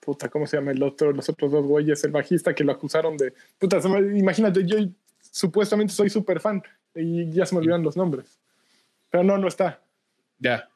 Puta, 0.00 0.28
¿cómo 0.28 0.46
se 0.46 0.56
llama 0.56 0.70
el 0.72 0.82
otro? 0.82 1.12
Los 1.12 1.28
otros 1.28 1.52
dos 1.52 1.64
güeyes, 1.66 2.02
el 2.04 2.10
bajista 2.10 2.54
que 2.54 2.64
lo 2.64 2.72
acusaron 2.72 3.16
de. 3.16 3.32
Puta, 3.58 3.78
imagínate, 4.14 4.64
yo 4.64 4.78
supuestamente 5.30 5.92
soy 5.92 6.10
súper 6.10 6.40
fan 6.40 6.62
y 6.94 7.30
ya 7.30 7.46
se 7.46 7.54
me 7.54 7.60
olvidan 7.60 7.82
los 7.82 7.96
nombres. 7.96 8.38
Pero 9.10 9.24
no, 9.24 9.38
no 9.38 9.48
está. 9.48 9.80
Ya. 10.38 10.68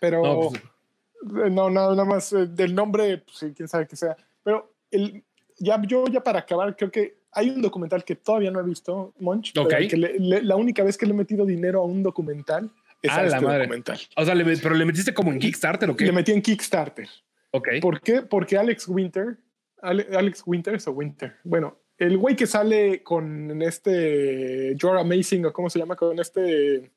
Pero 0.00 0.22
No, 0.22 0.50
pues, 0.50 1.52
no, 1.52 1.70
nada 1.70 2.04
más 2.04 2.32
eh, 2.32 2.46
del 2.46 2.74
nombre, 2.74 3.18
pues 3.18 3.36
sí, 3.38 3.52
quién 3.54 3.68
sabe 3.68 3.86
qué 3.86 3.96
sea. 3.96 4.16
Pero 4.42 4.72
el, 4.90 5.22
ya, 5.58 5.80
yo 5.86 6.04
ya 6.06 6.22
para 6.22 6.40
acabar, 6.40 6.76
creo 6.76 6.90
que 6.90 7.18
hay 7.32 7.50
un 7.50 7.62
documental 7.62 8.04
que 8.04 8.16
todavía 8.16 8.50
no 8.50 8.60
he 8.60 8.64
visto, 8.64 9.12
Monch. 9.20 9.52
pero 9.54 9.66
Ok. 9.66 9.74
que 9.88 9.96
le- 9.96 10.18
le- 10.18 10.42
la 10.42 10.56
única 10.56 10.82
vez 10.82 10.96
que 10.98 11.06
le 11.06 11.12
he 11.12 11.16
metido 11.16 11.44
dinero 11.46 11.80
a 11.80 11.84
un 11.84 12.02
documental 12.02 12.70
es 13.02 13.10
A 13.10 13.16
a 13.16 13.22
la 13.22 13.28
este 13.28 13.40
madre. 13.40 13.58
documental. 13.60 13.98
o 14.16 14.24
sea, 14.24 14.34
le- 14.34 14.56
pero 14.58 14.74
le 14.74 14.84
metiste 14.84 15.14
como 15.14 15.30
en 15.32 15.38
Kickstarter 15.38 15.88
o 15.90 15.96
qué? 15.96 16.04
Le 16.06 16.12
metí 16.12 16.32
en 16.32 16.42
Kickstarter. 16.42 17.08
ok. 17.52 17.68
¿Por 17.80 18.00
qué? 18.00 18.22
Porque 18.22 18.56
Alex 18.58 18.88
Winter, 18.88 19.36
Ale- 19.82 20.08
Alex 20.16 20.42
Winters 20.46 20.86
o 20.88 20.92
Winter, 20.92 21.36
bueno, 21.44 21.76
el 22.00 22.16
güey 22.16 22.34
que 22.34 22.46
sale 22.46 23.02
con 23.02 23.60
este 23.60 24.74
You're 24.76 24.98
Amazing 24.98 25.44
o 25.46 25.52
cómo 25.52 25.68
se 25.68 25.78
llama, 25.78 25.96
con 25.96 26.18
este 26.18 26.90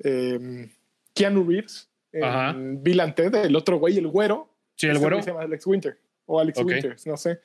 em, 0.00 0.70
Keanu 1.14 1.42
Reeves, 1.48 1.88
en. 2.12 2.82
Bill 2.82 3.00
and 3.00 3.14
Ted, 3.14 3.34
el 3.34 3.56
otro 3.56 3.78
güey, 3.78 3.96
el 3.96 4.06
güero. 4.08 4.48
Sí, 4.76 4.86
el 4.86 4.92
Ese 4.92 5.00
güero. 5.00 5.22
Se 5.22 5.30
llama 5.30 5.42
Alex 5.42 5.66
Winter 5.66 5.98
o 6.26 6.38
Alex 6.38 6.58
Ok. 6.58 6.66
Winters, 6.66 7.06
no 7.06 7.16
sé. 7.16 7.40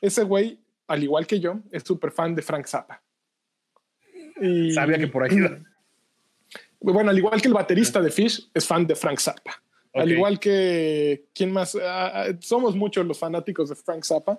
Ese 0.00 0.24
güey, 0.24 0.58
al 0.86 1.02
igual 1.02 1.26
que 1.26 1.40
yo, 1.40 1.60
es 1.70 1.82
súper 1.82 2.10
fan 2.10 2.34
de 2.34 2.40
Frank 2.40 2.66
Zappa. 2.66 3.02
Y- 4.40 4.72
Sabía 4.72 4.98
que 4.98 5.08
por 5.08 5.24
ahí 5.24 5.36
iba. 5.36 5.58
bueno, 6.80 7.10
al 7.10 7.18
igual 7.18 7.40
que 7.42 7.48
el 7.48 7.54
baterista 7.54 8.00
de 8.00 8.10
Fish, 8.10 8.50
es 8.54 8.66
fan 8.66 8.86
de 8.86 8.94
Frank 8.94 9.18
Zappa. 9.18 9.62
Al 9.92 10.10
igual 10.12 10.38
que, 10.38 11.24
¿quién 11.34 11.50
más? 11.52 11.74
Ah, 11.76 12.12
ah, 12.14 12.26
somos 12.40 12.76
muchos 12.76 13.06
los 13.06 13.18
fanáticos 13.18 13.70
de 13.70 13.76
Frank 13.76 14.04
Zappa. 14.04 14.38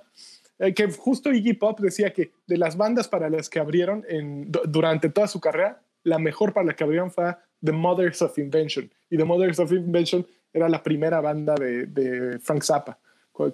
Eh, 0.59 0.73
que 0.73 0.89
justo 0.91 1.31
Iggy 1.31 1.53
Pop 1.53 1.79
decía 1.79 2.11
que 2.13 2.31
de 2.47 2.57
las 2.57 2.75
bandas 2.77 3.07
para 3.07 3.29
las 3.29 3.49
que 3.49 3.59
abrieron 3.59 4.03
en, 4.09 4.51
du- 4.51 4.61
durante 4.65 5.09
toda 5.09 5.27
su 5.27 5.39
carrera, 5.39 5.81
la 6.03 6.17
mejor 6.19 6.53
para 6.53 6.65
la 6.67 6.75
que 6.75 6.83
abrieron 6.83 7.11
fue 7.11 7.35
The 7.63 7.71
Mothers 7.73 8.21
of 8.21 8.37
Invention. 8.37 8.91
Y 9.09 9.17
The 9.17 9.23
Mothers 9.25 9.59
of 9.59 9.71
Invention 9.71 10.25
era 10.53 10.67
la 10.69 10.81
primera 10.81 11.21
banda 11.21 11.53
de, 11.55 11.85
de 11.87 12.39
Frank 12.39 12.63
Zappa 12.63 12.97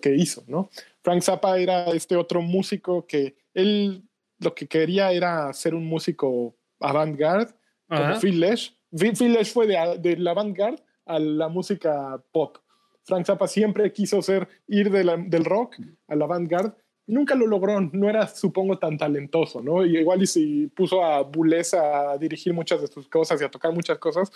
que 0.02 0.16
hizo, 0.16 0.46
¿no? 0.48 0.70
Frank 1.02 1.22
Zappa 1.24 1.58
era 1.60 1.88
este 1.90 2.16
otro 2.16 2.42
músico 2.42 3.06
que 3.06 3.36
él 3.54 4.04
lo 4.40 4.56
que 4.56 4.66
quería 4.66 5.12
era 5.12 5.52
ser 5.52 5.76
un 5.76 5.86
músico 5.86 6.56
avant-garde, 6.80 7.52
como. 7.88 8.20
Phil 8.22 8.40
Lesh. 8.40 8.74
Phil 8.98 9.16
Phil 9.18 9.34
Lesh 9.34 9.52
fue 9.52 9.68
de, 9.68 9.98
de 10.00 10.16
la 10.18 10.32
avant-garde 10.32 10.82
a 11.06 11.20
la 11.20 11.50
música 11.50 12.22
pop. 12.32 12.58
Frank 13.04 13.26
Zappa 13.26 13.46
siempre 13.48 13.92
quiso 13.92 14.22
ser, 14.22 14.48
ir 14.68 14.90
de 14.90 15.04
la- 15.04 15.18
del 15.18 15.44
rock 15.44 15.76
a 16.08 16.16
la 16.16 16.24
avant-garde. 16.26 16.72
Nunca 17.06 17.36
lo 17.36 17.46
logró, 17.48 17.82
no 17.82 18.10
era, 18.10 18.28
supongo, 18.28 18.78
tan 18.78 18.98
talentoso, 18.98 19.62
¿no? 19.62 19.86
Y 19.86 19.98
igual 19.98 20.24
y 20.24 20.28
si 20.28 20.68
puso 20.68 21.04
a 21.04 21.22
Boulez 21.22 21.74
a 21.74 22.18
dirigir 22.18 22.54
muchas 22.54 22.82
de 22.82 22.88
sus 22.88 23.08
cosas 23.08 23.42
y 23.42 23.44
a 23.44 23.52
tocar 23.52 23.74
muchas 23.74 23.98
cosas, 23.98 24.32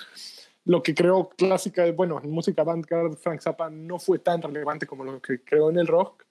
lo 0.66 0.84
que 0.84 0.94
creó 0.94 1.30
clásica, 1.30 1.90
bueno, 1.94 2.20
en 2.22 2.30
música 2.30 2.62
avant-garde, 2.64 3.16
Frank 3.16 3.40
Zappa 3.42 3.70
no 3.70 4.00
fue 4.00 4.20
tan 4.20 4.42
relevante 4.42 4.86
como 4.86 5.06
lo 5.06 5.22
que 5.22 5.42
creó 5.42 5.70
en 5.70 5.80
el 5.80 5.88
rock. 5.88 6.26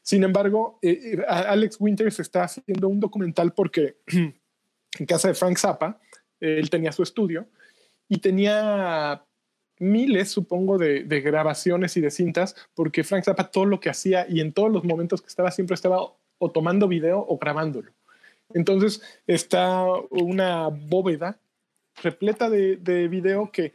Sin 0.00 0.22
embargo, 0.22 0.78
eh, 0.80 1.16
eh, 1.18 1.24
Alex 1.26 1.78
Winters 1.80 2.20
está 2.20 2.44
haciendo 2.44 2.88
un 2.88 3.00
documental 3.00 3.52
porque 3.52 3.96
en 4.06 5.06
casa 5.06 5.28
de 5.28 5.34
Frank 5.34 5.58
Zappa, 5.58 6.00
él 6.38 6.70
tenía 6.70 6.92
su 6.92 7.02
estudio 7.02 7.48
y 8.08 8.18
tenía 8.18 9.24
miles, 9.78 10.30
supongo, 10.30 10.78
de, 10.78 11.04
de 11.04 11.20
grabaciones 11.20 11.96
y 11.96 12.00
de 12.00 12.10
cintas, 12.10 12.54
porque 12.74 13.04
Frank 13.04 13.24
Zappa 13.24 13.50
todo 13.50 13.66
lo 13.66 13.80
que 13.80 13.90
hacía 13.90 14.26
y 14.28 14.40
en 14.40 14.52
todos 14.52 14.70
los 14.70 14.84
momentos 14.84 15.20
que 15.20 15.28
estaba, 15.28 15.50
siempre 15.50 15.74
estaba 15.74 15.98
o 16.38 16.50
tomando 16.50 16.88
video 16.88 17.24
o 17.26 17.38
grabándolo. 17.38 17.92
Entonces 18.52 19.02
está 19.26 19.84
una 20.10 20.68
bóveda 20.68 21.38
repleta 22.02 22.50
de, 22.50 22.76
de 22.76 23.08
video 23.08 23.50
que 23.50 23.72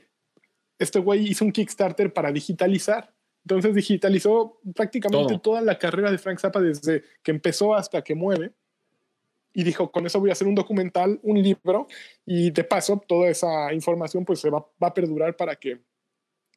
este 0.77 0.99
güey 0.99 1.27
hizo 1.27 1.45
un 1.45 1.51
Kickstarter 1.51 2.13
para 2.13 2.31
digitalizar 2.31 3.13
Entonces 3.43 3.73
digitalizó 3.75 4.59
prácticamente 4.75 5.33
Todo. 5.33 5.41
toda 5.41 5.61
la 5.61 5.77
carrera 5.77 6.11
de 6.11 6.17
Frank 6.17 6.39
Zappa 6.39 6.61
desde 6.61 7.03
que 7.23 7.31
empezó 7.31 7.73
hasta 7.73 8.01
que 8.01 8.15
muere. 8.15 8.51
Y 9.51 9.63
dijo, 9.63 9.91
con 9.91 10.05
eso 10.05 10.19
voy 10.19 10.29
a 10.29 10.33
hacer 10.33 10.47
un 10.47 10.53
documental, 10.53 11.19
un 11.23 11.41
libro, 11.41 11.87
y 12.23 12.51
de 12.51 12.63
paso 12.63 13.01
toda 13.07 13.29
esa 13.29 13.73
información 13.73 14.23
pues 14.23 14.39
se 14.39 14.49
va, 14.49 14.59
va 14.81 14.89
a 14.89 14.93
perdurar 14.93 15.35
para 15.35 15.55
que 15.55 15.81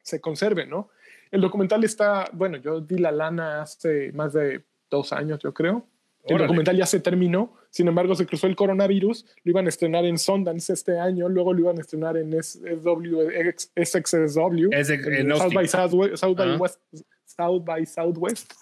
se 0.02 0.20
conserve, 0.20 0.66
¿no? 0.66 0.90
El 1.30 1.40
documental 1.40 1.82
está, 1.84 2.28
bueno, 2.32 2.58
yo 2.58 2.80
di 2.80 2.98
la 2.98 3.10
lana 3.12 3.62
hace 3.62 4.12
más 4.12 4.32
de 4.34 4.62
dos 4.90 5.12
años, 5.12 5.38
yo 5.42 5.54
creo. 5.54 5.86
El 6.24 6.34
Órale. 6.34 6.46
documental 6.46 6.76
ya 6.76 6.86
se 6.86 7.00
terminó, 7.00 7.56
sin 7.70 7.88
embargo 7.88 8.14
se 8.14 8.26
cruzó 8.26 8.46
el 8.46 8.54
coronavirus, 8.54 9.24
lo 9.42 9.50
iban 9.50 9.66
a 9.66 9.70
estrenar 9.70 10.04
en 10.04 10.18
Sundance 10.18 10.72
este 10.72 10.98
año, 11.00 11.28
luego 11.28 11.52
lo 11.52 11.60
iban 11.60 11.78
a 11.78 11.80
estrenar 11.80 12.16
en 12.16 12.32
SW, 12.40 13.28
SXSW, 13.74 14.68
Es 14.72 14.86
South 14.88 15.52
by 15.54 15.66
Southwest, 15.66 16.16
South 16.16 16.36
by 16.36 16.48
Ajá. 16.50 16.56
West- 16.58 16.80
South 17.24 17.64
by 17.64 17.86
Southwest. 17.86 18.52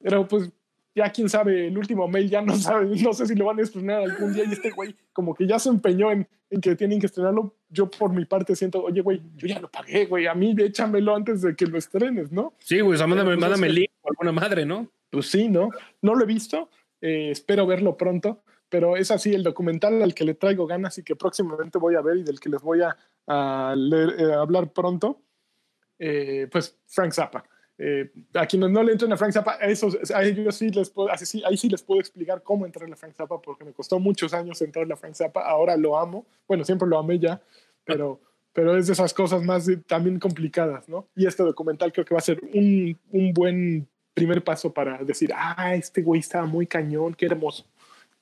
Pero 0.00 0.26
pues 0.26 0.50
ya 0.94 1.10
quién 1.10 1.28
sabe, 1.28 1.68
el 1.68 1.78
último 1.78 2.06
mail 2.08 2.28
ya 2.30 2.42
no 2.42 2.54
sabe, 2.56 2.86
no 3.02 3.12
sé 3.12 3.26
si 3.26 3.34
lo 3.34 3.46
van 3.46 3.58
a 3.58 3.62
estrenar 3.62 4.02
algún 4.02 4.32
día 4.32 4.44
y 4.44 4.52
este 4.52 4.70
güey 4.70 4.94
como 5.12 5.34
que 5.34 5.46
ya 5.46 5.58
se 5.58 5.68
empeñó 5.68 6.10
en, 6.10 6.28
en 6.50 6.60
que 6.60 6.76
tienen 6.76 7.00
que 7.00 7.06
estrenarlo. 7.06 7.54
Yo 7.68 7.90
por 7.90 8.12
mi 8.12 8.24
parte 8.26 8.54
siento, 8.56 8.82
oye 8.82 9.00
güey, 9.00 9.22
yo 9.36 9.46
ya 9.48 9.58
lo 9.60 9.70
pagué, 9.70 10.06
güey, 10.06 10.26
a 10.26 10.34
mí 10.34 10.54
échamelo 10.58 11.14
antes 11.16 11.40
de 11.42 11.56
que 11.56 11.66
lo 11.66 11.78
estrenes, 11.78 12.30
¿no? 12.32 12.54
Sí, 12.58 12.80
güey, 12.80 12.94
o 12.94 12.98
sea, 12.98 13.06
mándame, 13.06 13.30
Pues 13.30 13.40
mándame 13.40 13.66
el 13.68 13.74
link 13.74 13.90
o 14.02 14.10
alguna 14.10 14.32
madre, 14.32 14.66
¿no? 14.66 14.88
Pues 15.10 15.30
sí, 15.30 15.48
¿no? 15.48 15.70
No 16.02 16.14
lo 16.14 16.24
he 16.24 16.26
visto, 16.26 16.68
eh, 17.00 17.30
espero 17.30 17.66
verlo 17.66 17.96
pronto, 17.96 18.42
pero 18.68 18.96
es 18.96 19.10
así 19.10 19.34
el 19.34 19.42
documental 19.42 20.02
al 20.02 20.14
que 20.14 20.24
le 20.24 20.34
traigo 20.34 20.66
ganas 20.66 20.96
y 20.98 21.02
que 21.02 21.16
próximamente 21.16 21.78
voy 21.78 21.94
a 21.94 22.00
ver 22.00 22.16
y 22.18 22.22
del 22.22 22.40
que 22.40 22.48
les 22.48 22.60
voy 22.62 22.80
a, 22.82 22.96
a 23.26 23.74
leer- 23.76 24.14
eh, 24.18 24.32
hablar 24.34 24.72
pronto, 24.72 25.22
eh, 25.98 26.48
pues 26.50 26.78
Frank 26.86 27.12
Zappa. 27.12 27.44
Eh, 27.78 28.10
a 28.34 28.46
quienes 28.46 28.70
no 28.70 28.82
le 28.82 28.92
entren 28.92 29.12
a 29.12 29.16
Frank 29.16 29.32
Zappa, 29.32 29.56
a, 29.60 29.66
esos, 29.66 30.10
a 30.12 30.22
ellos 30.22 30.54
sí 30.54 30.70
les 30.70 30.90
puedo, 30.90 31.10
así 31.10 31.24
sí, 31.26 31.42
ahí 31.44 31.56
sí 31.56 31.68
les 31.68 31.82
puedo 31.82 32.00
explicar 32.00 32.42
cómo 32.42 32.66
entrarle 32.66 32.92
a 32.94 32.96
Frank 32.96 33.14
Zappa, 33.14 33.40
porque 33.40 33.64
me 33.64 33.72
costó 33.72 33.98
muchos 33.98 34.34
años 34.34 34.60
entrarle 34.62 34.92
a 34.92 34.96
Frank 34.96 35.14
Zappa, 35.14 35.40
ahora 35.40 35.76
lo 35.76 35.98
amo, 35.98 36.26
bueno, 36.46 36.64
siempre 36.64 36.86
lo 36.86 36.98
amé 36.98 37.18
ya, 37.18 37.40
pero, 37.84 38.20
pero 38.52 38.76
es 38.76 38.86
de 38.86 38.92
esas 38.92 39.12
cosas 39.14 39.42
más 39.42 39.66
de- 39.66 39.78
también 39.78 40.18
complicadas, 40.20 40.88
¿no? 40.88 41.08
Y 41.16 41.26
este 41.26 41.42
documental 41.42 41.92
creo 41.92 42.04
que 42.04 42.14
va 42.14 42.18
a 42.18 42.22
ser 42.22 42.40
un, 42.54 42.96
un 43.10 43.32
buen 43.32 43.88
primer 44.14 44.44
paso 44.44 44.72
para 44.72 44.98
decir, 45.02 45.32
ah, 45.34 45.74
este 45.74 46.02
güey 46.02 46.20
estaba 46.20 46.44
muy 46.46 46.66
cañón, 46.66 47.14
qué 47.14 47.26
hermoso. 47.26 47.64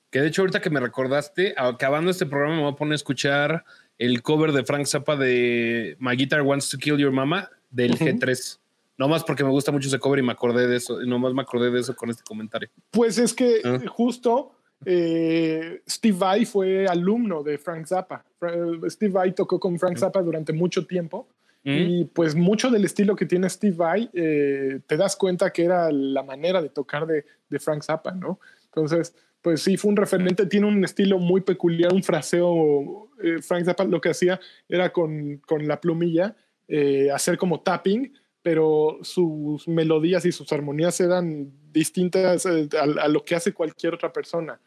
Que 0.09 0.21
de 0.21 0.27
hecho, 0.27 0.41
ahorita 0.41 0.61
que 0.61 0.69
me 0.69 0.79
recordaste, 0.79 1.53
acabando 1.57 2.09
este 2.09 2.25
programa, 2.25 2.55
me 2.55 2.61
voy 2.63 2.71
a 2.71 2.75
poner 2.75 2.93
a 2.93 2.95
escuchar 2.95 3.63
el 3.97 4.21
cover 4.23 4.53
de 4.53 4.63
Frank 4.63 4.85
Zappa 4.85 5.15
de 5.17 5.95
My 5.99 6.15
Guitar 6.15 6.41
Wants 6.41 6.69
to 6.69 6.77
Kill 6.77 6.97
Your 6.97 7.11
Mama 7.11 7.49
del 7.69 7.91
Ujú. 7.93 8.05
G3. 8.05 8.57
Nomás 8.97 9.23
porque 9.23 9.43
me 9.43 9.49
gusta 9.49 9.71
mucho 9.71 9.87
ese 9.87 9.99
cover 9.99 10.19
y 10.19 10.23
me 10.23 10.31
acordé 10.31 10.67
de 10.67 10.75
eso. 10.77 11.01
Y 11.01 11.07
nomás 11.07 11.33
me 11.33 11.41
acordé 11.41 11.71
de 11.71 11.79
eso 11.79 11.95
con 11.95 12.09
este 12.09 12.23
comentario. 12.23 12.69
Pues 12.91 13.17
es 13.17 13.33
que 13.33 13.61
Ah. 13.63 13.79
justo 13.87 14.53
eh, 14.85 15.81
Steve 15.87 16.17
Vai 16.17 16.45
fue 16.45 16.87
alumno 16.87 17.43
de 17.43 17.57
Frank 17.57 17.85
Zappa. 17.85 18.25
Fra- 18.39 18.53
Steve 18.89 19.11
Vai 19.13 19.31
tocó 19.33 19.59
con 19.59 19.77
Frank 19.79 19.97
Zappa 19.97 20.21
durante 20.21 20.53
mucho 20.53 20.85
tiempo. 20.87 21.27
Mm. 21.63 21.69
Y 21.77 22.05
pues 22.05 22.33
mucho 22.35 22.71
del 22.71 22.85
estilo 22.85 23.15
que 23.15 23.27
tiene 23.27 23.47
Steve 23.49 23.75
Vai, 23.75 24.09
eh, 24.13 24.79
te 24.87 24.97
das 24.97 25.15
cuenta 25.15 25.51
que 25.53 25.63
era 25.63 25.91
la 25.91 26.23
manera 26.23 26.59
de 26.61 26.69
tocar 26.69 27.05
de, 27.05 27.23
de 27.49 27.59
Frank 27.59 27.83
Zappa, 27.83 28.11
¿no? 28.11 28.39
Entonces, 28.65 29.13
pues 29.43 29.61
sí, 29.61 29.77
fue 29.77 29.89
un 29.89 29.97
referente, 29.97 30.47
tiene 30.47 30.65
un 30.67 30.83
estilo 30.83 31.19
muy 31.19 31.41
peculiar, 31.41 31.93
un 31.93 32.01
fraseo. 32.03 33.09
eh, 33.23 33.39
Frank 33.43 33.65
Zappa 33.65 33.83
lo 33.83 34.01
que 34.01 34.09
hacía 34.09 34.39
era 34.67 34.91
con, 34.91 35.37
con 35.45 35.67
la 35.67 35.79
plumilla 35.79 36.35
eh, 36.67 37.11
hacer 37.11 37.37
como 37.37 37.59
tapping, 37.59 38.11
pero 38.41 38.99
sus 39.03 39.67
melodías 39.67 40.25
y 40.25 40.31
sus 40.31 40.51
armonías 40.51 40.99
eran 40.99 41.51
distintas 41.71 42.45
eh, 42.45 42.67
a, 42.79 43.03
a 43.03 43.07
lo 43.07 43.23
que 43.23 43.35
hace 43.35 43.53
cualquier 43.53 43.93
otra 43.93 44.11
persona 44.11 44.59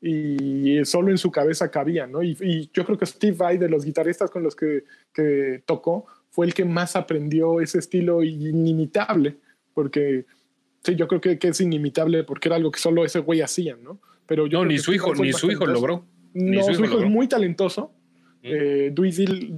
y 0.00 0.84
solo 0.84 1.10
en 1.10 1.18
su 1.18 1.30
cabeza 1.30 1.70
cabía, 1.70 2.06
¿no? 2.06 2.22
Y, 2.22 2.36
y 2.40 2.70
yo 2.72 2.84
creo 2.84 2.98
que 2.98 3.06
Steve 3.06 3.36
Vai, 3.36 3.58
de 3.58 3.68
los 3.68 3.84
guitarristas 3.84 4.30
con 4.30 4.42
los 4.42 4.54
que, 4.54 4.84
que 5.12 5.62
tocó, 5.64 6.06
fue 6.30 6.46
el 6.46 6.54
que 6.54 6.64
más 6.64 6.96
aprendió 6.96 7.60
ese 7.60 7.78
estilo 7.78 8.22
inimitable, 8.22 9.38
porque 9.74 10.26
sí, 10.82 10.94
yo 10.94 11.08
creo 11.08 11.20
que, 11.20 11.38
que 11.38 11.48
es 11.48 11.60
inimitable 11.60 12.24
porque 12.24 12.48
era 12.48 12.56
algo 12.56 12.70
que 12.70 12.78
solo 12.78 13.04
ese 13.04 13.20
güey 13.20 13.40
hacía, 13.40 13.76
¿no? 13.76 14.00
Pero 14.26 14.46
yo 14.46 14.58
No, 14.58 14.66
ni 14.66 14.78
su 14.78 14.92
hijo, 14.92 15.14
ni 15.14 15.32
su 15.32 15.50
hijo 15.50 15.66
logró. 15.66 16.04
Ni 16.34 16.56
No, 16.56 16.62
su 16.62 16.84
hijo 16.84 17.00
es 17.00 17.10
muy 17.10 17.26
talentoso. 17.26 17.92
Mm. 18.42 18.48
Eh, 18.48 18.94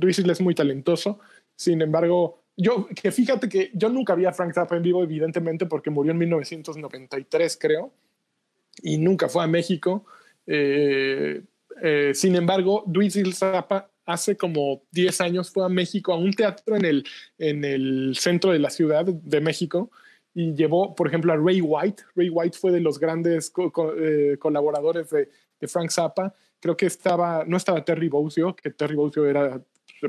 es 0.08 0.40
muy 0.40 0.54
talentoso. 0.54 1.18
Sin 1.56 1.82
embargo, 1.82 2.44
yo, 2.58 2.88
que 2.88 3.12
fíjate 3.12 3.48
que 3.48 3.70
yo 3.72 3.88
nunca 3.88 4.14
vi 4.16 4.24
a 4.26 4.32
Frank 4.32 4.52
Zappa 4.52 4.76
en 4.76 4.82
vivo, 4.82 5.02
evidentemente, 5.02 5.64
porque 5.66 5.90
murió 5.90 6.10
en 6.12 6.18
1993, 6.18 7.56
creo, 7.60 7.92
y 8.82 8.98
nunca 8.98 9.28
fue 9.28 9.44
a 9.44 9.46
México. 9.46 10.04
Eh, 10.46 11.40
eh, 11.82 12.12
sin 12.14 12.34
embargo, 12.34 12.82
Dweezil 12.86 13.32
Zappa 13.34 13.90
hace 14.04 14.36
como 14.36 14.82
10 14.90 15.20
años 15.20 15.50
fue 15.50 15.64
a 15.64 15.68
México 15.68 16.12
a 16.12 16.16
un 16.18 16.32
teatro 16.32 16.74
en 16.76 16.84
el, 16.84 17.04
en 17.38 17.64
el 17.64 18.16
centro 18.18 18.50
de 18.52 18.58
la 18.58 18.70
ciudad 18.70 19.04
de 19.04 19.40
México 19.40 19.90
y 20.34 20.54
llevó, 20.54 20.94
por 20.94 21.06
ejemplo, 21.08 21.32
a 21.32 21.36
Ray 21.36 21.60
White. 21.60 22.02
Ray 22.16 22.30
White 22.30 22.58
fue 22.58 22.72
de 22.72 22.80
los 22.80 22.98
grandes 22.98 23.50
co- 23.50 23.70
co- 23.70 23.94
eh, 23.96 24.36
colaboradores 24.38 25.10
de, 25.10 25.28
de 25.60 25.68
Frank 25.68 25.90
Zappa. 25.90 26.34
Creo 26.60 26.76
que 26.76 26.86
estaba, 26.86 27.44
no 27.46 27.56
estaba 27.56 27.84
Terry 27.84 28.08
Bozzio, 28.08 28.56
que 28.56 28.70
Terry 28.70 28.96
Bozzio 28.96 29.26
era 29.26 29.60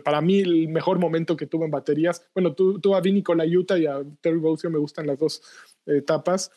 para 0.03 0.21
mí 0.21 0.39
el 0.39 0.67
mejor 0.69 0.99
momento 0.99 1.35
que 1.35 1.47
tuve 1.47 1.65
en 1.65 1.71
baterías. 1.71 2.27
Bueno, 2.33 2.53
tú, 2.53 2.79
tú 2.79 2.95
a 2.95 3.01
Vinny 3.01 3.23
Colaiuta 3.23 3.77
y 3.77 3.85
a 3.85 4.01
Terry 4.21 4.37
Bozzio 4.37 4.69
me 4.69 4.79
gustan 4.79 5.07
las 5.07 5.17
dos 5.17 5.41
eh, 5.85 5.97
etapas. 5.97 6.51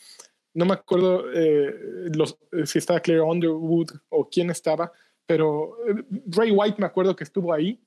No 0.54 0.66
me 0.66 0.74
acuerdo 0.74 1.24
eh, 1.32 1.74
los, 2.14 2.38
eh, 2.52 2.66
si 2.66 2.78
estaba 2.78 3.00
Claire 3.00 3.22
Underwood 3.22 3.90
o 4.10 4.28
quién 4.28 4.50
estaba, 4.50 4.92
pero 5.26 5.76
eh, 5.88 6.04
Ray 6.26 6.50
White 6.50 6.76
me 6.78 6.86
acuerdo 6.86 7.16
que 7.16 7.24
estuvo 7.24 7.52
ahí. 7.52 7.80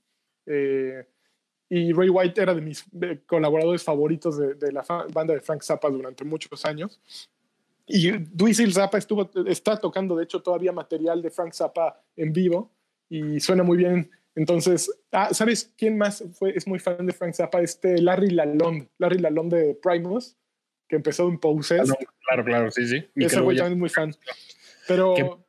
eh, 0.45 1.05
y 1.69 1.93
Ray 1.93 2.09
White 2.09 2.41
era 2.41 2.53
de 2.53 2.61
mis 2.61 2.85
eh, 3.01 3.21
colaboradores 3.25 3.83
favoritos 3.83 4.37
de, 4.37 4.71
la 4.71 4.83
banda 5.11 5.33
de 5.33 5.41
Frank 5.41 5.63
Zappa 5.63 5.89
durante 5.89 6.23
muchos 6.23 6.63
años. 6.65 6.99
Y 7.87 8.11
Dweezil 8.11 8.73
Zappa 8.73 8.97
está 8.97 9.77
tocando, 9.77 10.15
de 10.15 10.23
hecho, 10.23 10.41
todavía 10.41 10.71
material 10.71 11.21
de 11.21 11.29
Frank 11.29 11.53
Zappa 11.53 12.01
en 12.15 12.33
vivo 12.33 12.71
y 13.09 13.39
suena 13.39 13.63
muy 13.63 13.77
bien. 13.77 14.09
Entonces, 14.35 14.91
ah, 15.11 15.33
¿sabes 15.33 15.71
quién 15.77 15.97
más 15.97 16.23
fue, 16.33 16.51
es 16.55 16.67
muy 16.67 16.79
fan 16.79 17.05
de 17.05 17.13
Frank 17.13 17.33
Zappa? 17.33 17.61
Este 17.61 18.01
Larry 18.01 18.31
Lalonde, 18.31 18.89
Larry 18.97 19.19
Lalonde 19.19 19.57
de 19.57 19.75
Primus, 19.75 20.35
que 20.87 20.97
empezó 20.97 21.27
en 21.29 21.39
Poses. 21.39 21.81
Ah, 21.81 21.85
no, 21.87 21.95
claro, 22.27 22.43
claro, 22.43 22.71
sí, 22.71 22.87
sí. 22.87 23.05
Y 23.15 23.25
Ese 23.25 23.39
güey 23.39 23.57
también 23.57 23.73
es 23.73 23.79
muy 23.79 23.89
fan. 23.89 24.13
Pero, 24.87 25.45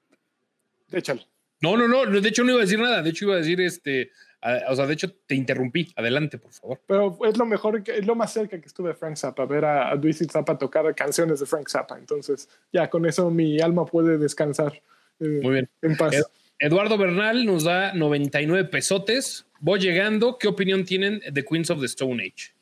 échale. 0.92 1.26
No, 1.60 1.76
no, 1.76 1.88
no. 1.88 2.06
De 2.06 2.28
hecho, 2.28 2.44
no 2.44 2.52
iba 2.52 2.60
a 2.60 2.64
decir 2.64 2.78
nada. 2.78 3.02
De 3.02 3.10
hecho, 3.10 3.26
iba 3.26 3.34
a 3.34 3.38
decir 3.38 3.60
este. 3.60 4.10
a- 4.40 4.70
o 4.70 4.76
sea, 4.76 4.86
de 4.86 4.94
hecho, 4.94 5.12
te 5.26 5.34
interrumpí. 5.34 5.92
Adelante, 5.96 6.38
por 6.38 6.52
favor. 6.52 6.80
Pero 6.86 7.18
es 7.26 7.36
lo 7.36 7.44
mejor, 7.46 7.82
que, 7.82 7.98
es 7.98 8.06
lo 8.06 8.14
más 8.14 8.32
cerca 8.32 8.60
que 8.60 8.66
estuve 8.66 8.90
de 8.90 8.94
Frank 8.94 9.16
Zappa, 9.16 9.44
ver 9.46 9.64
a, 9.64 9.90
a 9.90 10.00
Zappa 10.30 10.56
tocar 10.58 10.94
canciones 10.94 11.40
de 11.40 11.46
Frank 11.46 11.68
Zappa. 11.68 11.98
Entonces, 11.98 12.48
ya 12.72 12.88
con 12.88 13.04
eso 13.06 13.30
mi 13.30 13.60
alma 13.60 13.84
puede 13.84 14.18
descansar 14.18 14.80
eh, 15.18 15.40
Muy 15.42 15.52
bien. 15.54 15.68
en 15.82 15.96
paz. 15.96 16.14
Ed- 16.58 16.66
Eduardo 16.66 16.96
Bernal 16.98 17.44
nos 17.44 17.64
da 17.64 17.92
99 17.94 18.64
pesotes. 18.64 19.46
Voy 19.60 19.80
llegando. 19.80 20.38
¿Qué 20.38 20.48
opinión 20.48 20.84
tienen 20.84 21.20
de 21.30 21.44
Queens 21.44 21.70
of 21.70 21.80
the 21.80 21.86
Stone 21.86 22.22
Age? 22.22 22.52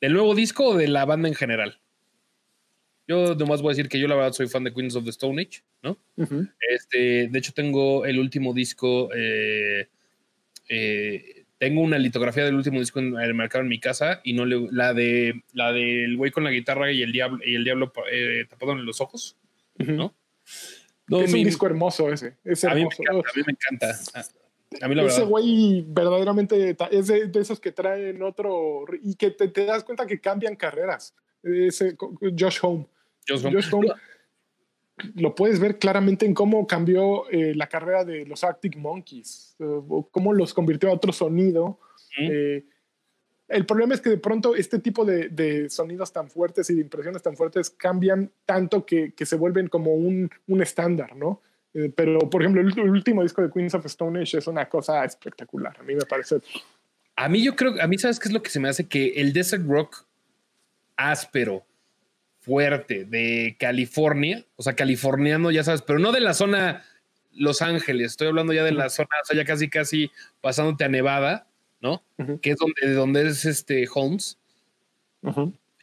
¿Del 0.00 0.12
nuevo 0.14 0.34
disco 0.34 0.64
o 0.68 0.76
de 0.76 0.88
la 0.88 1.04
banda 1.04 1.28
en 1.28 1.34
general? 1.34 1.78
Yo 3.06 3.34
nomás 3.34 3.60
voy 3.60 3.70
a 3.70 3.74
decir 3.76 3.88
que 3.88 3.98
yo 3.98 4.06
la 4.06 4.14
verdad 4.14 4.32
soy 4.32 4.46
fan 4.48 4.64
de 4.64 4.72
Queens 4.72 4.94
of 4.96 5.04
the 5.04 5.10
Stone 5.10 5.42
Age, 5.42 5.62
¿no? 5.82 5.98
Este, 6.70 7.28
de 7.28 7.38
hecho, 7.38 7.52
tengo 7.52 8.04
el 8.06 8.18
último 8.18 8.54
disco. 8.54 9.10
eh, 9.14 9.88
eh, 10.68 11.44
tengo 11.58 11.82
una 11.82 11.98
litografía 11.98 12.44
del 12.44 12.54
último 12.54 12.78
disco 12.80 13.00
en 13.00 13.18
el 13.18 13.34
mercado 13.34 13.62
en 13.62 13.68
mi 13.68 13.78
casa 13.80 14.20
y 14.24 14.32
no 14.32 14.46
le, 14.46 14.68
la 14.70 14.94
de 14.94 15.42
la 15.52 15.72
del 15.72 16.16
güey 16.16 16.30
con 16.30 16.42
la 16.44 16.50
guitarra 16.50 16.90
y 16.90 17.02
el 17.02 17.12
diablo 17.12 17.40
y 17.44 17.54
el 17.54 17.64
diablo 17.64 17.92
eh, 18.10 18.46
tapado 18.48 18.72
en 18.72 18.86
los 18.86 19.00
ojos. 19.02 19.36
¿no? 19.96 20.14
No, 21.10 21.20
es 21.20 21.32
mi- 21.32 21.40
un 21.40 21.44
disco 21.46 21.66
hermoso 21.66 22.10
ese. 22.12 22.36
Es 22.44 22.64
a 22.64 22.68
mí 22.74 22.74
me 22.76 22.80
hermoso. 22.82 23.02
encanta, 23.02 23.28
a 23.28 23.32
mí 23.36 23.42
me 23.46 23.52
encanta. 23.52 24.00
A, 24.14 24.84
a 24.84 24.88
mí 24.88 24.94
la 24.94 25.02
ese 25.02 25.14
verdad. 25.16 25.28
güey 25.30 25.84
verdaderamente 25.88 26.76
es 26.92 27.06
de, 27.08 27.26
de 27.26 27.40
esos 27.40 27.58
que 27.60 27.72
traen 27.72 28.22
otro 28.22 28.84
y 29.02 29.14
que 29.16 29.30
te, 29.32 29.48
te 29.48 29.64
das 29.64 29.82
cuenta 29.84 30.06
que 30.06 30.20
cambian 30.20 30.56
carreras. 30.56 31.14
Ese 31.42 31.96
Josh 32.38 32.58
Home. 32.62 32.86
Josh 33.28 33.44
Homme. 33.44 33.54
Josh 33.54 33.74
Home 33.74 33.88
lo 35.14 35.34
puedes 35.34 35.58
ver 35.58 35.78
claramente 35.78 36.26
en 36.26 36.34
cómo 36.34 36.66
cambió 36.66 37.28
eh, 37.30 37.54
la 37.54 37.66
carrera 37.68 38.04
de 38.04 38.26
los 38.26 38.44
Arctic 38.44 38.76
Monkeys, 38.76 39.56
eh, 39.58 39.64
o 39.64 40.06
cómo 40.10 40.34
los 40.34 40.52
convirtió 40.52 40.90
a 40.90 40.92
otro 40.92 41.10
sonido. 41.12 41.80
Mm. 42.18 42.28
Eh, 42.30 42.64
el 43.50 43.66
problema 43.66 43.94
es 43.94 44.00
que 44.00 44.10
de 44.10 44.18
pronto 44.18 44.54
este 44.54 44.78
tipo 44.78 45.04
de, 45.04 45.28
de 45.28 45.68
sonidos 45.68 46.12
tan 46.12 46.30
fuertes 46.30 46.70
y 46.70 46.74
de 46.74 46.82
impresiones 46.82 47.22
tan 47.22 47.36
fuertes 47.36 47.70
cambian 47.70 48.30
tanto 48.46 48.86
que, 48.86 49.12
que 49.12 49.26
se 49.26 49.36
vuelven 49.36 49.68
como 49.68 49.94
un, 49.94 50.30
un 50.46 50.62
estándar, 50.62 51.16
¿no? 51.16 51.42
Eh, 51.74 51.92
pero, 51.94 52.18
por 52.30 52.42
ejemplo, 52.42 52.60
el 52.60 52.90
último 52.90 53.22
disco 53.22 53.42
de 53.42 53.50
Queens 53.50 53.74
of 53.74 53.86
Stone 53.86 54.20
Age 54.20 54.38
es 54.38 54.46
una 54.46 54.68
cosa 54.68 55.04
espectacular. 55.04 55.76
A 55.78 55.82
mí 55.82 55.94
me 55.94 56.04
parece. 56.04 56.36
A 57.16 57.28
mí 57.28 57.42
yo 57.42 57.56
creo, 57.56 57.74
a 57.80 57.86
mí 57.86 57.98
sabes 57.98 58.18
qué 58.18 58.28
es 58.28 58.34
lo 58.34 58.42
que 58.42 58.50
se 58.50 58.60
me 58.60 58.68
hace 58.68 58.88
que 58.88 59.20
el 59.20 59.32
desert 59.32 59.66
rock 59.66 60.06
áspero, 60.96 61.66
fuerte 62.40 63.04
de 63.04 63.56
California, 63.58 64.44
o 64.56 64.62
sea, 64.62 64.74
californiano, 64.74 65.50
ya 65.50 65.64
sabes, 65.64 65.82
pero 65.82 65.98
no 65.98 66.12
de 66.12 66.20
la 66.20 66.34
zona 66.34 66.84
Los 67.32 67.62
Ángeles, 67.62 68.12
estoy 68.12 68.28
hablando 68.28 68.52
ya 68.52 68.64
de 68.64 68.72
la 68.72 68.88
zona, 68.88 69.08
o 69.22 69.26
sea, 69.26 69.36
ya 69.36 69.44
casi, 69.44 69.68
casi 69.68 70.10
pasándote 70.40 70.84
a 70.84 70.88
Nevada, 70.88 71.46
¿no? 71.80 72.02
Ujú. 72.18 72.40
Que 72.40 72.50
es 72.50 72.56
donde, 72.58 72.94
donde 72.94 73.28
es 73.28 73.44
este 73.44 73.86
Holmes. 73.92 74.38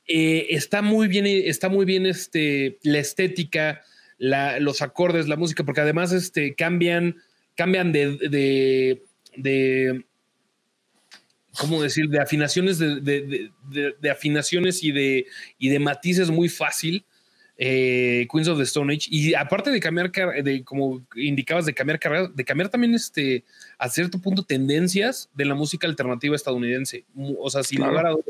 Eh, 0.07 0.47
está 0.51 0.81
muy 0.81 1.07
bien, 1.07 1.25
está 1.27 1.69
muy 1.69 1.85
bien 1.85 2.05
este, 2.05 2.77
la 2.83 2.99
estética, 2.99 3.81
la- 4.17 4.59
los 4.59 4.81
acordes, 4.81 5.27
la 5.27 5.35
música, 5.35 5.63
porque 5.65 5.81
además 5.81 6.11
este, 6.13 6.55
cambian, 6.55 7.17
cambian 7.55 7.91
de, 7.91 8.17
de, 8.29 9.03
de- 9.35 10.05
¿cómo 11.59 11.81
decir? 11.81 12.07
De 12.07 12.19
afinaciones, 12.19 12.79
de, 12.79 13.01
de- 13.01 13.21
de- 13.21 13.51
de- 13.69 13.95
de 13.99 14.09
afinaciones 14.09 14.83
y 14.83 14.91
de, 14.91 15.25
y 15.57 15.69
de 15.69 15.79
matices 15.79 16.29
muy 16.29 16.49
fácil. 16.49 17.03
Eh, 17.57 18.27
Queens 18.31 18.47
of 18.47 18.57
the 18.57 18.63
Stone 18.63 18.93
Age. 18.93 19.07
Y 19.09 19.33
aparte 19.33 19.71
de 19.71 19.79
cambiar 19.79 20.11
de 20.11 20.63
como 20.63 21.05
indicabas 21.15 21.65
de 21.65 21.73
cambiar 21.73 21.99
carreras 21.99 22.35
de 22.35 22.45
cambiar 22.45 22.69
también 22.69 22.93
este 22.93 23.43
a 23.79 23.89
cierto 23.89 24.19
punto 24.19 24.43
tendencias 24.43 25.29
de 25.33 25.45
la 25.45 25.55
música 25.55 25.87
alternativa 25.87 26.35
estadounidense. 26.35 27.05
O 27.39 27.49
sea 27.49 27.63
sin 27.63 27.77
Claro. 27.77 27.91
lugar 27.91 28.05
a 28.07 28.11
dudas. 28.11 28.25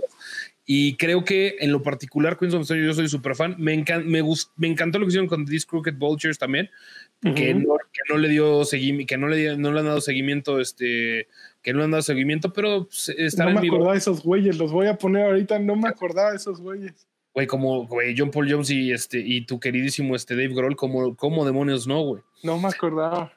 Y 0.70 0.95
creo 0.98 1.24
que 1.24 1.56
en 1.62 1.72
lo 1.72 1.82
particular 1.82 2.38
Queens 2.38 2.54
of 2.54 2.60
the 2.60 2.64
Stone 2.64 2.82
Age 2.82 2.88
yo 2.88 2.94
soy 2.94 3.08
súper 3.08 3.36
fan. 3.36 3.56
Me, 3.58 3.74
encan- 3.74 4.04
me, 4.04 4.22
gust- 4.22 4.52
me 4.58 4.68
encantó 4.68 4.99
lo 4.99 5.06
que 5.06 5.10
hicieron 5.10 5.28
con 5.30 5.45
These 5.45 5.66
Crooked 5.66 5.94
Vultures 5.95 6.38
también 6.38 6.70
que, 7.36 7.54
no, 7.56 7.78
que 7.91 8.02
no 8.10 8.18
le 8.20 8.30
dio 8.30 8.64
seguimiento 8.64 9.10
que 9.10 9.18
no 9.18 9.28
le, 9.28 9.38
dio- 9.38 9.58
no 9.58 9.72
le 9.72 9.80
han 9.80 9.86
dado 9.88 10.02
seguimiento 10.02 10.60
este 10.60 11.28
que 11.64 11.72
no 11.74 11.80
le 11.80 11.86
han 11.86 11.91
dado 11.91 12.04
seguimiento 12.04 12.54
pero 12.54 12.86
pues, 12.86 13.10
estar 13.18 13.45
No 13.45 13.52
en 13.52 13.56
me 13.56 13.62
vivo. 13.62 13.76
acordaba 13.78 13.94
de 13.94 13.99
esos 13.99 14.22
güeyes, 14.22 14.58
los 14.60 14.72
voy 14.72 14.86
a 14.88 14.98
poner 14.99 15.26
ahorita, 15.26 15.58
no 15.58 15.76
me 15.76 15.88
acordaba 15.90 16.30
de 16.32 16.36
esos 16.38 16.62
güeyes. 16.62 17.07
Güey 17.38 17.46
como 17.46 17.86
güey 17.86 18.16
John 18.18 18.32
Paul 18.32 18.52
Jones 18.52 18.72
y 18.72 18.92
este 18.92 19.20
y 19.20 19.46
tu 19.46 19.60
queridísimo 19.60 20.16
este 20.16 20.36
Dave 20.36 20.56
Grohl 20.56 20.76
como 20.76 21.16
como 21.16 21.46
demonios 21.46 21.86
no 21.86 22.02
güey 22.02 22.24
No 22.42 22.58
me 22.58 22.68
acordaba. 22.68 23.32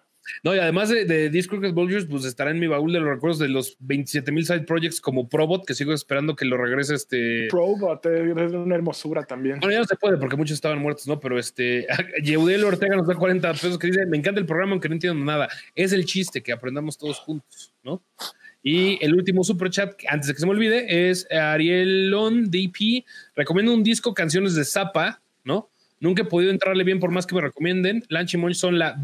No, 0.44 0.54
y 0.54 0.58
además 0.58 0.90
de, 0.90 1.06
de 1.06 1.46
Crooked 1.46 1.72
Vultures, 1.72 2.04
pues 2.04 2.24
estará 2.24 2.50
en 2.50 2.60
mi 2.60 2.68
baúl 2.68 2.92
de 2.92 3.00
los 3.00 3.08
recuerdos 3.08 3.38
de 3.40 3.48
los 3.48 3.76
27 3.80 4.30
mil 4.30 4.44
side 4.44 4.60
projects 4.60 5.00
como 5.00 5.28
Probot, 5.28 5.64
que 5.66 5.74
sigo 5.74 5.92
esperando 5.92 6.36
que 6.36 6.44
lo 6.44 6.56
regrese 6.56 6.94
este. 6.94 7.48
Probot 7.50 8.04
es 8.06 8.52
una 8.52 8.76
hermosura 8.76 9.24
también. 9.24 9.58
Bueno, 9.58 9.72
ya 9.72 9.78
no 9.80 9.86
se 9.86 9.96
puede 9.96 10.18
porque 10.18 10.36
muchos 10.36 10.54
estaban 10.54 10.78
muertos, 10.78 11.08
¿no? 11.08 11.18
Pero 11.18 11.38
este, 11.38 11.86
Yeudel 12.22 12.64
Ortega 12.64 12.96
nos 12.96 13.08
da 13.08 13.16
40 13.16 13.50
pesos 13.52 13.78
que 13.78 13.88
dice, 13.88 14.06
me 14.06 14.18
encanta 14.18 14.38
el 14.38 14.46
programa 14.46 14.72
aunque 14.72 14.88
no 14.88 14.94
entiendo 14.94 15.24
nada. 15.24 15.48
Es 15.74 15.92
el 15.92 16.04
chiste 16.04 16.42
que 16.42 16.52
aprendamos 16.52 16.96
todos 16.96 17.18
juntos, 17.18 17.74
¿no? 17.82 18.02
Y 18.62 19.02
el 19.04 19.14
último 19.14 19.42
super 19.42 19.70
chat, 19.70 19.94
antes 20.08 20.28
de 20.28 20.34
que 20.34 20.40
se 20.40 20.46
me 20.46 20.52
olvide, 20.52 21.10
es 21.10 21.26
Arielon 21.30 22.50
DP. 22.50 23.04
Recomiendo 23.34 23.72
un 23.72 23.82
disco, 23.82 24.12
canciones 24.12 24.54
de 24.54 24.64
Zappa, 24.64 25.20
¿no? 25.44 25.68
Nunca 25.98 26.22
he 26.22 26.26
podido 26.26 26.50
entrarle 26.50 26.84
bien 26.84 27.00
por 27.00 27.10
más 27.10 27.26
que 27.26 27.34
me 27.34 27.40
recomienden. 27.40 28.04
Lanch 28.08 28.34
y 28.34 28.36
Monch 28.36 28.54
son 28.54 28.78
la... 28.78 28.96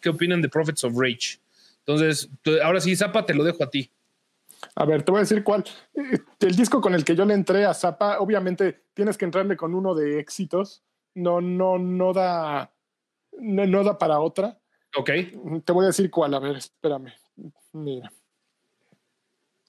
¿Qué 0.00 0.08
opinan 0.08 0.42
de 0.42 0.48
Prophets 0.48 0.84
of 0.84 0.94
Rage? 0.96 1.38
Entonces, 1.80 2.28
ahora 2.62 2.80
sí, 2.80 2.96
Zappa, 2.96 3.26
te 3.26 3.34
lo 3.34 3.44
dejo 3.44 3.62
a 3.62 3.70
ti. 3.70 3.90
A 4.74 4.84
ver, 4.84 5.02
te 5.02 5.10
voy 5.12 5.18
a 5.18 5.22
decir 5.22 5.44
cuál. 5.44 5.64
Eh, 5.94 6.18
El 6.40 6.56
disco 6.56 6.80
con 6.80 6.94
el 6.94 7.04
que 7.04 7.14
yo 7.14 7.24
le 7.24 7.34
entré 7.34 7.64
a 7.64 7.74
Zappa, 7.74 8.18
obviamente 8.18 8.84
tienes 8.94 9.18
que 9.18 9.24
entrarle 9.24 9.56
con 9.56 9.74
uno 9.74 9.94
de 9.94 10.18
éxitos. 10.18 10.82
No, 11.14 11.40
no, 11.40 11.78
no 11.78 12.12
da, 12.12 12.72
no, 13.38 13.66
no 13.66 13.84
da 13.84 13.98
para 13.98 14.20
otra. 14.20 14.58
Ok. 14.96 15.10
Te 15.64 15.72
voy 15.72 15.84
a 15.84 15.88
decir 15.88 16.10
cuál. 16.10 16.34
A 16.34 16.38
ver, 16.38 16.56
espérame. 16.56 17.12
Mira. 17.72 18.10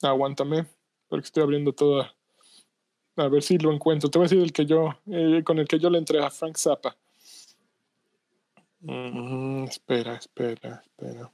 Aguántame, 0.01 0.65
porque 1.07 1.26
estoy 1.26 1.43
abriendo 1.43 1.73
toda. 1.73 2.13
A 3.17 3.27
ver 3.27 3.43
si 3.43 3.57
lo 3.57 3.72
encuentro. 3.72 4.09
Te 4.09 4.17
voy 4.17 4.26
a 4.26 4.30
decir 4.30 4.43
el 4.43 4.51
que 4.51 4.65
yo, 4.65 4.89
eh, 5.09 5.41
con 5.43 5.57
el 5.59 5.67
que 5.67 5.80
yo 5.80 5.89
le 5.89 5.97
entré 5.97 6.19
a 6.23 6.30
Frank 6.30 6.57
Zappa. 6.57 6.95
Mm, 8.81 9.63
espera, 9.65 10.15
espera, 10.15 10.84
espera. 10.85 11.31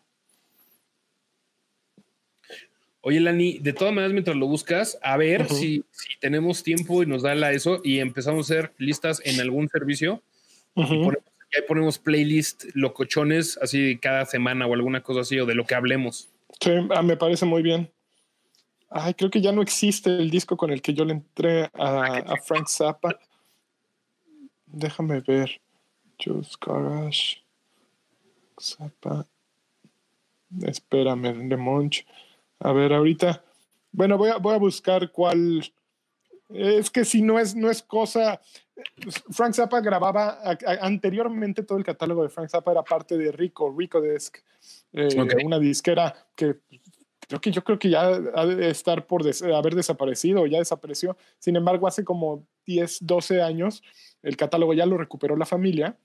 Oye, 3.03 3.19
Lani, 3.19 3.57
de 3.57 3.73
todas 3.73 3.93
maneras, 3.93 4.13
mientras 4.13 4.38
lo 4.38 4.45
buscas, 4.47 4.99
a 5.01 5.17
ver 5.17 5.49
si, 5.49 5.83
si 5.89 6.19
tenemos 6.19 6.61
tiempo 6.61 7.01
y 7.01 7.07
nos 7.07 7.23
da 7.23 7.33
la 7.33 7.51
eso 7.51 7.81
y 7.83 7.97
empezamos 7.99 8.49
a 8.51 8.53
hacer 8.53 8.73
listas 8.77 9.21
en 9.25 9.39
algún 9.41 9.67
servicio. 9.69 10.21
Ujú. 10.75 11.05
Ponemos- 11.05 11.25
y 11.53 11.57
ahí 11.57 11.63
ponemos 11.67 11.97
playlist 11.97 12.65
locochones 12.75 13.57
así 13.61 13.97
cada 13.97 14.25
semana 14.25 14.67
o 14.67 14.73
alguna 14.73 15.01
cosa 15.03 15.21
así 15.21 15.38
o 15.39 15.45
de 15.45 15.55
lo 15.55 15.65
que 15.65 15.75
hablemos. 15.75 16.29
Sí, 16.61 16.71
ah, 16.91 17.01
me 17.01 17.17
parece 17.17 17.45
muy 17.45 17.61
bien. 17.61 17.91
Ay, 18.93 19.13
creo 19.13 19.30
que 19.31 19.41
ya 19.41 19.53
no 19.53 19.61
existe 19.61 20.09
el 20.09 20.30
disco 20.30 20.57
con 20.57 20.69
el 20.69 20.81
que 20.81 20.93
yo 20.93 21.05
le 21.05 21.13
entré 21.13 21.69
a, 21.73 22.18
a 22.18 22.35
Frank 22.45 22.68
Zappa. 22.68 23.18
Déjame 24.65 25.22
ver. 25.22 25.61
Juice 26.23 26.55
Garage. 26.59 27.38
Zappa. 28.59 29.26
Espérame, 30.63 31.47
de 31.49 31.57
Monch. 31.57 32.05
A 32.59 32.73
ver, 32.73 32.91
ahorita. 32.93 33.43
Bueno, 33.93 34.18
voy 34.18 34.30
a, 34.30 34.38
voy 34.38 34.55
a 34.55 34.59
buscar 34.59 35.09
cuál. 35.11 35.63
Es 36.49 36.89
que 36.91 37.05
si 37.05 37.22
no 37.22 37.39
es, 37.39 37.55
no 37.55 37.69
es 37.72 37.81
cosa. 37.81 38.41
Frank 39.31 39.53
Zappa 39.53 39.80
grababa 39.80 40.39
a- 40.43 40.51
a- 40.51 40.85
anteriormente 40.85 41.63
todo 41.63 41.77
el 41.77 41.84
catálogo 41.85 42.23
de 42.23 42.30
Frank 42.30 42.49
Zappa 42.49 42.72
era 42.72 42.84
parte 42.84 43.18
de 43.18 43.31
Rico, 43.31 43.73
Rico 43.77 44.01
Desk, 44.01 44.38
eh, 44.91 45.07
una 45.45 45.59
disquera 45.59 46.13
que 46.35 46.57
creo 47.31 47.41
que 47.41 47.51
yo 47.51 47.63
creo 47.63 47.79
que 47.79 47.89
ya 47.89 48.01
ha 48.35 48.45
de 48.45 48.69
estar 48.69 49.07
por 49.07 49.23
des- 49.23 49.41
haber 49.41 49.73
desaparecido, 49.75 50.45
ya 50.45 50.59
desapareció. 50.59 51.15
Sin 51.39 51.55
embargo, 51.55 51.87
hace 51.87 52.03
como 52.03 52.45
10, 52.65 52.99
12 53.05 53.41
años 53.41 53.81
el 54.21 54.35
catálogo 54.37 54.73
ya 54.73 54.85
lo 54.85 54.97
recuperó 54.97 55.35
la 55.35 55.45
familia 55.45 55.97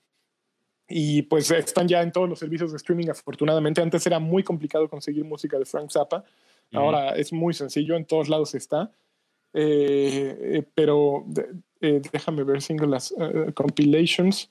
y 0.88 1.22
pues 1.22 1.50
están 1.50 1.88
ya 1.88 2.00
en 2.02 2.12
todos 2.12 2.28
los 2.28 2.38
servicios 2.38 2.70
de 2.70 2.76
streaming 2.76 3.08
afortunadamente. 3.10 3.80
Antes 3.82 4.06
era 4.06 4.18
muy 4.18 4.42
complicado 4.44 4.88
conseguir 4.88 5.24
música 5.24 5.58
de 5.58 5.64
Frank 5.64 5.90
Zappa, 5.90 6.24
ahora 6.72 7.10
es 7.16 7.32
muy 7.32 7.52
sencillo, 7.54 7.96
en 7.96 8.04
todos 8.06 8.28
lados 8.28 8.54
está. 8.54 8.90
Eh, 9.52 10.38
eh, 10.58 10.62
pero 10.74 11.24
eh, 11.80 12.00
déjame 12.12 12.44
ver 12.44 12.60
singles 12.62 13.14
eh, 13.18 13.52
compilations. 13.54 14.50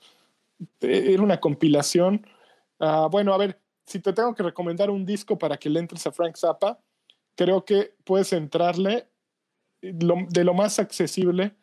Eh, 0.82 1.12
Era 1.14 1.22
una 1.24 1.40
compilación. 1.40 2.26
Ah, 2.80 3.08
bueno, 3.12 3.34
a 3.34 3.38
ver, 3.38 3.60
si 3.86 4.00
te 4.00 4.14
tengo 4.14 4.34
que 4.36 4.44
recomendar 4.44 4.90
un 4.90 5.06
disco 5.06 5.38
para 5.38 5.58
que 5.58 5.70
le 5.70 5.80
entres 5.80 6.06
a 6.08 6.12
Frank 6.12 6.36
Zappa, 6.38 6.80
creo 7.36 7.64
que 7.66 7.94
puedes 8.04 8.34
entrarle 8.34 9.08
eh, 9.82 9.92
de 9.94 10.44
lo 10.44 10.54
más 10.54 10.80
accesible 10.80 11.56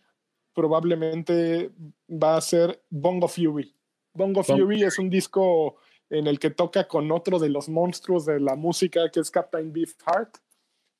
probablemente 0.54 1.70
va 2.08 2.36
a 2.36 2.40
ser 2.42 2.82
Bongo 2.90 3.26
Fury. 3.26 3.74
Bongo 4.12 4.42
Fury 4.44 4.82
es 4.84 4.98
un 4.98 5.08
disco 5.08 5.76
en 6.10 6.26
el 6.26 6.38
que 6.38 6.50
toca 6.50 6.86
con 6.86 7.10
otro 7.10 7.38
de 7.38 7.48
los 7.48 7.70
monstruos 7.70 8.26
de 8.26 8.38
la 8.38 8.54
música 8.54 9.10
que 9.10 9.20
es 9.20 9.30
Captain 9.30 9.72
Beefheart. 9.72 10.36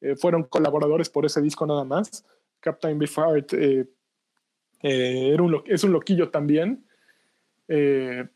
Eh, 0.01 0.17
fueron 0.17 0.45
colaboradores 0.45 1.11
por 1.11 1.27
ese 1.27 1.43
disco 1.43 1.67
nada 1.67 1.85
más. 1.85 2.25
Captain 2.61 2.99
Beefheart 2.99 3.53
eh, 3.53 3.87
eh, 4.83 5.31
era 5.35 5.43
un 5.43 5.53
lo- 5.53 5.65
es 5.67 5.85
un 5.85 5.93
loquillo 5.93 6.31
también. 6.31 6.87
Eh, 7.69 8.27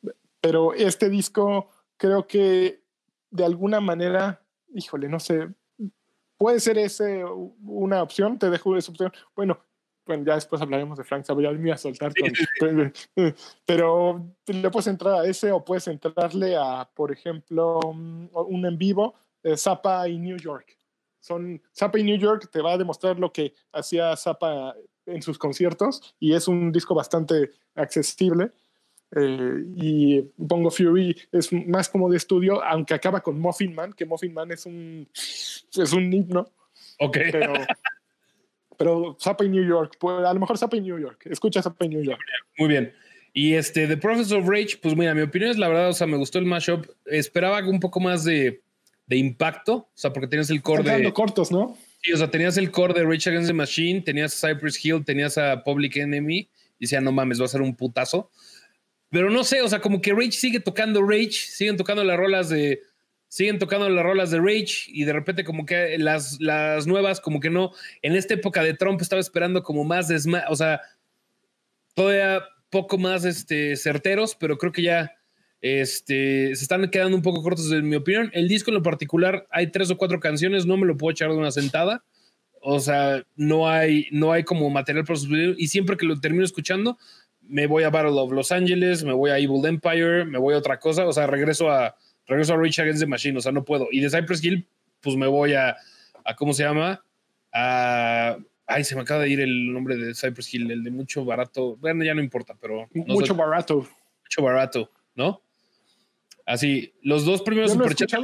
pero 0.41 0.75
este 0.75 1.09
disco 1.09 1.71
creo 1.97 2.27
que 2.27 2.83
de 3.31 3.45
alguna 3.45 3.81
manera, 3.81 4.43
híjole, 4.75 5.09
no 5.09 5.21
sé, 5.21 5.49
puede 6.39 6.61
ser 6.61 6.79
ese 6.79 7.25
una 7.25 8.03
opción, 8.03 8.39
te 8.39 8.51
dejo 8.51 8.77
esa 8.77 8.91
opción. 8.91 9.13
Bueno, 9.35 9.59
bueno, 10.07 10.25
ya 10.25 10.37
después 10.37 10.63
hablaremos 10.63 10.97
de 10.99 11.05
Frank 11.05 11.25
ya 11.27 11.35
me 11.35 11.67
iba 11.67 11.75
a 11.75 11.79
soltar 11.79 12.13
con- 12.15 12.93
pero 13.67 14.25
le 14.47 14.71
puedes 14.71 14.87
entrar 14.87 15.15
a 15.15 15.27
ese 15.27 15.51
o 15.51 15.65
puedes 15.65 15.89
entrarle 15.89 16.57
a, 16.57 16.89
por 16.95 17.11
ejemplo, 17.11 17.81
un 17.81 18.31
un 18.33 18.67
en 18.67 18.79
vivo, 18.79 19.15
eh, 19.43 19.57
Zappa 19.57 20.09
y 20.09 20.19
New 20.19 20.37
York. 20.37 20.79
Son, 21.19 21.61
Zappa 21.75 21.99
y 21.99 22.05
New 22.05 22.19
York 22.19 22.49
te 22.53 22.63
va 22.63 22.75
a 22.75 22.79
demostrar 22.79 23.19
lo 23.19 23.33
que 23.33 23.53
hacía 23.73 24.17
Zappa 24.17 24.77
en 25.07 25.23
sus 25.23 25.39
conciertos 25.39 26.15
y 26.21 26.35
es 26.35 26.47
un 26.47 26.71
disco 26.71 26.95
bastante 26.95 27.51
accesible. 27.75 28.53
Eh, 29.19 29.65
y 29.77 30.25
Bongo 30.37 30.71
Fury 30.71 31.17
es 31.33 31.51
más 31.51 31.89
como 31.89 32.11
de 32.11 32.19
estudio, 32.19 32.63
aunque 32.63 32.93
acaba 32.93 33.21
con 33.21 33.41
Muffin 33.41 33.75
Man, 33.75 33.95
que 33.95 34.05
Muffin 34.05 34.35
Man 34.35 34.53
es 34.53 34.67
un, 34.67 35.09
es 35.15 35.93
un 35.95 36.13
himno, 36.13 36.53
Ok. 36.99 37.19
pero, 37.33 37.55
pero 38.77 39.17
Zappa 39.19 39.45
y 39.45 39.49
New 39.49 39.67
York, 39.67 39.97
pues, 39.99 40.25
a 40.25 40.35
lo 40.35 40.41
mejor 40.41 40.59
Zappa 40.59 40.77
y 40.77 40.83
New 40.83 40.99
York, 40.99 41.23
escucha 41.31 41.63
Zappa 41.63 41.87
y 41.87 41.89
New 41.89 42.03
York. 42.03 42.21
Muy 42.59 42.69
bien. 42.69 42.93
Y 43.33 43.55
este, 43.55 43.87
The 43.87 43.97
Prophets 43.97 44.33
of 44.33 44.47
Rage, 44.49 44.79
pues 44.83 44.95
mira, 44.97 45.15
mi 45.15 45.23
opinión 45.23 45.51
es 45.51 45.59
la 45.59 45.69
verdad, 45.69 45.89
o 45.89 45.93
sea, 45.93 46.07
me 46.07 46.17
gustó 46.17 46.39
el 46.39 46.47
mashup. 46.47 46.87
Esperaba 47.07 47.67
un 47.67 47.81
poco 47.81 48.01
más 48.01 48.25
de, 48.25 48.63
de 49.07 49.17
impacto, 49.17 49.75
o 49.75 49.91
sea, 49.95 50.13
porque 50.13 50.27
tenías 50.27 50.51
el 50.51 50.63
core 50.63 50.83
Están 50.83 51.03
de. 51.03 51.13
cortos, 51.13 51.51
¿no? 51.53 51.77
Sí, 52.03 52.13
o 52.13 52.17
sea, 52.17 52.31
tenías 52.31 52.57
el 52.57 52.71
core 52.71 52.95
de 52.95 53.05
Rage 53.05 53.29
Against 53.31 53.49
the 53.49 53.55
Machine, 53.55 54.01
tenías 54.03 54.43
a 54.43 54.49
Cypress 54.49 54.83
Hill, 54.85 55.05
tenías 55.05 55.37
a 55.39 55.63
Public 55.65 55.97
Enemy, 55.97 56.39
y 56.39 56.49
decía, 56.81 57.01
no 57.01 57.13
mames, 57.13 57.41
va 57.41 57.47
a 57.47 57.49
ser 57.49 57.63
un 57.63 57.75
putazo. 57.75 58.31
Pero 59.11 59.31
no 59.31 59.45
sé, 59.45 59.63
o 59.63 59.69
sea, 59.69 59.81
como 59.81 60.01
que 60.01 60.13
Rage 60.13 60.33
sigue 60.33 60.61
tocando 60.61 61.03
Rage, 61.03 61.33
siguen 61.33 61.77
tocando 61.77 62.05
las 62.05 62.17
rolas 62.17 62.49
de. 62.49 62.83
Siguen 63.29 63.59
tocando 63.59 63.89
las 63.89 64.05
rolas 64.05 64.31
de 64.31 64.39
Rage 64.39 64.85
y 64.87 65.05
de 65.05 65.13
repente 65.13 65.45
como 65.45 65.67
que 65.67 65.99
las, 65.99 66.41
las 66.41 66.87
nuevas 66.87 67.21
como 67.21 67.41
que 67.41 67.51
no. 67.51 67.73
En 68.03 68.15
esta 68.15 68.35
época 68.35 68.63
de 68.63 68.75
Trump 68.75 69.01
estaba 69.03 69.21
esperando 69.21 69.63
como 69.63 69.85
más 69.85 70.09
desma, 70.09 70.45
o 70.49 70.55
sea, 70.57 70.81
todavía 71.95 72.45
poco 72.71 72.99
más 72.99 73.25
este, 73.25 73.77
certeros, 73.77 74.37
pero 74.37 74.59
creo 74.59 74.73
que 74.73 74.83
ya 74.83 75.13
este, 75.61 76.55
se 76.55 76.63
están 76.63 76.89
quedando 76.91 77.17
un 77.17 77.23
poco 77.23 77.43
cortos 77.43 77.71
en 77.73 77.89
mi 77.89 77.97
opinión. 77.97 78.31
El 78.33 78.49
disco 78.49 78.71
en 78.71 78.77
lo 78.77 78.83
particular, 78.83 79.47
hay 79.51 79.71
tres 79.71 79.91
o 79.91 79.97
cuatro 79.97 80.21
canciones, 80.21 80.67
no 80.67 80.77
me 80.77 80.87
lo 80.87 80.97
puedo 80.97 81.13
echar 81.13 81.31
de 81.31 81.37
una 81.37 81.51
sentada. 81.51 82.05
O 82.61 82.81
sea, 82.81 83.25
no 83.37 83.69
hay, 83.69 84.07
no 84.11 84.33
hay 84.33 84.45
como 84.45 84.69
material 84.71 85.05
para 85.05 85.19
subir. 85.19 85.55
Y 85.59 85.69
siempre 85.69 85.97
que 85.97 86.07
lo 86.07 86.21
termino 86.21 86.45
escuchando, 86.45 86.99
me 87.49 87.67
voy 87.67 87.85
a 87.85 87.91
Battle 87.91 88.13
of 88.21 88.33
Los 88.33 88.53
Angeles, 88.53 89.05
me 89.05 89.13
voy 89.13 89.31
a 89.31 89.39
Evil 89.39 89.65
Empire, 89.67 90.25
me 90.25 90.39
voy 90.39 90.55
a 90.55 90.59
otra 90.59 90.79
cosa. 90.79 91.07
O 91.07 91.13
sea, 91.13 91.27
regreso 91.27 91.71
a, 91.71 91.97
regreso 92.27 92.55
a 92.55 92.57
Rage 92.57 92.83
Against 92.83 93.01
the 93.01 93.07
Machine. 93.07 93.39
O 93.39 93.41
sea, 93.41 93.53
no 93.53 93.65
puedo. 93.65 93.89
Y 93.91 94.01
de 94.01 94.11
Cypress 94.11 94.43
Hill, 94.45 94.67
pues 95.01 95.17
me 95.17 95.27
voy 95.27 95.55
a, 95.55 95.77
a 96.25 96.35
¿cómo 96.37 96.53
se 96.53 96.65
llama? 96.65 97.03
A, 97.53 98.37
ay, 98.67 98.85
se 98.85 98.95
me 98.95 99.03
acaba 99.03 99.23
de 99.23 99.31
ir 99.31 99.41
el 99.41 99.73
nombre 99.73 99.97
de 99.97 100.15
Cypress 100.15 100.53
Hill, 100.53 100.71
el 100.71 100.85
de 100.85 100.91
mucho 100.91 101.25
barato. 101.25 101.77
Bueno, 101.77 102.05
ya 102.05 102.15
no 102.15 102.23
importa, 102.23 102.55
pero. 102.61 102.89
no 102.93 103.05
Mucho 103.15 103.35
sé, 103.35 103.39
barato. 103.41 103.77
mucho 104.25 104.43
barato, 104.43 104.91
¿no? 105.15 105.41
Así, 106.45 106.93
los 107.03 107.25
dos 107.25 107.43
primeros 107.43 107.75
no 107.77 107.83
superchats 107.83 108.13
¿eh? 108.15 108.19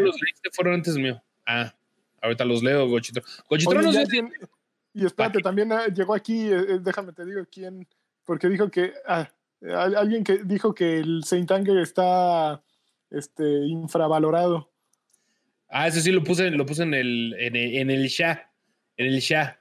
los 0.00 0.20
leíste 0.20 0.50
fueron 0.52 0.74
antes 0.74 0.96
mío. 0.96 1.20
Ah, 1.44 1.74
ahorita 2.22 2.44
los 2.44 2.62
leo, 2.62 2.88
Gochitro. 2.88 3.22
Gochitro 3.48 3.82
no 3.82 3.92
sé. 3.92 4.04
tien- 4.06 4.32
Y 4.94 5.04
espérate, 5.04 5.40
también 5.40 5.72
ah, 5.72 5.86
llegó 5.88 6.14
aquí, 6.14 6.42
eh, 6.48 6.54
eh, 6.68 6.78
déjame 6.80 7.12
te 7.12 7.24
digo 7.24 7.42
quién, 7.50 7.86
porque 8.26 8.48
dijo 8.48 8.70
que 8.70 8.92
ah, 9.06 9.26
al- 9.62 9.96
alguien 9.96 10.22
que 10.24 10.38
dijo 10.44 10.74
que 10.74 10.98
el 10.98 11.24
Saint 11.24 11.50
Anger 11.50 11.78
está 11.78 12.62
este, 13.10 13.44
infravalorado. 13.66 14.70
Ah, 15.68 15.86
eso 15.88 16.00
sí 16.00 16.12
lo 16.12 16.22
puse, 16.22 16.50
lo 16.50 16.66
puse 16.66 16.82
en 16.82 16.92
el, 16.94 17.34
en 17.38 17.56
el, 17.56 17.74
en 17.76 17.90
el 17.90 18.06
Sha. 18.08 18.50
En 18.96 19.06
el 19.06 19.20
Sha. 19.20 19.58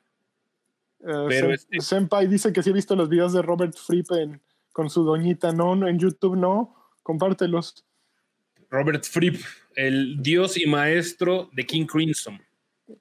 Eh, 1.02 1.26
Pero 1.30 1.48
Sen- 1.50 1.54
este- 1.54 1.82
Senpai 1.82 2.28
dice 2.28 2.52
que 2.52 2.62
sí 2.62 2.70
ha 2.72 2.74
visto 2.74 2.96
los 2.96 3.08
videos 3.10 3.34
de 3.34 3.42
Robert 3.42 3.76
Fripp 3.78 4.12
en- 4.12 4.42
con 4.74 4.90
su 4.90 5.04
doñita. 5.04 5.52
No, 5.54 5.76
no, 5.76 5.88
en 5.88 5.98
YouTube 6.00 6.36
no. 6.36 6.76
Compártelos. 7.04 7.86
Robert 8.70 9.04
Fripp, 9.06 9.42
el 9.76 10.22
dios 10.22 10.58
y 10.58 10.66
maestro 10.66 11.50
de 11.54 11.66
King 11.66 11.86
Crimson. 11.86 12.42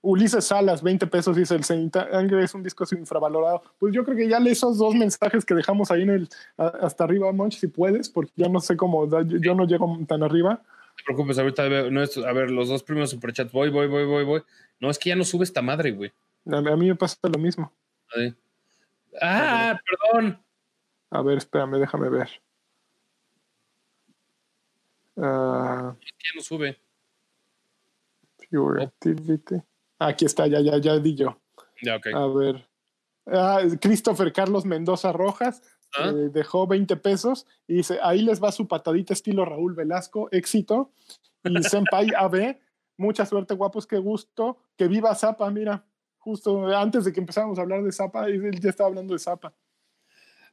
Ulises 0.01 0.47
Salas, 0.47 0.83
20 0.83 1.07
pesos, 1.09 1.37
dice 1.37 1.55
el 1.55 1.65
Saint 1.65 1.95
Anger 1.97 2.39
es 2.41 2.55
un 2.55 2.63
disco 2.63 2.85
infravalorado. 2.93 3.63
Pues 3.79 3.93
yo 3.95 4.03
creo 4.05 4.17
que 4.17 4.29
ya 4.29 4.41
lee 4.41 4.53
esos 4.53 4.79
dos 4.79 4.95
mensajes 4.95 5.45
que 5.45 5.55
dejamos 5.55 5.91
ahí 5.91 6.03
en 6.03 6.11
el 6.11 6.29
hasta 6.57 7.05
arriba, 7.05 7.31
Monch, 7.33 7.59
si 7.59 7.67
puedes, 7.69 8.09
porque 8.09 8.33
ya 8.37 8.49
no 8.49 8.61
sé 8.61 8.77
cómo, 8.79 9.07
yo, 9.11 9.21
yo 9.39 9.55
no 9.55 9.67
llego 9.67 9.99
tan 10.09 10.23
arriba. 10.23 10.63
No 10.65 10.95
te 10.97 11.05
preocupes, 11.05 11.39
ahorita 11.39 11.69
veo, 11.69 11.91
no 11.91 12.03
es- 12.03 12.17
a 12.17 12.33
ver, 12.33 12.51
los 12.51 12.69
dos 12.69 12.83
primeros 12.83 13.11
superchats. 13.11 13.53
Voy, 13.53 13.69
voy, 13.69 13.87
voy, 13.89 14.07
voy, 14.07 14.25
voy. 14.25 14.43
No, 14.81 14.89
es 14.91 14.99
que 14.99 15.11
ya 15.11 15.17
no 15.17 15.25
sube 15.25 15.45
esta 15.45 15.61
madre, 15.61 15.91
güey. 15.93 16.13
A, 16.51 16.57
a 16.59 16.77
mí 16.77 16.89
me 16.89 16.95
pasa 16.95 17.17
lo 17.23 17.39
mismo. 17.39 17.71
Ah, 19.21 19.79
perdón. 20.13 20.39
A 21.11 21.21
ver, 21.23 21.37
espérame, 21.39 21.79
déjame 21.79 22.09
ver. 22.09 22.29
Ah, 25.17 25.95
Es 26.01 26.13
que 26.13 26.25
ya 26.25 26.37
no 26.37 26.43
sube. 26.43 26.79
Pure 28.51 28.85
Activity. 28.85 29.57
Aquí 30.07 30.25
está, 30.25 30.47
ya, 30.47 30.61
ya, 30.61 30.79
ya 30.79 30.99
di 30.99 31.15
yo. 31.15 31.41
Ya, 31.83 31.97
ok. 31.97 32.07
A 32.15 32.27
ver. 32.29 32.69
Ah, 33.27 33.61
Christopher 33.81 34.33
Carlos 34.33 34.65
Mendoza 34.65 35.13
Rojas 35.13 35.63
Ah. 35.97 36.09
eh, 36.11 36.29
dejó 36.33 36.67
20 36.67 36.97
pesos 36.97 37.47
y 37.69 37.75
dice, 37.75 37.99
ahí 38.03 38.21
les 38.23 38.43
va 38.43 38.51
su 38.51 38.67
patadita 38.67 39.13
estilo 39.13 39.45
Raúl 39.45 39.75
Velasco, 39.75 40.29
éxito. 40.33 40.91
Y 41.45 41.49
Senpai 41.63 42.09
AB, 42.17 42.59
mucha 42.97 43.25
suerte, 43.25 43.55
guapos, 43.55 43.87
qué 43.87 43.99
gusto. 43.99 44.59
Que 44.77 44.89
viva 44.89 45.15
Zapa, 45.15 45.49
mira. 45.51 45.85
Justo 46.19 46.67
antes 46.75 47.05
de 47.05 47.13
que 47.13 47.21
empezáramos 47.21 47.59
a 47.59 47.63
hablar 47.63 47.83
de 47.85 47.93
Zapa, 47.93 48.27
él 48.27 48.59
ya 48.61 48.71
estaba 48.71 48.89
hablando 48.89 49.13
de 49.15 49.21
Zapa. 49.21 49.55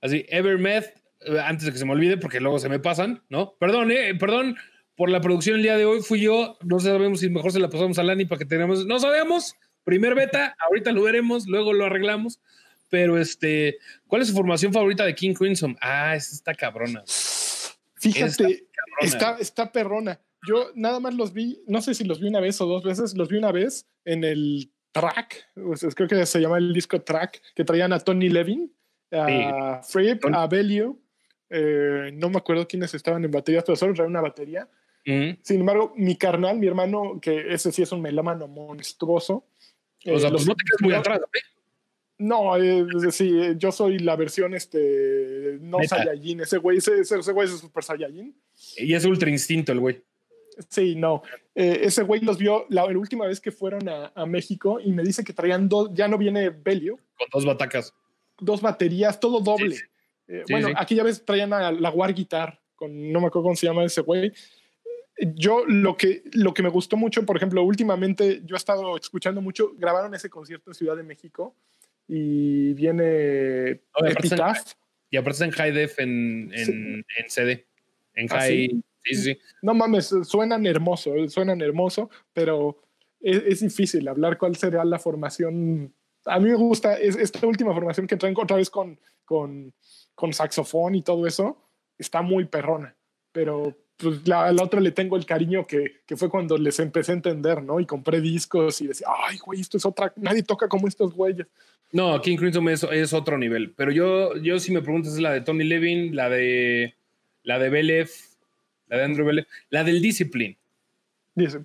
Así, 0.02 0.26
Evermeth, 0.30 0.94
eh, 1.22 1.40
antes 1.40 1.65
de 1.65 1.72
que 1.72 1.78
se 1.78 1.86
me 1.86 1.94
olvide, 1.94 2.18
porque 2.18 2.40
luego 2.40 2.60
se 2.60 2.69
me 2.69 2.80
pasan, 2.80 3.23
¿no? 3.30 3.56
Perdón, 3.57 3.90
eh, 3.91 4.14
perdón 4.15 4.56
por 5.02 5.10
la 5.10 5.19
producción 5.19 5.56
el 5.56 5.64
día 5.64 5.78
de 5.78 5.86
hoy. 5.86 6.02
Fui 6.03 6.22
yo, 6.22 6.60
no 6.61 6.80
sabemos 6.80 7.22
si 7.22 7.30
mejor 7.32 7.52
se 7.52 7.57
la 7.60 7.72
pasamos 7.72 7.98
a 7.98 8.03
Lani 8.03 8.26
para 8.26 8.38
que 8.38 8.45
tengamos. 8.45 8.86
No 8.86 8.99
sabemos. 8.99 9.56
Primer 9.84 10.14
beta, 10.14 10.56
ahorita 10.60 10.91
lo 10.91 11.02
veremos, 11.02 11.48
luego 11.48 11.73
lo 11.73 11.86
arreglamos. 11.86 12.40
Pero 12.88 13.18
este, 13.18 13.80
¿cuál 14.06 14.22
es 14.22 14.28
su 14.28 14.36
formación 14.36 14.72
favorita 14.72 15.03
de 15.03 15.15
King 15.15 15.34
Crimson? 15.34 15.76
Ah, 15.82 16.15
esa 16.15 16.36
está 16.36 16.53
cabrona. 16.53 17.02
Fíjate, 17.95 18.68
cabrona. 18.72 18.99
está, 19.02 19.38
está 19.40 19.72
perrona. 19.72 20.22
Yo 20.48 20.69
nada 20.76 20.99
más 20.99 21.15
los 21.15 21.34
vi, 21.34 21.60
no 21.65 21.82
sé 21.82 21.95
si 21.95 22.03
los 22.03 22.19
vi 22.19 22.28
una 22.28 22.40
vez 22.40 22.61
o 22.61 22.68
dos 22.68 22.84
veces, 22.84 23.18
los 23.18 23.28
vi 23.28 23.40
una 23.40 23.52
vez 23.52 23.88
en 24.06 24.23
el 24.23 24.72
track, 24.91 25.48
creo 25.95 26.07
que 26.07 26.23
se 26.28 26.40
llama 26.40 26.60
el 26.60 26.73
disco 26.73 27.02
track, 27.02 27.41
que 27.56 27.64
traían 27.64 27.91
a 27.91 27.99
Tony 27.99 28.30
Levin, 28.30 28.72
a 29.11 29.82
Fripp, 29.82 30.22
Tony- 30.22 30.38
a 30.38 30.45
Belio, 30.45 30.99
eh, 31.49 32.11
no 32.14 32.30
me 32.30 32.38
acuerdo 32.38 32.68
quiénes 32.68 32.94
estaban 32.94 33.26
en 33.26 33.32
baterías, 33.32 33.64
pero 33.65 33.76
solo 33.76 33.95
traían 33.95 34.11
una 34.11 34.22
batería. 34.22 34.69
Ujú. 35.06 35.38
Sin 35.41 35.60
embargo, 35.61 35.94
mi 35.95 36.15
carnal, 36.15 36.57
mi 36.60 36.68
hermano, 36.68 37.19
que 37.22 37.53
ese 37.53 37.72
sí 37.72 37.82
es 37.82 37.91
un 37.91 38.02
melómano 38.02 38.48
monstruoso. 38.48 39.34
O 39.36 39.44
sea, 40.03 40.14
eh, 40.14 40.19
pues 40.22 40.32
los- 40.32 40.48
no 40.48 40.56
te 40.56 40.64
quedes 40.64 40.82
muy 40.82 40.94
atrás, 40.94 41.19
¿eh? 41.19 41.40
No, 42.18 42.56
eh, 42.56 42.86
es 42.95 43.02
decir, 43.02 43.57
yo 43.57 43.72
soy 43.72 43.98
la 43.98 44.15
versión 44.15 44.53
este, 44.53 45.57
no 45.61 45.80
Neta. 45.80 45.95
Saiyajin, 45.98 46.41
ese 46.41 46.57
güey, 46.60 46.78
ese, 46.78 46.99
ese, 46.99 47.32
güey 47.32 47.48
es 47.48 47.57
Super 47.60 47.84
Saiyajin. 47.84 48.36
Y 48.78 48.94
es 48.94 49.06
ultra 49.06 49.30
instinto 49.32 49.72
el 49.72 49.80
güey. 49.80 50.03
Sí, 50.69 50.94
no. 50.95 51.23
Eh, 51.56 51.80
ese 51.84 52.03
güey 52.03 52.22
los 52.22 52.38
vio 52.38 52.68
la, 52.69 52.86
la 52.86 52.98
última 52.99 53.26
vez 53.26 53.40
que 53.41 53.52
fueron 53.52 53.90
a, 53.90 54.11
a 54.14 54.26
México 54.28 54.80
y 54.80 54.91
me 54.91 55.02
dice 55.02 55.23
que 55.23 55.34
traían 55.34 55.68
dos, 55.68 55.90
ya 55.94 56.07
no 56.07 56.19
viene 56.19 56.49
Belio, 56.52 56.99
Con 57.18 57.28
dos 57.34 57.44
batacas. 57.45 57.91
dos 58.40 58.61
baterías, 58.61 59.19
todo 59.19 59.40
doble. 59.40 59.76
Sí, 59.78 59.84
Eh, 60.28 60.44
Sí, 60.45 60.53
bueno, 60.53 60.68
sí. 60.68 60.73
aquella 60.78 61.03
vez 61.03 61.26
traían 61.26 61.52
a 61.53 61.72
la 61.72 61.90
War 61.90 62.14
Guitar, 62.14 62.60
con, 62.76 63.11
no 63.11 63.19
me 63.19 63.28
acuerdo 63.28 63.44
cómo 63.45 63.56
se 63.56 63.65
llama 63.65 63.84
ese 63.84 64.02
güey. 64.02 64.32
Yo 65.35 65.64
lo 65.68 65.95
que, 65.98 66.23
lo 66.34 66.53
que 66.53 66.64
me 66.64 66.69
gustó 66.69 66.98
mucho, 66.98 67.26
por 67.26 67.38
ejemplo, 67.38 67.61
últimamente 67.64 68.41
yo 68.43 68.56
he 68.56 68.57
estado 68.57 68.98
escuchando 68.98 69.39
mucho, 69.41 69.73
grabaron 69.77 70.14
ese 70.15 70.30
concierto 70.30 70.72
en 70.72 70.73
Ciudad 70.73 70.95
de 70.98 71.03
México 71.03 71.56
y 72.07 72.73
viene 72.73 73.69
están- 73.72 74.11
Epitaph. 74.18 74.73
Y 75.10 75.18
aparte 75.18 75.43
en 75.43 75.52
high 75.52 75.72
def 75.72 75.99
en, 75.99 76.52
en, 76.53 76.65
Sí. 76.65 76.72
en 77.18 77.30
CD. 77.30 77.68
En 78.15 78.27
¿Ah, 78.31 78.39
high. 78.39 78.69
sí? 78.69 78.84
sí, 79.03 79.15
sí, 79.15 79.22
sí. 79.34 79.39
No 79.61 79.73
mames, 79.73 80.14
suenan 80.23 80.65
hermoso, 80.65 81.14
eh, 81.15 81.30
suenan 81.30 81.61
hermoso, 81.61 82.10
pero 82.34 82.81
es, 83.19 83.43
es 83.45 83.60
difícil 83.60 84.07
hablar 84.07 84.38
cuál 84.38 84.56
será 84.56 84.84
la 84.85 84.98
formación. 84.99 85.93
A 86.26 86.39
mí 86.39 86.49
me 86.49 86.56
gusta 86.56 86.98
es, 86.98 87.15
esta 87.15 87.45
última 87.45 87.73
formación 87.73 88.07
que 88.07 88.18
traen 88.18 88.35
otra 88.38 88.57
vez 88.57 88.69
con, 88.69 88.99
con, 89.26 89.73
con 90.15 90.34
saxofón 90.34 90.95
y 90.95 91.03
todo 91.03 91.27
eso, 91.27 91.61
está 91.98 92.22
muy 92.22 92.45
perrona, 92.45 92.95
pero 93.31 93.77
pues, 94.02 94.28
la, 94.28 94.52
la 94.52 94.64
otra 94.64 94.80
le 94.82 94.91
tengo 94.91 95.15
el 95.15 95.26
cariño 95.26 95.65
que, 95.68 96.02
que 96.06 96.18
fue 96.18 96.30
cuando 96.30 96.57
les 96.57 96.80
empecé 96.80 97.11
a 97.11 97.15
entender, 97.15 97.61
¿no? 97.64 97.80
Y 97.80 97.86
compré 97.86 98.19
discos 98.22 98.82
y 98.82 98.88
decía, 98.88 99.07
ay, 99.28 99.38
güey, 99.38 99.61
esto 99.61 99.78
es 99.78 99.86
otra, 99.86 100.11
nadie 100.15 100.44
toca 100.44 100.68
como 100.68 100.88
estos 100.88 101.14
güeyes. 101.14 101.48
No, 101.91 102.22
King 102.22 102.38
Crimson 102.38 102.68
es, 102.69 102.84
es 102.84 103.14
otro 103.14 103.38
nivel. 103.38 103.73
Pero 103.76 103.91
yo, 103.91 104.36
yo 104.38 104.60
si 104.60 104.72
me 104.72 104.82
preguntas, 104.82 105.14
es 105.14 105.19
la 105.19 105.32
de 105.32 105.41
Tony 105.41 105.64
Levin, 105.65 106.15
la 106.15 106.30
de 106.30 106.95
la 107.44 107.60
de 107.60 107.69
Belef, 107.69 108.28
la 108.88 108.98
de 108.98 109.03
Andrew 109.03 109.26
Belef, 109.26 109.48
la 109.69 109.84
del 109.84 110.02
Discipline. 110.02 110.56
Dice, 111.36 111.60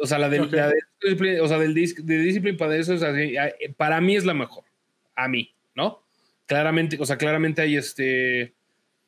O 0.00 0.06
sea, 0.06 0.18
la 0.18 0.28
del, 0.28 0.50
la 0.50 0.68
de 0.68 0.74
Discipline, 1.02 1.40
o 1.40 1.48
sea, 1.48 1.58
del 1.58 1.74
dis- 1.74 1.96
de 2.02 2.18
Discipline 2.18 2.56
para 2.56 2.76
eso 2.76 2.94
es 2.94 3.02
así, 3.02 3.34
para 3.76 4.00
mí 4.00 4.14
es 4.16 4.24
la 4.24 4.34
mejor. 4.34 4.64
A 5.16 5.28
mí, 5.28 5.52
¿no? 5.74 6.02
Claramente, 6.46 6.96
o 7.00 7.04
sea, 7.06 7.16
claramente 7.16 7.62
hay 7.62 7.76
este. 7.76 8.52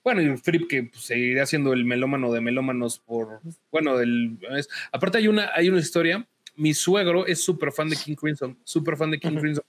Bueno, 0.05 0.21
y 0.21 0.37
Fripp 0.37 0.69
que 0.69 0.83
pues, 0.85 1.03
seguirá 1.05 1.47
siendo 1.47 1.73
el 1.73 1.85
melómano 1.85 2.31
de 2.31 2.41
melómanos 2.43 2.99
por. 2.99 3.41
Bueno, 3.73 3.99
es- 4.01 4.69
aparte, 4.93 5.19
hay 5.19 5.29
una, 5.29 5.51
hay 5.55 5.69
una 5.71 5.81
historia. 5.81 6.27
Mi 6.57 6.75
suegro 6.75 7.27
es 7.27 7.43
súper 7.43 7.73
fan 7.73 7.89
de 7.89 7.97
King 7.97 8.15
Crimson, 8.15 8.57
súper 8.63 8.97
fan 8.97 9.11
de 9.11 9.19
King 9.19 9.31
Ujú. 9.33 9.41
Crimson. 9.41 9.65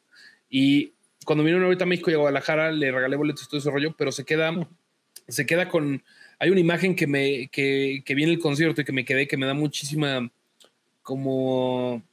Y 0.49 0.93
cuando 1.25 1.43
vinieron 1.43 1.63
ahorita 1.63 1.85
a 1.85 1.87
México 1.87 2.11
y 2.11 2.13
a 2.13 2.17
Guadalajara, 2.17 2.71
le 2.71 2.91
regalé 2.91 3.15
boletos 3.15 3.45
y 3.45 3.47
todo 3.47 3.57
ese 3.59 3.71
rollo, 3.71 3.95
pero 3.97 4.11
se 4.11 4.25
queda, 4.25 4.51
Ujú. 4.51 4.67
se 5.27 5.45
queda 5.45 5.69
con. 5.69 6.03
Hay 6.37 6.49
una 6.49 6.59
imagen 6.59 6.95
que 6.95 7.07
me 7.07 7.47
que, 7.47 8.03
que 8.05 8.13
vi 8.13 8.23
en 8.23 8.29
el 8.29 8.39
concierto 8.39 8.81
y 8.81 8.85
que 8.85 8.91
me 8.91 9.05
quedé, 9.05 9.27
que 9.27 9.37
me 9.37 9.45
da 9.45 9.53
muchísima 9.53 10.29
como 11.01 12.03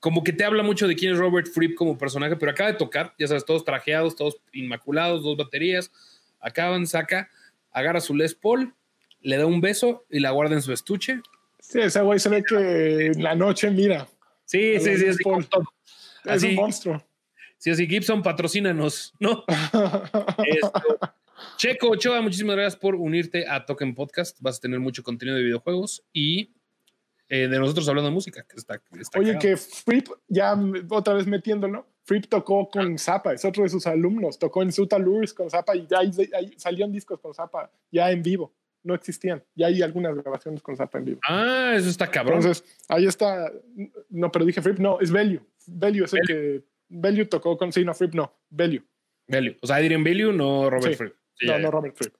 como 0.00 0.24
que 0.24 0.32
te 0.32 0.44
habla 0.44 0.64
mucho 0.64 0.88
de 0.88 0.96
quién 0.96 1.12
es 1.12 1.18
Robert 1.18 1.46
Fripp 1.46 1.76
como 1.76 1.96
personaje, 1.96 2.34
pero 2.34 2.50
acaba 2.50 2.72
de 2.72 2.76
tocar, 2.76 3.14
ya 3.20 3.28
sabes, 3.28 3.44
todos 3.44 3.64
trajeados, 3.64 4.16
todos 4.16 4.36
inmaculados, 4.52 5.22
dos 5.22 5.36
baterías, 5.36 5.92
acaban, 6.42 6.86
saca, 6.86 7.30
agarra 7.70 8.00
su 8.00 8.14
Les 8.14 8.34
Paul, 8.34 8.74
le 9.20 9.36
da 9.38 9.46
un 9.46 9.60
beso 9.62 10.04
y 10.10 10.20
la 10.20 10.30
guarda 10.32 10.54
en 10.56 10.62
su 10.62 10.72
estuche. 10.72 11.20
sí, 11.60 11.80
ese 11.80 12.00
güey 12.02 12.18
se 12.18 12.28
ve 12.28 12.42
que 12.42 13.06
en 13.06 13.22
la 13.22 13.34
noche, 13.34 13.70
mira, 13.70 14.06
Sí, 14.44 14.78
sí, 14.80 14.96
sí, 14.98 15.06
es 15.06 15.16
Así. 16.26 16.48
un 16.48 16.54
monstruo. 16.56 17.02
Sí, 17.56 17.70
así, 17.70 17.86
Gibson, 17.86 18.22
patrocínanos, 18.22 19.14
¿no? 19.20 19.44
Esto. 20.44 20.98
Checo 21.56 21.90
Ochoa, 21.90 22.20
muchísimas 22.20 22.56
gracias 22.56 22.76
por 22.76 22.94
unirte 22.96 23.46
a 23.48 23.64
Token 23.64 23.94
Podcast. 23.94 24.36
Vas 24.40 24.58
a 24.58 24.60
tener 24.60 24.80
mucho 24.80 25.02
contenido 25.02 25.36
de 25.36 25.44
videojuegos 25.44 26.04
y 26.12 26.52
eh, 27.28 27.48
de 27.48 27.58
nosotros 27.58 27.88
hablando 27.88 28.10
de 28.10 28.14
música, 28.14 28.44
que 28.48 28.56
está, 28.56 28.80
está 29.00 29.18
Oye, 29.18 29.34
cagado. 29.34 29.40
que 29.40 29.56
Fripp, 29.56 30.08
ya 30.28 30.54
otra 30.90 31.14
vez 31.14 31.26
metiéndolo, 31.26 31.86
Fripp 32.04 32.26
tocó 32.26 32.68
con 32.68 32.98
Zappa, 32.98 33.32
es 33.32 33.44
otro 33.44 33.62
de 33.62 33.68
sus 33.68 33.86
alumnos, 33.86 34.38
tocó 34.38 34.62
en 34.62 34.72
Suta 34.72 34.98
Lures 34.98 35.32
con 35.32 35.48
Zappa 35.50 35.76
y 35.76 35.86
ahí, 35.96 36.10
ahí 36.34 36.52
salían 36.56 36.90
discos 36.92 37.20
con 37.20 37.32
Zappa 37.32 37.70
ya 37.90 38.10
en 38.10 38.22
vivo, 38.22 38.52
no 38.82 38.94
existían, 38.94 39.42
ya 39.54 39.68
hay 39.68 39.82
algunas 39.82 40.14
grabaciones 40.16 40.62
con 40.62 40.76
Zappa 40.76 40.98
en 40.98 41.04
vivo. 41.04 41.20
Ah, 41.28 41.74
eso 41.76 41.88
está 41.88 42.10
cabrón. 42.10 42.38
Entonces, 42.38 42.64
ahí 42.88 43.06
está, 43.06 43.52
no, 44.10 44.32
pero 44.32 44.44
dije 44.44 44.60
Fripp, 44.60 44.78
no, 44.78 45.00
es 45.00 45.12
Bellew, 45.12 45.40
Bellew 45.66 46.04
es 46.04 46.14
el 46.14 46.20
que, 46.26 46.62
Bellew 46.88 47.26
tocó 47.26 47.56
con, 47.56 47.72
sí, 47.72 47.84
no, 47.84 47.94
Fripp 47.94 48.14
no, 48.14 48.32
Bellew. 48.50 48.82
Bellew, 49.28 49.54
o 49.60 49.66
sea, 49.66 49.76
Adrian 49.76 50.02
Bellew, 50.02 50.32
no 50.32 50.68
Robert 50.68 50.92
Sí. 50.92 50.98
Fripp. 50.98 51.14
Sí, 51.34 51.46
no, 51.46 51.52
ya, 51.52 51.58
no 51.58 51.64
ya. 51.64 51.70
Robert 51.70 51.96
Fripp. 51.96 52.14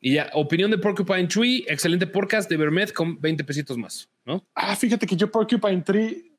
Y 0.00 0.14
ya, 0.14 0.30
opinión 0.34 0.70
de 0.70 0.78
Porcupine 0.78 1.26
Tree, 1.26 1.64
excelente 1.66 2.06
podcast 2.06 2.48
de 2.48 2.56
Vermed 2.56 2.90
con 2.90 3.20
20 3.20 3.42
pesitos 3.44 3.76
más, 3.76 4.08
¿no? 4.24 4.46
Ah, 4.54 4.76
fíjate 4.76 5.06
que 5.06 5.16
yo 5.16 5.30
Porcupine 5.30 5.82
Tree 5.82 6.36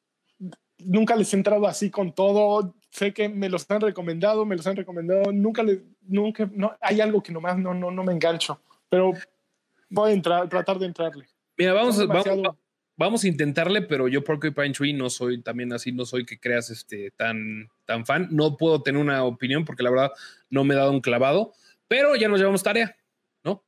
nunca 0.80 1.16
les 1.16 1.34
he 1.34 1.38
entrado 1.38 1.68
así 1.68 1.90
con 1.90 2.14
todo. 2.14 2.76
Sé 2.90 3.14
que 3.14 3.30
me 3.30 3.50
los 3.50 3.70
han 3.70 3.82
recomendado, 3.82 4.46
me 4.46 4.56
los 4.56 4.66
han 4.66 4.76
recomendado. 4.76 5.32
Nunca 5.32 5.64
les, 5.64 5.80
nunca, 6.08 6.50
no, 6.54 6.76
hay 6.82 7.02
algo 7.02 7.22
que 7.22 7.32
nomás 7.32 7.58
no, 7.58 7.74
no, 7.74 7.92
no 7.92 8.04
me 8.04 8.14
engancho. 8.14 8.60
Pero 8.90 9.14
voy 9.90 10.12
a 10.12 10.14
entrar, 10.14 10.50
tratar 10.50 10.80
de 10.80 10.88
entrarle. 10.88 11.28
Mira, 11.58 11.74
vamos, 11.74 12.08
vamos, 12.08 12.58
vamos 12.96 13.24
a 13.24 13.28
intentarle, 13.28 13.82
pero 13.84 14.08
yo 14.08 14.24
Porcupine 14.24 14.72
Tree 14.72 14.94
no 14.94 15.10
soy 15.10 15.42
también 15.42 15.72
así, 15.72 15.92
no 15.92 16.06
soy 16.06 16.26
que 16.26 16.40
creas 16.40 16.70
este 16.70 17.12
tan, 17.12 17.70
tan 17.86 18.06
fan. 18.06 18.28
No 18.32 18.58
puedo 18.58 18.82
tener 18.82 19.02
una 19.02 19.24
opinión 19.24 19.66
porque 19.66 19.84
la 19.84 19.92
verdad 19.92 20.12
no 20.50 20.64
me 20.64 20.74
he 20.74 20.78
dado 20.78 20.92
un 20.92 21.02
clavado, 21.02 21.54
pero 21.88 22.16
ya 22.16 22.28
nos 22.28 22.40
llevamos 22.40 22.64
tarea, 22.64 22.96
¿no? 23.44 23.64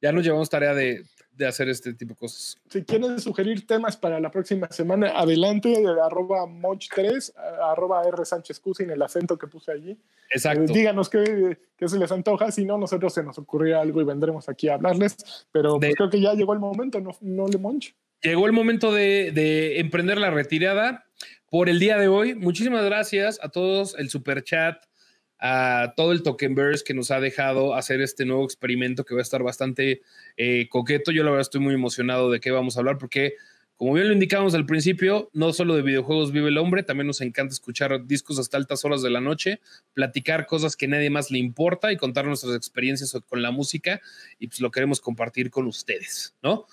Ya 0.00 0.12
nos 0.12 0.24
llevamos 0.24 0.48
tarea 0.48 0.74
de, 0.74 1.04
de 1.38 1.46
hacer 1.46 1.68
este 1.68 1.94
tipo 1.94 2.14
de 2.14 2.18
cosas. 2.18 2.58
Si 2.68 2.82
quieren 2.82 3.20
sugerir 3.20 3.64
temas 3.66 3.96
para 3.96 4.18
la 4.18 4.30
próxima 4.30 4.68
semana, 4.70 5.12
adelante, 5.16 5.68
de 5.68 5.88
arroba 6.02 6.44
moch3, 6.46 7.32
arroba 7.62 8.02
R 8.06 8.24
Sánchez 8.24 8.58
Cusin, 8.58 8.90
el 8.90 9.00
acento 9.00 9.38
que 9.38 9.46
puse 9.46 9.70
allí. 9.70 9.96
Exacto. 10.30 10.64
Eh, 10.64 10.74
díganos 10.74 11.08
qué, 11.08 11.56
qué 11.76 11.88
se 11.88 11.98
les 11.98 12.10
antoja, 12.10 12.50
si 12.50 12.64
no, 12.64 12.76
nosotros 12.76 13.14
se 13.14 13.22
nos 13.22 13.38
ocurrirá 13.38 13.80
algo 13.80 14.00
y 14.00 14.04
vendremos 14.04 14.48
aquí 14.48 14.68
a 14.68 14.74
hablarles. 14.74 15.16
Pero 15.52 15.78
pues, 15.78 15.90
De- 15.90 15.94
creo 15.94 16.10
que 16.10 16.20
ya 16.20 16.34
llegó 16.34 16.52
el 16.52 16.58
momento, 16.58 17.00
¿no, 17.00 17.12
no 17.20 17.46
le 17.46 17.56
monch? 17.58 17.94
Llegó 18.20 18.46
el 18.46 18.52
momento 18.52 18.92
de, 18.92 19.30
de 19.32 19.78
emprender 19.78 20.18
la 20.18 20.30
retirada 20.30 21.06
por 21.50 21.68
el 21.68 21.78
día 21.78 21.96
de 21.98 22.08
hoy. 22.08 22.34
Muchísimas 22.34 22.84
gracias 22.84 23.38
a 23.42 23.48
todos, 23.48 23.94
el 23.96 24.10
super 24.10 24.42
chat, 24.42 24.76
a 25.38 25.94
todo 25.96 26.12
el 26.12 26.22
Tokenverse 26.22 26.84
que 26.84 26.94
nos 26.94 27.10
ha 27.10 27.20
dejado 27.20 27.74
hacer 27.74 28.00
este 28.00 28.24
nuevo 28.24 28.44
experimento 28.44 29.04
que 29.04 29.14
va 29.14 29.20
a 29.20 29.22
estar 29.22 29.42
bastante 29.42 30.02
eh, 30.36 30.68
coqueto. 30.68 31.12
Yo 31.12 31.22
la 31.22 31.30
verdad 31.30 31.42
estoy 31.42 31.60
muy 31.60 31.74
emocionado 31.74 32.30
de 32.30 32.40
qué 32.40 32.50
vamos 32.50 32.76
a 32.76 32.80
hablar 32.80 32.98
porque, 32.98 33.34
como 33.76 33.94
bien 33.94 34.08
lo 34.08 34.12
indicamos 34.12 34.54
al 34.54 34.66
principio, 34.66 35.30
no 35.32 35.52
solo 35.52 35.76
de 35.76 35.82
videojuegos 35.82 36.32
vive 36.32 36.48
el 36.48 36.58
hombre, 36.58 36.82
también 36.82 37.06
nos 37.06 37.20
encanta 37.20 37.52
escuchar 37.52 38.04
discos 38.06 38.38
hasta 38.38 38.56
altas 38.56 38.84
horas 38.84 39.02
de 39.02 39.10
la 39.10 39.20
noche, 39.20 39.60
platicar 39.94 40.46
cosas 40.46 40.74
que 40.74 40.88
nadie 40.88 41.10
más 41.10 41.30
le 41.30 41.38
importa 41.38 41.92
y 41.92 41.96
contar 41.96 42.26
nuestras 42.26 42.56
experiencias 42.56 43.16
con 43.28 43.40
la 43.40 43.52
música 43.52 44.00
y 44.38 44.48
pues 44.48 44.60
lo 44.60 44.70
queremos 44.70 45.00
compartir 45.00 45.50
con 45.50 45.66
ustedes, 45.66 46.34
¿no? 46.42 46.66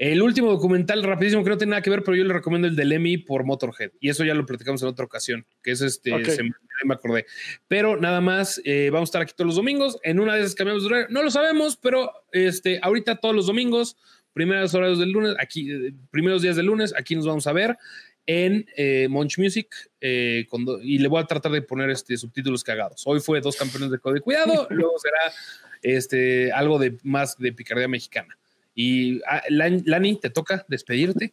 El 0.00 0.22
último 0.22 0.50
documental, 0.50 1.02
rapidísimo, 1.02 1.44
que 1.44 1.50
no 1.50 1.58
tiene 1.58 1.72
nada 1.72 1.82
que 1.82 1.90
ver, 1.90 2.02
pero 2.02 2.16
yo 2.16 2.24
le 2.24 2.32
recomiendo 2.32 2.66
el 2.66 2.74
del 2.74 2.90
Emmy 2.90 3.18
por 3.18 3.44
Motorhead. 3.44 3.90
Y 4.00 4.08
eso 4.08 4.24
ya 4.24 4.32
lo 4.32 4.46
platicamos 4.46 4.80
en 4.80 4.88
otra 4.88 5.04
ocasión, 5.04 5.44
que 5.62 5.72
es 5.72 5.82
este, 5.82 6.24
se 6.24 6.42
me, 6.42 6.52
me 6.86 6.94
acordé. 6.94 7.26
Pero 7.68 7.98
nada 7.98 8.22
más, 8.22 8.62
eh, 8.64 8.88
vamos 8.90 9.08
a 9.08 9.10
estar 9.10 9.20
aquí 9.20 9.34
todos 9.36 9.48
los 9.48 9.56
domingos. 9.56 9.98
En 10.02 10.18
una 10.18 10.36
de 10.36 10.40
esas 10.40 10.54
cambiamos 10.54 10.84
de 10.84 10.86
horario. 10.86 11.08
No 11.10 11.22
lo 11.22 11.30
sabemos, 11.30 11.76
pero 11.76 12.10
este, 12.32 12.80
ahorita 12.82 13.16
todos 13.16 13.34
los 13.34 13.46
domingos, 13.46 13.98
primeros 14.32 14.72
horarios 14.72 14.98
del 14.98 15.10
lunes, 15.10 15.34
aquí, 15.38 15.70
eh, 15.70 15.92
primeros 16.10 16.40
días 16.40 16.56
del 16.56 16.64
lunes, 16.64 16.94
aquí 16.96 17.14
nos 17.14 17.26
vamos 17.26 17.46
a 17.46 17.52
ver 17.52 17.76
en 18.24 18.64
eh, 18.78 19.06
Munch 19.10 19.38
Music 19.38 19.68
eh, 20.00 20.46
con 20.48 20.64
y 20.82 20.98
le 20.98 21.08
voy 21.08 21.20
a 21.22 21.26
tratar 21.26 21.52
de 21.52 21.60
poner 21.60 21.90
este 21.90 22.16
subtítulos 22.16 22.64
cagados. 22.64 23.02
Hoy 23.04 23.20
fue 23.20 23.42
dos 23.42 23.56
campeones 23.56 23.90
de 23.90 23.98
código 23.98 24.24
cuidado, 24.24 24.66
luego 24.70 24.94
será 24.98 25.34
este 25.82 26.52
algo 26.52 26.78
de 26.78 26.96
más 27.02 27.36
de 27.36 27.52
picardía 27.52 27.86
mexicana. 27.86 28.38
Y 28.82 29.20
ah, 29.26 29.42
Lan- 29.50 29.82
Lani, 29.84 30.16
te 30.20 30.30
toca 30.30 30.64
despedirte. 30.68 31.32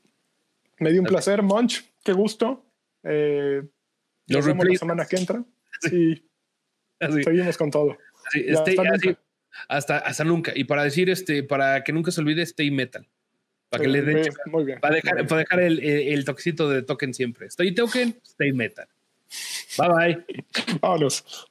Me 0.79 0.91
dio 0.91 1.01
un 1.01 1.07
placer, 1.07 1.41
Monch. 1.41 1.83
Qué 2.03 2.11
gusto. 2.13 2.65
Eh, 3.03 3.61
Los 4.27 4.39
nos 4.39 4.45
vemos 4.47 4.65
la 4.67 4.75
semana 4.75 5.05
que 5.05 5.15
entra. 5.15 5.43
Y 5.91 6.23
Así, 6.99 7.23
seguimos 7.23 7.57
con 7.57 7.69
todo. 7.71 7.95
así, 8.27 8.39
stay- 8.49 8.75
hasta 8.77 8.95
así, 8.95 9.07
nunca. 9.07 9.19
hasta, 9.69 9.97
hasta 9.99 10.23
nunca. 10.23 10.51
Y 10.55 10.63
para 10.63 10.83
decir, 10.83 11.09
este, 11.09 11.43
para 11.43 11.83
que 11.83 11.93
nunca 11.93 12.09
se 12.11 12.19
olvide, 12.21 12.41
stay 12.41 12.71
metal. 12.71 13.07
Para 13.69 13.83
que 13.83 13.89
Eh, 13.89 13.91
le 13.93 14.01
den, 14.01 14.15
bien, 14.15 14.33
muy 14.47 14.63
bien. 14.65 14.79
para 14.79 14.95
dejar, 14.95 15.27
para 15.27 15.39
dejar 15.41 15.59
el, 15.59 15.79
el, 15.79 16.07
el 16.13 16.25
toquecito 16.25 16.67
de 16.69 16.81
token 16.81 17.13
siempre. 17.13 17.45
Stay 17.47 17.73
token, 17.75 18.19
stay 18.25 18.51
metal. 18.53 18.87
Bye 19.77 19.89
bye. 19.89 20.25
Vámonos. 20.81 21.47